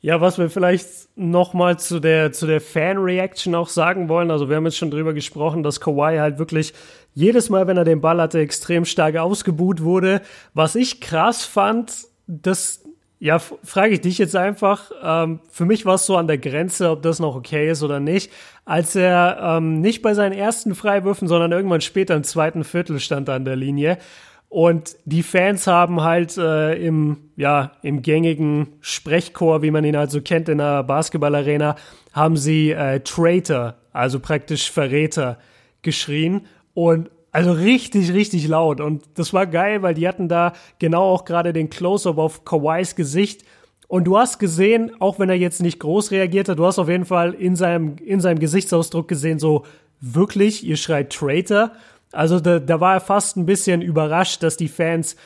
Ja, 0.00 0.20
was 0.20 0.38
wir 0.38 0.48
vielleicht 0.48 0.86
nochmal 1.16 1.78
zu 1.78 1.98
der, 1.98 2.30
zu 2.30 2.46
der 2.46 2.60
Fan-Reaction 2.60 3.56
auch 3.56 3.68
sagen 3.68 4.08
wollen. 4.08 4.30
Also 4.30 4.48
wir 4.48 4.54
haben 4.54 4.64
jetzt 4.64 4.76
schon 4.76 4.92
drüber 4.92 5.12
gesprochen, 5.12 5.64
dass 5.64 5.80
Kawhi 5.80 6.18
halt 6.18 6.38
wirklich 6.38 6.72
jedes 7.14 7.50
Mal, 7.50 7.66
wenn 7.66 7.76
er 7.76 7.84
den 7.84 8.00
Ball 8.00 8.20
hatte, 8.20 8.38
extrem 8.38 8.84
stark 8.84 9.16
ausgebuht 9.16 9.82
wurde. 9.82 10.20
Was 10.54 10.76
ich 10.76 11.00
krass 11.00 11.44
fand, 11.44 12.06
das, 12.28 12.84
ja, 13.18 13.40
frage 13.40 13.94
ich 13.94 14.00
dich 14.00 14.18
jetzt 14.18 14.36
einfach. 14.36 14.92
Ähm, 15.02 15.40
für 15.50 15.64
mich 15.64 15.84
war 15.84 15.96
es 15.96 16.06
so 16.06 16.16
an 16.16 16.28
der 16.28 16.38
Grenze, 16.38 16.90
ob 16.90 17.02
das 17.02 17.18
noch 17.18 17.34
okay 17.34 17.68
ist 17.68 17.82
oder 17.82 17.98
nicht. 17.98 18.30
Als 18.64 18.94
er 18.94 19.56
ähm, 19.56 19.80
nicht 19.80 20.02
bei 20.02 20.14
seinen 20.14 20.32
ersten 20.32 20.76
Freiwürfen, 20.76 21.26
sondern 21.26 21.50
irgendwann 21.50 21.80
später 21.80 22.14
im 22.14 22.22
zweiten 22.22 22.62
Viertel 22.62 23.00
stand 23.00 23.28
an 23.30 23.44
der 23.44 23.56
Linie. 23.56 23.98
Und 24.48 24.96
die 25.04 25.22
Fans 25.22 25.66
haben 25.66 26.02
halt 26.02 26.38
äh, 26.38 26.74
im, 26.74 27.30
ja, 27.36 27.72
im 27.82 28.00
gängigen 28.00 28.78
Sprechchor, 28.80 29.62
wie 29.62 29.70
man 29.70 29.84
ihn 29.84 29.96
halt 29.96 30.10
so 30.10 30.22
kennt 30.22 30.48
in 30.48 30.58
der 30.58 30.82
Basketballarena, 30.84 31.76
haben 32.12 32.36
sie 32.36 32.70
äh, 32.70 33.00
Traitor, 33.00 33.74
also 33.92 34.20
praktisch 34.20 34.70
Verräter, 34.70 35.38
geschrien. 35.82 36.46
Und 36.72 37.10
also 37.30 37.52
richtig, 37.52 38.12
richtig 38.12 38.48
laut. 38.48 38.80
Und 38.80 39.04
das 39.14 39.34
war 39.34 39.46
geil, 39.46 39.82
weil 39.82 39.94
die 39.94 40.08
hatten 40.08 40.28
da 40.28 40.54
genau 40.78 41.02
auch 41.02 41.26
gerade 41.26 41.52
den 41.52 41.68
Close-up 41.68 42.16
auf 42.16 42.44
Kawhis 42.44 42.96
Gesicht. 42.96 43.44
Und 43.86 44.04
du 44.04 44.18
hast 44.18 44.38
gesehen, 44.38 44.92
auch 44.98 45.18
wenn 45.18 45.28
er 45.28 45.36
jetzt 45.36 45.62
nicht 45.62 45.78
groß 45.78 46.10
reagiert 46.10 46.48
hat, 46.48 46.58
du 46.58 46.66
hast 46.66 46.78
auf 46.78 46.88
jeden 46.88 47.04
Fall 47.04 47.34
in 47.34 47.54
seinem, 47.54 47.96
in 47.96 48.20
seinem 48.20 48.38
Gesichtsausdruck 48.38 49.08
gesehen, 49.08 49.38
so 49.38 49.64
wirklich, 50.00 50.64
ihr 50.66 50.76
schreit 50.76 51.12
Traitor. 51.12 51.72
Also 52.12 52.40
da, 52.40 52.58
da 52.58 52.80
war 52.80 52.94
er 52.94 53.00
fast 53.00 53.36
ein 53.36 53.46
bisschen 53.46 53.82
überrascht, 53.82 54.42
dass 54.42 54.56
die 54.56 54.68
Fans 54.68 55.16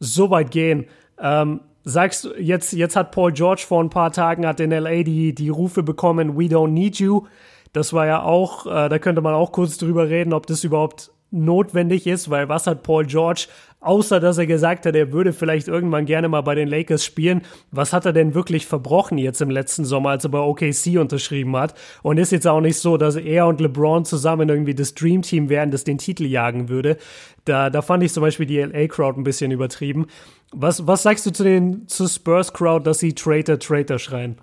so 0.00 0.30
weit 0.30 0.50
gehen. 0.50 0.86
Ähm, 1.18 1.60
sagst 1.84 2.24
du, 2.24 2.34
jetzt, 2.34 2.72
jetzt 2.72 2.96
hat 2.96 3.12
Paul 3.12 3.32
George 3.32 3.64
vor 3.66 3.82
ein 3.82 3.90
paar 3.90 4.12
Tagen 4.12 4.46
hat 4.46 4.60
in 4.60 4.70
LA 4.70 5.02
die, 5.02 5.34
die 5.34 5.48
Rufe 5.48 5.82
bekommen, 5.82 6.36
we 6.36 6.44
don't 6.44 6.68
need 6.68 6.98
you. 6.98 7.26
Das 7.72 7.92
war 7.92 8.06
ja 8.06 8.22
auch, 8.22 8.66
äh, 8.66 8.88
da 8.88 8.98
könnte 8.98 9.20
man 9.20 9.34
auch 9.34 9.52
kurz 9.52 9.78
drüber 9.78 10.08
reden, 10.08 10.32
ob 10.32 10.46
das 10.46 10.64
überhaupt 10.64 11.10
notwendig 11.34 12.06
ist, 12.06 12.30
weil 12.30 12.48
was 12.48 12.66
hat 12.66 12.82
Paul 12.82 13.04
George, 13.06 13.48
außer 13.80 14.20
dass 14.20 14.38
er 14.38 14.46
gesagt 14.46 14.86
hat, 14.86 14.94
er 14.94 15.12
würde 15.12 15.32
vielleicht 15.32 15.68
irgendwann 15.68 16.06
gerne 16.06 16.28
mal 16.28 16.40
bei 16.40 16.54
den 16.54 16.68
Lakers 16.68 17.04
spielen, 17.04 17.42
was 17.70 17.92
hat 17.92 18.06
er 18.06 18.12
denn 18.12 18.34
wirklich 18.34 18.66
verbrochen 18.66 19.18
jetzt 19.18 19.42
im 19.42 19.50
letzten 19.50 19.84
Sommer, 19.84 20.10
als 20.10 20.24
er 20.24 20.30
bei 20.30 20.38
OKC 20.38 20.98
unterschrieben 20.98 21.56
hat? 21.56 21.74
Und 22.02 22.18
ist 22.18 22.32
jetzt 22.32 22.46
auch 22.46 22.60
nicht 22.60 22.78
so, 22.78 22.96
dass 22.96 23.16
er 23.16 23.46
und 23.46 23.60
LeBron 23.60 24.04
zusammen 24.04 24.48
irgendwie 24.48 24.74
das 24.74 24.94
Dream 24.94 25.22
Team 25.22 25.48
wären, 25.48 25.70
das 25.70 25.84
den 25.84 25.98
Titel 25.98 26.24
jagen 26.24 26.68
würde. 26.68 26.96
Da, 27.44 27.68
da 27.68 27.82
fand 27.82 28.02
ich 28.02 28.12
zum 28.12 28.22
Beispiel 28.22 28.46
die 28.46 28.60
LA 28.60 28.86
Crowd 28.86 29.20
ein 29.20 29.24
bisschen 29.24 29.50
übertrieben. 29.50 30.06
Was, 30.52 30.86
was 30.86 31.02
sagst 31.02 31.26
du 31.26 31.32
zu 31.32 31.44
den 31.44 31.86
zu 31.88 32.08
Spurs 32.08 32.52
Crowd, 32.52 32.84
dass 32.84 33.00
sie 33.00 33.12
Traitor, 33.12 33.58
Traitor 33.58 33.98
schreien? 33.98 34.38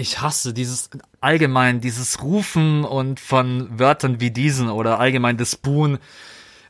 Ich 0.00 0.22
hasse 0.22 0.54
dieses 0.54 0.88
allgemein, 1.20 1.82
dieses 1.82 2.22
Rufen 2.22 2.84
und 2.84 3.20
von 3.20 3.78
Wörtern 3.78 4.18
wie 4.18 4.30
diesen 4.30 4.70
oder 4.70 4.98
allgemein 4.98 5.36
das 5.36 5.52
Spoon. 5.52 5.98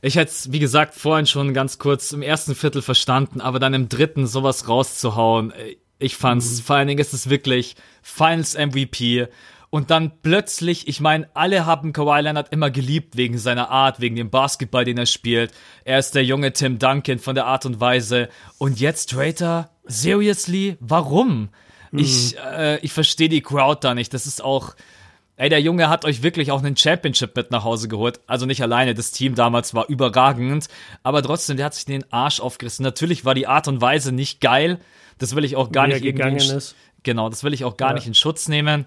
Ich 0.02 0.16
hätte 0.16 0.32
es, 0.32 0.50
wie 0.50 0.58
gesagt, 0.58 0.94
vorhin 0.94 1.26
schon 1.26 1.54
ganz 1.54 1.78
kurz 1.78 2.10
im 2.10 2.22
ersten 2.22 2.56
Viertel 2.56 2.82
verstanden, 2.82 3.40
aber 3.40 3.60
dann 3.60 3.72
im 3.72 3.88
dritten 3.88 4.26
sowas 4.26 4.66
rauszuhauen, 4.66 5.52
ich 6.00 6.16
fand's, 6.16 6.58
mhm. 6.58 6.62
vor 6.62 6.76
allen 6.76 6.88
Dingen 6.88 6.98
ist 6.98 7.14
es 7.14 7.30
wirklich 7.30 7.76
Finals 8.02 8.58
MVP. 8.58 9.28
Und 9.68 9.90
dann 9.90 10.10
plötzlich, 10.22 10.88
ich 10.88 11.00
meine, 11.00 11.28
alle 11.34 11.66
haben 11.66 11.92
Kawhi 11.92 12.22
Leonard 12.22 12.52
immer 12.52 12.72
geliebt 12.72 13.16
wegen 13.16 13.38
seiner 13.38 13.70
Art, 13.70 14.00
wegen 14.00 14.16
dem 14.16 14.30
Basketball, 14.30 14.84
den 14.84 14.98
er 14.98 15.06
spielt. 15.06 15.52
Er 15.84 16.00
ist 16.00 16.16
der 16.16 16.24
junge 16.24 16.52
Tim 16.52 16.80
Duncan 16.80 17.20
von 17.20 17.36
der 17.36 17.46
Art 17.46 17.64
und 17.64 17.78
Weise. 17.78 18.28
Und 18.58 18.80
jetzt 18.80 19.10
Traitor? 19.10 19.70
Seriously? 19.84 20.76
Warum? 20.80 21.50
Mhm. 21.90 21.98
Ich, 21.98 22.36
äh, 22.38 22.78
ich 22.78 22.92
verstehe 22.92 23.28
die 23.28 23.42
Crowd 23.42 23.80
da 23.82 23.94
nicht. 23.94 24.14
Das 24.14 24.26
ist 24.26 24.42
auch, 24.42 24.74
ey, 25.36 25.48
der 25.48 25.60
Junge 25.60 25.88
hat 25.88 26.04
euch 26.04 26.22
wirklich 26.22 26.52
auch 26.52 26.62
einen 26.62 26.76
Championship 26.76 27.34
mit 27.36 27.50
nach 27.50 27.64
Hause 27.64 27.88
geholt. 27.88 28.20
Also 28.26 28.46
nicht 28.46 28.62
alleine, 28.62 28.94
das 28.94 29.12
Team 29.12 29.34
damals 29.34 29.74
war 29.74 29.88
überragend, 29.88 30.68
aber 31.02 31.22
trotzdem, 31.22 31.56
der 31.56 31.66
hat 31.66 31.74
sich 31.74 31.84
den 31.84 32.10
Arsch 32.12 32.40
aufgerissen. 32.40 32.82
Natürlich 32.82 33.24
war 33.24 33.34
die 33.34 33.46
Art 33.46 33.68
und 33.68 33.80
Weise 33.80 34.12
nicht 34.12 34.40
geil. 34.40 34.78
Das 35.18 35.34
will 35.34 35.44
ich 35.44 35.56
auch 35.56 35.72
gar 35.72 35.86
Wie 35.88 35.94
nicht 35.94 36.04
irgendwie. 36.04 36.52
In, 36.52 36.62
genau, 37.02 37.28
das 37.28 37.44
will 37.44 37.54
ich 37.54 37.64
auch 37.64 37.76
gar 37.76 37.90
ja. 37.90 37.94
nicht 37.94 38.06
in 38.06 38.14
Schutz 38.14 38.48
nehmen. 38.48 38.86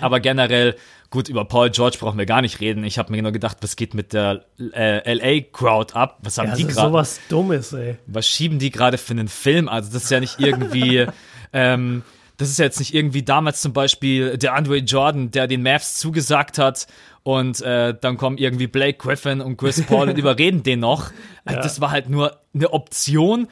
Aber 0.00 0.20
generell, 0.20 0.76
gut, 1.08 1.28
über 1.28 1.44
Paul 1.44 1.70
George 1.70 1.96
brauchen 1.98 2.18
wir 2.18 2.26
gar 2.26 2.42
nicht 2.42 2.60
reden. 2.60 2.84
Ich 2.84 2.98
habe 2.98 3.12
mir 3.12 3.22
nur 3.22 3.32
gedacht, 3.32 3.58
was 3.62 3.76
geht 3.76 3.94
mit 3.94 4.12
der 4.12 4.44
äh, 4.58 5.12
LA-Crowd 5.14 5.94
ab? 5.94 6.18
Was 6.22 6.38
haben 6.38 6.50
ja, 6.50 6.56
die 6.56 6.64
gerade? 6.64 6.88
sowas 6.88 7.20
Dummes, 7.28 7.72
ey. 7.72 7.96
Was 8.06 8.28
schieben 8.28 8.58
die 8.58 8.70
gerade 8.70 8.98
für 8.98 9.12
einen 9.12 9.28
Film? 9.28 9.68
Also, 9.68 9.92
das 9.92 10.04
ist 10.04 10.10
ja 10.10 10.20
nicht 10.20 10.38
irgendwie. 10.38 11.06
ähm, 11.52 12.02
das 12.40 12.48
ist 12.48 12.58
ja 12.58 12.64
jetzt 12.64 12.78
nicht 12.78 12.94
irgendwie 12.94 13.22
damals 13.22 13.60
zum 13.60 13.74
Beispiel 13.74 14.38
der 14.38 14.54
Andre 14.54 14.78
Jordan, 14.78 15.30
der 15.30 15.46
den 15.46 15.62
Mavs 15.62 15.98
zugesagt 15.98 16.56
hat 16.56 16.86
und 17.22 17.60
äh, 17.60 17.94
dann 18.00 18.16
kommen 18.16 18.38
irgendwie 18.38 18.66
Blake 18.66 18.96
Griffin 18.96 19.42
und 19.42 19.58
Chris 19.58 19.82
Paul 19.86 20.08
und 20.08 20.16
überreden 20.16 20.62
den 20.62 20.80
noch. 20.80 21.10
Ja. 21.46 21.56
Das 21.56 21.82
war 21.82 21.90
halt 21.90 22.08
nur 22.08 22.40
eine 22.54 22.72
Option, 22.72 23.46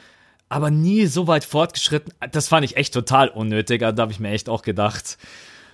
aber 0.49 0.71
nie 0.71 1.05
so 1.05 1.27
weit 1.27 1.45
fortgeschritten. 1.45 2.13
Das 2.31 2.47
fand 2.47 2.65
ich 2.65 2.77
echt 2.77 2.91
total 2.91 3.29
unnötig. 3.29 3.81
Da 3.81 3.95
habe 3.95 4.11
ich 4.11 4.19
mir 4.19 4.31
echt 4.31 4.49
auch 4.49 4.63
gedacht, 4.63 5.19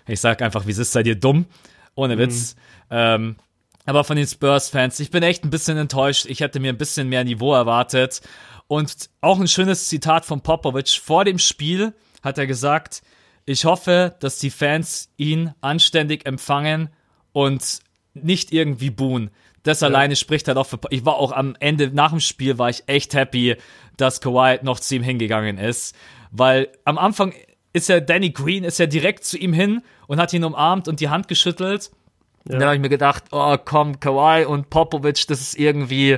ich 0.07 0.20
sag 0.20 0.41
einfach, 0.41 0.68
wie 0.68 0.72
ist 0.72 0.91
seid 0.91 1.07
ihr 1.07 1.16
dumm? 1.16 1.45
Ohne 1.95 2.18
Witz. 2.18 2.55
Mhm. 2.89 2.97
Ähm, 2.97 3.36
aber 3.86 4.03
von 4.03 4.18
den 4.18 4.28
Spurs-Fans, 4.28 4.99
ich 4.99 5.09
bin 5.09 5.24
echt 5.24 5.45
ein 5.45 5.51
bisschen 5.51 5.78
enttäuscht. 5.78 6.26
Ich 6.26 6.41
hätte 6.41 6.59
mir 6.59 6.74
ein 6.74 6.78
bisschen 6.78 7.07
mehr 7.07 7.24
Niveau 7.24 7.53
erwartet. 7.53 8.20
Und 8.68 9.09
auch 9.22 9.39
ein 9.39 9.47
schönes 9.47 9.88
Zitat 9.88 10.26
von 10.26 10.41
Popovic 10.41 10.89
vor 10.89 11.24
dem 11.24 11.39
Spiel 11.39 11.93
hat 12.26 12.38
er 12.38 12.47
gesagt, 12.47 13.01
ich 13.45 13.63
hoffe, 13.63 14.15
dass 14.19 14.39
die 14.39 14.49
Fans 14.49 15.09
ihn 15.17 15.53
anständig 15.61 16.26
empfangen 16.26 16.89
und 17.32 17.80
nicht 18.13 18.51
irgendwie 18.51 18.89
buhen. 18.89 19.30
Das 19.63 19.82
ja. 19.82 19.88
alleine 19.88 20.15
spricht 20.15 20.47
halt 20.47 20.57
auch 20.57 20.65
für. 20.65 20.80
Ich 20.89 21.05
war 21.05 21.15
auch 21.15 21.32
am 21.32 21.55
Ende, 21.59 21.89
nach 21.91 22.09
dem 22.09 22.19
Spiel, 22.19 22.57
war 22.57 22.69
ich 22.69 22.84
echt 22.88 23.13
happy, 23.13 23.55
dass 23.97 24.21
Kawhi 24.21 24.59
noch 24.63 24.80
zu 24.80 24.95
ihm 24.95 25.03
hingegangen 25.03 25.57
ist. 25.57 25.95
Weil 26.32 26.69
am 26.84 26.97
Anfang 26.97 27.34
ist 27.73 27.89
ja 27.89 27.99
Danny 27.99 28.32
Green, 28.32 28.63
ist 28.63 28.80
ja 28.80 28.88
direkt 28.88 29.26
zu 29.26 29.38
ihm 29.38 29.53
hin 29.53 29.82
und 30.07 30.19
hat 30.19 30.34
ihn 30.34 30.43
umarmt 30.43 30.88
und 30.88 30.99
die 30.99 31.09
Hand 31.09 31.28
geschüttelt. 31.28 31.91
Ja. 32.47 32.53
Und 32.53 32.59
dann 32.59 32.63
habe 32.63 32.76
ich 32.76 32.82
mir 32.82 32.89
gedacht, 32.89 33.26
oh 33.32 33.57
komm, 33.63 33.99
Kawhi 33.99 34.45
und 34.45 34.69
Popovic, 34.69 35.28
das 35.28 35.41
ist 35.41 35.57
irgendwie, 35.57 36.17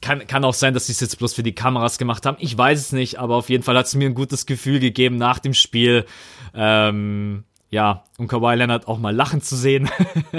kann, 0.00 0.26
kann 0.26 0.44
auch 0.44 0.54
sein, 0.54 0.74
dass 0.74 0.86
sie 0.86 0.92
es 0.92 1.00
jetzt 1.00 1.18
bloß 1.18 1.34
für 1.34 1.42
die 1.42 1.54
Kameras 1.54 1.98
gemacht 1.98 2.26
haben. 2.26 2.36
Ich 2.40 2.56
weiß 2.56 2.78
es 2.78 2.92
nicht, 2.92 3.18
aber 3.18 3.36
auf 3.36 3.48
jeden 3.48 3.62
Fall 3.62 3.76
hat 3.76 3.86
es 3.86 3.94
mir 3.94 4.08
ein 4.08 4.14
gutes 4.14 4.46
Gefühl 4.46 4.80
gegeben 4.80 5.16
nach 5.16 5.38
dem 5.38 5.54
Spiel. 5.54 6.04
Ähm, 6.54 7.44
ja, 7.70 8.04
um 8.16 8.28
Kawhi 8.28 8.54
Leonard 8.54 8.88
auch 8.88 8.98
mal 8.98 9.14
lachen 9.14 9.42
zu 9.42 9.54
sehen. 9.54 9.90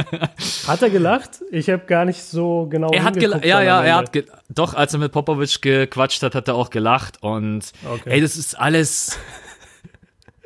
hat 0.68 0.82
er 0.82 0.90
gelacht? 0.90 1.44
Ich 1.52 1.70
habe 1.70 1.86
gar 1.86 2.06
nicht 2.06 2.24
so 2.24 2.68
genau. 2.70 2.90
Er 2.92 3.04
hat 3.04 3.20
gelacht, 3.20 3.46
ja, 3.46 3.62
ja, 3.62 3.84
er 3.84 3.98
hat 3.98 4.12
doch, 4.50 4.74
als 4.74 4.94
er 4.94 5.00
mit 5.00 5.12
Popovic 5.12 5.62
gequatscht 5.62 6.24
hat, 6.24 6.34
hat 6.34 6.48
er 6.48 6.56
auch 6.56 6.72
gelacht 6.72 7.22
und 7.22 7.72
okay. 7.88 8.10
ey, 8.10 8.22
das 8.22 8.36
ist 8.36 8.60
alles. 8.60 9.20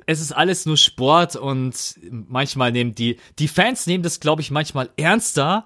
es 0.06 0.20
ist 0.20 0.34
alles 0.34 0.66
nur 0.66 0.76
Sport 0.76 1.38
und 1.38 1.96
manchmal 2.10 2.74
nehmen 2.74 2.94
die, 2.94 3.18
die 3.40 3.48
Fans 3.48 3.88
nehmen 3.88 4.04
das, 4.04 4.20
glaube 4.20 4.42
ich, 4.42 4.52
manchmal 4.52 4.90
ernster 4.98 5.64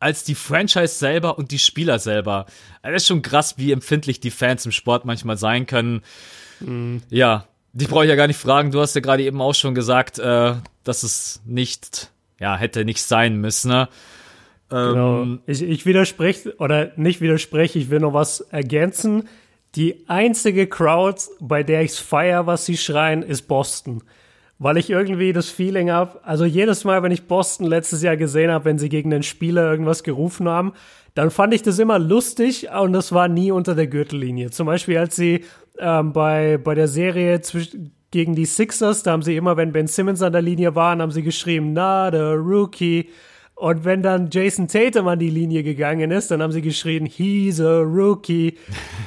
als 0.00 0.24
die 0.24 0.34
Franchise 0.34 0.94
selber 0.94 1.38
und 1.38 1.52
die 1.52 1.58
Spieler 1.58 1.98
selber. 1.98 2.46
Das 2.82 3.02
ist 3.02 3.06
schon 3.06 3.22
krass, 3.22 3.58
wie 3.58 3.70
empfindlich 3.70 4.18
die 4.18 4.30
Fans 4.30 4.66
im 4.66 4.72
Sport 4.72 5.04
manchmal 5.04 5.36
sein 5.36 5.66
können. 5.66 6.02
Mhm. 6.58 7.02
Ja, 7.10 7.46
die 7.72 7.86
brauche 7.86 8.04
ich 8.04 8.08
ja 8.10 8.16
gar 8.16 8.26
nicht 8.26 8.38
fragen. 8.38 8.72
Du 8.72 8.80
hast 8.80 8.94
ja 8.94 9.00
gerade 9.00 9.22
eben 9.22 9.40
auch 9.40 9.54
schon 9.54 9.74
gesagt, 9.74 10.18
äh, 10.18 10.54
dass 10.82 11.02
es 11.02 11.42
nicht, 11.44 12.10
ja, 12.40 12.56
hätte 12.56 12.84
nicht 12.84 13.02
sein 13.02 13.36
müssen. 13.36 13.70
Ne? 13.70 13.88
Genau. 14.70 15.22
Ähm, 15.22 15.40
ich, 15.46 15.62
ich 15.62 15.84
widerspreche 15.84 16.56
oder 16.56 16.92
nicht 16.96 17.20
widerspreche, 17.20 17.78
ich 17.78 17.90
will 17.90 18.00
noch 18.00 18.14
was 18.14 18.40
ergänzen. 18.40 19.28
Die 19.76 20.08
einzige 20.08 20.66
Crowd, 20.66 21.20
bei 21.40 21.62
der 21.62 21.82
ich 21.82 21.92
feier, 21.92 22.46
was 22.46 22.66
sie 22.66 22.76
schreien, 22.76 23.22
ist 23.22 23.42
Boston. 23.42 24.02
Weil 24.60 24.76
ich 24.76 24.90
irgendwie 24.90 25.32
das 25.32 25.48
Feeling 25.48 25.90
habe, 25.90 26.20
also 26.22 26.44
jedes 26.44 26.84
Mal, 26.84 27.02
wenn 27.02 27.12
ich 27.12 27.26
Boston 27.26 27.66
letztes 27.66 28.02
Jahr 28.02 28.18
gesehen 28.18 28.50
habe, 28.50 28.66
wenn 28.66 28.78
sie 28.78 28.90
gegen 28.90 29.08
den 29.08 29.22
Spieler 29.22 29.70
irgendwas 29.70 30.04
gerufen 30.04 30.50
haben, 30.50 30.74
dann 31.14 31.30
fand 31.30 31.54
ich 31.54 31.62
das 31.62 31.78
immer 31.78 31.98
lustig 31.98 32.68
und 32.70 32.92
das 32.92 33.10
war 33.12 33.26
nie 33.26 33.50
unter 33.50 33.74
der 33.74 33.86
Gürtellinie. 33.86 34.50
Zum 34.50 34.66
Beispiel, 34.66 34.98
als 34.98 35.16
sie 35.16 35.44
ähm, 35.78 36.12
bei, 36.12 36.58
bei 36.58 36.74
der 36.74 36.88
Serie 36.88 37.40
gegen 38.10 38.34
die 38.34 38.44
Sixers, 38.44 39.02
da 39.02 39.12
haben 39.12 39.22
sie 39.22 39.34
immer, 39.34 39.56
wenn 39.56 39.72
Ben 39.72 39.86
Simmons 39.86 40.20
an 40.20 40.32
der 40.32 40.42
Linie 40.42 40.74
waren, 40.74 41.00
haben 41.00 41.10
sie 41.10 41.22
geschrieben, 41.22 41.72
na, 41.72 42.10
der 42.10 42.34
Rookie. 42.34 43.08
Und 43.60 43.84
wenn 43.84 44.02
dann 44.02 44.30
Jason 44.32 44.68
Tatum 44.68 45.06
an 45.06 45.18
die 45.18 45.28
Linie 45.28 45.62
gegangen 45.62 46.10
ist, 46.12 46.30
dann 46.30 46.40
haben 46.40 46.50
sie 46.50 46.62
geschrien, 46.62 47.04
he's 47.04 47.60
a 47.60 47.80
rookie. 47.80 48.56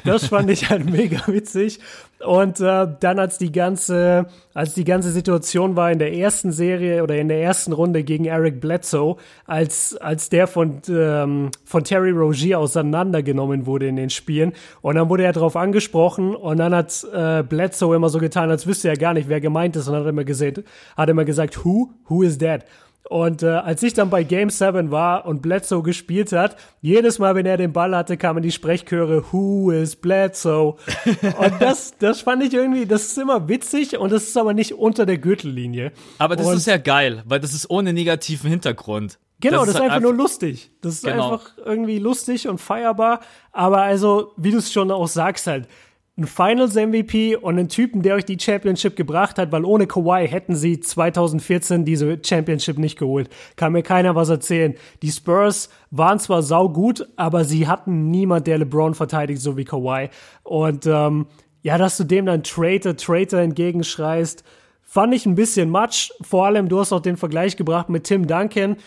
Das 0.06 0.28
fand 0.28 0.52
ich 0.52 0.70
halt 0.70 0.86
mega 0.92 1.24
witzig. 1.26 1.80
Und 2.24 2.60
äh, 2.60 2.88
dann 3.00 3.18
als 3.18 3.40
die 3.40 3.52
ganze, 3.52 4.28
als 4.54 4.76
die 4.76 4.84
ganze 4.84 5.10
Situation 5.10 5.76
war 5.76 5.92
in 5.92 5.98
der 5.98 6.14
ersten 6.14 6.52
Serie 6.52 7.02
oder 7.02 7.18
in 7.18 7.30
der 7.30 7.42
ersten 7.42 7.74
Runde 7.74 8.04
gegen 8.04 8.26
Eric 8.26 8.62
Bledsoe, 8.62 9.16
als 9.48 9.98
als 9.98 10.30
der 10.30 10.46
von 10.46 10.84
ähm, 10.88 11.50
von 11.66 11.84
Terry 11.84 12.12
Rogier 12.12 12.60
auseinandergenommen 12.60 13.66
wurde 13.66 13.88
in 13.88 13.96
den 13.96 14.12
Spielen 14.12 14.54
und 14.82 14.96
dann 14.96 15.10
wurde 15.10 15.24
er 15.24 15.34
darauf 15.34 15.56
angesprochen 15.56 16.36
und 16.36 16.60
dann 16.60 16.76
hat 16.76 17.06
äh, 17.12 17.42
Bledsoe 17.42 17.96
immer 17.96 18.10
so 18.10 18.20
getan, 18.20 18.52
als 18.52 18.68
wüsste 18.68 18.88
er 18.88 18.98
gar 18.98 19.16
nicht, 19.16 19.28
wer 19.28 19.42
gemeint 19.42 19.76
ist 19.76 19.88
und 19.88 19.96
hat 19.96 20.06
immer 20.06 20.24
gesagt, 20.24 20.64
hat 20.96 21.10
immer 21.10 21.26
gesagt, 21.26 21.66
who, 21.66 21.90
who 22.08 22.22
is 22.22 22.38
that? 22.38 22.64
Und 23.10 23.44
äh, 23.44 23.48
als 23.48 23.84
ich 23.84 23.94
dann 23.94 24.10
bei 24.10 24.24
Game 24.24 24.50
7 24.50 24.90
war 24.90 25.26
und 25.26 25.42
Bledsoe 25.42 25.84
gespielt 25.84 26.32
hat, 26.32 26.56
jedes 26.82 27.20
Mal, 27.20 27.36
wenn 27.36 27.46
er 27.46 27.58
den 27.58 27.74
Ball 27.74 27.96
hatte, 27.96 28.16
kamen 28.16 28.42
die 28.42 28.52
Sprechchöre, 28.52 29.26
Who 29.32 29.72
is 29.72 29.96
Bledsoe? 29.98 30.78
und 31.38 31.54
das, 31.60 31.98
das 31.98 32.22
fand 32.22 32.44
ich 32.44 32.54
irgendwie, 32.54 32.86
das 32.86 33.08
ist 33.08 33.18
immer 33.18 33.50
witzig 33.50 33.98
und 33.98 34.12
das 34.12 34.24
ist 34.24 34.38
aber 34.38 34.54
nicht 34.54 34.74
unter 34.76 35.06
der 35.06 35.18
Gürtellinie. 35.18 35.92
Aber 36.18 36.36
das 36.38 36.48
und 36.48 36.56
ist 36.56 36.68
ja 36.68 36.78
geil, 36.78 37.24
weil 37.26 37.42
das 37.42 37.54
ist 37.54 37.70
ohne 37.70 37.92
negativen 37.92 38.50
Hintergrund. 38.50 39.20
Genau, 39.42 39.60
das, 39.60 39.70
ist 39.70 39.76
ist 39.76 39.82
halt 39.82 39.92
einfach 39.92 40.02
nur 40.02 40.14
lustig. 40.14 40.72
Das 40.82 40.94
ist 40.94 41.04
Genau. 41.04 41.34
einfach 41.34 41.52
irgendwie 41.66 42.00
lustig 42.00 42.48
und 42.48 42.60
feierbar. 42.60 43.20
Aber 43.52 43.82
also, 43.82 44.32
wie 44.38 44.52
du 44.52 44.60
es 44.60 44.72
schon 44.72 44.90
auch 44.90 45.10
sagst 45.10 45.48
halt, 45.48 45.68
ein 46.16 46.28
Finals 46.28 46.76
MVP 46.76 47.36
und 47.36 47.58
einen 47.58 47.70
Typen, 47.70 48.04
der 48.04 48.16
euch 48.16 48.26
die 48.26 48.40
Championship 48.40 48.96
gebracht 48.96 49.40
hat, 49.40 49.52
weil 49.52 49.66
ohne 49.66 49.88
Kawhi 49.88 50.28
hätten 50.28 50.56
sie 50.56 50.80
2014 50.80 51.86
diese 51.86 52.20
Championship 52.24 52.78
nicht 52.78 53.00
geholt. 53.00 53.30
Kann 53.56 53.74
mir 53.74 53.82
keiner 53.82 54.14
was 54.14 54.30
erzählen. 54.30 54.76
Die 55.02 55.12
Spurs 55.12 55.70
waren 55.90 56.20
zwar 56.20 56.44
saugut, 56.44 57.08
aber 57.16 57.46
sie 57.46 57.68
hatten 57.68 58.12
niemand, 58.12 58.46
der 58.46 58.60
LeBron 58.60 58.94
verteidigt, 58.94 59.42
so 59.42 59.58
wie 59.58 59.66
Kawhi. 59.66 60.10
Und 60.44 60.86
ähm, 60.86 61.26
ja, 61.64 61.80
dass 61.80 61.98
du 61.98 62.04
dem 62.04 62.28
dann 62.28 62.44
Traitor, 62.44 62.96
Traitor 62.96 63.40
entgegenschreist, 63.40 64.44
fand 64.84 65.16
ich 65.16 65.26
ein 65.26 65.34
bisschen 65.34 65.72
matsch. 65.72 66.12
Vor 66.22 66.46
allem, 66.46 66.70
du 66.70 66.80
hast 66.80 66.94
auch 66.94 67.00
den 67.00 67.18
Vergleich 67.18 67.58
gebracht 67.58 67.90
mit 67.90 68.04
Tim 68.04 68.28
Duncan 68.28 68.78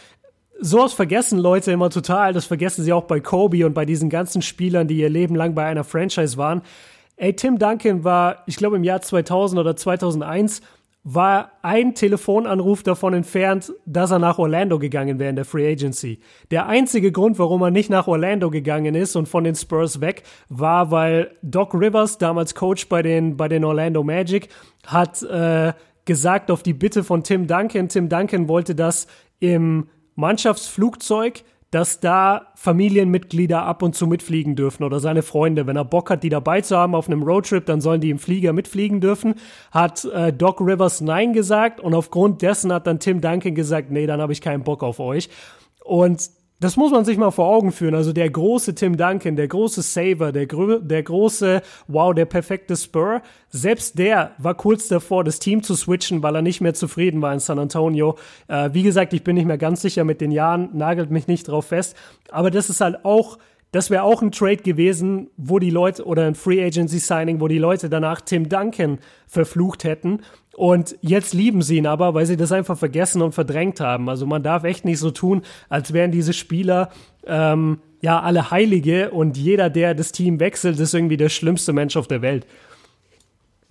sowas 0.59 0.93
vergessen 0.93 1.39
Leute 1.39 1.73
immer 1.73 1.91
total. 1.91 2.33
Das 2.33 2.47
vergessen 2.47 2.85
sie 2.85 2.93
auch 2.93 3.05
bei 3.05 3.21
Kobe 3.21 3.67
und 3.67 3.75
bei 3.75 3.85
diesen 3.85 4.09
ganzen 4.11 4.43
Spielern, 4.43 4.89
die 4.89 4.97
ihr 4.99 5.11
Leben 5.11 5.35
lang 5.35 5.55
bei 5.55 5.65
einer 5.65 5.85
Franchise 5.85 6.37
waren. 6.37 6.63
Ey, 7.17 7.35
Tim 7.35 7.59
Duncan 7.59 8.05
war, 8.05 8.43
ich 8.47 8.57
glaube 8.57 8.77
im 8.77 8.85
Jahr 8.85 9.01
2000 9.01 9.59
oder 9.59 9.75
2001, 9.75 10.61
war 11.09 11.53
ein 11.63 11.95
Telefonanruf 11.95 12.83
davon 12.83 13.15
entfernt, 13.15 13.73
dass 13.87 14.11
er 14.11 14.19
nach 14.19 14.39
Orlando 14.39 14.81
gegangen 14.81 15.21
wäre 15.21 15.31
in 15.31 15.37
der 15.37 15.45
Free 15.45 15.71
Agency. 15.71 16.19
Der 16.51 16.67
einzige 16.67 17.13
Grund, 17.13 17.39
warum 17.39 17.63
er 17.63 17.71
nicht 17.71 17.91
nach 17.91 18.09
Orlando 18.09 18.51
gegangen 18.51 18.97
ist 18.97 19.15
und 19.15 19.29
von 19.29 19.45
den 19.45 19.55
Spurs 19.55 20.01
weg, 20.01 20.25
war, 20.49 20.91
weil 20.91 21.31
Doc 21.43 21.75
Rivers, 21.75 22.19
damals 22.19 22.57
Coach 22.57 22.89
bei 22.89 23.03
den, 23.03 23.37
bei 23.37 23.47
den 23.47 23.65
Orlando 23.65 24.03
Magic, 24.03 24.49
hat 24.85 25.23
äh, 25.23 25.75
gesagt 26.05 26.51
auf 26.51 26.65
die 26.65 26.75
Bitte 26.75 27.05
von 27.05 27.23
Tim 27.23 27.47
Duncan, 27.47 27.89
Tim 27.89 28.09
Duncan 28.09 28.49
wollte 28.49 28.75
das 28.75 29.07
im 29.39 29.87
Mannschaftsflugzeug, 30.17 31.45
dass 31.71 32.01
da 32.01 32.53
Familienmitglieder 32.55 33.63
ab 33.63 33.83
und 33.83 33.95
zu 33.95 34.07
mitfliegen 34.07 34.55
dürfen 34.55 34.85
oder 34.85 35.01
seine 35.01 35.23
Freunde. 35.23 35.67
Wenn 35.67 35.77
er 35.77 35.85
Bock 35.85 36.11
hat, 36.11 36.23
die 36.23 36.29
dabei 36.29 36.61
zu 36.61 36.77
haben 36.77 36.95
auf 36.95 37.09
einem 37.09 37.23
Roadtrip, 37.23 37.67
dann 37.67 37.81
sollen 37.81 38.01
die 38.01 38.11
im 38.11 38.19
Flieger 38.19 38.53
mitfliegen 38.53 39.01
dürfen. 39.01 39.35
Hat 39.73 40.05
äh, 40.05 40.33
Doc 40.33 40.61
Rivers 40.61 41.01
Nein 41.01 41.33
gesagt 41.33 41.81
und 41.81 41.95
aufgrund 41.95 42.43
dessen 42.43 42.73
hat 42.73 42.87
dann 42.87 43.01
Tim 43.01 43.21
Duncan 43.21 43.55
gesagt, 43.55 43.91
nee, 43.91 44.07
dann 44.07 44.21
habe 44.21 44.33
ich 44.33 44.41
keinen 44.41 44.63
Bock 44.63 44.83
auf 44.83 45.01
euch. 45.01 45.29
Und 45.85 46.31
das 46.59 46.77
muss 46.77 46.91
man 46.91 47.05
sich 47.05 47.19
mal 47.19 47.31
vor 47.31 47.47
Augen 47.47 47.71
führen. 47.71 47.95
Also 47.95 48.13
der 48.13 48.31
große 48.31 48.75
Tim 48.75 48.97
Duncan, 48.97 49.37
der 49.37 49.49
große 49.49 49.83
Saver, 49.83 50.33
der, 50.33 50.47
grö 50.47 50.81
der 50.81 51.03
große, 51.03 51.63
wow, 51.87 52.15
der 52.15 52.25
perfekte 52.25 52.77
Spur, 52.77 53.21
selbst 53.51 53.99
der 53.99 54.33
war 54.39 54.55
kurz 54.55 54.89
davor, 54.89 55.23
das 55.23 55.39
Team 55.39 55.63
zu 55.63 55.75
switchen, 55.75 56.23
weil 56.23 56.35
er 56.35 56.43
nicht 56.43 56.61
mehr 56.61 56.75
zufrieden 56.75 57.21
war 57.21 57.33
in 57.33 57.41
San 57.41 57.59
Antonio. 57.59 58.17
Äh, 58.49 58.71
wie 58.73 58.83
gesagt, 58.83 59.13
ich 59.13 59.23
bin 59.23 59.37
nicht 59.37 59.47
mehr 59.47 59.59
ganz 59.59 59.83
sicher 59.83 60.05
mit 60.05 60.21
den 60.21 60.31
Jahren, 60.31 60.71
nagelt 60.73 61.11
mich 61.11 61.27
nicht 61.27 61.49
drauf 61.49 61.67
fest. 61.67 61.95
Aber 62.31 62.51
das 62.51 62.71
ist 62.71 62.81
halt 62.81 63.05
auch 63.05 63.39
das 63.73 63.91
wäre 63.91 64.05
auch 64.05 64.23
ein 64.23 64.33
Trade 64.33 64.59
gewesen, 64.59 65.29
wo 65.37 65.59
die 65.59 65.71
Leute 65.71 66.05
oder 66.05 66.27
ein 66.27 66.35
Free 66.35 66.65
Agency 66.65 66.99
Signing, 66.99 67.41
wo 67.41 67.49
die 67.49 67.59
Leute 67.59 67.89
danach 67.89 68.21
Tim 68.21 68.49
Duncan 68.49 68.99
verflucht 69.27 69.85
hätten. 69.85 70.21
Und 70.57 70.97
jetzt 71.03 71.35
lieben 71.35 71.61
sie 71.61 71.77
ihn 71.77 71.87
aber, 71.87 72.15
weil 72.15 72.25
sie 72.25 72.37
das 72.39 72.53
einfach 72.53 72.79
vergessen 72.79 73.21
und 73.21 73.33
verdrängt 73.33 73.81
haben. 73.81 74.09
Also 74.09 74.25
man 74.27 74.43
darf 74.43 74.65
echt 74.65 74.85
nicht 74.85 74.99
so 74.99 75.11
tun, 75.11 75.43
als 75.69 75.93
wären 75.93 76.13
diese 76.13 76.33
Spieler 76.33 76.91
ähm, 77.27 77.81
ja 78.01 78.21
alle 78.21 78.51
Heilige 78.51 79.11
und 79.11 79.37
jeder, 79.37 79.69
der 79.69 79.95
das 79.95 80.13
Team 80.13 80.41
wechselt, 80.41 80.81
ist 80.81 80.95
irgendwie 80.95 81.19
der 81.19 81.29
schlimmste 81.29 81.73
Mensch 81.73 81.97
auf 81.97 82.09
der 82.09 82.23
Welt. 82.23 82.47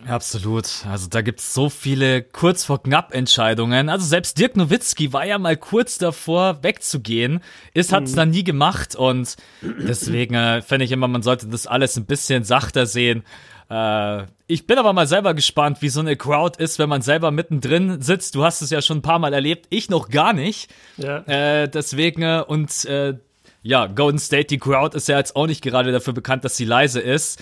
Absolut. 0.07 0.67
Also 0.89 1.07
da 1.09 1.21
gibt's 1.21 1.53
so 1.53 1.69
viele 1.69 2.21
kurz 2.21 2.63
vor 2.63 2.83
knapp 2.83 3.13
Entscheidungen. 3.13 3.89
Also 3.89 4.05
selbst 4.05 4.37
Dirk 4.37 4.55
Nowitzki 4.55 5.13
war 5.13 5.25
ja 5.25 5.39
mal 5.39 5.57
kurz 5.57 5.97
davor 5.97 6.63
wegzugehen, 6.63 7.41
ist 7.73 7.91
hat's 7.91 8.13
dann 8.13 8.29
nie 8.29 8.43
gemacht 8.43 8.95
und 8.95 9.35
deswegen 9.61 10.35
äh, 10.35 10.61
finde 10.61 10.85
ich 10.85 10.91
immer, 10.91 11.07
man 11.07 11.23
sollte 11.23 11.47
das 11.47 11.65
alles 11.65 11.97
ein 11.97 12.05
bisschen 12.05 12.43
sachter 12.43 12.85
sehen. 12.85 13.23
Äh, 13.69 14.25
ich 14.47 14.67
bin 14.67 14.77
aber 14.77 14.93
mal 14.93 15.07
selber 15.07 15.33
gespannt, 15.33 15.81
wie 15.81 15.89
so 15.89 16.01
eine 16.01 16.15
Crowd 16.15 16.61
ist, 16.61 16.77
wenn 16.77 16.89
man 16.89 17.01
selber 17.01 17.31
mittendrin 17.31 18.01
sitzt. 18.01 18.35
Du 18.35 18.43
hast 18.43 18.61
es 18.61 18.69
ja 18.69 18.81
schon 18.81 18.99
ein 18.99 19.03
paar 19.03 19.19
Mal 19.19 19.33
erlebt, 19.33 19.65
ich 19.69 19.89
noch 19.89 20.09
gar 20.09 20.33
nicht. 20.33 20.69
Ja. 20.97 21.19
Äh, 21.25 21.67
deswegen 21.67 22.21
äh, 22.21 22.43
und 22.45 22.85
äh, 22.85 23.15
ja, 23.63 23.87
Golden 23.87 24.19
State, 24.19 24.45
die 24.45 24.59
Crowd 24.59 24.95
ist 24.95 25.07
ja 25.07 25.17
jetzt 25.17 25.35
auch 25.35 25.47
nicht 25.47 25.63
gerade 25.63 25.91
dafür 25.91 26.13
bekannt, 26.13 26.45
dass 26.45 26.55
sie 26.55 26.65
leise 26.65 26.99
ist 26.99 27.41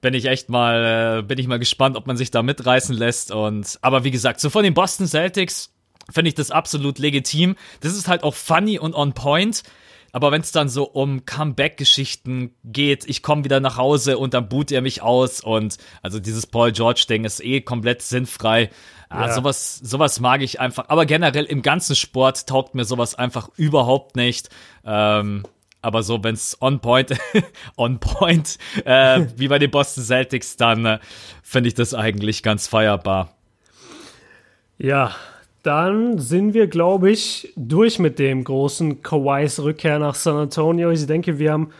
bin 0.00 0.14
ich 0.14 0.26
echt 0.26 0.48
mal, 0.48 1.18
äh, 1.18 1.22
bin 1.22 1.38
ich 1.38 1.46
mal 1.46 1.58
gespannt, 1.58 1.96
ob 1.96 2.06
man 2.06 2.16
sich 2.16 2.30
da 2.30 2.42
mitreißen 2.42 2.96
lässt. 2.96 3.30
Und 3.32 3.78
aber 3.82 4.04
wie 4.04 4.10
gesagt, 4.10 4.40
so 4.40 4.50
von 4.50 4.64
den 4.64 4.74
Boston 4.74 5.06
Celtics 5.06 5.72
finde 6.10 6.28
ich 6.28 6.34
das 6.34 6.50
absolut 6.50 6.98
legitim. 6.98 7.56
Das 7.80 7.92
ist 7.94 8.08
halt 8.08 8.22
auch 8.22 8.34
funny 8.34 8.78
und 8.78 8.94
on 8.94 9.12
point. 9.12 9.62
Aber 10.12 10.32
wenn 10.32 10.40
es 10.40 10.50
dann 10.50 10.68
so 10.68 10.84
um 10.88 11.24
Comeback-Geschichten 11.24 12.52
geht, 12.64 13.08
ich 13.08 13.22
komme 13.22 13.44
wieder 13.44 13.60
nach 13.60 13.76
Hause 13.76 14.18
und 14.18 14.34
dann 14.34 14.48
boot 14.48 14.72
er 14.72 14.82
mich 14.82 15.02
aus 15.02 15.40
und 15.40 15.76
also 16.02 16.18
dieses 16.18 16.46
Paul 16.48 16.72
George-Ding 16.72 17.24
ist 17.24 17.40
eh 17.44 17.60
komplett 17.60 18.02
sinnfrei. 18.02 18.70
Ah, 19.08 19.26
Ja. 19.28 19.32
sowas, 19.34 19.76
sowas 19.76 20.18
mag 20.18 20.42
ich 20.42 20.58
einfach. 20.58 20.86
Aber 20.88 21.06
generell 21.06 21.44
im 21.44 21.62
ganzen 21.62 21.94
Sport 21.94 22.48
taugt 22.48 22.74
mir 22.74 22.84
sowas 22.84 23.14
einfach 23.14 23.50
überhaupt 23.56 24.16
nicht. 24.16 24.48
Ähm, 24.84 25.44
aber 25.82 26.02
so, 26.02 26.22
wenn's 26.22 26.56
on 26.60 26.80
point, 26.80 27.18
on 27.76 27.98
point, 27.98 28.58
äh, 28.84 29.26
wie 29.36 29.48
bei 29.48 29.58
den 29.58 29.70
Boston 29.70 30.04
Celtics, 30.04 30.56
dann 30.56 30.84
äh, 30.84 30.98
finde 31.42 31.68
ich 31.68 31.74
das 31.74 31.94
eigentlich 31.94 32.42
ganz 32.42 32.66
feierbar. 32.66 33.34
Ja, 34.78 35.14
dann 35.62 36.18
sind 36.18 36.54
wir, 36.54 36.66
glaube 36.66 37.10
ich, 37.10 37.52
durch 37.56 37.98
mit 37.98 38.18
dem 38.18 38.44
großen 38.44 39.02
Kawhis 39.02 39.60
Rückkehr 39.60 39.98
nach 39.98 40.14
San 40.14 40.36
Antonio. 40.36 40.90
Ich 40.90 41.06
denke, 41.06 41.38
wir 41.38 41.52
haben 41.52 41.70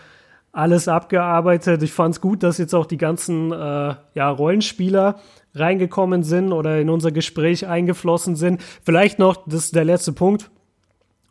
alles 0.52 0.88
abgearbeitet. 0.88 1.82
Ich 1.82 1.92
fand 1.92 2.14
es 2.14 2.20
gut, 2.20 2.42
dass 2.42 2.58
jetzt 2.58 2.74
auch 2.74 2.86
die 2.86 2.98
ganzen 2.98 3.52
äh, 3.52 3.94
ja, 4.14 4.30
Rollenspieler 4.30 5.20
reingekommen 5.54 6.22
sind 6.22 6.52
oder 6.52 6.78
in 6.78 6.90
unser 6.90 7.12
Gespräch 7.12 7.66
eingeflossen 7.66 8.36
sind. 8.36 8.60
Vielleicht 8.82 9.18
noch, 9.18 9.44
das 9.46 9.66
ist 9.66 9.74
der 9.74 9.84
letzte 9.84 10.12
Punkt. 10.12 10.50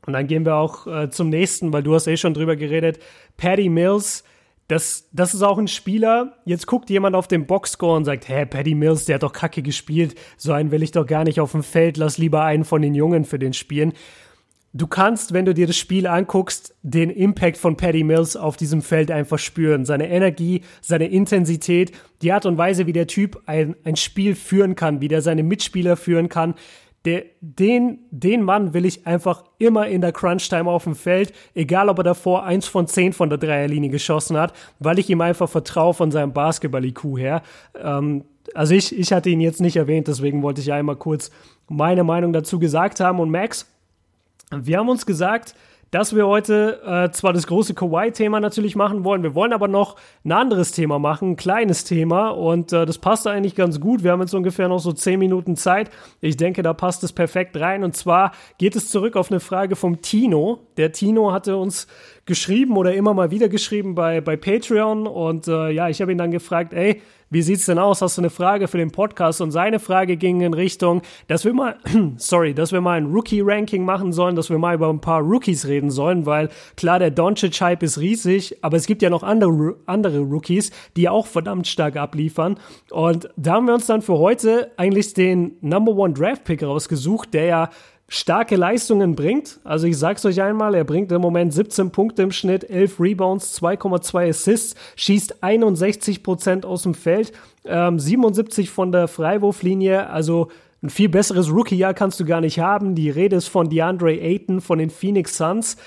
Und 0.10 0.14
dann 0.14 0.26
gehen 0.26 0.44
wir 0.44 0.56
auch 0.56 0.88
äh, 0.88 1.12
zum 1.12 1.30
nächsten, 1.30 1.72
weil 1.72 1.84
du 1.84 1.94
hast 1.94 2.08
eh 2.08 2.18
schon 2.18 2.34
drüber 2.34 2.56
geredet. 2.56 2.98
Patty 3.38 3.70
Mills, 3.70 4.24
das, 4.68 5.08
das 5.12 5.36
ist 5.36 5.44
auch 5.44 5.60
ein 5.60 5.68
Spieler. 5.68 6.34
Jetzt 6.46 6.66
guckt 6.66 6.90
jemand 6.90 7.16
auf 7.16 7.28
den 7.28 7.46
Boxscore 7.46 7.96
und 7.96 8.06
sagt, 8.06 8.28
hä, 8.28 8.48
Patty 8.48 8.74
Mills, 8.74 9.06
der 9.06 9.16
hat 9.16 9.24
doch 9.24 9.34
kacke 9.34 9.62
gespielt. 9.62 10.16
So 10.36 10.52
einen 10.52 10.72
will 10.72 10.82
ich 10.82 10.92
doch 10.92 11.06
gar 11.06 11.26
nicht 11.26 11.40
auf 11.40 11.52
dem 11.52 11.62
Feld. 11.62 11.98
Lass 11.98 12.18
lieber 12.18 12.44
einen 12.44 12.66
von 12.66 12.82
den 12.82 12.96
Jungen 12.96 13.24
für 13.24 13.38
den 13.38 13.54
spielen. 13.54 13.94
Du 14.74 14.88
kannst, 14.88 15.32
wenn 15.32 15.46
du 15.46 15.54
dir 15.54 15.68
das 15.68 15.78
Spiel 15.78 16.08
anguckst, 16.08 16.76
den 16.82 17.12
Impact 17.12 17.58
von 17.58 17.78
Patty 17.78 18.04
Mills 18.04 18.36
auf 18.36 18.58
diesem 18.58 18.82
Feld 18.82 19.12
einfach 19.12 19.38
spüren. 19.38 19.86
Seine 19.86 20.10
Energie, 20.10 20.62
seine 20.82 21.08
Intensität, 21.08 21.92
die 22.24 22.32
Art 22.32 22.48
und 22.48 22.58
Weise, 22.58 22.88
wie 22.88 22.94
der 22.94 23.06
Typ 23.06 23.44
ein, 23.46 23.76
ein 23.84 23.96
Spiel 23.96 24.34
führen 24.34 24.76
kann, 24.76 25.02
wie 25.02 25.08
der 25.08 25.22
seine 25.22 25.44
Mitspieler 25.44 25.98
führen 25.98 26.30
kann. 26.30 26.56
Der, 27.06 27.24
den, 27.40 28.00
den 28.12 28.44
Mann 28.44 28.74
will 28.74 28.86
ich 28.86 29.08
einfach 29.08 29.46
immer 29.58 29.88
in 29.88 30.02
der 30.02 30.12
Crunch-Time 30.12 30.70
auf 30.70 30.84
dem 30.84 30.96
Feld, 30.96 31.34
egal 31.56 31.88
ob 31.88 32.00
er 32.00 32.04
davor 32.04 32.44
eins 32.44 32.68
von 32.68 32.88
zehn 32.88 33.14
von 33.14 33.30
der 33.30 33.38
Dreierlinie 33.38 33.90
geschossen 33.90 34.38
hat, 34.38 34.54
weil 34.80 35.00
ich 35.00 35.10
ihm 35.10 35.22
einfach 35.22 35.50
vertraue 35.50 35.94
von 35.94 36.12
seinem 36.12 36.34
Basketball-IQ 36.34 37.18
her. 37.18 37.42
Ähm, 37.82 38.26
Also 38.56 38.74
ich, 38.74 38.98
ich 38.98 39.12
hatte 39.12 39.30
ihn 39.30 39.42
jetzt 39.42 39.62
nicht 39.62 39.76
erwähnt, 39.76 40.08
deswegen 40.08 40.42
wollte 40.42 40.62
ich 40.62 40.74
einmal 40.74 40.96
kurz 40.96 41.30
meine 41.68 42.04
Meinung 42.04 42.34
dazu 42.34 42.58
gesagt 42.58 43.00
haben. 43.00 43.20
Und 43.20 43.30
Max, 43.30 43.68
wir 44.52 44.80
haben 44.80 44.90
uns 44.90 45.06
gesagt, 45.06 45.54
dass 45.92 46.16
wir 46.16 46.28
heute 46.28 46.82
äh, 46.86 47.12
zwar 47.12 47.34
das 47.34 47.48
große 47.48 47.74
Kawaii-Thema 47.74 48.40
natürlich 48.40 48.76
machen 48.76 49.04
wollen, 49.04 49.24
wir 49.24 49.36
wollen 49.36 49.54
aber 49.54 49.68
noch 49.68 49.96
ein 50.24 50.32
anderes 50.32 50.72
Thema 50.72 51.00
machen, 51.00 51.32
ein 51.32 51.36
kleines 51.36 51.84
Thema 51.84 52.30
und 52.30 52.74
äh, 52.74 52.86
das 52.86 52.98
passt 52.98 53.28
eigentlich 53.28 53.56
ganz 53.56 53.80
gut. 53.80 54.04
Wir 54.04 54.12
haben 54.12 54.22
jetzt 54.22 54.34
ungefähr 54.34 54.68
noch 54.68 54.80
so 54.80 54.92
zehn 54.92 55.20
Minuten 55.20 55.56
Zeit. 55.56 55.90
Ich 56.22 56.38
denke, 56.38 56.62
da 56.62 56.74
passt 56.74 57.04
es 57.04 57.14
perfekt 57.14 57.58
rein 57.60 57.84
und 57.84 57.96
zwar 57.96 58.32
geht 58.58 58.76
es 58.76 58.90
zurück 58.90 59.16
auf 59.16 59.32
eine 59.32 59.40
Frage 59.40 59.76
vom 59.76 60.02
Tino. 60.02 60.68
Der 60.78 60.92
Tino 60.92 61.32
hatte 61.32 61.58
uns 61.58 61.88
geschrieben 62.30 62.78
oder 62.78 62.94
immer 62.94 63.16
mal 63.16 63.32
wieder 63.32 63.50
geschrieben 63.50 63.96
bei, 63.96 64.22
bei 64.22 64.38
Patreon 64.38 65.08
und 65.08 65.48
äh, 65.48 65.72
ja, 65.72 65.90
ich 65.90 66.00
habe 66.00 66.12
ihn 66.12 66.18
dann 66.20 66.30
gefragt, 66.30 66.74
ey, 66.74 67.02
wie 67.32 67.42
sieht's 67.42 67.66
denn 67.66 67.80
aus? 67.80 68.04
Hast 68.04 68.18
du 68.18 68.22
eine 68.22 68.30
Frage 68.30 68.68
für 68.68 68.78
den 68.78 68.92
Podcast? 68.92 69.42
Und 69.42 69.50
seine 69.50 69.80
Frage 69.80 70.16
ging 70.16 70.42
in 70.42 70.54
Richtung, 70.54 71.02
dass 71.28 71.44
wir 71.44 71.54
mal, 71.54 71.78
sorry, 72.18 72.54
dass 72.54 72.72
wir 72.72 72.82
mal 72.82 72.98
ein 72.98 73.08
Rookie-Ranking 73.08 73.84
machen 73.84 74.14
sollen, 74.14 74.36
dass 74.36 74.52
wir 74.52 74.60
mal 74.60 74.76
über 74.76 74.90
ein 74.90 75.02
paar 75.02 75.22
Rookies 75.22 75.68
reden 75.68 75.90
sollen, 75.90 76.28
weil 76.28 76.50
klar, 76.78 77.00
der 77.00 77.10
Doncic-Hype 77.10 77.82
ist 77.82 78.00
riesig, 78.00 78.58
aber 78.64 78.78
es 78.78 78.86
gibt 78.86 79.02
ja 79.02 79.10
noch 79.10 79.24
andere, 79.24 79.76
andere 79.88 80.20
Rookies, 80.20 80.70
die 80.98 81.10
auch 81.10 81.26
verdammt 81.26 81.68
stark 81.68 81.98
abliefern. 81.98 82.60
Und 82.92 83.30
da 83.38 83.54
haben 83.54 83.66
wir 83.66 83.74
uns 83.74 83.88
dann 83.88 84.04
für 84.04 84.20
heute 84.20 84.72
eigentlich 84.78 85.16
den 85.16 85.58
Number 85.62 85.94
One 85.94 86.14
Draft 86.14 86.44
Pick 86.44 86.62
rausgesucht, 86.62 87.34
der 87.34 87.46
ja 87.46 87.70
starke 88.10 88.56
Leistungen 88.56 89.16
bringt. 89.16 89.60
Also 89.64 89.88
ich 89.88 89.98
sag's 89.98 90.26
euch 90.26 90.42
einmal, 90.42 90.76
er 90.76 90.84
bringt 90.84 91.12
im 91.12 91.22
Moment 91.22 91.54
17 91.54 91.92
Punkte 91.92 92.24
im 92.24 92.32
Schnitt, 92.32 92.70
11 92.70 93.00
Rebounds, 93.00 93.62
2,2 93.62 94.30
Assists, 94.30 94.76
schießt 94.96 95.44
61 95.44 96.24
Prozent 96.24 96.66
aus 96.66 96.84
dem 96.84 96.96
Feld, 96.96 97.32
ähm, 97.66 98.00
77 98.00 98.70
von 98.70 98.92
der 98.92 99.08
Freiwurflinie, 99.08 100.10
also 100.10 100.50
ein 100.82 100.90
viel 100.90 101.10
besseres 101.10 101.52
Rookie-Jahr 101.52 101.94
kannst 101.94 102.20
du 102.20 102.26
gar 102.26 102.42
nicht 102.42 102.60
haben. 102.60 102.96
Die 102.96 103.10
Rede 103.10 103.36
ist 103.36 103.48
von 103.48 103.70
DeAndre 103.70 104.14
Ayton 104.14 104.62
von 104.62 104.80
den 104.80 104.90
Phoenix 104.90 105.38
Suns. 105.38 105.78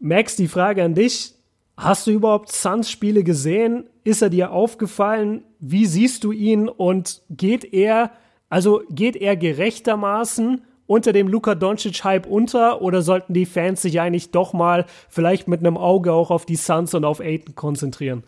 Max, 0.00 0.36
die 0.36 0.48
Frage 0.48 0.82
an 0.82 0.94
dich. 0.94 1.34
Hast 1.76 2.06
du 2.06 2.10
überhaupt 2.10 2.50
Suns-Spiele 2.50 3.22
gesehen? 3.22 3.84
Ist 4.02 4.22
er 4.22 4.30
dir 4.30 4.50
aufgefallen? 4.52 5.42
Wie 5.60 5.84
siehst 5.84 6.24
du 6.24 6.32
ihn? 6.32 6.68
Und 6.68 7.20
geht 7.28 7.70
er, 7.74 8.12
also 8.48 8.80
geht 8.90 9.16
er 9.16 9.36
gerechtermaßen 9.36 10.62
unter 10.86 11.12
dem 11.12 11.28
Luka 11.28 11.54
Doncic-Hype 11.54 12.26
unter 12.26 12.82
oder 12.82 13.02
sollten 13.02 13.34
die 13.34 13.46
Fans 13.46 13.82
sich 13.82 14.00
eigentlich 14.00 14.30
doch 14.30 14.52
mal 14.52 14.86
vielleicht 15.08 15.48
mit 15.48 15.60
einem 15.60 15.76
Auge 15.76 16.12
auch 16.12 16.30
auf 16.30 16.46
die 16.46 16.56
Suns 16.56 16.94
und 16.94 17.04
auf 17.04 17.20
Aiton 17.20 17.54
konzentrieren? 17.54 18.24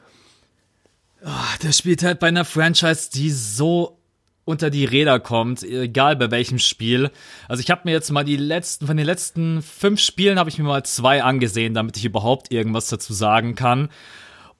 Oh, 1.24 1.58
der 1.62 1.72
spielt 1.72 2.02
halt 2.02 2.20
bei 2.20 2.28
einer 2.28 2.44
Franchise, 2.44 3.10
die 3.12 3.30
so 3.30 3.98
unter 4.44 4.70
die 4.70 4.84
Räder 4.84 5.18
kommt, 5.18 5.64
egal 5.64 6.14
bei 6.16 6.30
welchem 6.30 6.58
Spiel. 6.58 7.10
Also 7.48 7.60
ich 7.60 7.70
habe 7.70 7.82
mir 7.84 7.90
jetzt 7.90 8.12
mal 8.12 8.24
die 8.24 8.36
letzten, 8.36 8.86
von 8.86 8.96
den 8.96 9.04
letzten 9.04 9.60
fünf 9.60 10.00
Spielen 10.00 10.38
habe 10.38 10.48
ich 10.48 10.58
mir 10.58 10.64
mal 10.64 10.84
zwei 10.84 11.22
angesehen, 11.22 11.74
damit 11.74 11.96
ich 11.96 12.04
überhaupt 12.04 12.52
irgendwas 12.52 12.88
dazu 12.88 13.12
sagen 13.12 13.56
kann. 13.56 13.88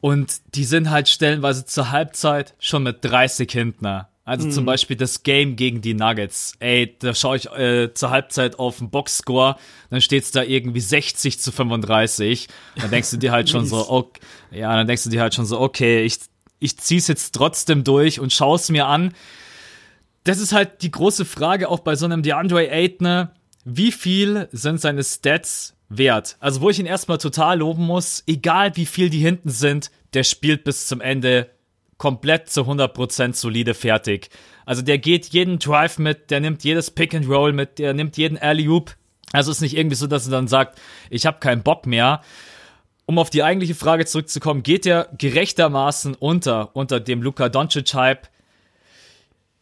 Und 0.01 0.55
die 0.55 0.65
sind 0.65 0.91
halt 0.91 1.09
stellenweise 1.09 1.65
zur 1.65 1.91
Halbzeit 1.91 2.55
schon 2.59 2.83
mit 2.83 2.99
30 3.03 3.51
Hintner. 3.51 4.09
Also 4.27 4.49
mhm. 4.49 4.51
zum 4.51 4.65
Beispiel 4.65 4.97
das 4.97 5.23
Game 5.23 5.55
gegen 5.55 5.81
die 5.81 5.95
Nuggets. 5.95 6.55
Ey, 6.59 6.97
da 6.99 7.15
schaue 7.15 7.37
ich 7.37 7.47
äh, 7.53 7.95
zur 7.95 8.11
Halbzeit 8.11 8.59
auf 8.59 8.79
den 8.79 8.91
Boxscore, 8.91 9.55
dann 9.89 10.01
steht's 10.01 10.33
da 10.33 10.43
irgendwie 10.43 10.81
60 10.81 11.39
zu 11.39 11.53
35. 11.53 12.49
Dann 12.75 12.91
denkst 12.91 13.13
du 13.13 13.19
dir 13.19 13.31
halt 13.31 13.49
schon 13.49 13.67
so, 13.67 13.89
okay, 13.89 14.21
ja, 14.51 14.77
dann 14.77 14.89
denkst 14.89 15.05
du 15.05 15.11
dir 15.11 15.23
halt 15.23 15.33
schon 15.33 15.47
so, 15.47 15.61
okay, 15.61 16.03
ich, 16.03 16.19
ich 16.59 16.77
zieh's 16.77 17.07
jetzt 17.07 17.37
trotzdem 17.37 17.85
durch 17.85 18.19
und 18.19 18.33
schau's 18.33 18.69
mir 18.69 18.87
an. 18.87 19.15
Das 20.25 20.41
ist 20.41 20.53
halt 20.53 20.83
die 20.83 20.91
große 20.91 21.25
Frage 21.25 21.69
auch 21.69 21.79
bei 21.79 21.95
so 21.95 22.05
einem 22.05 22.25
DeAndre 22.25 22.69
Ayton. 22.69 23.29
Wie 23.65 23.93
viel 23.93 24.49
sind 24.51 24.81
seine 24.81 25.05
Stats 25.05 25.77
wert? 25.89 26.37
Also 26.41 26.63
wo 26.63 26.71
ich 26.71 26.81
ihn 26.81 26.87
erstmal 26.87 27.19
total 27.19 27.61
loben 27.61 27.87
muss, 27.87 28.25
egal 28.27 28.75
wie 28.77 28.87
viel 28.87 29.09
die 29.09 29.21
hinten 29.21 29.51
sind, 29.51 29.93
der 30.15 30.25
spielt 30.25 30.65
bis 30.65 30.89
zum 30.89 31.01
Ende 31.01 31.49
komplett 31.99 32.51
zu 32.51 32.63
100% 32.63 33.35
solide 33.35 33.75
fertig. 33.75 34.31
Also 34.65 34.83
der 34.83 34.99
geht 34.99 35.27
jeden 35.27 35.59
Drive 35.59 35.99
mit, 35.99 36.31
der 36.31 36.41
nimmt 36.41 36.65
jedes 36.65 36.91
Pick 36.91 37.15
and 37.15 37.29
Roll 37.29 37.53
mit, 37.53 37.79
der 37.79 37.95
nimmt 37.95 38.17
jeden 38.17 38.39
Alley-Oop. 38.39 38.95
Also 39.33 39.51
ist 39.51 39.61
nicht 39.61 39.77
irgendwie 39.77 39.97
so, 39.97 40.07
dass 40.07 40.27
er 40.27 40.33
dann 40.33 40.49
sagt, 40.49 40.79
ich 41.11 41.27
habe 41.27 41.41
keinen 41.41 41.63
Bock 41.63 41.87
mehr. 41.87 42.23
Um 43.07 43.19
auf 43.19 43.31
die 43.31 43.43
eigentliche 43.43 43.75
Frage 43.75 44.05
zurückzukommen, 44.05 44.63
geht 44.63 44.85
der 44.85 45.09
gerechtermaßen 45.17 46.15
unter, 46.15 46.75
unter 46.75 46.99
dem 47.01 47.23
Luka 47.23 47.49
Doncic-Hype? 47.49 48.29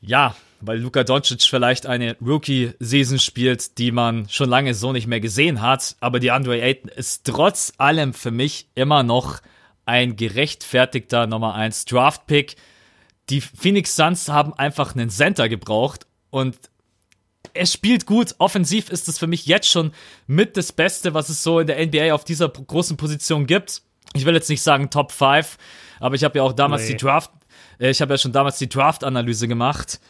Ja, 0.01 0.35
weil 0.61 0.79
Luka 0.79 1.05
Doncic 1.05 1.43
vielleicht 1.43 1.87
eine 1.87 2.17
Rookie-Season 2.21 3.19
spielt, 3.19 3.79
die 3.79 3.91
man 3.91 4.29
schon 4.29 4.49
lange 4.49 4.75
so 4.75 4.93
nicht 4.93 5.07
mehr 5.07 5.21
gesehen 5.21 5.61
hat. 5.61 5.97
Aber 6.01 6.21
die 6.21 6.31
Andre 6.31 6.61
Ayton 6.61 6.91
ist 6.91 7.27
trotz 7.27 7.75
allem 7.77 8.15
für 8.15 8.31
mich 8.31 8.69
immer 8.75 9.03
noch 9.03 9.41
ein 9.87 10.17
gerechtfertigter 10.17 11.27
Nummer 11.27 11.55
1 11.55 11.85
Draft 11.87 12.27
Pick. 12.27 12.57
Die 13.31 13.41
Phoenix 13.41 13.97
Suns 13.97 14.29
haben 14.29 14.53
einfach 14.55 14.95
einen 14.95 15.11
Center 15.11 15.49
gebraucht 15.49 16.07
und 16.31 16.57
er 17.53 17.67
spielt 17.67 18.07
gut. 18.07 18.35
Offensiv 18.39 18.89
ist 18.91 19.09
es 19.09 19.19
für 19.19 19.27
mich 19.27 19.47
jetzt 19.47 19.69
schon 19.69 19.93
mit 20.27 20.57
das 20.57 20.73
Beste, 20.73 21.15
was 21.15 21.29
es 21.29 21.43
so 21.43 21.61
in 21.61 21.67
der 21.67 21.85
NBA 21.85 22.15
auf 22.15 22.25
dieser 22.25 22.49
großen 22.49 22.97
Position 22.97 23.47
gibt. 23.47 23.83
Ich 24.15 24.25
will 24.25 24.35
jetzt 24.35 24.51
nicht 24.51 24.63
sagen 24.63 24.91
Top 24.91 25.13
5, 25.13 25.57
aber 26.01 26.15
ich 26.15 26.25
habe 26.25 26.39
ja 26.39 26.45
auch 26.45 26.53
damals 26.53 26.83
nee. 26.83 26.93
die 26.93 26.97
Draft, 26.97 27.31
äh, 27.79 27.91
ich 27.91 28.01
habe 28.01 28.15
ja 28.15 28.19
schon 28.19 28.33
damals 28.33 28.59
die 28.59 28.69
Draft-Analyse 28.69 29.49
gemacht 29.49 30.01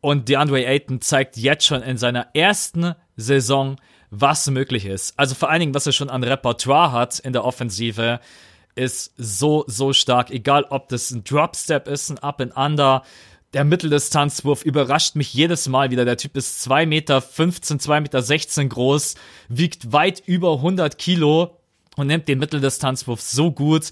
und 0.00 0.28
DeAndre 0.28 0.66
Ayton 0.66 1.00
zeigt 1.00 1.36
jetzt 1.36 1.66
schon 1.66 1.82
in 1.82 1.96
seiner 1.96 2.28
ersten 2.34 2.94
Saison, 3.16 3.76
was 4.10 4.48
möglich 4.50 4.84
ist. 4.84 5.18
Also 5.18 5.34
vor 5.34 5.48
allen 5.48 5.60
Dingen, 5.60 5.74
was 5.74 5.86
er 5.86 5.92
schon 5.92 6.10
an 6.10 6.22
Repertoire 6.22 6.92
hat 6.92 7.18
in 7.18 7.32
der 7.32 7.44
Offensive 7.44 8.20
ist 8.74 9.12
so, 9.16 9.64
so 9.66 9.92
stark. 9.92 10.30
Egal, 10.30 10.64
ob 10.70 10.88
das 10.88 11.10
ein 11.10 11.24
Dropstep 11.24 11.88
ist, 11.88 12.10
ein 12.10 12.18
Up 12.18 12.40
and 12.40 12.56
Under. 12.56 13.02
Der 13.52 13.64
Mitteldistanzwurf 13.64 14.64
überrascht 14.64 15.14
mich 15.14 15.34
jedes 15.34 15.68
Mal 15.68 15.90
wieder. 15.90 16.04
Der 16.04 16.16
Typ 16.16 16.36
ist 16.36 16.62
2 16.62 16.86
Meter 16.86 17.20
15, 17.20 17.80
2 17.80 18.00
Meter 18.00 18.22
16 18.22 18.68
groß, 18.70 19.14
wiegt 19.48 19.92
weit 19.92 20.22
über 20.24 20.54
100 20.54 20.96
Kilo 20.96 21.58
und 21.96 22.06
nimmt 22.06 22.28
den 22.28 22.38
Mitteldistanzwurf 22.38 23.20
so 23.20 23.52
gut. 23.52 23.90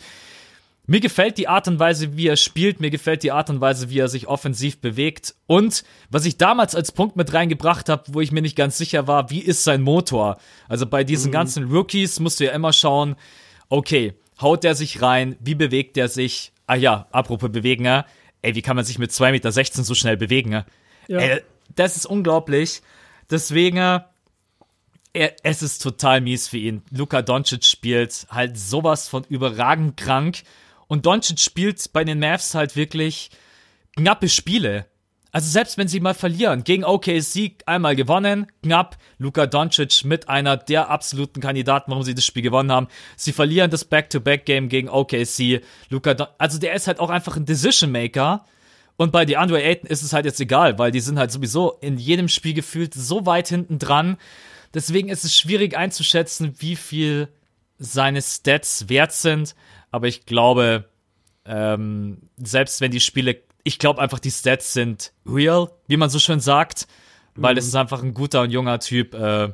Mir 0.87 1.01
gefällt 1.01 1.39
die 1.39 1.47
Art 1.47 1.69
und 1.69 1.79
Weise, 1.79 2.17
wie 2.17 2.27
er 2.27 2.37
spielt. 2.37 2.81
Mir 2.81 2.91
gefällt 2.91 3.23
die 3.23 3.31
Art 3.31 3.49
und 3.49 3.61
Weise, 3.61 3.91
wie 3.91 3.99
er 3.99 4.09
sich 4.09 4.27
offensiv 4.27 4.81
bewegt. 4.81 5.37
Und 5.47 5.85
was 6.11 6.25
ich 6.25 6.37
damals 6.37 6.75
als 6.75 6.91
Punkt 6.91 7.15
mit 7.15 7.33
reingebracht 7.33 7.89
habe, 7.89 8.05
wo 8.09 8.21
ich 8.21 8.33
mir 8.33 8.43
nicht 8.43 8.57
ganz 8.57 8.77
sicher 8.77 9.07
war, 9.07 9.31
wie 9.31 9.39
ist 9.39 9.63
sein 9.63 9.83
Motor? 9.83 10.39
Also 10.69 10.87
bei 10.87 11.05
diesen 11.05 11.29
mhm. 11.29 11.35
ganzen 11.35 11.71
Rookies 11.71 12.19
musst 12.19 12.41
du 12.41 12.45
ja 12.47 12.53
immer 12.53 12.73
schauen, 12.73 13.15
okay, 13.69 14.15
haut 14.41 14.65
der 14.65 14.75
sich 14.75 15.03
rein? 15.03 15.37
Wie 15.41 15.55
bewegt 15.55 15.97
der 15.97 16.09
sich? 16.09 16.53
Ah 16.67 16.77
ja, 16.77 17.07
apropos 17.11 17.51
bewegen, 17.51 17.87
ey, 18.43 18.55
wie 18.55 18.63
kann 18.63 18.77
man 18.77 18.85
sich 18.85 18.99
mit 18.99 19.11
2,16 19.11 19.31
Meter 19.31 19.53
so 19.53 19.95
schnell 19.95 20.17
bewegen? 20.17 20.65
Ja. 21.09 21.19
Ey, 21.19 21.43
das 21.75 21.97
ist 21.97 22.07
unglaublich. 22.07 22.83
Deswegen, 23.31 23.79
er, 23.79 25.37
es 25.43 25.63
ist 25.63 25.83
total 25.83 26.21
mies 26.21 26.49
für 26.49 26.59
ihn. 26.59 26.83
Luka 26.91 27.23
Doncic 27.23 27.65
spielt 27.65 28.27
halt 28.31 28.59
sowas 28.59 29.09
von 29.09 29.25
überragend 29.29 29.97
krank. 29.97 30.43
Und 30.87 31.07
Doncic 31.07 31.41
spielt 31.41 31.93
bei 31.93 32.05
den 32.05 32.19
Mavs 32.19 32.55
halt 32.55 32.77
wirklich 32.77 33.31
knappe 33.97 34.29
Spiele. 34.29 34.87
Also 35.33 35.49
selbst 35.49 35.79
wenn 35.79 35.87
sie 35.87 36.01
mal 36.01 36.15
verlieren, 36.15 36.65
gegen 36.65 36.85
OKC 36.85 37.63
einmal 37.67 37.95
gewonnen, 37.95 38.47
knapp, 38.63 38.97
Luka 39.19 39.47
Doncic 39.47 40.05
mit 40.05 40.29
einer 40.29 40.57
der 40.57 40.91
absoluten 40.91 41.41
Kandidaten, 41.41 41.91
warum 41.91 42.03
sie 42.03 42.15
das 42.15 42.25
Spiel 42.25 42.43
gewonnen 42.43 42.73
haben. 42.73 42.89
Sie 43.17 43.33
verlieren 43.33 43.71
das 43.71 43.85
Back-to-Back-Game 43.85 44.69
gegen 44.69 44.89
OKC. 44.89 45.63
Luka, 45.89 46.15
Don 46.15 46.27
also 46.39 46.59
der 46.59 46.75
ist 46.75 46.89
halt 46.89 46.99
auch 46.99 47.11
einfach 47.11 47.37
ein 47.37 47.45
Decision-Maker. 47.45 48.45
Und 48.97 49.13
bei 49.13 49.25
DeAndre 49.25 49.63
Ayton 49.63 49.89
ist 49.89 50.03
es 50.03 50.13
halt 50.13 50.27
jetzt 50.27 50.41
egal, 50.41 50.79
weil 50.79 50.91
die 50.91 51.01
sind 51.01 51.19
halt 51.19 51.31
sowieso 51.31 51.79
in 51.81 51.97
jedem 51.97 52.29
Spiel 52.29 52.53
gefühlt 52.53 52.93
so 52.93 53.25
weit 53.25 53.49
hinten 53.49 53.79
dran. 53.79 54.17
Deswegen 54.75 55.09
ist 55.09 55.25
es 55.25 55.37
schwierig 55.37 55.77
einzuschätzen, 55.77 56.55
wie 56.59 56.77
viel 56.77 57.29
seine 57.79 58.21
Stats 58.21 58.89
wert 58.89 59.13
sind. 59.13 59.55
Aber 59.91 60.07
ich 60.07 60.27
glaube, 60.27 60.85
ähm, 61.47 62.19
selbst 62.37 62.81
wenn 62.81 62.91
die 62.91 63.01
Spiele 63.01 63.41
ich 63.65 63.79
glaube 63.79 64.01
einfach, 64.01 64.19
die 64.19 64.31
Stats 64.31 64.73
sind 64.73 65.13
real, 65.27 65.71
wie 65.87 65.97
man 65.97 66.11
so 66.11 66.19
schön 66.19 66.41
sagt, 66.41 66.87
weil 67.35 67.57
es 67.59 67.65
mhm. 67.65 67.69
ist 67.69 67.75
einfach 67.77 68.03
ein 68.03 68.15
guter 68.15 68.43
und 68.43 68.51
junger 68.51 68.81
Typ. 68.81 69.15
Äh, 69.15 69.51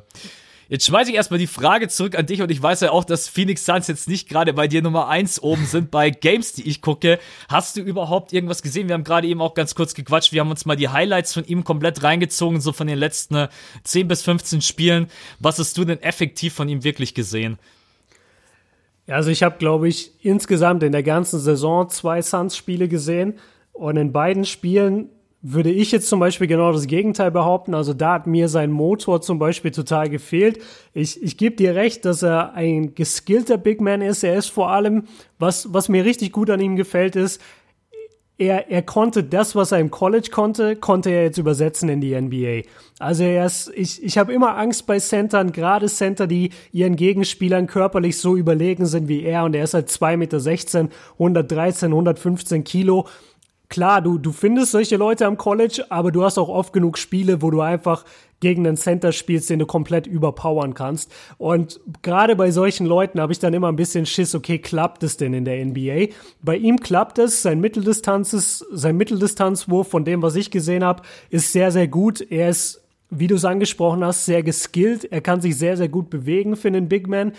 Jetzt 0.69 0.85
schmeiße 0.85 1.09
ich 1.09 1.15
erstmal 1.15 1.39
die 1.39 1.47
Frage 1.47 1.87
zurück 1.87 2.17
an 2.17 2.25
dich 2.25 2.41
und 2.41 2.51
ich 2.51 2.61
weiß 2.61 2.81
ja 2.81 2.91
auch, 2.91 3.05
dass 3.05 3.29
Phoenix 3.29 3.65
Suns 3.65 3.87
jetzt 3.87 4.09
nicht 4.09 4.27
gerade 4.27 4.51
bei 4.51 4.67
dir 4.67 4.81
Nummer 4.81 5.07
eins 5.07 5.41
oben 5.41 5.65
sind 5.71 5.91
bei 5.91 6.09
Games, 6.09 6.53
die 6.53 6.67
ich 6.67 6.81
gucke. 6.81 7.19
Hast 7.47 7.77
du 7.77 7.81
überhaupt 7.81 8.33
irgendwas 8.33 8.61
gesehen? 8.61 8.89
Wir 8.89 8.95
haben 8.95 9.05
gerade 9.05 9.27
eben 9.27 9.41
auch 9.41 9.53
ganz 9.53 9.75
kurz 9.75 9.93
gequatscht. 9.93 10.33
Wir 10.33 10.41
haben 10.41 10.51
uns 10.51 10.65
mal 10.65 10.75
die 10.75 10.89
Highlights 10.89 11.33
von 11.33 11.45
ihm 11.45 11.63
komplett 11.63 12.03
reingezogen, 12.03 12.59
so 12.59 12.73
von 12.73 12.87
den 12.87 12.97
letzten 12.97 13.47
10 13.83 14.01
äh, 14.01 14.03
bis 14.03 14.23
15 14.23 14.61
Spielen. 14.61 15.07
Was 15.39 15.57
hast 15.57 15.77
du 15.77 15.85
denn 15.85 16.01
effektiv 16.01 16.53
von 16.53 16.67
ihm 16.67 16.83
wirklich 16.83 17.13
gesehen? 17.13 17.57
Ja, 19.05 19.15
also 19.15 19.29
ich 19.29 19.43
habe, 19.43 19.57
glaube 19.57 19.87
ich, 19.87 20.11
insgesamt 20.21 20.83
in 20.83 20.91
der 20.91 21.03
ganzen 21.03 21.39
Saison 21.39 21.89
zwei 21.89 22.21
Suns-Spiele 22.21 22.89
gesehen. 22.89 23.39
Und 23.77 23.97
in 23.97 24.11
beiden 24.11 24.43
Spielen 24.43 25.09
würde 25.41 25.69
ich 25.69 25.91
jetzt 25.91 26.09
zum 26.09 26.19
Beispiel 26.19 26.47
genau 26.47 26.71
das 26.71 26.87
Gegenteil 26.87 27.29
behaupten. 27.29 27.75
Also 27.75 27.93
da 27.93 28.13
hat 28.13 28.27
mir 28.27 28.49
sein 28.49 28.71
Motor 28.71 29.21
zum 29.21 29.37
Beispiel 29.37 29.71
total 29.71 30.09
gefehlt. 30.09 30.59
Ich, 30.93 31.21
ich 31.21 31.37
gebe 31.37 31.55
dir 31.55 31.75
recht, 31.75 32.03
dass 32.05 32.23
er 32.23 32.53
ein 32.53 32.95
geskillter 32.95 33.57
Big 33.57 33.79
Man 33.79 34.01
ist. 34.01 34.23
Er 34.23 34.35
ist 34.35 34.49
vor 34.49 34.71
allem, 34.71 35.03
was, 35.37 35.71
was 35.73 35.89
mir 35.89 36.05
richtig 36.05 36.31
gut 36.31 36.49
an 36.49 36.59
ihm 36.59 36.75
gefällt, 36.75 37.15
ist, 37.15 37.39
er, 38.39 38.69
er 38.69 38.83
konnte 38.83 39.23
das, 39.23 39.55
was 39.55 39.71
er 39.71 39.79
im 39.79 39.89
College 39.89 40.29
konnte, 40.31 40.75
konnte 40.75 41.09
er 41.09 41.23
jetzt 41.23 41.37
übersetzen 41.37 41.89
in 41.89 42.01
die 42.01 42.19
NBA. 42.19 42.69
Also 42.99 43.23
er 43.23 43.45
ist, 43.45 43.71
ich, 43.75 44.03
ich 44.03 44.17
habe 44.17 44.33
immer 44.33 44.57
Angst 44.57 44.85
bei 44.85 44.99
Centern, 44.99 45.51
gerade 45.51 45.87
Center, 45.87 46.27
die 46.27 46.51
ihren 46.71 46.95
Gegenspielern 46.95 47.67
körperlich 47.67 48.17
so 48.19 48.35
überlegen 48.35 48.85
sind 48.85 49.07
wie 49.07 49.23
er 49.23 49.43
und 49.43 49.55
er 49.55 49.63
ist 49.63 49.73
halt 49.73 49.89
2,16 49.89 50.17
Meter, 50.17 50.89
113, 51.13 51.91
115 51.91 52.63
Kilo 52.63 53.07
klar, 53.69 54.01
du, 54.01 54.17
du 54.17 54.31
findest 54.31 54.71
solche 54.71 54.97
Leute 54.97 55.25
am 55.25 55.37
College, 55.37 55.85
aber 55.89 56.11
du 56.11 56.23
hast 56.23 56.37
auch 56.37 56.49
oft 56.49 56.73
genug 56.73 56.97
Spiele, 56.97 57.41
wo 57.41 57.51
du 57.51 57.61
einfach 57.61 58.05
gegen 58.39 58.67
einen 58.67 58.77
Center 58.77 59.11
spielst, 59.11 59.49
den 59.49 59.59
du 59.59 59.65
komplett 59.65 60.05
überpowern 60.05 60.73
kannst. 60.73 61.11
Und 61.37 61.79
gerade 62.01 62.35
bei 62.35 62.51
solchen 62.51 62.85
Leuten 62.85 63.19
habe 63.19 63.33
ich 63.33 63.39
dann 63.39 63.53
immer 63.53 63.69
ein 63.69 63.75
bisschen 63.75 64.05
Schiss, 64.05 64.35
okay, 64.35 64.59
klappt 64.59 65.03
es 65.03 65.17
denn 65.17 65.33
in 65.33 65.45
der 65.45 65.65
NBA? 65.65 66.13
Bei 66.41 66.55
ihm 66.55 66.77
klappt 66.77 67.17
es, 67.19 67.41
sein 67.41 67.59
Mitteldistanz 67.59 68.33
ist, 68.33 68.65
sein 68.71 68.95
Mitteldistanzwurf 68.97 69.87
von 69.87 70.05
dem, 70.05 70.21
was 70.21 70.35
ich 70.35 70.51
gesehen 70.51 70.83
habe, 70.83 71.03
ist 71.29 71.51
sehr, 71.51 71.71
sehr 71.71 71.87
gut. 71.87 72.21
Er 72.21 72.49
ist, 72.49 72.83
wie 73.09 73.27
du 73.27 73.35
es 73.35 73.45
angesprochen 73.45 74.03
hast, 74.03 74.25
sehr 74.25 74.43
geskillt. 74.43 75.11
Er 75.11 75.21
kann 75.21 75.41
sich 75.41 75.57
sehr, 75.57 75.77
sehr 75.77 75.89
gut 75.89 76.09
bewegen 76.09 76.55
für 76.55 76.67
einen 76.67 76.89
Big 76.89 77.07
Man. 77.07 77.33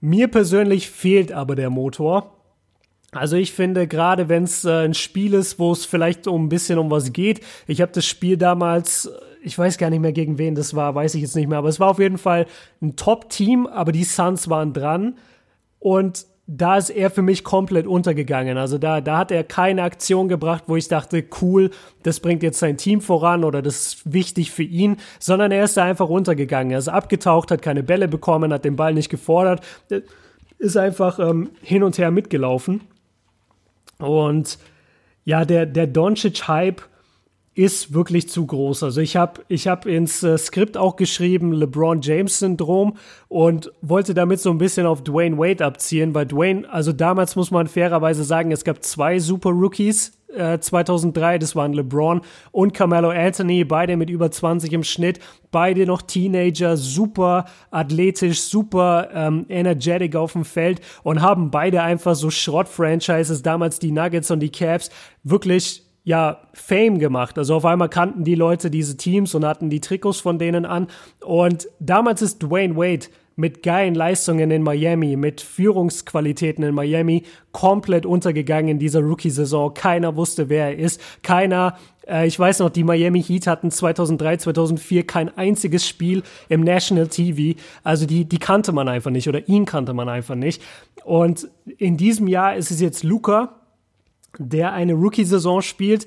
Mir 0.00 0.26
persönlich 0.26 0.90
fehlt 0.90 1.30
aber 1.30 1.54
der 1.54 1.70
Motor. 1.70 2.41
Also 3.14 3.36
ich 3.36 3.52
finde, 3.52 3.86
gerade 3.86 4.30
wenn 4.30 4.44
es 4.44 4.64
äh, 4.64 4.84
ein 4.84 4.94
Spiel 4.94 5.34
ist, 5.34 5.58
wo 5.58 5.70
es 5.72 5.84
vielleicht 5.84 6.26
um 6.26 6.46
ein 6.46 6.48
bisschen 6.48 6.78
um 6.78 6.90
was 6.90 7.12
geht, 7.12 7.42
ich 7.66 7.82
habe 7.82 7.92
das 7.92 8.06
Spiel 8.06 8.38
damals, 8.38 9.10
ich 9.42 9.58
weiß 9.58 9.76
gar 9.76 9.90
nicht 9.90 10.00
mehr 10.00 10.12
gegen 10.12 10.38
wen 10.38 10.54
das 10.54 10.74
war, 10.74 10.94
weiß 10.94 11.14
ich 11.14 11.20
jetzt 11.20 11.36
nicht 11.36 11.46
mehr, 11.46 11.58
aber 11.58 11.68
es 11.68 11.78
war 11.78 11.90
auf 11.90 11.98
jeden 11.98 12.16
Fall 12.16 12.46
ein 12.80 12.96
Top-Team, 12.96 13.66
aber 13.66 13.92
die 13.92 14.04
Suns 14.04 14.48
waren 14.48 14.72
dran 14.72 15.18
und 15.78 16.24
da 16.46 16.78
ist 16.78 16.88
er 16.88 17.10
für 17.10 17.20
mich 17.20 17.44
komplett 17.44 17.86
untergegangen. 17.86 18.56
Also 18.56 18.78
da, 18.78 19.02
da 19.02 19.18
hat 19.18 19.30
er 19.30 19.44
keine 19.44 19.82
Aktion 19.82 20.28
gebracht, 20.28 20.64
wo 20.66 20.76
ich 20.76 20.88
dachte, 20.88 21.22
cool, 21.42 21.70
das 22.02 22.18
bringt 22.18 22.42
jetzt 22.42 22.58
sein 22.58 22.78
Team 22.78 23.02
voran 23.02 23.44
oder 23.44 23.60
das 23.60 23.86
ist 23.86 24.12
wichtig 24.12 24.50
für 24.52 24.62
ihn, 24.62 24.96
sondern 25.18 25.52
er 25.52 25.64
ist 25.64 25.76
da 25.76 25.84
einfach 25.84 26.08
untergegangen. 26.08 26.72
Er 26.72 26.78
ist 26.78 26.88
abgetaucht, 26.88 27.50
hat 27.50 27.62
keine 27.62 27.82
Bälle 27.82 28.08
bekommen, 28.08 28.52
hat 28.54 28.64
den 28.64 28.76
Ball 28.76 28.94
nicht 28.94 29.10
gefordert, 29.10 29.60
ist 30.58 30.76
einfach 30.76 31.18
ähm, 31.18 31.50
hin 31.62 31.82
und 31.82 31.98
her 31.98 32.10
mitgelaufen. 32.10 32.80
Und 34.02 34.58
ja, 35.24 35.44
der, 35.44 35.66
der 35.66 35.86
Doncic-Hype 35.86 36.82
ist 37.54 37.92
wirklich 37.92 38.28
zu 38.30 38.46
groß. 38.46 38.82
Also 38.82 39.00
ich 39.00 39.16
habe 39.16 39.42
ich 39.48 39.68
hab 39.68 39.84
ins 39.84 40.22
äh, 40.22 40.38
Skript 40.38 40.76
auch 40.76 40.96
geschrieben 40.96 41.52
LeBron 41.52 42.00
James 42.00 42.38
Syndrom 42.38 42.96
und 43.28 43.70
wollte 43.82 44.14
damit 44.14 44.40
so 44.40 44.50
ein 44.50 44.58
bisschen 44.58 44.86
auf 44.86 45.04
Dwayne 45.04 45.36
Wade 45.36 45.64
abziehen, 45.64 46.14
weil 46.14 46.24
Dwayne, 46.24 46.70
also 46.72 46.92
damals 46.92 47.36
muss 47.36 47.50
man 47.50 47.66
fairerweise 47.66 48.24
sagen, 48.24 48.52
es 48.52 48.64
gab 48.64 48.82
zwei 48.82 49.18
Super 49.18 49.50
Rookies 49.50 50.12
2003, 50.60 51.34
äh, 51.34 51.38
das 51.38 51.56
waren 51.56 51.72
LeBron 51.72 52.20
und 52.50 52.74
Carmelo 52.74 53.10
Anthony, 53.10 53.64
beide 53.64 53.96
mit 53.96 54.10
über 54.10 54.30
20 54.30 54.72
im 54.72 54.84
Schnitt, 54.84 55.20
beide 55.50 55.86
noch 55.86 56.02
Teenager, 56.02 56.76
super 56.76 57.44
athletisch, 57.70 58.40
super 58.40 59.08
ähm, 59.12 59.46
energetic 59.48 60.16
auf 60.16 60.32
dem 60.32 60.44
Feld 60.44 60.80
und 61.02 61.22
haben 61.22 61.50
beide 61.50 61.82
einfach 61.82 62.14
so 62.14 62.30
Schrott-Franchises, 62.30 63.42
damals 63.42 63.78
die 63.78 63.92
Nuggets 63.92 64.30
und 64.30 64.40
die 64.40 64.50
Cavs, 64.50 64.90
wirklich 65.22 65.84
ja, 66.04 66.40
Fame 66.52 66.98
gemacht. 66.98 67.38
Also 67.38 67.54
auf 67.54 67.64
einmal 67.64 67.88
kannten 67.88 68.24
die 68.24 68.34
Leute 68.34 68.70
diese 68.70 68.96
Teams 68.96 69.34
und 69.34 69.44
hatten 69.44 69.70
die 69.70 69.80
Trikots 69.80 70.20
von 70.20 70.38
denen 70.38 70.64
an. 70.64 70.88
Und 71.24 71.68
damals 71.78 72.22
ist 72.22 72.42
Dwayne 72.42 72.76
Wade 72.76 73.06
mit 73.36 73.62
geilen 73.62 73.94
Leistungen 73.94 74.50
in 74.50 74.62
Miami, 74.62 75.16
mit 75.16 75.40
Führungsqualitäten 75.40 76.64
in 76.64 76.74
Miami 76.74 77.24
komplett 77.52 78.06
untergegangen 78.06 78.68
in 78.68 78.78
dieser 78.78 79.00
Rookie-Saison. 79.00 79.74
Keiner 79.74 80.16
wusste, 80.16 80.48
wer 80.48 80.66
er 80.66 80.78
ist. 80.78 81.00
Keiner, 81.22 81.76
äh, 82.06 82.26
ich 82.26 82.38
weiß 82.38 82.60
noch, 82.60 82.70
die 82.70 82.84
Miami 82.84 83.22
Heat 83.22 83.46
hatten 83.46 83.70
2003, 83.70 84.38
2004 84.38 85.06
kein 85.06 85.36
einziges 85.36 85.86
Spiel 85.88 86.22
im 86.48 86.62
National 86.62 87.08
TV. 87.08 87.58
Also 87.82 88.06
die, 88.06 88.24
die 88.24 88.38
kannte 88.38 88.72
man 88.72 88.88
einfach 88.88 89.10
nicht 89.10 89.28
oder 89.28 89.48
ihn 89.48 89.64
kannte 89.64 89.94
man 89.94 90.08
einfach 90.08 90.34
nicht. 90.34 90.62
Und 91.04 91.48
in 91.78 91.96
diesem 91.96 92.28
Jahr 92.28 92.56
ist 92.56 92.70
es 92.70 92.80
jetzt 92.80 93.02
Luca, 93.02 93.60
der 94.38 94.72
eine 94.72 94.94
Rookie-Saison 94.94 95.62
spielt, 95.62 96.06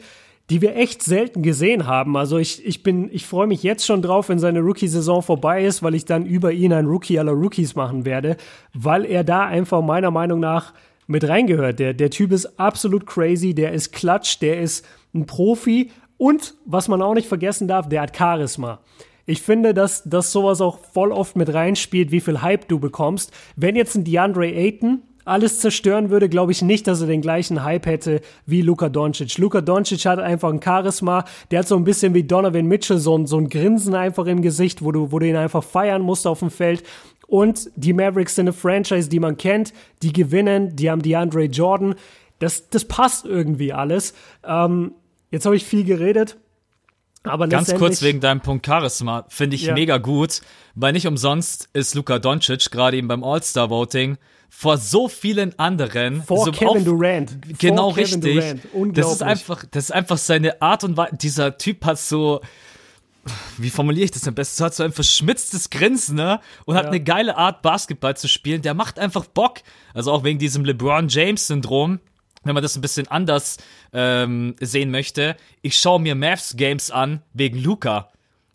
die 0.50 0.62
wir 0.62 0.76
echt 0.76 1.02
selten 1.02 1.42
gesehen 1.42 1.88
haben. 1.88 2.16
Also 2.16 2.38
ich, 2.38 2.66
ich 2.66 2.84
bin, 2.84 3.10
ich 3.12 3.26
freue 3.26 3.48
mich 3.48 3.64
jetzt 3.64 3.86
schon 3.86 4.02
drauf, 4.02 4.30
wenn 4.30 4.40
seine 4.40 4.60
Rookie-Saison 4.60 5.24
vorbei 5.24 5.66
ist, 5.66 5.82
weil 5.82 5.96
ich 5.96 6.06
dann 6.06 6.26
über 6.26 6.52
ihn 6.52 6.72
ein 6.72 6.86
Rookie 6.86 7.18
aller 7.18 7.32
Rookies 7.32 7.76
machen 7.76 8.06
werde, 8.06 8.38
weil 8.74 9.06
er 9.06 9.24
da 9.24 9.46
einfach 9.46 9.82
meiner 9.82 10.12
Meinung 10.12 10.40
nach 10.40 10.74
mit 11.08 11.28
reingehört. 11.28 11.80
Der, 11.80 11.94
der 11.94 12.12
Typ 12.12 12.32
ist 12.32 12.60
absolut 12.60 13.08
crazy, 13.08 13.54
der 13.56 13.72
ist 13.74 13.92
klatsch, 13.92 14.40
der 14.42 14.62
ist 14.62 14.86
ein 15.14 15.26
Profi 15.26 15.92
und 16.18 16.56
was 16.66 16.88
man 16.88 17.02
auch 17.02 17.14
nicht 17.14 17.28
vergessen 17.28 17.68
darf, 17.68 17.90
der 17.90 18.02
hat 18.02 18.16
Charisma. 18.16 18.80
Ich 19.26 19.42
finde, 19.42 19.74
dass, 19.74 20.04
dass 20.04 20.32
sowas 20.32 20.62
auch 20.62 20.78
voll 20.78 21.12
oft 21.12 21.36
mit 21.36 21.52
reinspielt, 21.52 22.12
wie 22.12 22.22
viel 22.22 22.44
Hype 22.44 22.68
du 22.68 22.80
bekommst. 22.80 23.32
Wenn 23.56 23.76
jetzt 23.76 23.96
ein 23.96 24.04
DeAndre 24.04 24.46
Ayton 24.46 25.02
alles 25.26 25.60
zerstören 25.60 26.12
würde, 26.12 26.30
glaube 26.30 26.52
ich 26.52 26.62
nicht, 26.62 26.88
dass 26.88 27.02
er 27.02 27.08
den 27.08 27.22
gleichen 27.22 27.64
Hype 27.64 27.88
hätte 27.88 28.22
wie 28.46 28.62
Luka 28.62 28.90
Doncic. 28.90 29.38
Luka 29.38 29.62
Doncic 29.62 30.06
hat 30.06 30.20
einfach 30.20 30.52
ein 30.52 30.62
Charisma, 30.62 31.26
der 31.52 31.60
hat 31.60 31.68
so 31.68 31.76
ein 31.76 31.84
bisschen 31.84 32.14
wie 32.14 32.24
Donovan 32.24 32.68
Mitchell, 32.68 33.00
so 33.00 33.18
ein, 33.18 33.26
so 33.26 33.38
ein 33.38 33.50
Grinsen 33.50 33.96
einfach 33.96 34.28
im 34.28 34.42
Gesicht, 34.42 34.84
wo 34.84 34.92
du, 34.92 35.12
wo 35.12 35.20
du 35.20 35.28
ihn 35.28 35.36
einfach 35.36 35.64
feiern 35.64 36.04
musst 36.04 36.28
auf 36.28 36.40
dem 36.40 36.52
Feld. 36.52 36.84
Und 37.28 37.72
die 37.76 37.94
Mavericks 37.94 38.36
sind 38.36 38.48
eine 38.48 38.54
Franchise, 38.54 39.10
die 39.10 39.20
man 39.20 39.36
kennt, 39.36 39.74
die 40.04 40.14
gewinnen, 40.14 40.76
die 40.76 40.92
haben 40.92 41.02
DeAndre 41.02 41.46
Jordan. 41.46 41.96
Das, 42.38 42.70
das 42.70 42.86
passt 42.86 43.26
irgendwie 43.26 43.74
alles. 43.74 44.14
Ähm, 44.46 44.92
jetzt 45.32 45.46
habe 45.46 45.56
ich 45.56 45.66
viel 45.66 45.84
geredet. 45.84 46.38
Aber 47.24 47.48
Ganz 47.48 47.74
kurz 47.74 48.04
wegen 48.04 48.20
deinem 48.20 48.42
Punkt 48.42 48.68
Charisma, 48.68 49.26
finde 49.30 49.56
ich 49.56 49.64
ja. 49.64 49.74
mega 49.74 49.98
gut, 49.98 50.42
weil 50.76 50.94
nicht 50.94 51.08
umsonst 51.08 51.70
ist 51.74 51.96
Luka 51.96 52.20
Doncic 52.20 52.70
gerade 52.70 52.98
eben 52.98 53.08
beim 53.08 53.24
All-Star-Voting 53.24 54.18
vor 54.58 54.78
so 54.78 55.10
vielen 55.10 55.60
anderen. 55.60 56.24
Vor 56.24 56.46
so 56.46 56.52
Kevin 56.54 56.68
auf, 56.78 56.84
Durant. 56.86 57.60
Genau 57.60 57.90
vor 57.90 57.98
richtig. 57.98 58.62
Durant. 58.72 58.98
Das 58.98 59.12
ist 59.12 59.22
einfach, 59.22 59.66
das 59.70 59.86
ist 59.86 59.92
einfach 59.92 60.18
seine 60.18 60.62
Art 60.62 60.86
und 60.86 60.96
Weise. 60.96 61.18
Dieser 61.18 61.58
Typ 61.58 61.84
hat 61.84 62.00
so, 62.00 62.40
wie 63.58 63.70
formuliere 63.70 64.06
ich 64.06 64.12
das 64.12 64.26
am 64.30 64.34
besten? 64.34 64.58
So 64.58 64.66
hat 64.66 64.74
so 64.74 64.84
ein 64.84 64.94
verschmitztes 64.94 65.70
Grinsen, 65.70 66.16
ne? 66.16 66.40
Und 66.64 66.78
hat 66.78 66.86
ja. 66.86 66.90
eine 66.90 67.04
geile 67.04 67.36
Art, 67.36 67.64
Basketball 67.64 68.16
zu 68.16 68.30
spielen. 68.30 68.62
Der 68.62 68.74
macht 68.74 68.98
einfach 68.98 69.26
Bock. 69.26 69.60
Also 69.94 70.14
auch 70.14 70.24
wegen 70.24 70.40
diesem 70.40 70.64
LeBron 70.64 71.10
James-Syndrom. 71.10 72.00
Wenn 72.46 72.54
man 72.54 72.64
das 72.64 72.78
ein 72.78 72.82
bisschen 72.82 73.10
anders 73.10 73.58
ähm, 73.92 74.56
sehen 74.62 74.90
möchte, 74.90 75.36
ich 75.64 75.78
schaue 75.78 76.00
mir 76.00 76.16
Mavs 76.16 76.56
Games 76.56 76.92
an 76.92 77.22
wegen 77.34 77.62
Luca. 77.62 78.10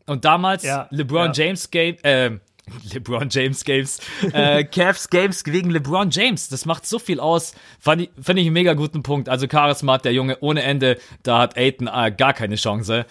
Und 0.07 0.25
damals 0.25 0.63
ja, 0.63 0.89
LeBron 0.91 1.33
ja. 1.35 1.45
James 1.45 1.71
Game, 1.71 1.97
äh, 2.03 2.31
LeBron 2.93 3.29
James 3.31 3.65
Games, 3.65 4.01
äh, 4.33 4.65
Cavs 4.65 5.09
Games 5.11 5.45
wegen 5.47 5.71
LeBron 5.71 6.11
James. 6.11 6.49
Das 6.49 6.67
macht 6.67 6.87
so 6.87 6.99
viel 6.99 7.21
aus. 7.21 7.55
Fand 7.79 8.03
ich, 8.03 8.11
fand 8.21 8.39
ich 8.39 8.47
einen 8.47 8.55
mega 8.55 8.75
guten 8.75 9.03
Punkt. 9.03 9.29
Also 9.29 9.47
Charisma 9.51 9.95
hat 9.95 10.05
der 10.05 10.13
Junge 10.13 10.39
ohne 10.41 10.63
Ende. 10.63 10.99
Da 11.23 11.39
hat 11.39 11.57
Aiton 11.57 11.89
äh, 11.89 12.13
gar 12.17 12.33
keine 12.33 12.57
Chance. 12.57 13.07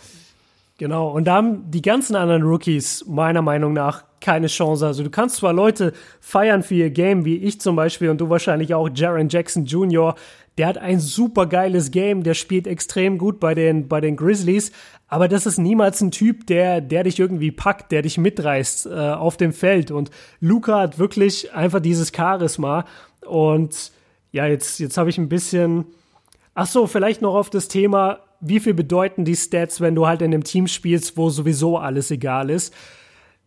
Genau. 0.78 1.10
Und 1.10 1.26
da 1.26 1.36
haben 1.36 1.70
die 1.70 1.82
ganzen 1.82 2.16
anderen 2.16 2.44
Rookies 2.44 3.06
meiner 3.06 3.42
Meinung 3.42 3.74
nach 3.74 4.04
keine 4.22 4.48
Chance. 4.48 4.86
Also 4.86 5.04
du 5.04 5.10
kannst 5.10 5.38
zwar 5.38 5.54
Leute 5.54 5.94
feiern 6.22 6.64
für 6.64 6.76
ihr 6.76 6.90
Game, 6.90 7.26
wie 7.26 7.38
ich 7.38 7.60
zum 7.60 7.76
Beispiel 7.76 8.10
und 8.10 8.20
du 8.20 8.30
wahrscheinlich 8.30 8.74
auch, 8.74 8.90
Jaron 8.94 9.30
Jackson 9.30 9.66
Jr., 9.66 10.16
der 10.60 10.68
hat 10.68 10.78
ein 10.78 11.00
super 11.00 11.46
geiles 11.46 11.90
Game, 11.90 12.22
der 12.24 12.34
spielt 12.34 12.68
extrem 12.68 13.18
gut 13.18 13.40
bei 13.40 13.56
den, 13.56 13.88
bei 13.88 14.02
den 14.02 14.18
Grizzlies, 14.18 14.74
aber 15.08 15.30
das 15.30 15.46
ist 15.46 15.58
niemals 15.58 16.02
ein 16.02 16.12
Typ, 16.12 16.46
der, 16.48 16.82
der 16.82 17.06
dich 17.06 17.18
irgendwie 17.18 17.52
packt, 17.52 17.94
der 17.94 18.02
dich 18.02 18.18
mitreißt 18.18 18.88
äh, 18.88 18.90
auf 18.90 19.38
dem 19.38 19.54
Feld. 19.54 19.90
Und 19.90 20.12
Luca 20.42 20.82
hat 20.82 21.00
wirklich 21.00 21.54
einfach 21.54 21.80
dieses 21.80 22.12
Charisma. 22.14 22.84
Und 23.26 23.94
ja, 24.34 24.48
jetzt, 24.48 24.82
jetzt 24.82 24.98
habe 24.98 25.10
ich 25.10 25.18
ein 25.18 25.30
bisschen. 25.30 25.86
Ach 26.54 26.68
so, 26.68 26.88
vielleicht 26.88 27.22
noch 27.22 27.36
auf 27.36 27.50
das 27.50 27.70
Thema, 27.70 28.20
wie 28.42 28.60
viel 28.60 28.74
bedeuten 28.74 29.24
die 29.24 29.38
Stats, 29.38 29.80
wenn 29.80 29.96
du 29.96 30.08
halt 30.08 30.22
in 30.22 30.34
einem 30.34 30.44
Team 30.44 30.68
spielst, 30.68 31.16
wo 31.16 31.30
sowieso 31.30 31.78
alles 31.78 32.12
egal 32.12 32.50
ist. 32.50 32.74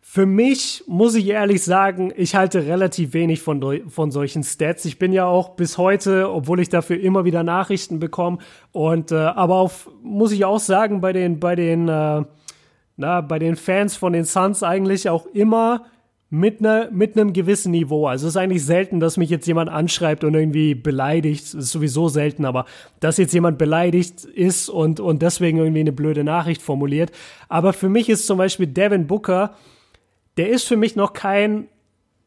Für 0.05 0.25
mich 0.25 0.83
muss 0.85 1.15
ich 1.15 1.29
ehrlich 1.29 1.63
sagen, 1.63 2.11
ich 2.17 2.35
halte 2.35 2.65
relativ 2.65 3.13
wenig 3.13 3.41
von, 3.41 3.89
von 3.89 4.11
solchen 4.11 4.43
Stats. 4.43 4.83
Ich 4.83 4.99
bin 4.99 5.13
ja 5.13 5.25
auch 5.25 5.51
bis 5.51 5.77
heute, 5.77 6.29
obwohl 6.29 6.59
ich 6.59 6.67
dafür 6.67 6.99
immer 6.99 7.23
wieder 7.23 7.41
Nachrichten 7.41 7.99
bekomme. 7.99 8.39
Und 8.73 9.13
äh, 9.13 9.15
aber 9.15 9.55
auf, 9.55 9.89
muss 10.03 10.33
ich 10.33 10.43
auch 10.43 10.59
sagen, 10.59 10.99
bei 10.99 11.13
den, 11.13 11.39
bei 11.39 11.55
den, 11.55 11.87
äh, 11.87 12.21
na, 12.97 13.21
bei 13.21 13.39
den 13.39 13.55
Fans 13.55 13.95
von 13.95 14.11
den 14.11 14.25
Suns 14.25 14.61
eigentlich 14.61 15.07
auch 15.07 15.25
immer 15.27 15.85
mit, 16.29 16.59
einer, 16.59 16.91
mit 16.91 17.17
einem 17.17 17.31
gewissen 17.31 17.71
Niveau. 17.71 18.05
Also 18.05 18.27
es 18.27 18.33
ist 18.35 18.37
eigentlich 18.37 18.65
selten, 18.65 18.99
dass 18.99 19.15
mich 19.15 19.29
jetzt 19.29 19.47
jemand 19.47 19.69
anschreibt 19.69 20.25
und 20.25 20.33
irgendwie 20.33 20.75
beleidigt. 20.75 21.53
Ist 21.53 21.71
sowieso 21.71 22.09
selten, 22.09 22.43
aber 22.43 22.65
dass 22.99 23.15
jetzt 23.15 23.33
jemand 23.33 23.57
beleidigt 23.57 24.25
ist 24.25 24.67
und, 24.67 24.99
und 24.99 25.21
deswegen 25.21 25.59
irgendwie 25.59 25.79
eine 25.79 25.93
blöde 25.93 26.25
Nachricht 26.25 26.61
formuliert. 26.61 27.13
Aber 27.47 27.71
für 27.71 27.87
mich 27.87 28.09
ist 28.09 28.27
zum 28.27 28.37
Beispiel 28.37 28.67
Devin 28.67 29.07
Booker, 29.07 29.55
der 30.37 30.49
ist 30.49 30.67
für 30.67 30.77
mich 30.77 30.95
noch 30.95 31.13
kein, 31.13 31.67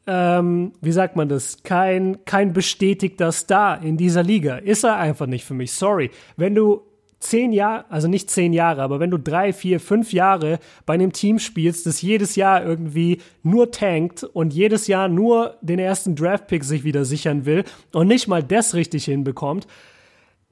ähm, 0.06 0.72
wie 0.80 0.92
sagt 0.92 1.16
man 1.16 1.28
das, 1.28 1.62
kein, 1.62 2.24
kein 2.24 2.52
bestätigter 2.52 3.32
Star 3.32 3.82
in 3.82 3.96
dieser 3.96 4.22
Liga. 4.22 4.56
Ist 4.56 4.84
er 4.84 4.96
einfach 4.96 5.26
nicht 5.26 5.44
für 5.44 5.54
mich. 5.54 5.72
Sorry. 5.72 6.10
Wenn 6.36 6.54
du 6.54 6.82
zehn 7.18 7.52
Jahre, 7.52 7.84
also 7.90 8.08
nicht 8.08 8.30
zehn 8.30 8.52
Jahre, 8.52 8.82
aber 8.82 9.00
wenn 9.00 9.10
du 9.10 9.18
drei, 9.18 9.52
vier, 9.52 9.80
fünf 9.80 10.12
Jahre 10.12 10.58
bei 10.84 10.94
einem 10.94 11.12
Team 11.12 11.38
spielst, 11.38 11.86
das 11.86 12.02
jedes 12.02 12.36
Jahr 12.36 12.64
irgendwie 12.64 13.20
nur 13.42 13.70
tankt 13.72 14.22
und 14.22 14.52
jedes 14.52 14.86
Jahr 14.86 15.08
nur 15.08 15.56
den 15.60 15.78
ersten 15.78 16.14
Draftpick 16.14 16.62
sich 16.64 16.84
wieder 16.84 17.04
sichern 17.04 17.46
will 17.46 17.64
und 17.92 18.08
nicht 18.08 18.28
mal 18.28 18.42
das 18.42 18.74
richtig 18.74 19.06
hinbekommt, 19.06 19.66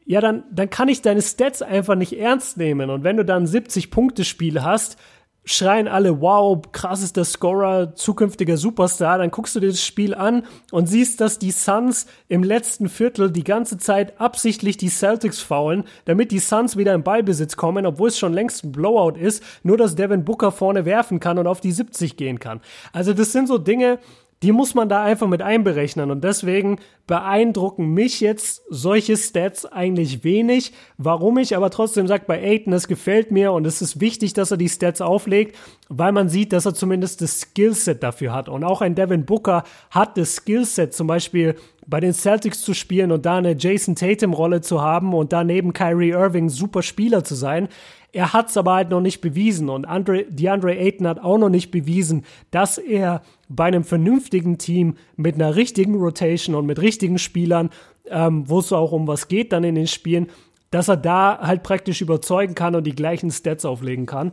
ja, 0.07 0.21
dann, 0.21 0.45
dann 0.51 0.69
kann 0.69 0.89
ich 0.89 1.01
deine 1.01 1.23
Stats 1.23 1.63
einfach 1.63 1.95
nicht 1.95 2.19
ernst 2.19 2.59
nehmen. 2.59 2.91
Und 2.91 3.05
wenn 3.05 3.17
du 3.17 3.25
dann 3.25 3.47
70-Punkte-Spiel 3.47 4.63
hast, 4.63 4.99
schreien 5.45 5.89
alle, 5.89 6.21
wow, 6.21 6.61
krass 6.73 7.03
ist 7.03 7.17
der 7.17 7.25
Scorer, 7.25 7.95
zukünftiger 7.95 8.57
Superstar, 8.57 9.19
dann 9.19 9.31
guckst 9.31 9.55
du 9.55 9.61
dir 9.61 9.69
das 9.69 9.85
Spiel 9.85 10.15
an 10.15 10.45
und 10.73 10.87
siehst, 10.87 11.21
dass 11.21 11.39
die 11.39 11.51
Suns 11.51 12.07
im 12.29 12.43
letzten 12.43 12.89
Viertel 12.89 13.31
die 13.31 13.45
ganze 13.45 13.79
Zeit 13.79 14.21
absichtlich 14.21 14.77
die 14.77 14.89
Celtics 14.89 15.41
faulen, 15.41 15.85
damit 16.07 16.31
die 16.33 16.39
Suns 16.39 16.77
wieder 16.77 16.95
im 16.95 17.03
Ballbesitz 17.03 17.57
kommen, 17.57 17.85
obwohl 17.85 18.09
es 18.09 18.19
schon 18.19 18.33
längst 18.33 18.65
ein 18.65 18.73
Blowout 18.73 19.19
ist, 19.19 19.43
nur 19.63 19.77
dass 19.77 19.97
Devin 19.97 20.25
Booker 20.25 20.51
vorne 20.51 20.85
werfen 20.85 21.21
kann 21.21 21.39
und 21.39 21.47
auf 21.47 21.61
die 21.61 21.73
70 21.73 22.17
gehen 22.17 22.41
kann. 22.41 22.61
Also 22.93 23.13
das 23.13 23.33
sind 23.33 23.49
so 23.49 23.59
Dinge, 23.59 23.99
die 24.45 24.53
muss 24.53 24.75
man 24.75 24.91
da 24.91 25.03
einfach 25.03 25.27
mit 25.27 25.41
einberechnen. 25.41 26.11
Und 26.11 26.23
deswegen 26.23 26.79
beeindrucken 27.07 27.95
mich 27.95 28.21
jetzt 28.21 28.63
solche 28.69 29.17
Stats 29.17 29.65
eigentlich 29.65 30.23
wenig. 30.23 30.75
Warum 30.99 31.39
ich 31.39 31.57
aber 31.57 31.71
trotzdem 31.71 32.07
sage, 32.07 32.25
bei 32.27 32.43
Aiden, 32.43 32.75
es 32.75 32.87
gefällt 32.87 33.31
mir 33.31 33.53
und 33.53 33.67
es 33.67 33.81
ist 33.81 34.03
wichtig, 34.03 34.35
dass 34.35 34.51
er 34.51 34.59
die 34.59 34.69
Stats 34.69 35.01
auflegt, 35.01 35.57
weil 35.89 36.13
man 36.13 36.29
sieht, 36.29 36.53
dass 36.53 36.67
er 36.67 36.75
zumindest 36.75 37.23
das 37.23 37.41
Skillset 37.41 38.03
dafür 38.03 38.35
hat. 38.35 38.51
Und 38.51 38.65
auch 38.65 38.83
ein 38.83 38.95
Devin 38.95 39.25
Booker 39.25 39.65
hat 39.91 40.19
das 40.19 40.37
Skillset, 40.37 40.93
zum 40.93 41.07
Beispiel 41.07 41.55
bei 41.87 42.01
den 42.01 42.13
Celtics 42.13 42.61
zu 42.61 42.75
spielen 42.75 43.13
und 43.13 43.25
da 43.25 43.39
eine 43.39 43.57
Jason 43.59 43.97
Tatum-Rolle 43.97 44.61
zu 44.61 44.83
haben 44.83 45.15
und 45.15 45.33
da 45.33 45.43
neben 45.43 45.73
Kyrie 45.73 46.11
Irving 46.11 46.51
super 46.51 46.83
Spieler 46.83 47.25
zu 47.25 47.35
sein. 47.35 47.69
Er 48.15 48.33
hat 48.33 48.49
es 48.49 48.57
aber 48.57 48.75
halt 48.75 48.91
noch 48.91 49.01
nicht 49.01 49.21
bewiesen 49.21 49.69
und 49.69 49.87
Andre, 49.87 50.25
DeAndre 50.29 50.77
Ayton 50.77 51.09
hat 51.09 51.19
auch 51.19 51.37
noch 51.37 51.49
nicht 51.49 51.73
bewiesen, 51.73 52.25
dass 52.53 52.79
er 52.79 53.23
bei 53.49 53.65
einem 53.65 53.83
vernünftigen 53.83 54.57
Team 54.57 54.95
mit 55.17 55.35
einer 55.35 55.57
richtigen 55.57 55.97
Rotation 55.97 56.55
und 56.55 56.65
mit 56.65 56.81
richtigen 56.81 57.19
Spielern, 57.19 57.71
ähm, 58.09 58.49
wo 58.49 58.61
es 58.61 58.73
auch 58.73 58.93
um 58.93 59.09
was 59.09 59.27
geht 59.27 59.53
dann 59.53 59.65
in 59.65 59.75
den 59.75 59.89
Spielen, 59.89 60.29
dass 60.71 60.87
er 60.87 60.97
da 60.97 61.41
halt 61.41 61.65
praktisch 61.65 62.01
überzeugen 62.01 62.55
kann 62.55 62.77
und 62.77 62.85
die 62.85 62.95
gleichen 62.95 63.33
Stats 63.33 63.65
auflegen 63.65 64.07
kann. 64.07 64.31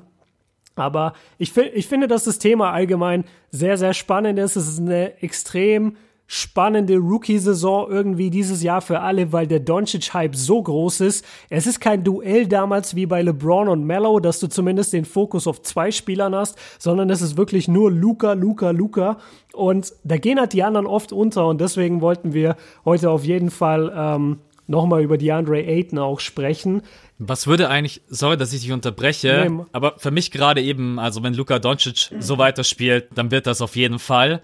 Aber 0.76 1.14
ich, 1.40 1.58
ich 1.58 1.88
finde, 1.88 2.08
dass 2.08 2.26
das 2.26 2.38
Thema 2.38 2.72
allgemein 2.72 3.24
sehr, 3.50 3.78
sehr 3.78 3.96
spannend 3.96 4.38
ist. 4.38 4.56
Es 4.56 4.68
ist 4.68 4.80
eine 4.80 5.22
extrem 5.24 5.98
spannende 6.34 6.96
Rookie-Saison 6.96 7.92
irgendwie 7.92 8.30
dieses 8.30 8.64
Jahr 8.64 8.80
für 8.80 9.02
alle, 9.02 9.34
weil 9.34 9.48
der 9.48 9.60
Doncic-Hype 9.60 10.34
so 10.34 10.64
groß 10.64 11.02
ist. 11.02 11.26
Es 11.50 11.68
ist 11.68 11.82
kein 11.82 12.06
Duell 12.06 12.48
damals 12.48 12.96
wie 12.96 13.06
bei 13.06 13.22
LeBron 13.22 13.68
und 13.68 13.84
Mello, 13.84 14.18
dass 14.22 14.40
du 14.40 14.48
zumindest 14.48 14.94
den 14.94 15.04
Fokus 15.04 15.46
auf 15.46 15.62
zwei 15.62 15.92
Spielern 15.92 16.34
hast, 16.34 16.58
sondern 16.80 17.10
es 17.10 17.22
ist 17.22 17.36
wirklich 17.36 17.68
nur 17.68 17.92
Luca, 17.92 18.32
Luca, 18.32 18.72
Luca. 18.72 19.18
Und 19.52 19.92
da 20.06 20.16
gehen 20.16 20.40
halt 20.40 20.54
die 20.54 20.64
anderen 20.64 20.88
oft 20.88 21.12
unter 21.12 21.48
und 21.48 21.60
deswegen 21.60 22.00
wollten 22.00 22.32
wir 22.32 22.56
heute 22.86 23.10
auf 23.10 23.26
jeden 23.26 23.50
Fall 23.50 23.92
ähm, 23.94 24.38
nochmal 24.68 25.04
über 25.04 25.18
DeAndre 25.18 25.66
Ayton 25.66 26.00
auch 26.00 26.22
sprechen. 26.22 26.82
Was 27.20 27.46
würde 27.46 27.68
eigentlich, 27.68 28.04
sorry, 28.08 28.38
dass 28.38 28.54
ich 28.54 28.62
dich 28.62 28.72
unterbreche, 28.72 29.48
nee. 29.50 29.66
aber 29.74 29.96
für 29.98 30.12
mich 30.12 30.32
gerade 30.32 30.62
eben, 30.62 30.98
also 30.98 31.24
wenn 31.24 31.34
Luca 31.34 31.60
Doncic 31.60 32.10
so 32.20 32.38
weiterspielt, 32.38 33.10
dann 33.16 33.32
wird 33.32 33.48
das 33.48 33.62
auf 33.62 33.76
jeden 33.76 34.00
Fall. 34.00 34.42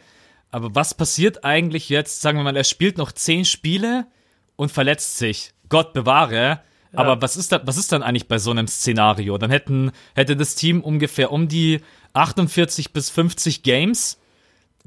Aber 0.51 0.73
was 0.75 0.93
passiert 0.93 1.43
eigentlich 1.43 1.89
jetzt? 1.89 2.21
Sagen 2.21 2.37
wir 2.37 2.43
mal, 2.43 2.55
er 2.55 2.63
spielt 2.63 2.97
noch 2.97 3.11
zehn 3.11 3.45
Spiele 3.45 4.07
und 4.55 4.71
verletzt 4.71 5.17
sich. 5.17 5.51
Gott 5.69 5.93
bewahre. 5.93 6.61
Ja. 6.93 6.99
Aber 6.99 7.21
was 7.21 7.35
ist, 7.35 7.51
da, 7.51 7.61
was 7.65 7.77
ist 7.77 7.91
dann 7.91 8.03
eigentlich 8.03 8.27
bei 8.27 8.39
so 8.39 8.51
einem 8.51 8.67
Szenario? 8.67 9.37
Dann 9.37 9.51
hätten, 9.51 9.91
hätte 10.15 10.35
das 10.35 10.55
Team 10.55 10.81
ungefähr 10.81 11.31
um 11.31 11.47
die 11.47 11.81
48 12.13 12.93
bis 12.93 13.09
50 13.09 13.63
Games. 13.63 14.19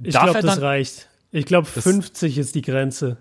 Ich 0.02 0.10
glaube, 0.10 0.40
das 0.40 0.60
reicht. 0.60 1.08
Ich 1.30 1.44
glaube, 1.44 1.66
50 1.66 2.38
ist 2.38 2.54
die 2.54 2.62
Grenze. 2.62 3.18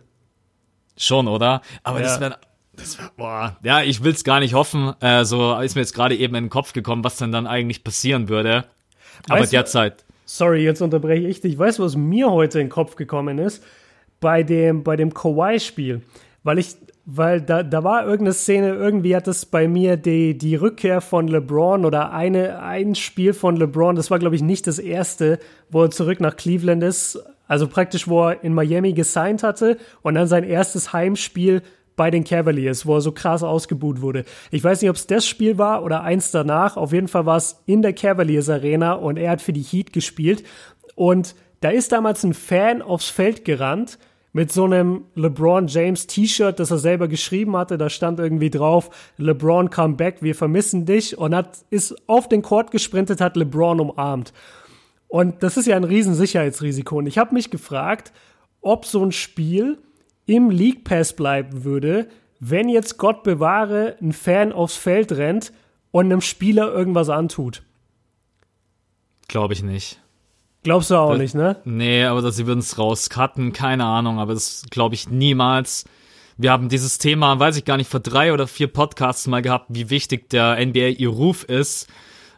Schon, 0.97 1.27
oder? 1.27 1.61
Aber 1.83 1.99
ja. 1.99 2.05
das 2.05 2.19
wäre 2.19 2.39
boah, 3.17 3.57
ja, 3.61 3.81
ich 3.81 4.03
will 4.03 4.13
es 4.13 4.23
gar 4.23 4.39
nicht 4.39 4.53
hoffen. 4.53 4.93
Äh, 5.01 5.25
so 5.25 5.57
ist 5.59 5.75
mir 5.75 5.81
jetzt 5.81 5.93
gerade 5.93 6.15
eben 6.15 6.35
in 6.35 6.45
den 6.45 6.49
Kopf 6.49 6.73
gekommen, 6.73 7.03
was 7.03 7.17
denn 7.17 7.31
dann 7.31 7.45
eigentlich 7.45 7.83
passieren 7.83 8.29
würde. 8.29 8.65
Aber 9.27 9.41
weißt 9.41 9.53
derzeit. 9.53 10.05
Sorry, 10.31 10.63
jetzt 10.63 10.83
unterbreche 10.83 11.27
ich 11.27 11.41
dich. 11.41 11.57
Weißt 11.57 11.79
du, 11.79 11.83
was 11.83 11.95
mir 11.95 12.29
heute 12.29 12.59
in 12.59 12.67
den 12.67 12.71
Kopf 12.71 12.95
gekommen 12.95 13.39
ist? 13.39 13.63
Bei 14.19 14.43
dem, 14.43 14.83
bei 14.83 14.95
dem 14.95 15.11
Kawhi-Spiel. 15.11 16.01
Weil 16.43 16.59
ich, 16.59 16.75
weil 17.03 17.41
da, 17.41 17.63
da 17.63 17.83
war 17.83 18.03
irgendeine 18.03 18.33
Szene, 18.33 18.75
irgendwie 18.75 19.15
hat 19.15 19.27
es 19.27 19.47
bei 19.47 19.67
mir 19.67 19.97
die, 19.97 20.37
die 20.37 20.55
Rückkehr 20.55 21.01
von 21.01 21.27
LeBron 21.27 21.83
oder 21.83 22.11
eine, 22.11 22.61
ein 22.61 22.93
Spiel 22.93 23.33
von 23.33 23.57
LeBron, 23.57 23.95
das 23.95 24.11
war, 24.11 24.19
glaube 24.19 24.35
ich, 24.35 24.43
nicht 24.43 24.67
das 24.67 24.77
erste, 24.77 25.39
wo 25.71 25.81
er 25.81 25.89
zurück 25.89 26.19
nach 26.19 26.35
Cleveland 26.35 26.83
ist. 26.83 27.19
Also 27.47 27.67
praktisch, 27.67 28.07
wo 28.07 28.27
er 28.27 28.43
in 28.43 28.53
Miami 28.53 28.93
gesigned 28.93 29.41
hatte 29.41 29.79
und 30.03 30.13
dann 30.13 30.27
sein 30.27 30.43
erstes 30.43 30.93
Heimspiel 30.93 31.63
bei 31.99 32.11
den 32.11 32.23
Cavaliers, 32.23 32.85
wo 32.85 32.95
er 32.95 33.01
so 33.01 33.11
krass 33.11 33.43
ausgebuht 33.43 33.99
wurde. 33.99 34.23
Ich 34.51 34.63
weiß 34.63 34.81
nicht, 34.81 34.89
ob 34.89 34.95
es 34.95 35.05
das 35.05 35.27
Spiel 35.27 35.57
war 35.57 35.83
oder 35.83 36.01
eins 36.01 36.31
danach. 36.31 36.77
Auf 36.77 36.93
jeden 36.93 37.09
Fall 37.09 37.25
war 37.25 37.35
es 37.35 37.61
in 37.65 37.81
der 37.81 37.91
Cavaliers 37.91 38.47
Arena 38.47 38.93
und 38.93 39.17
er 39.17 39.31
hat 39.31 39.41
für 39.41 39.51
die 39.51 39.63
Heat 39.63 39.91
gespielt. 39.91 40.45
Und 40.95 41.35
da 41.59 41.71
ist 41.71 41.91
damals 41.91 42.23
ein 42.23 42.33
Fan 42.33 42.81
aufs 42.81 43.09
Feld 43.09 43.43
gerannt 43.43 43.99
mit 44.31 44.49
so 44.49 44.63
einem 44.63 45.07
LeBron 45.15 45.67
James 45.67 46.07
T-Shirt, 46.07 46.57
das 46.57 46.71
er 46.71 46.77
selber 46.77 47.09
geschrieben 47.09 47.57
hatte. 47.57 47.77
Da 47.77 47.89
stand 47.89 48.17
irgendwie 48.17 48.49
drauf, 48.49 48.91
LeBron 49.17 49.69
come 49.69 49.95
back, 49.95 50.21
wir 50.21 50.35
vermissen 50.35 50.85
dich. 50.85 51.17
Und 51.17 51.35
hat, 51.35 51.57
ist 51.69 51.97
auf 52.07 52.29
den 52.29 52.43
Court 52.43 52.71
gesprintet, 52.71 53.19
hat 53.19 53.35
LeBron 53.35 53.81
umarmt. 53.81 54.31
Und 55.09 55.43
das 55.43 55.57
ist 55.57 55.65
ja 55.65 55.75
ein 55.75 55.83
Riesensicherheitsrisiko. 55.83 56.99
Und 56.99 57.07
ich 57.07 57.17
habe 57.17 57.33
mich 57.33 57.49
gefragt, 57.49 58.13
ob 58.61 58.85
so 58.85 59.03
ein 59.03 59.11
Spiel 59.11 59.79
im 60.29 60.51
League 60.51 60.83
Pass 60.83 61.13
bleiben 61.13 61.63
würde, 61.63 62.07
wenn 62.39 62.69
jetzt 62.69 62.97
Gott 62.99 63.23
bewahre 63.23 63.95
ein 63.99 64.13
Fan 64.13 64.53
aufs 64.53 64.75
Feld 64.75 65.11
rennt 65.11 65.51
und 65.91 66.05
einem 66.05 66.21
Spieler 66.21 66.71
irgendwas 66.71 67.09
antut. 67.09 67.63
Glaube 69.27 69.53
ich 69.53 69.63
nicht. 69.63 69.99
Glaubst 70.61 70.91
du 70.91 70.95
auch 70.95 71.11
das, 71.11 71.19
nicht, 71.19 71.35
ne? 71.35 71.57
Nee, 71.65 72.03
aber 72.03 72.21
dass 72.21 72.35
sie 72.35 72.45
würden 72.45 72.59
es 72.59 72.77
rauscutten, 72.77 73.53
keine 73.53 73.85
Ahnung, 73.85 74.19
aber 74.19 74.33
das 74.35 74.65
glaube 74.69 74.93
ich 74.93 75.09
niemals. 75.09 75.85
Wir 76.37 76.51
haben 76.51 76.69
dieses 76.69 76.99
Thema, 76.99 77.39
weiß 77.39 77.57
ich 77.57 77.65
gar 77.65 77.77
nicht, 77.77 77.89
vor 77.89 77.99
drei 77.99 78.31
oder 78.31 78.45
vier 78.45 78.67
Podcasts 78.67 79.25
mal 79.25 79.41
gehabt, 79.41 79.65
wie 79.69 79.89
wichtig 79.89 80.29
der 80.29 80.63
NBA 80.63 80.99
ihr 80.99 81.09
Ruf 81.09 81.43
ist. 81.43 81.87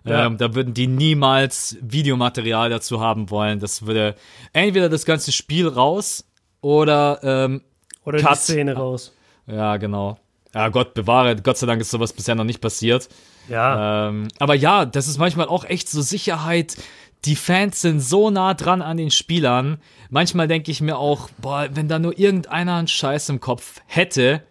Ja. 0.05 0.25
Ähm, 0.25 0.37
da 0.37 0.55
würden 0.55 0.73
die 0.73 0.87
niemals 0.87 1.77
Videomaterial 1.81 2.69
dazu 2.69 3.01
haben 3.01 3.29
wollen. 3.29 3.59
Das 3.59 3.85
würde 3.85 4.15
entweder 4.53 4.87
das 4.87 5.05
ganze 5.05 5.31
Spiel 5.31 5.67
raus 5.67 6.25
oder 6.61 7.19
ähm, 7.21 7.61
oder 8.05 8.19
Cut. 8.19 8.31
die 8.31 8.37
Szene 8.37 8.73
raus. 8.73 9.13
Ja, 9.47 9.77
genau. 9.77 10.17
Ja, 10.53 10.69
Gott 10.69 10.93
bewahre, 10.93 11.35
Gott 11.35 11.57
sei 11.57 11.67
Dank 11.67 11.81
ist 11.81 11.91
sowas 11.91 12.13
bisher 12.13 12.35
noch 12.35 12.43
nicht 12.43 12.61
passiert. 12.61 13.07
Ja. 13.47 14.09
Ähm, 14.09 14.27
aber 14.39 14.55
ja, 14.55 14.85
das 14.85 15.07
ist 15.07 15.17
manchmal 15.17 15.47
auch 15.47 15.63
echt 15.63 15.89
so 15.89 16.01
Sicherheit. 16.01 16.77
Die 17.25 17.35
Fans 17.35 17.81
sind 17.81 17.99
so 17.99 18.29
nah 18.29 18.53
dran 18.53 18.81
an 18.81 18.97
den 18.97 19.11
Spielern. 19.11 19.77
Manchmal 20.09 20.47
denke 20.47 20.71
ich 20.71 20.81
mir 20.81 20.97
auch, 20.97 21.29
boah, 21.37 21.69
wenn 21.71 21.87
da 21.87 21.99
nur 21.99 22.17
irgendeiner 22.17 22.75
einen 22.75 22.87
Scheiß 22.87 23.29
im 23.29 23.39
Kopf 23.39 23.81
hätte. 23.85 24.43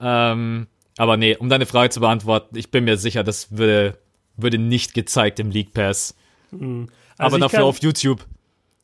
Ähm, 0.00 0.66
aber 0.98 1.16
nee, 1.16 1.36
um 1.36 1.48
deine 1.48 1.66
Frage 1.66 1.90
zu 1.90 2.00
beantworten, 2.00 2.56
ich 2.56 2.70
bin 2.70 2.84
mir 2.84 2.96
sicher, 2.96 3.22
das 3.24 3.56
würde, 3.56 3.98
würde 4.36 4.58
nicht 4.58 4.94
gezeigt 4.94 5.38
im 5.38 5.50
League 5.50 5.72
Pass. 5.72 6.14
Mhm. 6.50 6.88
Also 7.16 7.36
aber 7.36 7.44
dafür 7.44 7.64
auf 7.64 7.78
YouTube. 7.80 8.26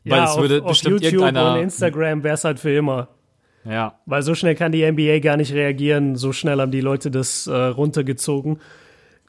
Weil 0.05 0.19
ja, 0.19 0.31
es 0.31 0.37
würde 0.37 0.62
auf, 0.62 0.69
bestimmt 0.69 0.97
auf 0.97 1.03
YouTube 1.03 1.23
irgendeiner. 1.23 1.55
Und 1.55 1.62
Instagram 1.62 2.23
wäre 2.23 2.35
es 2.35 2.45
halt 2.45 2.61
für 2.61 2.75
immer. 2.77 3.09
Ja. 3.65 3.99
Weil 4.07 4.23
so 4.23 4.35
schnell 4.35 4.55
kann 4.55 4.73
die 4.73 4.91
NBA 4.91 5.21
gar 5.21 5.37
nicht 5.37 5.53
reagieren. 5.53 6.17
So 6.17 6.33
schnell 6.33 6.61
haben 6.61 6.71
die 6.71 6.81
Leute 6.81 7.11
das 7.11 7.47
äh, 7.47 7.53
runtergezogen. 7.55 8.59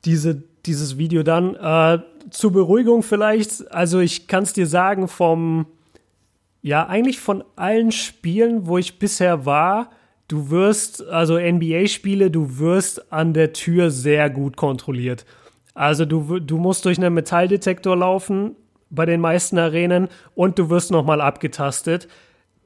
Diese, 0.03 0.43
dieses 0.65 0.97
Video 0.97 1.23
dann. 1.23 1.55
Äh, 1.55 1.99
zur 2.29 2.51
Beruhigung 2.51 3.03
vielleicht. 3.03 3.71
Also 3.71 3.99
ich 3.99 4.27
kann 4.27 4.43
es 4.43 4.53
dir 4.53 4.67
sagen, 4.67 5.07
vom, 5.07 5.67
ja, 6.61 6.87
eigentlich 6.87 7.19
von 7.19 7.43
allen 7.55 7.91
Spielen, 7.91 8.67
wo 8.67 8.77
ich 8.77 8.99
bisher 8.99 9.45
war, 9.45 9.91
du 10.27 10.49
wirst, 10.49 11.05
also 11.07 11.37
NBA-Spiele, 11.39 12.31
du 12.31 12.57
wirst 12.57 13.11
an 13.11 13.33
der 13.33 13.53
Tür 13.53 13.91
sehr 13.91 14.29
gut 14.29 14.57
kontrolliert. 14.57 15.25
Also 15.73 16.05
du, 16.05 16.39
du 16.39 16.57
musst 16.57 16.85
durch 16.85 16.97
einen 16.97 17.13
Metalldetektor 17.13 17.95
laufen, 17.95 18.55
bei 18.89 19.05
den 19.05 19.19
meisten 19.19 19.57
Arenen 19.57 20.07
und 20.35 20.57
du 20.57 20.69
wirst 20.69 20.91
nochmal 20.91 21.19
abgetastet. 21.19 22.07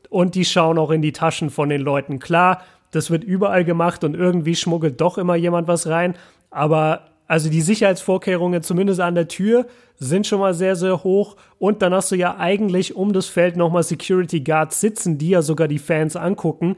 Und 0.10 0.36
die 0.36 0.46
schauen 0.46 0.78
auch 0.78 0.92
in 0.92 1.02
die 1.02 1.12
Taschen 1.12 1.50
von 1.50 1.70
den 1.70 1.82
Leuten. 1.82 2.20
Klar, 2.20 2.64
das 2.92 3.12
wird 3.12 3.24
überall 3.24 3.64
gemacht 3.64 4.04
und 4.04 4.16
irgendwie 4.16 4.56
schmuggelt 4.56 5.00
doch 5.00 5.18
immer 5.18 5.36
jemand 5.36 5.68
was 5.68 5.88
rein. 5.88 6.16
Aber 6.50 7.02
also 7.28 7.50
die 7.50 7.62
Sicherheitsvorkehrungen, 7.62 8.64
zumindest 8.64 9.00
an 9.00 9.14
der 9.14 9.28
Tür, 9.28 9.68
sind 10.00 10.26
schon 10.26 10.40
mal 10.40 10.56
sehr, 10.56 10.76
sehr 10.76 11.04
hoch. 11.04 11.36
Und 11.60 11.84
dann 11.84 11.94
hast 11.94 12.12
du 12.12 12.16
ja 12.16 12.38
eigentlich 12.38 12.96
um 12.96 13.14
das 13.14 13.28
Feld 13.28 13.56
nochmal 13.56 13.84
Security 13.84 14.40
Guards 14.40 14.82
sitzen, 14.82 15.20
die 15.20 15.30
ja 15.30 15.44
sogar 15.44 15.68
die 15.68 15.78
Fans 15.78 16.16
angucken. 16.16 16.76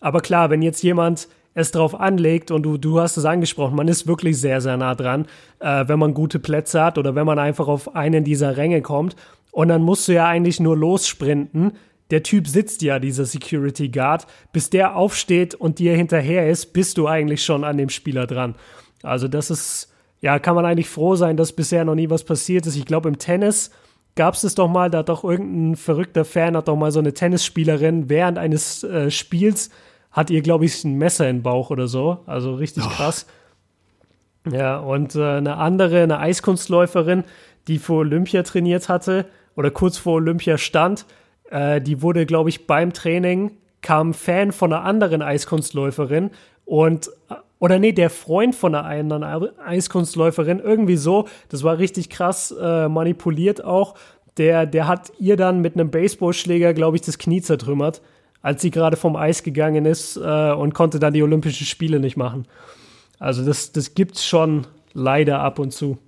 Aber 0.00 0.20
klar, 0.20 0.48
wenn 0.48 0.62
jetzt 0.62 0.82
jemand 0.82 1.28
es 1.52 1.72
drauf 1.72 1.98
anlegt 1.98 2.50
und 2.50 2.62
du, 2.62 2.78
du 2.78 3.00
hast 3.00 3.16
es 3.16 3.24
angesprochen, 3.24 3.76
man 3.76 3.88
ist 3.88 4.06
wirklich 4.06 4.40
sehr, 4.40 4.60
sehr 4.60 4.76
nah 4.76 4.94
dran, 4.94 5.26
äh, 5.58 5.84
wenn 5.86 5.98
man 5.98 6.14
gute 6.14 6.38
Plätze 6.38 6.82
hat 6.82 6.96
oder 6.96 7.14
wenn 7.14 7.26
man 7.26 7.38
einfach 7.38 7.68
auf 7.68 7.94
einen 7.94 8.24
dieser 8.24 8.56
Ränge 8.56 8.82
kommt. 8.82 9.16
Und 9.52 9.68
dann 9.68 9.82
musst 9.82 10.08
du 10.08 10.12
ja 10.12 10.26
eigentlich 10.26 10.60
nur 10.60 10.76
lossprinten. 10.76 11.72
Der 12.10 12.22
Typ 12.22 12.48
sitzt 12.48 12.82
ja, 12.82 12.98
dieser 12.98 13.24
Security 13.24 13.88
Guard. 13.88 14.26
Bis 14.52 14.70
der 14.70 14.96
aufsteht 14.96 15.54
und 15.54 15.78
dir 15.78 15.96
hinterher 15.96 16.48
ist, 16.48 16.72
bist 16.72 16.98
du 16.98 17.06
eigentlich 17.06 17.44
schon 17.44 17.64
an 17.64 17.76
dem 17.76 17.88
Spieler 17.88 18.26
dran. 18.26 18.54
Also 19.02 19.28
das 19.28 19.50
ist, 19.50 19.92
ja, 20.20 20.38
kann 20.38 20.54
man 20.54 20.66
eigentlich 20.66 20.88
froh 20.88 21.16
sein, 21.16 21.36
dass 21.36 21.52
bisher 21.52 21.84
noch 21.84 21.94
nie 21.94 22.10
was 22.10 22.24
passiert 22.24 22.66
ist. 22.66 22.76
Ich 22.76 22.86
glaube, 22.86 23.08
im 23.08 23.18
Tennis 23.18 23.70
gab 24.16 24.34
es 24.34 24.42
das 24.42 24.54
doch 24.54 24.68
mal, 24.68 24.90
da 24.90 24.98
hat 24.98 25.08
doch 25.08 25.24
irgendein 25.24 25.76
verrückter 25.76 26.24
Fan, 26.24 26.56
hat 26.56 26.68
doch 26.68 26.76
mal 26.76 26.90
so 26.90 26.98
eine 26.98 27.14
Tennisspielerin 27.14 28.10
während 28.10 28.38
eines 28.38 28.84
äh, 28.84 29.10
Spiels 29.10 29.70
hat 30.10 30.30
ihr, 30.30 30.42
glaube 30.42 30.64
ich, 30.64 30.84
ein 30.84 30.98
Messer 30.98 31.28
im 31.28 31.42
Bauch 31.42 31.70
oder 31.70 31.86
so. 31.86 32.18
Also 32.26 32.54
richtig 32.54 32.84
oh. 32.86 32.90
krass. 32.90 33.26
Ja, 34.50 34.78
und 34.78 35.14
äh, 35.14 35.36
eine 35.36 35.56
andere, 35.56 36.02
eine 36.02 36.18
Eiskunstläuferin, 36.18 37.24
die 37.68 37.78
vor 37.78 37.98
Olympia 37.98 38.42
trainiert 38.42 38.88
hatte 38.88 39.26
oder 39.54 39.70
kurz 39.70 39.98
vor 39.98 40.14
Olympia 40.14 40.58
stand, 40.58 41.06
äh, 41.50 41.80
die 41.80 42.02
wurde, 42.02 42.26
glaube 42.26 42.48
ich, 42.48 42.66
beim 42.66 42.92
Training, 42.92 43.52
kam 43.82 44.14
Fan 44.14 44.52
von 44.52 44.72
einer 44.72 44.84
anderen 44.84 45.22
Eiskunstläuferin 45.22 46.30
und 46.64 47.08
äh, 47.28 47.34
oder 47.58 47.78
nee, 47.78 47.92
der 47.92 48.08
Freund 48.08 48.54
von 48.54 48.74
einer 48.74 48.86
anderen 48.86 49.58
Eiskunstläuferin, 49.58 50.60
irgendwie 50.60 50.96
so, 50.96 51.28
das 51.50 51.62
war 51.62 51.76
richtig 51.78 52.08
krass 52.08 52.54
äh, 52.58 52.88
manipuliert 52.88 53.62
auch. 53.62 53.96
Der, 54.38 54.64
der 54.64 54.88
hat 54.88 55.12
ihr 55.18 55.36
dann 55.36 55.60
mit 55.60 55.74
einem 55.74 55.90
Baseballschläger, 55.90 56.72
glaube 56.72 56.96
ich, 56.96 57.02
das 57.02 57.18
Knie 57.18 57.42
zertrümmert 57.42 58.00
als 58.42 58.62
sie 58.62 58.70
gerade 58.70 58.96
vom 58.96 59.16
Eis 59.16 59.42
gegangen 59.42 59.84
ist 59.84 60.16
äh, 60.16 60.52
und 60.52 60.74
konnte 60.74 60.98
dann 60.98 61.12
die 61.12 61.22
Olympischen 61.22 61.66
Spiele 61.66 62.00
nicht 62.00 62.16
machen. 62.16 62.46
Also 63.18 63.44
das, 63.44 63.72
das 63.72 63.94
gibt's 63.94 64.24
schon 64.24 64.66
leider 64.92 65.40
ab 65.40 65.58
und 65.58 65.72
zu. 65.72 65.98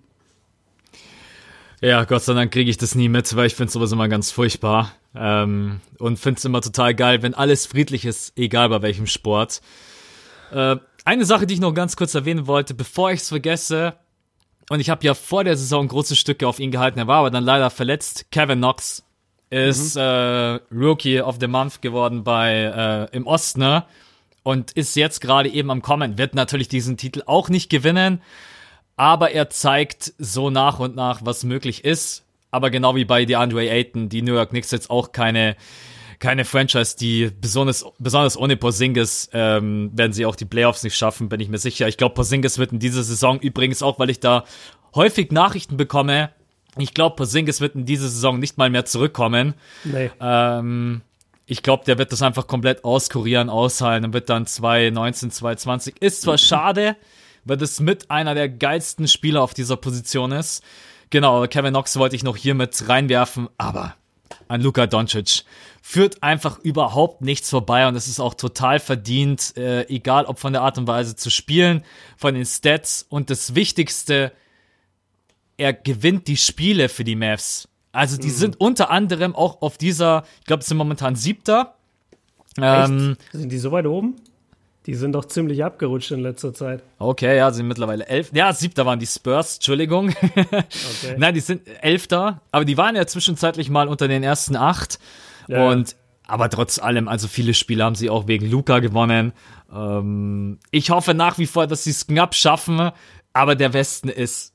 Ja, 1.83 2.05
Gott 2.05 2.23
sei 2.23 2.35
Dank 2.35 2.53
kriege 2.53 2.71
ich 2.71 2.77
das 2.77 2.95
nie 2.95 3.09
mit, 3.09 3.35
weil 3.35 3.47
ich 3.47 3.57
finde 3.57 3.73
sowas 3.73 3.91
immer 3.91 4.07
ganz 4.07 4.31
furchtbar. 4.31 4.93
Ähm, 5.17 5.81
und 5.99 6.17
finde 6.17 6.39
es 6.39 6.45
immer 6.45 6.61
total 6.61 6.95
geil, 6.95 7.23
wenn 7.23 7.35
alles 7.35 7.67
friedlich 7.67 8.05
ist, 8.05 8.39
egal 8.39 8.69
bei 8.69 8.83
welchem 8.83 9.09
Sport. 9.09 9.61
Äh, 10.53 10.77
eine 11.05 11.25
Sache, 11.25 11.45
die 11.45 11.55
ich 11.55 11.61
noch 11.61 11.75
ganz 11.75 11.97
kurz 11.97 12.15
erwähnen 12.15 12.47
wollte, 12.47 12.75
bevor 12.75 13.11
ich 13.11 13.21
es 13.21 13.31
vergesse, 13.31 13.95
und 14.71 14.79
ich 14.79 14.91
habe 14.91 15.05
ja 15.05 15.15
vor 15.15 15.43
der 15.43 15.57
Saison 15.57 15.89
große 15.89 16.15
Stücke 16.15 16.47
auf 16.47 16.61
ihn 16.61 16.71
gehalten, 16.71 17.01
er 17.01 17.09
war 17.09 17.19
aber 17.19 17.31
dann 17.31 17.43
leider 17.43 17.69
verletzt, 17.69 18.27
Kevin 18.31 18.61
Knox 18.61 19.03
ist 19.51 19.97
mhm. 19.97 20.03
äh, 20.03 20.61
Rookie 20.73 21.21
of 21.21 21.39
the 21.41 21.49
Month 21.49 21.83
geworden 21.83 22.23
bei 22.23 23.09
äh, 23.13 23.17
im 23.17 23.27
Osten 23.27 23.59
ne? 23.59 23.85
und 24.45 24.71
ist 24.71 24.95
jetzt 24.95 25.21
gerade 25.21 25.49
eben 25.49 25.71
am 25.71 25.83
Kommen. 25.83 26.17
Wird 26.17 26.37
natürlich 26.37 26.69
diesen 26.69 26.97
Titel 26.97 27.23
auch 27.27 27.49
nicht 27.49 27.71
gewinnen, 27.71 28.23
aber 29.03 29.33
er 29.33 29.51
zeigt 29.51 30.13
so 30.19 30.49
nach 30.49 30.79
und 30.79 30.95
nach, 30.95 31.23
was 31.25 31.43
möglich 31.43 31.85
ist. 31.85 32.23
Aber 32.53 32.71
genau 32.71 32.95
wie 32.95 33.05
bei 33.05 33.25
DeAndre 33.25 33.69
Ayton, 33.69 34.09
die 34.09 34.23
New 34.23 34.35
York 34.35 34.51
Knicks 34.51 34.71
jetzt 34.71 34.91
auch 34.91 35.11
keine 35.11 35.57
keine 36.21 36.45
Franchise, 36.45 36.97
die 36.97 37.33
besonders 37.41 37.85
besonders 37.99 38.37
ohne 38.37 38.57
Porzingis 38.57 39.29
ähm, 39.33 39.91
werden 39.93 40.13
sie 40.13 40.25
auch 40.25 40.37
die 40.37 40.45
Playoffs 40.45 40.85
nicht 40.85 40.97
schaffen, 40.97 41.29
bin 41.29 41.41
ich 41.41 41.49
mir 41.49 41.59
sicher. 41.59 41.89
Ich 41.89 41.97
glaube, 41.97 42.15
Porzingis 42.15 42.59
wird 42.59 42.71
in 42.71 42.79
dieser 42.79 43.03
Saison 43.03 43.41
übrigens 43.41 43.83
auch, 43.83 43.99
weil 43.99 44.09
ich 44.09 44.21
da 44.21 44.45
häufig 44.95 45.33
Nachrichten 45.33 45.77
bekomme, 45.77 46.31
ich 46.79 46.95
glaube, 46.95 47.17
Porzingis 47.17 47.61
wird 47.61 47.75
in 47.75 47.87
dieser 47.87 48.07
Saison 48.07 48.39
nicht 48.39 48.57
mal 48.57 48.71
mehr 48.71 48.85
zurückkommen. 48.85 49.55
Nee. 49.83 50.13
Ähm, 50.21 51.01
ich 51.47 51.65
glaube, 51.65 51.85
der 51.87 51.99
wird 51.99 52.13
das 52.13 52.23
einfach 52.23 52.47
komplett 52.47 52.85
auskurieren, 52.85 53.51
ausheilen 53.51 54.05
und 54.05 54.13
wird 54.13 54.31
dann 54.31 54.47
2019, 54.47 55.33
2020. 55.33 56.01
Ist 56.01 56.23
zwar 56.23 56.39
schade, 56.39 56.95
weil 57.45 57.57
das 57.57 57.81
mit 57.81 58.11
einer 58.11 58.35
der 58.35 58.49
geilsten 58.49 59.09
Spieler 59.09 59.43
auf 59.43 59.55
dieser 59.55 59.77
Position 59.77 60.33
ist. 60.33 60.63
Genau, 61.11 61.47
Kevin 61.47 61.73
Knox 61.73 61.97
wollte 61.97 62.17
ich 62.17 62.23
noch 62.23 62.37
hier 62.37 62.55
mit 62.55 62.89
reinwerfen, 62.89 63.49
aber 63.59 63.97
an 64.49 64.61
Luka 64.61 64.87
Doncic 64.87 65.45
führt 65.83 66.23
einfach 66.23 66.59
überhaupt 66.61 67.23
nichts 67.23 67.51
vorbei 67.51 67.87
und 67.87 67.97
es 67.97 68.07
ist 68.07 68.21
auch 68.21 68.35
total 68.35 68.79
verdient, 68.79 69.57
äh, 69.57 69.87
egal 69.89 70.25
ob 70.27 70.39
von 70.39 70.53
der 70.53 70.63
Art 70.63 70.79
und 70.79 70.87
Weise 70.87 71.17
zu 71.17 71.29
spielen, 71.29 71.85
von 72.17 72.35
den 72.35 72.47
Stats 72.47 73.05
und 73.09 73.31
das 73.31 73.55
Wichtigste, 73.55 74.33
er 75.57 75.73
gewinnt 75.73 76.29
die 76.29 76.37
Spiele 76.37 76.89
für 76.89 77.05
die 77.05 77.17
Mavs. 77.17 77.69
Also 77.91 78.17
die 78.17 78.29
mhm. 78.29 78.33
sind 78.33 78.61
unter 78.61 78.91
anderem 78.91 79.35
auch 79.35 79.61
auf 79.61 79.77
dieser, 79.77 80.25
ich 80.41 80.47
glaube, 80.47 80.61
es 80.61 80.69
sind 80.69 80.79
momentan 80.79 81.15
siebter. 81.15 81.75
Ähm, 82.59 83.17
sind 83.33 83.51
die 83.51 83.59
so 83.59 83.73
weit 83.73 83.87
oben? 83.87 84.17
Die 84.87 84.95
sind 84.95 85.13
doch 85.13 85.25
ziemlich 85.27 85.63
abgerutscht 85.63 86.11
in 86.11 86.21
letzter 86.21 86.53
Zeit. 86.53 86.83
Okay, 86.99 87.37
ja, 87.37 87.51
sind 87.53 87.69
mittlerweile 87.69 88.07
elf. 88.07 88.31
Ja, 88.35 88.53
siebter 88.53 88.85
waren 88.85 88.99
die 88.99 89.07
Spurs, 89.07 89.57
Entschuldigung. 89.57 90.13
Okay. 90.43 91.17
Nein, 91.19 91.35
die 91.35 91.41
sind 91.41 91.63
elfter, 91.81 92.41
aber 92.51 92.65
die 92.65 92.77
waren 92.77 92.97
ja 92.97 93.07
zwischenzeitlich 93.07 93.71
mal 93.71 93.89
unter 93.89 94.09
den 94.09 94.23
ersten 94.23 94.57
acht. 94.57 94.99
Ja. 95.49 95.69
Und 95.69 95.97
aber 96.27 96.49
trotz 96.49 96.79
allem, 96.79 97.09
also 97.09 97.29
viele 97.29 97.55
Spiele 97.55 97.85
haben 97.85 97.95
sie 97.95 98.09
auch 98.09 98.27
wegen 98.27 98.49
Luca 98.51 98.79
gewonnen. 98.79 99.33
Ähm, 99.73 100.59
ich 100.71 100.91
hoffe 100.91 101.15
nach 101.15 101.39
wie 101.39 101.47
vor, 101.47 101.67
dass 101.67 101.85
sie 101.85 101.91
es 101.91 102.07
knapp 102.07 102.35
schaffen, 102.35 102.91
aber 103.33 103.55
der 103.55 103.73
Westen 103.73 104.09
ist 104.09 104.55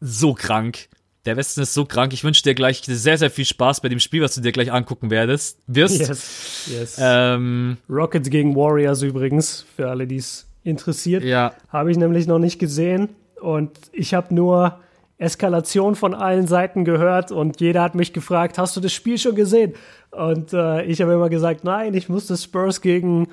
so 0.00 0.34
krank. 0.34 0.88
Der 1.26 1.36
Westen 1.36 1.62
ist 1.62 1.72
so 1.72 1.84
krank. 1.86 2.12
Ich 2.12 2.22
wünsche 2.22 2.42
dir 2.42 2.54
gleich 2.54 2.82
sehr, 2.84 3.16
sehr 3.16 3.30
viel 3.30 3.46
Spaß 3.46 3.80
bei 3.80 3.88
dem 3.88 3.98
Spiel, 3.98 4.20
was 4.20 4.34
du 4.34 4.42
dir 4.42 4.52
gleich 4.52 4.70
angucken 4.70 5.10
werdest, 5.10 5.58
wirst. 5.66 6.00
Yes, 6.00 6.68
yes. 6.70 6.96
Ähm, 7.00 7.78
Rockets 7.88 8.28
gegen 8.28 8.54
Warriors 8.54 9.02
übrigens, 9.02 9.64
für 9.74 9.88
alle, 9.88 10.06
die 10.06 10.16
es 10.16 10.46
interessiert. 10.64 11.24
Ja. 11.24 11.54
Habe 11.70 11.90
ich 11.90 11.96
nämlich 11.96 12.26
noch 12.26 12.38
nicht 12.38 12.58
gesehen. 12.58 13.10
Und 13.40 13.70
ich 13.92 14.12
habe 14.12 14.34
nur 14.34 14.80
Eskalation 15.16 15.94
von 15.94 16.14
allen 16.14 16.46
Seiten 16.46 16.84
gehört 16.84 17.30
und 17.30 17.60
jeder 17.60 17.82
hat 17.82 17.94
mich 17.94 18.12
gefragt, 18.12 18.58
hast 18.58 18.76
du 18.76 18.80
das 18.80 18.92
Spiel 18.92 19.16
schon 19.16 19.34
gesehen? 19.34 19.74
Und 20.10 20.52
äh, 20.52 20.82
ich 20.84 21.00
habe 21.00 21.12
immer 21.12 21.28
gesagt, 21.28 21.64
nein, 21.64 21.94
ich 21.94 22.08
muss 22.08 22.26
das 22.26 22.42
Spurs 22.42 22.80
gegen, 22.80 23.28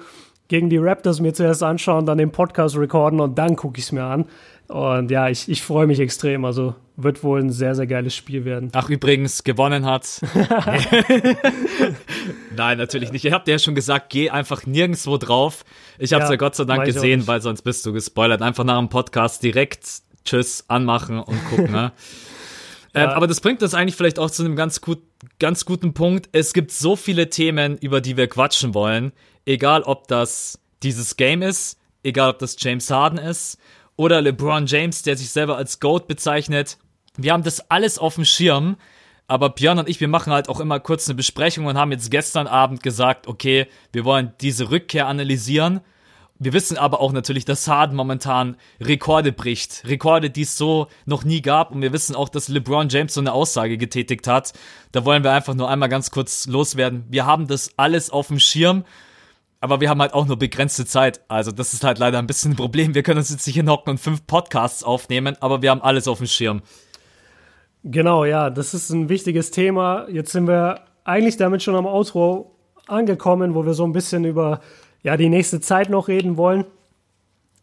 gegen 0.47 0.69
die 0.69 0.77
Raptors 0.77 1.19
mir 1.19 1.33
zuerst 1.33 1.63
anschauen, 1.63 2.05
dann 2.05 2.17
den 2.17 2.31
Podcast 2.31 2.77
recorden 2.77 3.19
und 3.19 3.37
dann 3.37 3.55
gucke 3.55 3.79
ich 3.79 3.85
es 3.85 3.91
mir 3.91 4.03
an. 4.03 4.25
Und 4.67 5.11
ja, 5.11 5.27
ich, 5.27 5.49
ich 5.49 5.61
freue 5.61 5.87
mich 5.87 5.99
extrem. 5.99 6.45
Also 6.45 6.75
wird 7.03 7.23
wohl 7.23 7.41
ein 7.41 7.49
sehr, 7.49 7.75
sehr 7.75 7.87
geiles 7.87 8.15
Spiel 8.15 8.45
werden. 8.45 8.69
Ach, 8.73 8.89
übrigens, 8.89 9.43
gewonnen 9.43 9.85
hat. 9.85 10.21
Nein, 12.55 12.77
natürlich 12.77 13.11
nicht. 13.11 13.25
Ihr 13.25 13.33
habt 13.33 13.47
ja 13.47 13.59
schon 13.59 13.75
gesagt, 13.75 14.09
geh 14.09 14.29
einfach 14.29 14.65
nirgendwo 14.65 15.17
drauf. 15.17 15.63
Ich 15.97 16.13
habe 16.13 16.23
es 16.23 16.29
ja, 16.29 16.33
ja, 16.33 16.37
Gott 16.37 16.55
sei 16.55 16.65
Dank 16.65 16.85
gesehen, 16.85 17.27
weil 17.27 17.41
sonst 17.41 17.61
bist 17.61 17.85
du 17.85 17.93
gespoilert. 17.93 18.41
Einfach 18.41 18.63
nach 18.63 18.77
dem 18.77 18.89
Podcast 18.89 19.43
direkt 19.43 19.85
Tschüss 20.25 20.65
anmachen 20.67 21.19
und 21.19 21.45
gucken. 21.45 21.71
ne? 21.71 21.91
ja. 22.93 23.03
ähm, 23.03 23.09
aber 23.09 23.27
das 23.27 23.41
bringt 23.41 23.63
uns 23.63 23.73
eigentlich 23.73 23.95
vielleicht 23.95 24.19
auch 24.19 24.29
zu 24.29 24.43
einem 24.43 24.55
ganz, 24.55 24.81
gut, 24.81 25.01
ganz 25.39 25.65
guten 25.65 25.93
Punkt. 25.93 26.29
Es 26.31 26.53
gibt 26.53 26.71
so 26.71 26.95
viele 26.95 27.29
Themen, 27.29 27.77
über 27.77 28.01
die 28.01 28.17
wir 28.17 28.27
quatschen 28.27 28.73
wollen. 28.73 29.11
Egal, 29.45 29.83
ob 29.83 30.07
das 30.07 30.59
dieses 30.83 31.17
Game 31.17 31.41
ist, 31.41 31.77
egal, 32.03 32.29
ob 32.29 32.39
das 32.39 32.55
James 32.59 32.89
Harden 32.89 33.17
ist 33.17 33.57
oder 33.95 34.21
LeBron 34.21 34.65
James, 34.65 35.03
der 35.03 35.15
sich 35.15 35.29
selber 35.29 35.57
als 35.57 35.79
GOAT 35.79 36.07
bezeichnet. 36.07 36.77
Wir 37.17 37.33
haben 37.33 37.43
das 37.43 37.69
alles 37.69 37.97
auf 37.97 38.15
dem 38.15 38.25
Schirm. 38.25 38.77
Aber 39.27 39.49
Björn 39.49 39.79
und 39.79 39.87
ich, 39.87 40.01
wir 40.01 40.09
machen 40.09 40.33
halt 40.33 40.49
auch 40.49 40.59
immer 40.59 40.81
kurz 40.81 41.07
eine 41.07 41.15
Besprechung 41.15 41.65
und 41.65 41.77
haben 41.77 41.93
jetzt 41.93 42.11
gestern 42.11 42.47
Abend 42.47 42.83
gesagt, 42.83 43.27
okay, 43.27 43.67
wir 43.93 44.03
wollen 44.03 44.33
diese 44.41 44.71
Rückkehr 44.71 45.07
analysieren. 45.07 45.79
Wir 46.37 46.51
wissen 46.51 46.75
aber 46.75 46.99
auch 46.99 47.13
natürlich, 47.13 47.45
dass 47.45 47.67
Harden 47.67 47.95
momentan 47.95 48.57
Rekorde 48.81 49.31
bricht. 49.31 49.83
Rekorde, 49.85 50.29
die 50.31 50.41
es 50.41 50.57
so 50.57 50.87
noch 51.05 51.23
nie 51.23 51.41
gab. 51.41 51.71
Und 51.71 51.81
wir 51.81 51.93
wissen 51.93 52.15
auch, 52.15 52.27
dass 52.27 52.49
LeBron 52.49 52.89
James 52.89 53.13
so 53.13 53.21
eine 53.21 53.31
Aussage 53.31 53.77
getätigt 53.77 54.27
hat. 54.27 54.51
Da 54.91 55.05
wollen 55.05 55.23
wir 55.23 55.31
einfach 55.31 55.53
nur 55.53 55.69
einmal 55.69 55.87
ganz 55.87 56.11
kurz 56.11 56.47
loswerden. 56.47 57.05
Wir 57.09 57.25
haben 57.25 57.47
das 57.47 57.71
alles 57.77 58.09
auf 58.09 58.27
dem 58.27 58.39
Schirm 58.39 58.83
aber 59.61 59.79
wir 59.79 59.89
haben 59.89 60.01
halt 60.01 60.13
auch 60.13 60.25
nur 60.25 60.37
begrenzte 60.37 60.85
Zeit. 60.85 61.21
Also 61.27 61.51
das 61.51 61.73
ist 61.73 61.83
halt 61.83 61.99
leider 61.99 62.17
ein 62.17 62.27
bisschen 62.27 62.53
ein 62.53 62.55
Problem. 62.55 62.95
Wir 62.95 63.03
können 63.03 63.19
uns 63.19 63.29
jetzt 63.29 63.45
nicht 63.45 63.55
hinhocken 63.55 63.91
und 63.91 63.99
fünf 63.99 64.25
Podcasts 64.25 64.83
aufnehmen, 64.83 65.37
aber 65.39 65.61
wir 65.61 65.69
haben 65.69 65.83
alles 65.83 66.07
auf 66.07 66.17
dem 66.17 66.27
Schirm. 66.27 66.63
Genau, 67.83 68.25
ja, 68.25 68.49
das 68.49 68.73
ist 68.73 68.91
ein 68.91 69.09
wichtiges 69.09 69.51
Thema. 69.51 70.07
Jetzt 70.09 70.31
sind 70.31 70.47
wir 70.47 70.81
eigentlich 71.03 71.37
damit 71.37 71.63
schon 71.63 71.75
am 71.75 71.87
Outro 71.87 72.55
angekommen, 72.87 73.55
wo 73.55 73.65
wir 73.65 73.73
so 73.73 73.83
ein 73.83 73.93
bisschen 73.93 74.23
über 74.25 74.59
ja, 75.01 75.17
die 75.17 75.29
nächste 75.29 75.59
Zeit 75.61 75.89
noch 75.89 76.07
reden 76.07 76.37
wollen. 76.37 76.65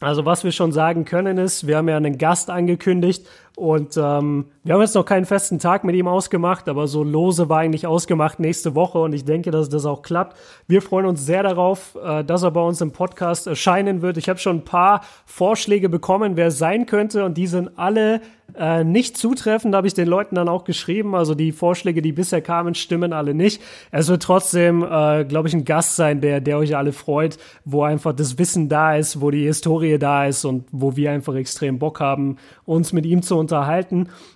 Also 0.00 0.24
was 0.24 0.44
wir 0.44 0.52
schon 0.52 0.72
sagen 0.72 1.04
können 1.04 1.38
ist, 1.38 1.66
wir 1.66 1.76
haben 1.76 1.88
ja 1.88 1.96
einen 1.96 2.18
Gast 2.18 2.50
angekündigt 2.50 3.26
Und 3.58 3.96
ähm, 3.96 4.44
wir 4.62 4.74
haben 4.74 4.82
jetzt 4.82 4.94
noch 4.94 5.04
keinen 5.04 5.24
festen 5.24 5.58
Tag 5.58 5.82
mit 5.82 5.96
ihm 5.96 6.06
ausgemacht, 6.06 6.68
aber 6.68 6.86
so 6.86 7.02
lose 7.02 7.48
war 7.48 7.58
eigentlich 7.58 7.88
ausgemacht 7.88 8.38
nächste 8.38 8.76
Woche 8.76 9.00
und 9.00 9.12
ich 9.12 9.24
denke, 9.24 9.50
dass 9.50 9.68
das 9.68 9.84
auch 9.84 10.02
klappt. 10.02 10.36
Wir 10.68 10.80
freuen 10.80 11.06
uns 11.06 11.26
sehr 11.26 11.42
darauf, 11.42 11.98
äh, 12.00 12.22
dass 12.22 12.44
er 12.44 12.52
bei 12.52 12.60
uns 12.60 12.80
im 12.80 12.92
Podcast 12.92 13.48
erscheinen 13.48 14.00
wird. 14.00 14.16
Ich 14.16 14.28
habe 14.28 14.38
schon 14.38 14.58
ein 14.58 14.64
paar 14.64 15.00
Vorschläge 15.26 15.88
bekommen, 15.88 16.36
wer 16.36 16.52
sein 16.52 16.86
könnte 16.86 17.24
und 17.24 17.36
die 17.36 17.48
sind 17.48 17.76
alle 17.76 18.20
äh, 18.56 18.84
nicht 18.84 19.16
zutreffend, 19.16 19.74
habe 19.74 19.86
ich 19.86 19.94
den 19.94 20.08
Leuten 20.08 20.36
dann 20.36 20.48
auch 20.48 20.64
geschrieben. 20.64 21.14
Also 21.14 21.34
die 21.34 21.52
Vorschläge, 21.52 22.00
die 22.00 22.12
bisher 22.12 22.40
kamen, 22.40 22.74
stimmen 22.74 23.12
alle 23.12 23.34
nicht. 23.34 23.60
Es 23.90 24.08
wird 24.08 24.22
trotzdem, 24.22 24.82
äh, 24.82 25.24
glaube 25.24 25.48
ich, 25.48 25.54
ein 25.54 25.64
Gast 25.64 25.96
sein, 25.96 26.20
der, 26.20 26.40
der 26.40 26.58
euch 26.58 26.76
alle 26.76 26.92
freut, 26.92 27.38
wo 27.64 27.82
einfach 27.82 28.14
das 28.14 28.38
Wissen 28.38 28.68
da 28.68 28.94
ist, 28.94 29.20
wo 29.20 29.30
die 29.30 29.44
Historie 29.44 29.98
da 29.98 30.26
ist 30.26 30.44
und 30.44 30.64
wo 30.70 30.96
wir 30.96 31.10
einfach 31.10 31.34
extrem 31.34 31.78
Bock 31.78 32.00
haben, 32.00 32.36
uns 32.64 32.92
mit 32.92 33.04
ihm 33.04 33.22
zu 33.22 33.36
unterhalten. 33.36 33.47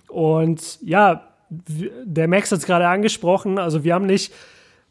Und 0.07 0.79
ja, 0.81 1.23
der 1.49 2.27
Max 2.27 2.51
hat 2.51 2.59
es 2.59 2.65
gerade 2.65 2.87
angesprochen, 2.87 3.57
also 3.59 3.83
wir 3.83 3.93
haben 3.93 4.05
nicht 4.05 4.33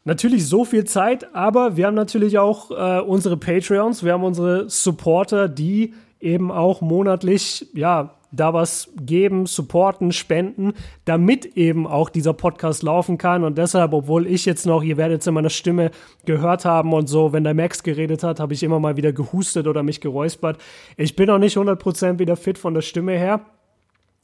natürlich 0.05 0.47
so 0.47 0.65
viel 0.65 0.85
Zeit, 0.85 1.33
aber 1.33 1.77
wir 1.77 1.87
haben 1.87 1.95
natürlich 1.95 2.37
auch 2.37 2.71
äh, 2.71 3.01
unsere 3.01 3.37
Patreons, 3.37 4.03
wir 4.03 4.13
haben 4.13 4.23
unsere 4.23 4.69
Supporter, 4.69 5.47
die 5.47 5.93
eben 6.19 6.51
auch 6.51 6.81
monatlich, 6.81 7.67
ja, 7.73 8.15
da 8.33 8.51
was 8.51 8.89
geben, 8.99 9.45
supporten, 9.45 10.11
spenden, 10.11 10.73
damit 11.05 11.45
eben 11.55 11.85
auch 11.85 12.09
dieser 12.09 12.33
Podcast 12.33 12.81
laufen 12.81 13.19
kann. 13.19 13.43
Und 13.43 13.59
deshalb, 13.59 13.93
obwohl 13.93 14.25
ich 14.25 14.45
jetzt 14.45 14.65
noch, 14.65 14.81
ihr 14.81 14.97
werdet 14.97 15.21
es 15.21 15.27
in 15.27 15.35
meiner 15.35 15.51
Stimme 15.51 15.91
gehört 16.25 16.65
haben 16.65 16.93
und 16.93 17.07
so, 17.07 17.31
wenn 17.31 17.43
der 17.43 17.53
Max 17.53 17.83
geredet 17.83 18.23
hat, 18.23 18.39
habe 18.39 18.53
ich 18.53 18.63
immer 18.63 18.79
mal 18.79 18.97
wieder 18.97 19.13
gehustet 19.13 19.67
oder 19.67 19.83
mich 19.83 20.01
geräuspert. 20.01 20.57
Ich 20.97 21.15
bin 21.15 21.27
noch 21.27 21.37
nicht 21.37 21.57
100% 21.57 22.17
wieder 22.17 22.35
fit 22.35 22.57
von 22.57 22.73
der 22.73 22.81
Stimme 22.81 23.11
her. 23.11 23.41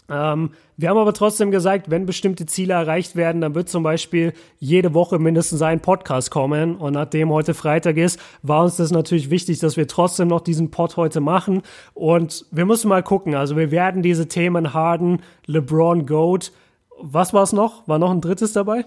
Ähm, 0.10 0.52
wir 0.78 0.90
haben 0.90 0.98
aber 0.98 1.14
trotzdem 1.14 1.52
gesagt, 1.52 1.90
wenn 1.90 2.06
bestimmte 2.06 2.46
Ziele 2.46 2.74
erreicht 2.74 3.16
werden, 3.16 3.42
dann 3.42 3.54
wird 3.56 3.70
zum 3.70 3.84
Beispiel 3.84 4.34
jede 4.60 4.94
Woche 4.94 5.20
mindestens 5.20 5.62
ein 5.62 5.82
Podcast 5.82 6.32
kommen. 6.32 6.76
Und 6.76 6.94
nachdem 6.94 7.30
heute 7.30 7.54
Freitag 7.54 7.98
ist, 7.98 8.20
war 8.42 8.64
uns 8.64 8.78
das 8.78 8.92
natürlich 8.92 9.30
wichtig, 9.30 9.60
dass 9.60 9.78
wir 9.78 9.88
trotzdem 9.88 10.28
noch 10.28 10.42
diesen 10.42 10.72
Pod 10.72 10.98
heute 10.98 11.20
machen. 11.20 11.62
Und 11.94 12.46
wir 12.52 12.66
müssen 12.66 12.90
mal 12.90 13.04
gucken. 13.04 13.36
Also 13.36 13.56
wir 13.58 13.72
werden 13.72 14.02
diese 14.02 14.28
Themen 14.28 14.74
Harden, 14.74 15.22
LeBron, 15.46 16.06
Goat. 16.06 16.52
Was 17.02 17.34
war 17.34 17.44
es 17.44 17.54
noch? 17.54 17.88
War 17.88 18.00
noch 18.00 18.12
ein 18.12 18.22
drittes 18.22 18.54
dabei? 18.54 18.86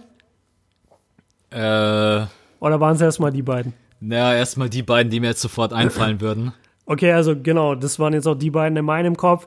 Äh, 1.51 2.27
Oder 2.61 2.81
waren 2.81 2.95
es 2.95 3.01
erstmal 3.01 3.31
die 3.33 3.43
beiden? 3.43 3.75
naja, 4.03 4.35
erstmal 4.35 4.69
die 4.69 4.83
beiden, 4.83 5.11
die 5.11 5.21
mir 5.21 5.29
jetzt 5.29 5.41
sofort 5.43 5.73
einfallen 5.73 6.21
würden. 6.21 6.53
Okay, 6.87 7.13
also 7.13 7.37
genau, 7.41 7.77
das 7.77 8.01
waren 8.01 8.13
jetzt 8.13 8.27
auch 8.27 8.35
die 8.35 8.51
beiden 8.51 8.77
in 8.77 8.85
meinem 8.85 9.17
Kopf. 9.17 9.47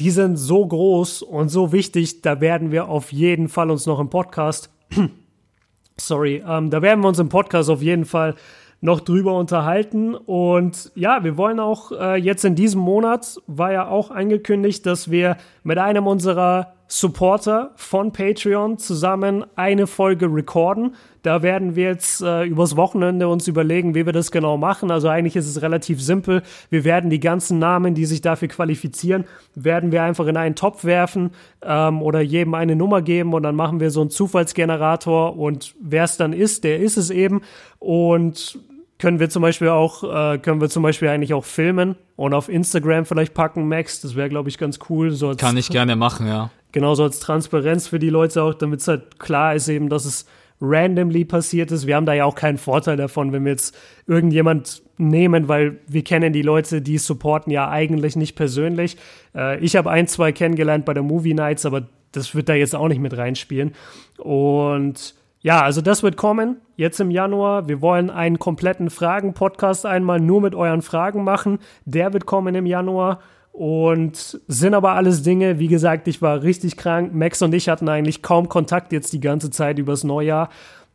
Die 0.00 0.10
sind 0.10 0.36
so 0.36 0.66
groß 0.66 1.22
und 1.22 1.48
so 1.48 1.72
wichtig, 1.72 2.22
da 2.22 2.40
werden 2.40 2.72
wir 2.72 2.88
auf 2.88 3.12
jeden 3.12 3.48
Fall 3.48 3.70
uns 3.70 3.86
noch 3.86 4.00
im 4.00 4.10
Podcast, 4.10 4.70
sorry, 5.96 6.42
ähm, 6.46 6.70
da 6.70 6.82
werden 6.82 7.00
wir 7.00 7.08
uns 7.08 7.20
im 7.20 7.28
Podcast 7.28 7.70
auf 7.70 7.80
jeden 7.80 8.04
Fall 8.04 8.34
noch 8.80 9.00
drüber 9.00 9.38
unterhalten. 9.38 10.14
Und 10.14 10.92
ja, 10.94 11.24
wir 11.24 11.36
wollen 11.36 11.58
auch 11.58 11.92
äh, 11.92 12.16
jetzt 12.16 12.44
in 12.44 12.54
diesem 12.54 12.80
Monat, 12.80 13.40
war 13.46 13.72
ja 13.72 13.88
auch 13.88 14.10
angekündigt, 14.10 14.84
dass 14.84 15.10
wir 15.10 15.36
mit 15.62 15.78
einem 15.78 16.06
unserer 16.06 16.73
Supporter 16.86 17.72
von 17.76 18.12
Patreon 18.12 18.78
zusammen 18.78 19.44
eine 19.56 19.86
Folge 19.86 20.26
recorden. 20.26 20.94
Da 21.22 21.42
werden 21.42 21.74
wir 21.74 21.84
jetzt 21.84 22.20
äh, 22.20 22.44
übers 22.44 22.76
Wochenende 22.76 23.28
uns 23.28 23.48
überlegen, 23.48 23.94
wie 23.94 24.04
wir 24.04 24.12
das 24.12 24.30
genau 24.30 24.58
machen. 24.58 24.90
Also 24.90 25.08
eigentlich 25.08 25.36
ist 25.36 25.48
es 25.48 25.62
relativ 25.62 26.02
simpel. 26.02 26.42
Wir 26.68 26.84
werden 26.84 27.08
die 27.08 27.20
ganzen 27.20 27.58
Namen, 27.58 27.94
die 27.94 28.04
sich 28.04 28.20
dafür 28.20 28.48
qualifizieren, 28.48 29.24
werden 29.54 29.90
wir 29.90 30.02
einfach 30.02 30.26
in 30.26 30.36
einen 30.36 30.54
Topf 30.54 30.84
werfen 30.84 31.30
ähm, 31.62 32.02
oder 32.02 32.20
jedem 32.20 32.54
eine 32.54 32.76
Nummer 32.76 33.00
geben 33.00 33.32
und 33.32 33.42
dann 33.42 33.56
machen 33.56 33.80
wir 33.80 33.90
so 33.90 34.02
einen 34.02 34.10
Zufallsgenerator 34.10 35.36
und 35.38 35.74
wer 35.80 36.04
es 36.04 36.18
dann 36.18 36.34
ist, 36.34 36.64
der 36.64 36.80
ist 36.80 36.98
es 36.98 37.08
eben. 37.08 37.40
Und 37.78 38.58
können 38.98 39.18
wir 39.20 39.30
zum 39.30 39.42
Beispiel 39.42 39.68
auch, 39.68 40.04
äh, 40.04 40.38
können 40.38 40.60
wir 40.60 40.68
zum 40.68 40.82
Beispiel 40.82 41.08
eigentlich 41.08 41.34
auch 41.34 41.44
filmen 41.44 41.96
und 42.16 42.34
auf 42.34 42.48
Instagram 42.48 43.06
vielleicht 43.06 43.34
packen, 43.34 43.66
Max. 43.68 44.00
Das 44.00 44.14
wäre, 44.14 44.28
glaube 44.28 44.48
ich, 44.48 44.58
ganz 44.58 44.78
cool. 44.88 45.10
So 45.10 45.34
Kann 45.34 45.56
ich 45.56 45.68
gerne 45.70 45.96
machen, 45.96 46.26
ja. 46.26 46.50
Genauso 46.74 47.04
als 47.04 47.20
Transparenz 47.20 47.86
für 47.86 48.00
die 48.00 48.10
Leute 48.10 48.42
auch, 48.42 48.52
damit 48.52 48.80
es 48.80 48.88
halt 48.88 49.20
klar 49.20 49.54
ist 49.54 49.68
eben, 49.68 49.88
dass 49.88 50.04
es 50.04 50.26
randomly 50.60 51.24
passiert 51.24 51.70
ist. 51.70 51.86
Wir 51.86 51.94
haben 51.94 52.04
da 52.04 52.14
ja 52.14 52.24
auch 52.24 52.34
keinen 52.34 52.58
Vorteil 52.58 52.96
davon, 52.96 53.32
wenn 53.32 53.44
wir 53.44 53.52
jetzt 53.52 53.78
irgendjemand 54.08 54.82
nehmen, 54.98 55.46
weil 55.46 55.78
wir 55.86 56.02
kennen 56.02 56.32
die 56.32 56.42
Leute, 56.42 56.82
die 56.82 56.98
supporten, 56.98 57.52
ja 57.52 57.70
eigentlich 57.70 58.16
nicht 58.16 58.34
persönlich. 58.34 58.96
Äh, 59.36 59.60
ich 59.60 59.76
habe 59.76 59.88
ein, 59.88 60.08
zwei 60.08 60.32
kennengelernt 60.32 60.84
bei 60.84 60.94
der 60.94 61.04
Movie 61.04 61.34
Nights, 61.34 61.64
aber 61.64 61.86
das 62.10 62.34
wird 62.34 62.48
da 62.48 62.54
jetzt 62.54 62.74
auch 62.74 62.88
nicht 62.88 63.00
mit 63.00 63.16
reinspielen. 63.16 63.72
Und 64.18 65.14
ja, 65.42 65.62
also 65.62 65.80
das 65.80 66.02
wird 66.02 66.16
kommen 66.16 66.56
jetzt 66.74 66.98
im 66.98 67.12
Januar. 67.12 67.68
Wir 67.68 67.80
wollen 67.82 68.10
einen 68.10 68.40
kompletten 68.40 68.90
Fragen-Podcast 68.90 69.86
einmal 69.86 70.18
nur 70.18 70.40
mit 70.40 70.56
euren 70.56 70.82
Fragen 70.82 71.22
machen. 71.22 71.60
Der 71.84 72.12
wird 72.12 72.26
kommen 72.26 72.56
im 72.56 72.66
Januar. 72.66 73.20
Und 73.54 74.40
sind 74.48 74.74
aber 74.74 74.94
alles 74.94 75.22
Dinge, 75.22 75.60
wie 75.60 75.68
gesagt, 75.68 76.08
ich 76.08 76.20
war 76.20 76.42
richtig 76.42 76.76
krank. 76.76 77.14
Max 77.14 77.40
und 77.40 77.54
ich 77.54 77.68
hatten 77.68 77.88
eigentlich 77.88 78.20
kaum 78.20 78.48
Kontakt 78.48 78.92
jetzt 78.92 79.12
die 79.12 79.20
ganze 79.20 79.48
Zeit 79.48 79.78
übers 79.78 80.02
Neujahr. 80.02 80.48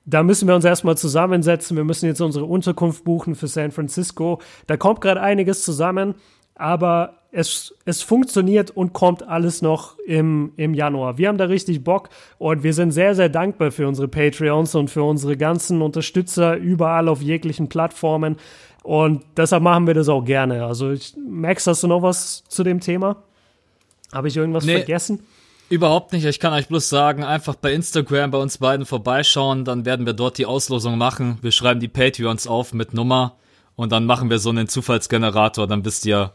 Da 0.04 0.24
müssen 0.24 0.46
wir 0.46 0.56
uns 0.56 0.66
erstmal 0.66 0.98
zusammensetzen. 0.98 1.78
Wir 1.78 1.86
müssen 1.86 2.08
jetzt 2.08 2.20
unsere 2.20 2.44
Unterkunft 2.44 3.06
buchen 3.06 3.36
für 3.36 3.48
San 3.48 3.72
Francisco. 3.72 4.42
Da 4.68 4.76
kommt 4.76 5.00
gerade 5.00 5.22
einiges 5.22 5.64
zusammen, 5.64 6.16
aber 6.54 7.14
es, 7.32 7.74
es 7.86 8.02
funktioniert 8.02 8.72
und 8.72 8.92
kommt 8.92 9.24
alles 9.24 9.62
noch 9.62 9.98
im, 10.00 10.52
im 10.58 10.74
Januar. 10.74 11.18
Wir 11.18 11.30
haben 11.30 11.38
da 11.38 11.46
richtig 11.46 11.86
Bock 11.86 12.10
und 12.40 12.64
wir 12.64 12.74
sind 12.74 12.92
sehr, 12.92 13.16
sehr 13.16 13.30
dankbar 13.30 13.72
für 13.72 13.88
unsere 13.88 14.10
Patreons 14.10 14.76
und 14.76 14.90
für 14.90 15.04
unsere 15.04 15.38
ganzen 15.38 15.82
Unterstützer 15.82 16.58
überall 16.58 17.08
auf 17.08 17.22
jeglichen 17.22 17.70
Plattformen. 17.70 18.36
Und 18.84 19.24
deshalb 19.38 19.62
machen 19.64 19.88
wir 19.88 19.94
das 19.94 20.10
auch 20.10 20.24
gerne. 20.24 20.66
Also, 20.66 20.92
ich, 20.92 21.16
Max, 21.18 21.68
hast 21.68 21.84
du 21.84 21.88
noch 21.88 22.02
was 22.02 22.44
zu 22.48 22.64
dem 22.64 22.80
Thema? 22.80 23.18
Habe 24.14 24.28
ich 24.28 24.38
irgendwas 24.38 24.66
Nee. 24.66 24.78
vergessen? 24.78 25.20
Überhaupt 25.70 26.14
nicht. 26.14 26.26
Ich 26.26 26.40
kann 26.40 26.54
euch 26.54 26.68
bloß 26.68 26.90
sagen, 26.90 27.24
einfach 27.24 27.54
bei 27.56 27.74
Instagram 27.74 28.32
bei 28.32 28.40
uns 28.40 28.58
beiden 28.58 28.88
vorbeischauen, 28.88 29.66
dann 29.66 29.86
werden 29.86 30.08
wir 30.08 30.14
dort 30.14 30.40
die 30.40 30.48
Auslosung 30.48 30.98
machen. 30.98 31.38
Wir 31.42 31.52
schreiben 31.52 31.80
die 31.80 31.88
Patreons 31.88 32.48
auf 32.48 32.74
mit 32.74 32.96
Nummer 32.96 33.36
und 33.76 33.92
dann 33.92 34.06
machen 34.08 34.32
wir 34.32 34.40
so 34.40 34.50
einen 34.50 34.68
Zufallsgenerator, 34.68 35.68
dann 35.68 35.86
wisst 35.86 36.08
ihr, 36.08 36.34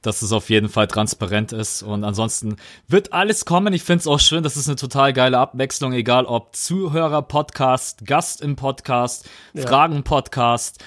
dass 0.00 0.22
es 0.22 0.32
auf 0.32 0.48
jeden 0.48 0.70
Fall 0.70 0.86
transparent 0.88 1.52
ist. 1.52 1.82
Und 1.82 2.02
ansonsten 2.02 2.56
wird 2.88 3.12
alles 3.12 3.44
kommen. 3.44 3.74
Ich 3.74 3.82
finde 3.82 4.00
es 4.00 4.06
auch 4.06 4.18
schön, 4.20 4.42
das 4.42 4.56
ist 4.56 4.68
eine 4.68 4.76
total 4.76 5.12
geile 5.12 5.38
Abwechslung, 5.38 5.92
egal 5.92 6.24
ob 6.24 6.56
Zuhörer-Podcast, 6.56 8.06
Gast 8.06 8.40
im 8.40 8.56
Podcast, 8.56 9.28
Fragen-Podcast. 9.54 10.82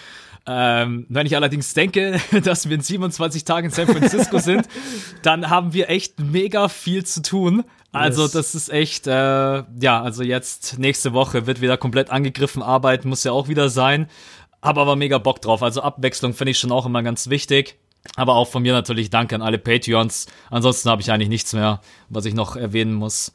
Ähm, 0.48 1.06
wenn 1.10 1.26
ich 1.26 1.36
allerdings 1.36 1.74
denke, 1.74 2.20
dass 2.44 2.70
wir 2.70 2.76
in 2.76 2.82
27 2.82 3.46
Tagen 3.46 3.68
in 3.68 3.72
San 3.72 3.88
Francisco 3.88 4.38
sind, 4.40 4.68
dann 5.24 5.50
haben 5.50 5.74
wir 5.74 5.90
echt 5.90 6.20
mega 6.20 6.70
viel 6.70 7.04
zu 7.06 7.22
tun. 7.22 7.64
Also 7.92 8.24
Yes. 8.24 8.32
das 8.34 8.56
ist 8.56 8.70
echt, 8.70 9.08
äh, 9.08 9.12
ja, 9.12 10.02
also 10.02 10.22
jetzt 10.22 10.78
nächste 10.78 11.14
Woche 11.14 11.48
wird 11.48 11.62
wieder 11.62 11.78
komplett 11.78 12.10
angegriffen. 12.10 12.62
Arbeit 12.62 13.06
muss 13.06 13.24
ja 13.24 13.32
auch 13.32 13.48
wieder 13.48 13.70
sein. 13.70 14.08
Hab 14.62 14.78
aber 14.78 14.96
mega 14.96 15.18
Bock 15.18 15.42
drauf. 15.42 15.64
Also 15.64 15.82
Abwechslung 15.82 16.34
finde 16.34 16.52
ich 16.52 16.60
schon 16.60 16.72
auch 16.72 16.86
immer 16.86 17.04
ganz 17.04 17.30
wichtig. 17.30 17.78
Aber 18.16 18.36
auch 18.36 18.50
von 18.50 18.62
mir 18.62 18.74
natürlich 18.74 19.10
Danke 19.10 19.34
an 19.36 19.42
alle 19.42 19.58
Patreons. 19.58 20.28
Ansonsten 20.52 20.90
habe 20.90 21.02
ich 21.02 21.12
eigentlich 21.12 21.30
nichts 21.30 21.54
mehr, 21.54 21.82
was 22.10 22.26
ich 22.26 22.34
noch 22.34 22.56
erwähnen 22.56 22.94
muss. 22.94 23.32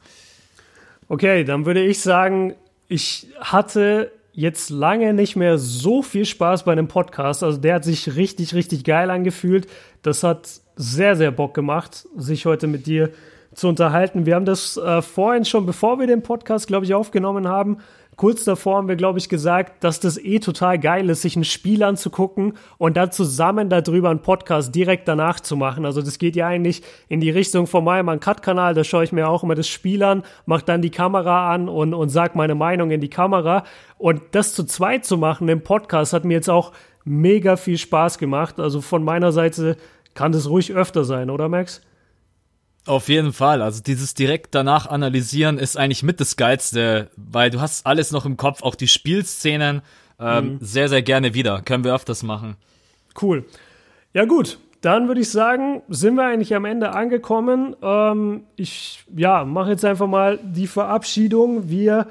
Okay, 1.09 1.43
dann 1.43 1.65
würde 1.65 1.83
ich 1.83 1.99
sagen, 1.99 2.55
ich 2.87 3.27
hatte 3.39 4.11
jetzt 4.33 4.69
lange 4.69 5.13
nicht 5.13 5.35
mehr 5.35 5.57
so 5.57 6.01
viel 6.01 6.25
Spaß 6.25 6.63
bei 6.63 6.71
einem 6.71 6.87
Podcast. 6.87 7.43
Also 7.43 7.57
der 7.57 7.75
hat 7.75 7.83
sich 7.83 8.15
richtig, 8.15 8.53
richtig 8.53 8.83
geil 8.83 9.09
angefühlt. 9.09 9.67
Das 10.01 10.23
hat 10.23 10.49
sehr, 10.75 11.15
sehr 11.15 11.31
Bock 11.31 11.53
gemacht, 11.53 12.07
sich 12.15 12.45
heute 12.45 12.67
mit 12.67 12.87
dir 12.87 13.11
zu 13.53 13.67
unterhalten. 13.67 14.25
Wir 14.25 14.35
haben 14.35 14.45
das 14.45 14.77
äh, 14.77 15.01
vorhin 15.01 15.45
schon, 15.45 15.65
bevor 15.65 15.99
wir 15.99 16.07
den 16.07 16.23
Podcast, 16.23 16.67
glaube 16.67 16.85
ich, 16.85 16.93
aufgenommen 16.93 17.47
haben, 17.47 17.77
kurz 18.15 18.43
davor 18.43 18.77
haben 18.77 18.87
wir, 18.87 18.95
glaube 18.95 19.19
ich, 19.19 19.29
gesagt, 19.29 19.83
dass 19.83 19.99
das 19.99 20.17
eh 20.17 20.39
total 20.39 20.77
geil 20.79 21.09
ist, 21.09 21.21
sich 21.21 21.35
ein 21.35 21.43
Spiel 21.43 21.83
anzugucken 21.83 22.53
und 22.77 22.97
dann 22.97 23.11
zusammen 23.11 23.69
darüber 23.69 24.09
einen 24.09 24.21
Podcast 24.21 24.75
direkt 24.75 25.07
danach 25.07 25.39
zu 25.39 25.55
machen. 25.55 25.85
Also 25.85 26.01
das 26.01 26.19
geht 26.19 26.35
ja 26.35 26.47
eigentlich 26.47 26.83
in 27.07 27.19
die 27.19 27.29
Richtung 27.29 27.67
von 27.67 27.83
meinem 27.83 28.09
Uncut-Kanal, 28.09 28.73
da 28.73 28.83
schaue 28.83 29.03
ich 29.03 29.11
mir 29.11 29.27
auch 29.27 29.43
immer 29.43 29.55
das 29.55 29.67
Spiel 29.67 30.03
an, 30.03 30.23
mache 30.45 30.65
dann 30.65 30.81
die 30.81 30.91
Kamera 30.91 31.53
an 31.53 31.69
und, 31.69 31.93
und 31.93 32.09
sag 32.09 32.35
meine 32.35 32.55
Meinung 32.55 32.91
in 32.91 33.01
die 33.01 33.09
Kamera. 33.09 33.63
Und 33.97 34.21
das 34.31 34.53
zu 34.53 34.65
zweit 34.65 35.05
zu 35.05 35.17
machen 35.17 35.47
im 35.49 35.61
Podcast 35.61 36.13
hat 36.13 36.25
mir 36.25 36.33
jetzt 36.33 36.49
auch 36.49 36.71
mega 37.03 37.55
viel 37.55 37.77
Spaß 37.77 38.17
gemacht. 38.17 38.59
Also 38.59 38.81
von 38.81 39.03
meiner 39.03 39.31
Seite 39.31 39.77
kann 40.13 40.31
das 40.31 40.49
ruhig 40.49 40.73
öfter 40.73 41.03
sein, 41.03 41.29
oder 41.29 41.49
Max? 41.49 41.81
Auf 42.85 43.09
jeden 43.09 43.31
Fall. 43.31 43.61
Also 43.61 43.81
dieses 43.81 44.15
direkt 44.15 44.55
danach 44.55 44.87
analysieren 44.87 45.59
ist 45.59 45.77
eigentlich 45.77 46.03
mit 46.03 46.19
das 46.19 46.35
Geilste, 46.35 47.09
weil 47.15 47.51
du 47.51 47.61
hast 47.61 47.85
alles 47.85 48.11
noch 48.11 48.25
im 48.25 48.37
Kopf, 48.37 48.63
auch 48.63 48.75
die 48.75 48.87
Spielszenen. 48.87 49.81
Ähm, 50.19 50.57
Sehr, 50.61 50.87
sehr 50.87 51.01
gerne 51.01 51.33
wieder. 51.33 51.61
Können 51.61 51.83
wir 51.83 51.95
öfters 51.95 52.21
machen. 52.21 52.55
Cool. 53.19 53.45
Ja 54.13 54.25
gut, 54.25 54.59
dann 54.81 55.07
würde 55.07 55.21
ich 55.21 55.29
sagen, 55.29 55.81
sind 55.89 56.15
wir 56.15 56.25
eigentlich 56.25 56.55
am 56.55 56.65
Ende 56.65 56.93
angekommen. 56.93 57.75
Ähm, 57.81 58.43
ich 58.55 59.03
ja, 59.15 59.45
mache 59.45 59.71
jetzt 59.71 59.85
einfach 59.85 60.07
mal 60.07 60.39
die 60.43 60.67
Verabschiedung. 60.67 61.69
Wir 61.69 62.07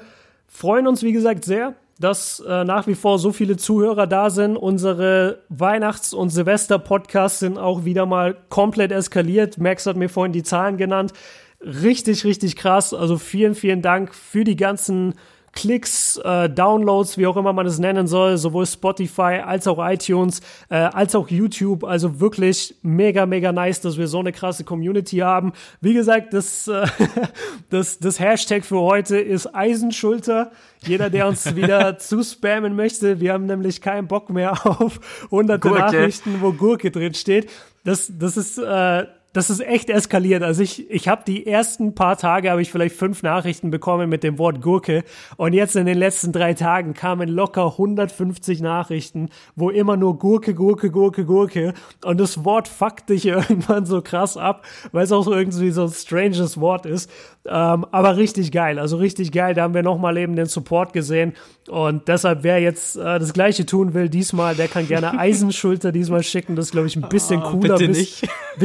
freuen 0.47 0.87
uns, 0.87 1.03
wie 1.03 1.13
gesagt, 1.13 1.45
sehr, 1.45 1.73
dass 2.01 2.41
äh, 2.41 2.63
nach 2.63 2.87
wie 2.87 2.95
vor 2.95 3.19
so 3.19 3.31
viele 3.31 3.55
Zuhörer 3.57 4.07
da 4.07 4.29
sind. 4.29 4.57
Unsere 4.57 5.39
Weihnachts- 5.49 6.13
und 6.13 6.29
Silvester-Podcasts 6.29 7.39
sind 7.39 7.57
auch 7.57 7.85
wieder 7.85 8.05
mal 8.05 8.35
komplett 8.49 8.91
eskaliert. 8.91 9.57
Max 9.57 9.85
hat 9.85 9.95
mir 9.95 10.09
vorhin 10.09 10.33
die 10.33 10.43
Zahlen 10.43 10.77
genannt. 10.77 11.13
Richtig, 11.61 12.25
richtig 12.25 12.55
krass. 12.55 12.93
Also 12.93 13.17
vielen, 13.17 13.55
vielen 13.55 13.81
Dank 13.81 14.13
für 14.13 14.43
die 14.43 14.55
ganzen 14.55 15.13
Klicks, 15.53 16.17
äh, 16.23 16.49
Downloads, 16.49 17.17
wie 17.17 17.27
auch 17.27 17.35
immer 17.35 17.51
man 17.53 17.65
es 17.65 17.79
nennen 17.79 18.07
soll, 18.07 18.37
sowohl 18.37 18.65
Spotify 18.65 19.41
als 19.45 19.67
auch 19.67 19.85
iTunes, 19.85 20.41
äh, 20.69 20.75
als 20.75 21.13
auch 21.15 21.29
YouTube. 21.29 21.83
Also 21.83 22.19
wirklich 22.19 22.75
mega, 22.81 23.25
mega 23.25 23.51
nice, 23.51 23.81
dass 23.81 23.97
wir 23.97 24.07
so 24.07 24.19
eine 24.19 24.31
krasse 24.31 24.63
Community 24.63 25.17
haben. 25.17 25.51
Wie 25.81 25.93
gesagt, 25.93 26.33
das, 26.33 26.67
äh, 26.67 26.85
das, 27.69 27.99
das 27.99 28.19
Hashtag 28.19 28.63
für 28.65 28.79
heute 28.79 29.17
ist 29.17 29.53
Eisenschulter. 29.53 30.51
Jeder, 30.85 31.09
der 31.09 31.27
uns 31.27 31.55
wieder 31.55 31.97
zu 31.97 32.23
spammen 32.23 32.75
möchte, 32.75 33.19
wir 33.19 33.33
haben 33.33 33.45
nämlich 33.45 33.81
keinen 33.81 34.07
Bock 34.07 34.29
mehr 34.29 34.53
auf 34.65 34.99
hunderte 35.29 35.67
Gurke. 35.67 35.81
Nachrichten, 35.81 36.37
wo 36.39 36.53
Gurke 36.53 36.91
drin 36.91 37.13
steht. 37.13 37.49
Das, 37.83 38.11
das 38.17 38.37
ist 38.37 38.57
äh, 38.57 39.05
das 39.33 39.49
ist 39.49 39.61
echt 39.61 39.89
eskaliert. 39.89 40.43
Also 40.43 40.61
ich, 40.61 40.89
ich 40.91 41.07
habe 41.07 41.23
die 41.25 41.47
ersten 41.47 41.95
paar 41.95 42.17
Tage, 42.17 42.51
habe 42.51 42.61
ich 42.61 42.71
vielleicht 42.71 42.95
fünf 42.95 43.23
Nachrichten 43.23 43.71
bekommen 43.71 44.09
mit 44.09 44.23
dem 44.23 44.37
Wort 44.37 44.61
Gurke. 44.61 45.03
Und 45.37 45.53
jetzt 45.53 45.75
in 45.75 45.85
den 45.85 45.97
letzten 45.97 46.31
drei 46.33 46.53
Tagen 46.53 46.93
kamen 46.93 47.29
locker 47.29 47.65
150 47.67 48.61
Nachrichten, 48.61 49.29
wo 49.55 49.69
immer 49.69 49.95
nur 49.97 50.19
Gurke, 50.19 50.53
Gurke, 50.53 50.91
Gurke, 50.91 51.25
Gurke. 51.25 51.73
Und 52.03 52.19
das 52.19 52.43
Wort 52.43 52.67
fuckt 52.67 53.09
dich 53.09 53.25
irgendwann 53.27 53.85
so 53.85 54.01
krass 54.01 54.35
ab, 54.37 54.65
weil 54.91 55.03
es 55.05 55.11
auch 55.11 55.23
so 55.23 55.33
irgendwie 55.33 55.71
so 55.71 55.83
ein 55.83 55.89
stranges 55.91 56.59
Wort 56.59 56.85
ist. 56.85 57.09
Ähm, 57.45 57.85
aber 57.91 58.17
richtig 58.17 58.51
geil, 58.51 58.77
also 58.79 58.97
richtig 58.97 59.31
geil. 59.31 59.53
Da 59.55 59.63
haben 59.63 59.73
wir 59.73 59.81
nochmal 59.83 60.17
eben 60.17 60.35
den 60.35 60.45
Support 60.45 60.93
gesehen. 60.93 61.33
Und 61.69 62.07
deshalb, 62.07 62.43
wer 62.43 62.59
jetzt 62.59 62.97
äh, 62.97 63.17
das 63.17 63.33
gleiche 63.33 63.65
tun 63.65 63.93
will, 63.93 64.09
diesmal, 64.09 64.55
der 64.55 64.67
kann 64.67 64.87
gerne 64.87 65.11
Eisenschulter 65.19 65.91
diesmal 65.91 66.21
schicken. 66.23 66.55
Das 66.55 66.65
ist, 66.65 66.71
glaube 66.71 66.87
ich, 66.87 66.95
ein 66.97 67.07
bisschen 67.09 67.41
Oh, 67.41 67.51
cooler, 67.51 67.77
bitte 67.77 67.87
bis- 67.87 67.97
nicht. 67.97 68.27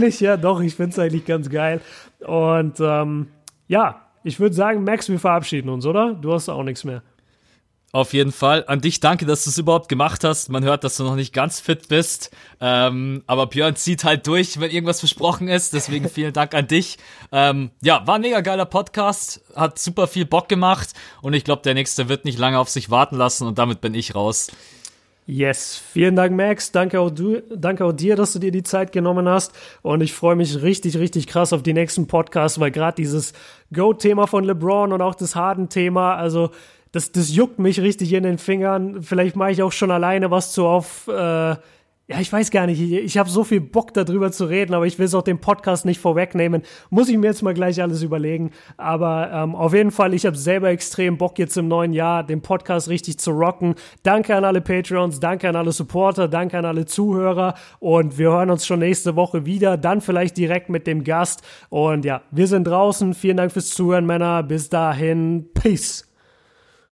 bisschen 0.00 0.26
männlicher. 0.26 0.36
Doch, 0.36 0.60
ich 0.60 0.74
finde 0.74 0.90
es 0.92 0.98
eigentlich 0.98 1.24
ganz 1.24 1.50
geil. 1.50 1.80
Und 2.20 2.80
ähm, 2.80 3.28
ja, 3.68 4.02
ich 4.24 4.40
würde 4.40 4.54
sagen, 4.54 4.84
Max, 4.84 5.08
wir 5.08 5.18
verabschieden 5.18 5.68
uns, 5.68 5.86
oder? 5.86 6.14
Du 6.14 6.32
hast 6.32 6.48
auch 6.48 6.62
nichts 6.62 6.84
mehr. 6.84 7.02
Auf 7.92 8.12
jeden 8.12 8.30
Fall. 8.30 8.64
An 8.68 8.80
dich 8.80 9.00
danke, 9.00 9.26
dass 9.26 9.42
du 9.42 9.50
es 9.50 9.58
überhaupt 9.58 9.88
gemacht 9.88 10.22
hast. 10.22 10.48
Man 10.48 10.62
hört, 10.62 10.84
dass 10.84 10.96
du 10.96 11.02
noch 11.02 11.16
nicht 11.16 11.32
ganz 11.32 11.58
fit 11.58 11.88
bist. 11.88 12.30
Ähm, 12.60 13.24
aber 13.26 13.48
Björn 13.48 13.74
zieht 13.74 14.04
halt 14.04 14.28
durch, 14.28 14.60
wenn 14.60 14.70
irgendwas 14.70 15.00
versprochen 15.00 15.48
ist. 15.48 15.72
Deswegen 15.72 16.08
vielen 16.08 16.32
Dank 16.32 16.54
an 16.54 16.68
dich. 16.68 16.98
Ähm, 17.32 17.72
ja, 17.82 18.06
war 18.06 18.14
ein 18.16 18.20
mega 18.20 18.42
geiler 18.42 18.66
Podcast. 18.66 19.42
Hat 19.56 19.80
super 19.80 20.06
viel 20.06 20.24
Bock 20.24 20.48
gemacht. 20.48 20.90
Und 21.20 21.34
ich 21.34 21.42
glaube, 21.42 21.62
der 21.62 21.74
nächste 21.74 22.08
wird 22.08 22.24
nicht 22.24 22.38
lange 22.38 22.60
auf 22.60 22.68
sich 22.68 22.90
warten 22.90 23.16
lassen. 23.16 23.48
Und 23.48 23.58
damit 23.58 23.80
bin 23.80 23.94
ich 23.94 24.14
raus. 24.14 24.52
Yes, 25.30 25.80
vielen 25.92 26.16
Dank, 26.16 26.36
Max. 26.36 26.72
Danke 26.72 26.98
auch, 26.98 27.08
du, 27.08 27.40
danke 27.54 27.84
auch 27.84 27.92
dir, 27.92 28.16
dass 28.16 28.32
du 28.32 28.40
dir 28.40 28.50
die 28.50 28.64
Zeit 28.64 28.90
genommen 28.90 29.28
hast. 29.28 29.52
Und 29.80 30.00
ich 30.00 30.12
freue 30.12 30.34
mich 30.34 30.60
richtig, 30.60 30.98
richtig 30.98 31.28
krass 31.28 31.52
auf 31.52 31.62
die 31.62 31.72
nächsten 31.72 32.08
Podcasts, 32.08 32.58
weil 32.58 32.72
gerade 32.72 32.96
dieses 32.96 33.32
Go-Thema 33.72 34.26
von 34.26 34.42
LeBron 34.42 34.92
und 34.92 35.00
auch 35.00 35.14
das 35.14 35.36
Harden-Thema, 35.36 36.16
also 36.16 36.50
das, 36.90 37.12
das 37.12 37.32
juckt 37.32 37.60
mich 37.60 37.80
richtig 37.80 38.12
in 38.12 38.24
den 38.24 38.38
Fingern. 38.38 39.04
Vielleicht 39.04 39.36
mache 39.36 39.52
ich 39.52 39.62
auch 39.62 39.70
schon 39.70 39.92
alleine 39.92 40.32
was 40.32 40.50
zu 40.50 40.66
auf. 40.66 41.06
Äh, 41.06 41.54
ja, 42.10 42.18
ich 42.18 42.32
weiß 42.32 42.50
gar 42.50 42.66
nicht. 42.66 42.80
Ich, 42.80 42.92
ich 42.92 43.18
habe 43.18 43.30
so 43.30 43.44
viel 43.44 43.60
Bock 43.60 43.94
darüber 43.94 44.32
zu 44.32 44.46
reden, 44.46 44.74
aber 44.74 44.84
ich 44.84 44.98
will 44.98 45.06
es 45.06 45.14
auch 45.14 45.22
dem 45.22 45.38
Podcast 45.38 45.84
nicht 45.84 46.00
vorwegnehmen. 46.00 46.62
Muss 46.90 47.08
ich 47.08 47.16
mir 47.16 47.28
jetzt 47.28 47.42
mal 47.42 47.54
gleich 47.54 47.80
alles 47.80 48.02
überlegen. 48.02 48.50
Aber 48.76 49.30
ähm, 49.32 49.54
auf 49.54 49.74
jeden 49.74 49.92
Fall, 49.92 50.12
ich 50.12 50.26
habe 50.26 50.36
selber 50.36 50.70
extrem 50.70 51.18
Bock 51.18 51.38
jetzt 51.38 51.56
im 51.56 51.68
neuen 51.68 51.92
Jahr, 51.92 52.24
den 52.24 52.42
Podcast 52.42 52.88
richtig 52.88 53.20
zu 53.20 53.30
rocken. 53.30 53.76
Danke 54.02 54.34
an 54.34 54.44
alle 54.44 54.60
Patreons, 54.60 55.20
danke 55.20 55.48
an 55.48 55.54
alle 55.54 55.70
Supporter, 55.70 56.26
danke 56.26 56.58
an 56.58 56.64
alle 56.64 56.84
Zuhörer 56.84 57.54
und 57.78 58.18
wir 58.18 58.30
hören 58.30 58.50
uns 58.50 58.66
schon 58.66 58.80
nächste 58.80 59.14
Woche 59.14 59.46
wieder. 59.46 59.76
Dann 59.76 60.00
vielleicht 60.00 60.36
direkt 60.36 60.68
mit 60.68 60.88
dem 60.88 61.04
Gast. 61.04 61.42
Und 61.68 62.04
ja, 62.04 62.22
wir 62.32 62.48
sind 62.48 62.64
draußen. 62.64 63.14
Vielen 63.14 63.36
Dank 63.36 63.52
fürs 63.52 63.70
Zuhören, 63.70 64.04
Männer. 64.04 64.42
Bis 64.42 64.68
dahin. 64.68 65.46
Peace. 65.54 66.09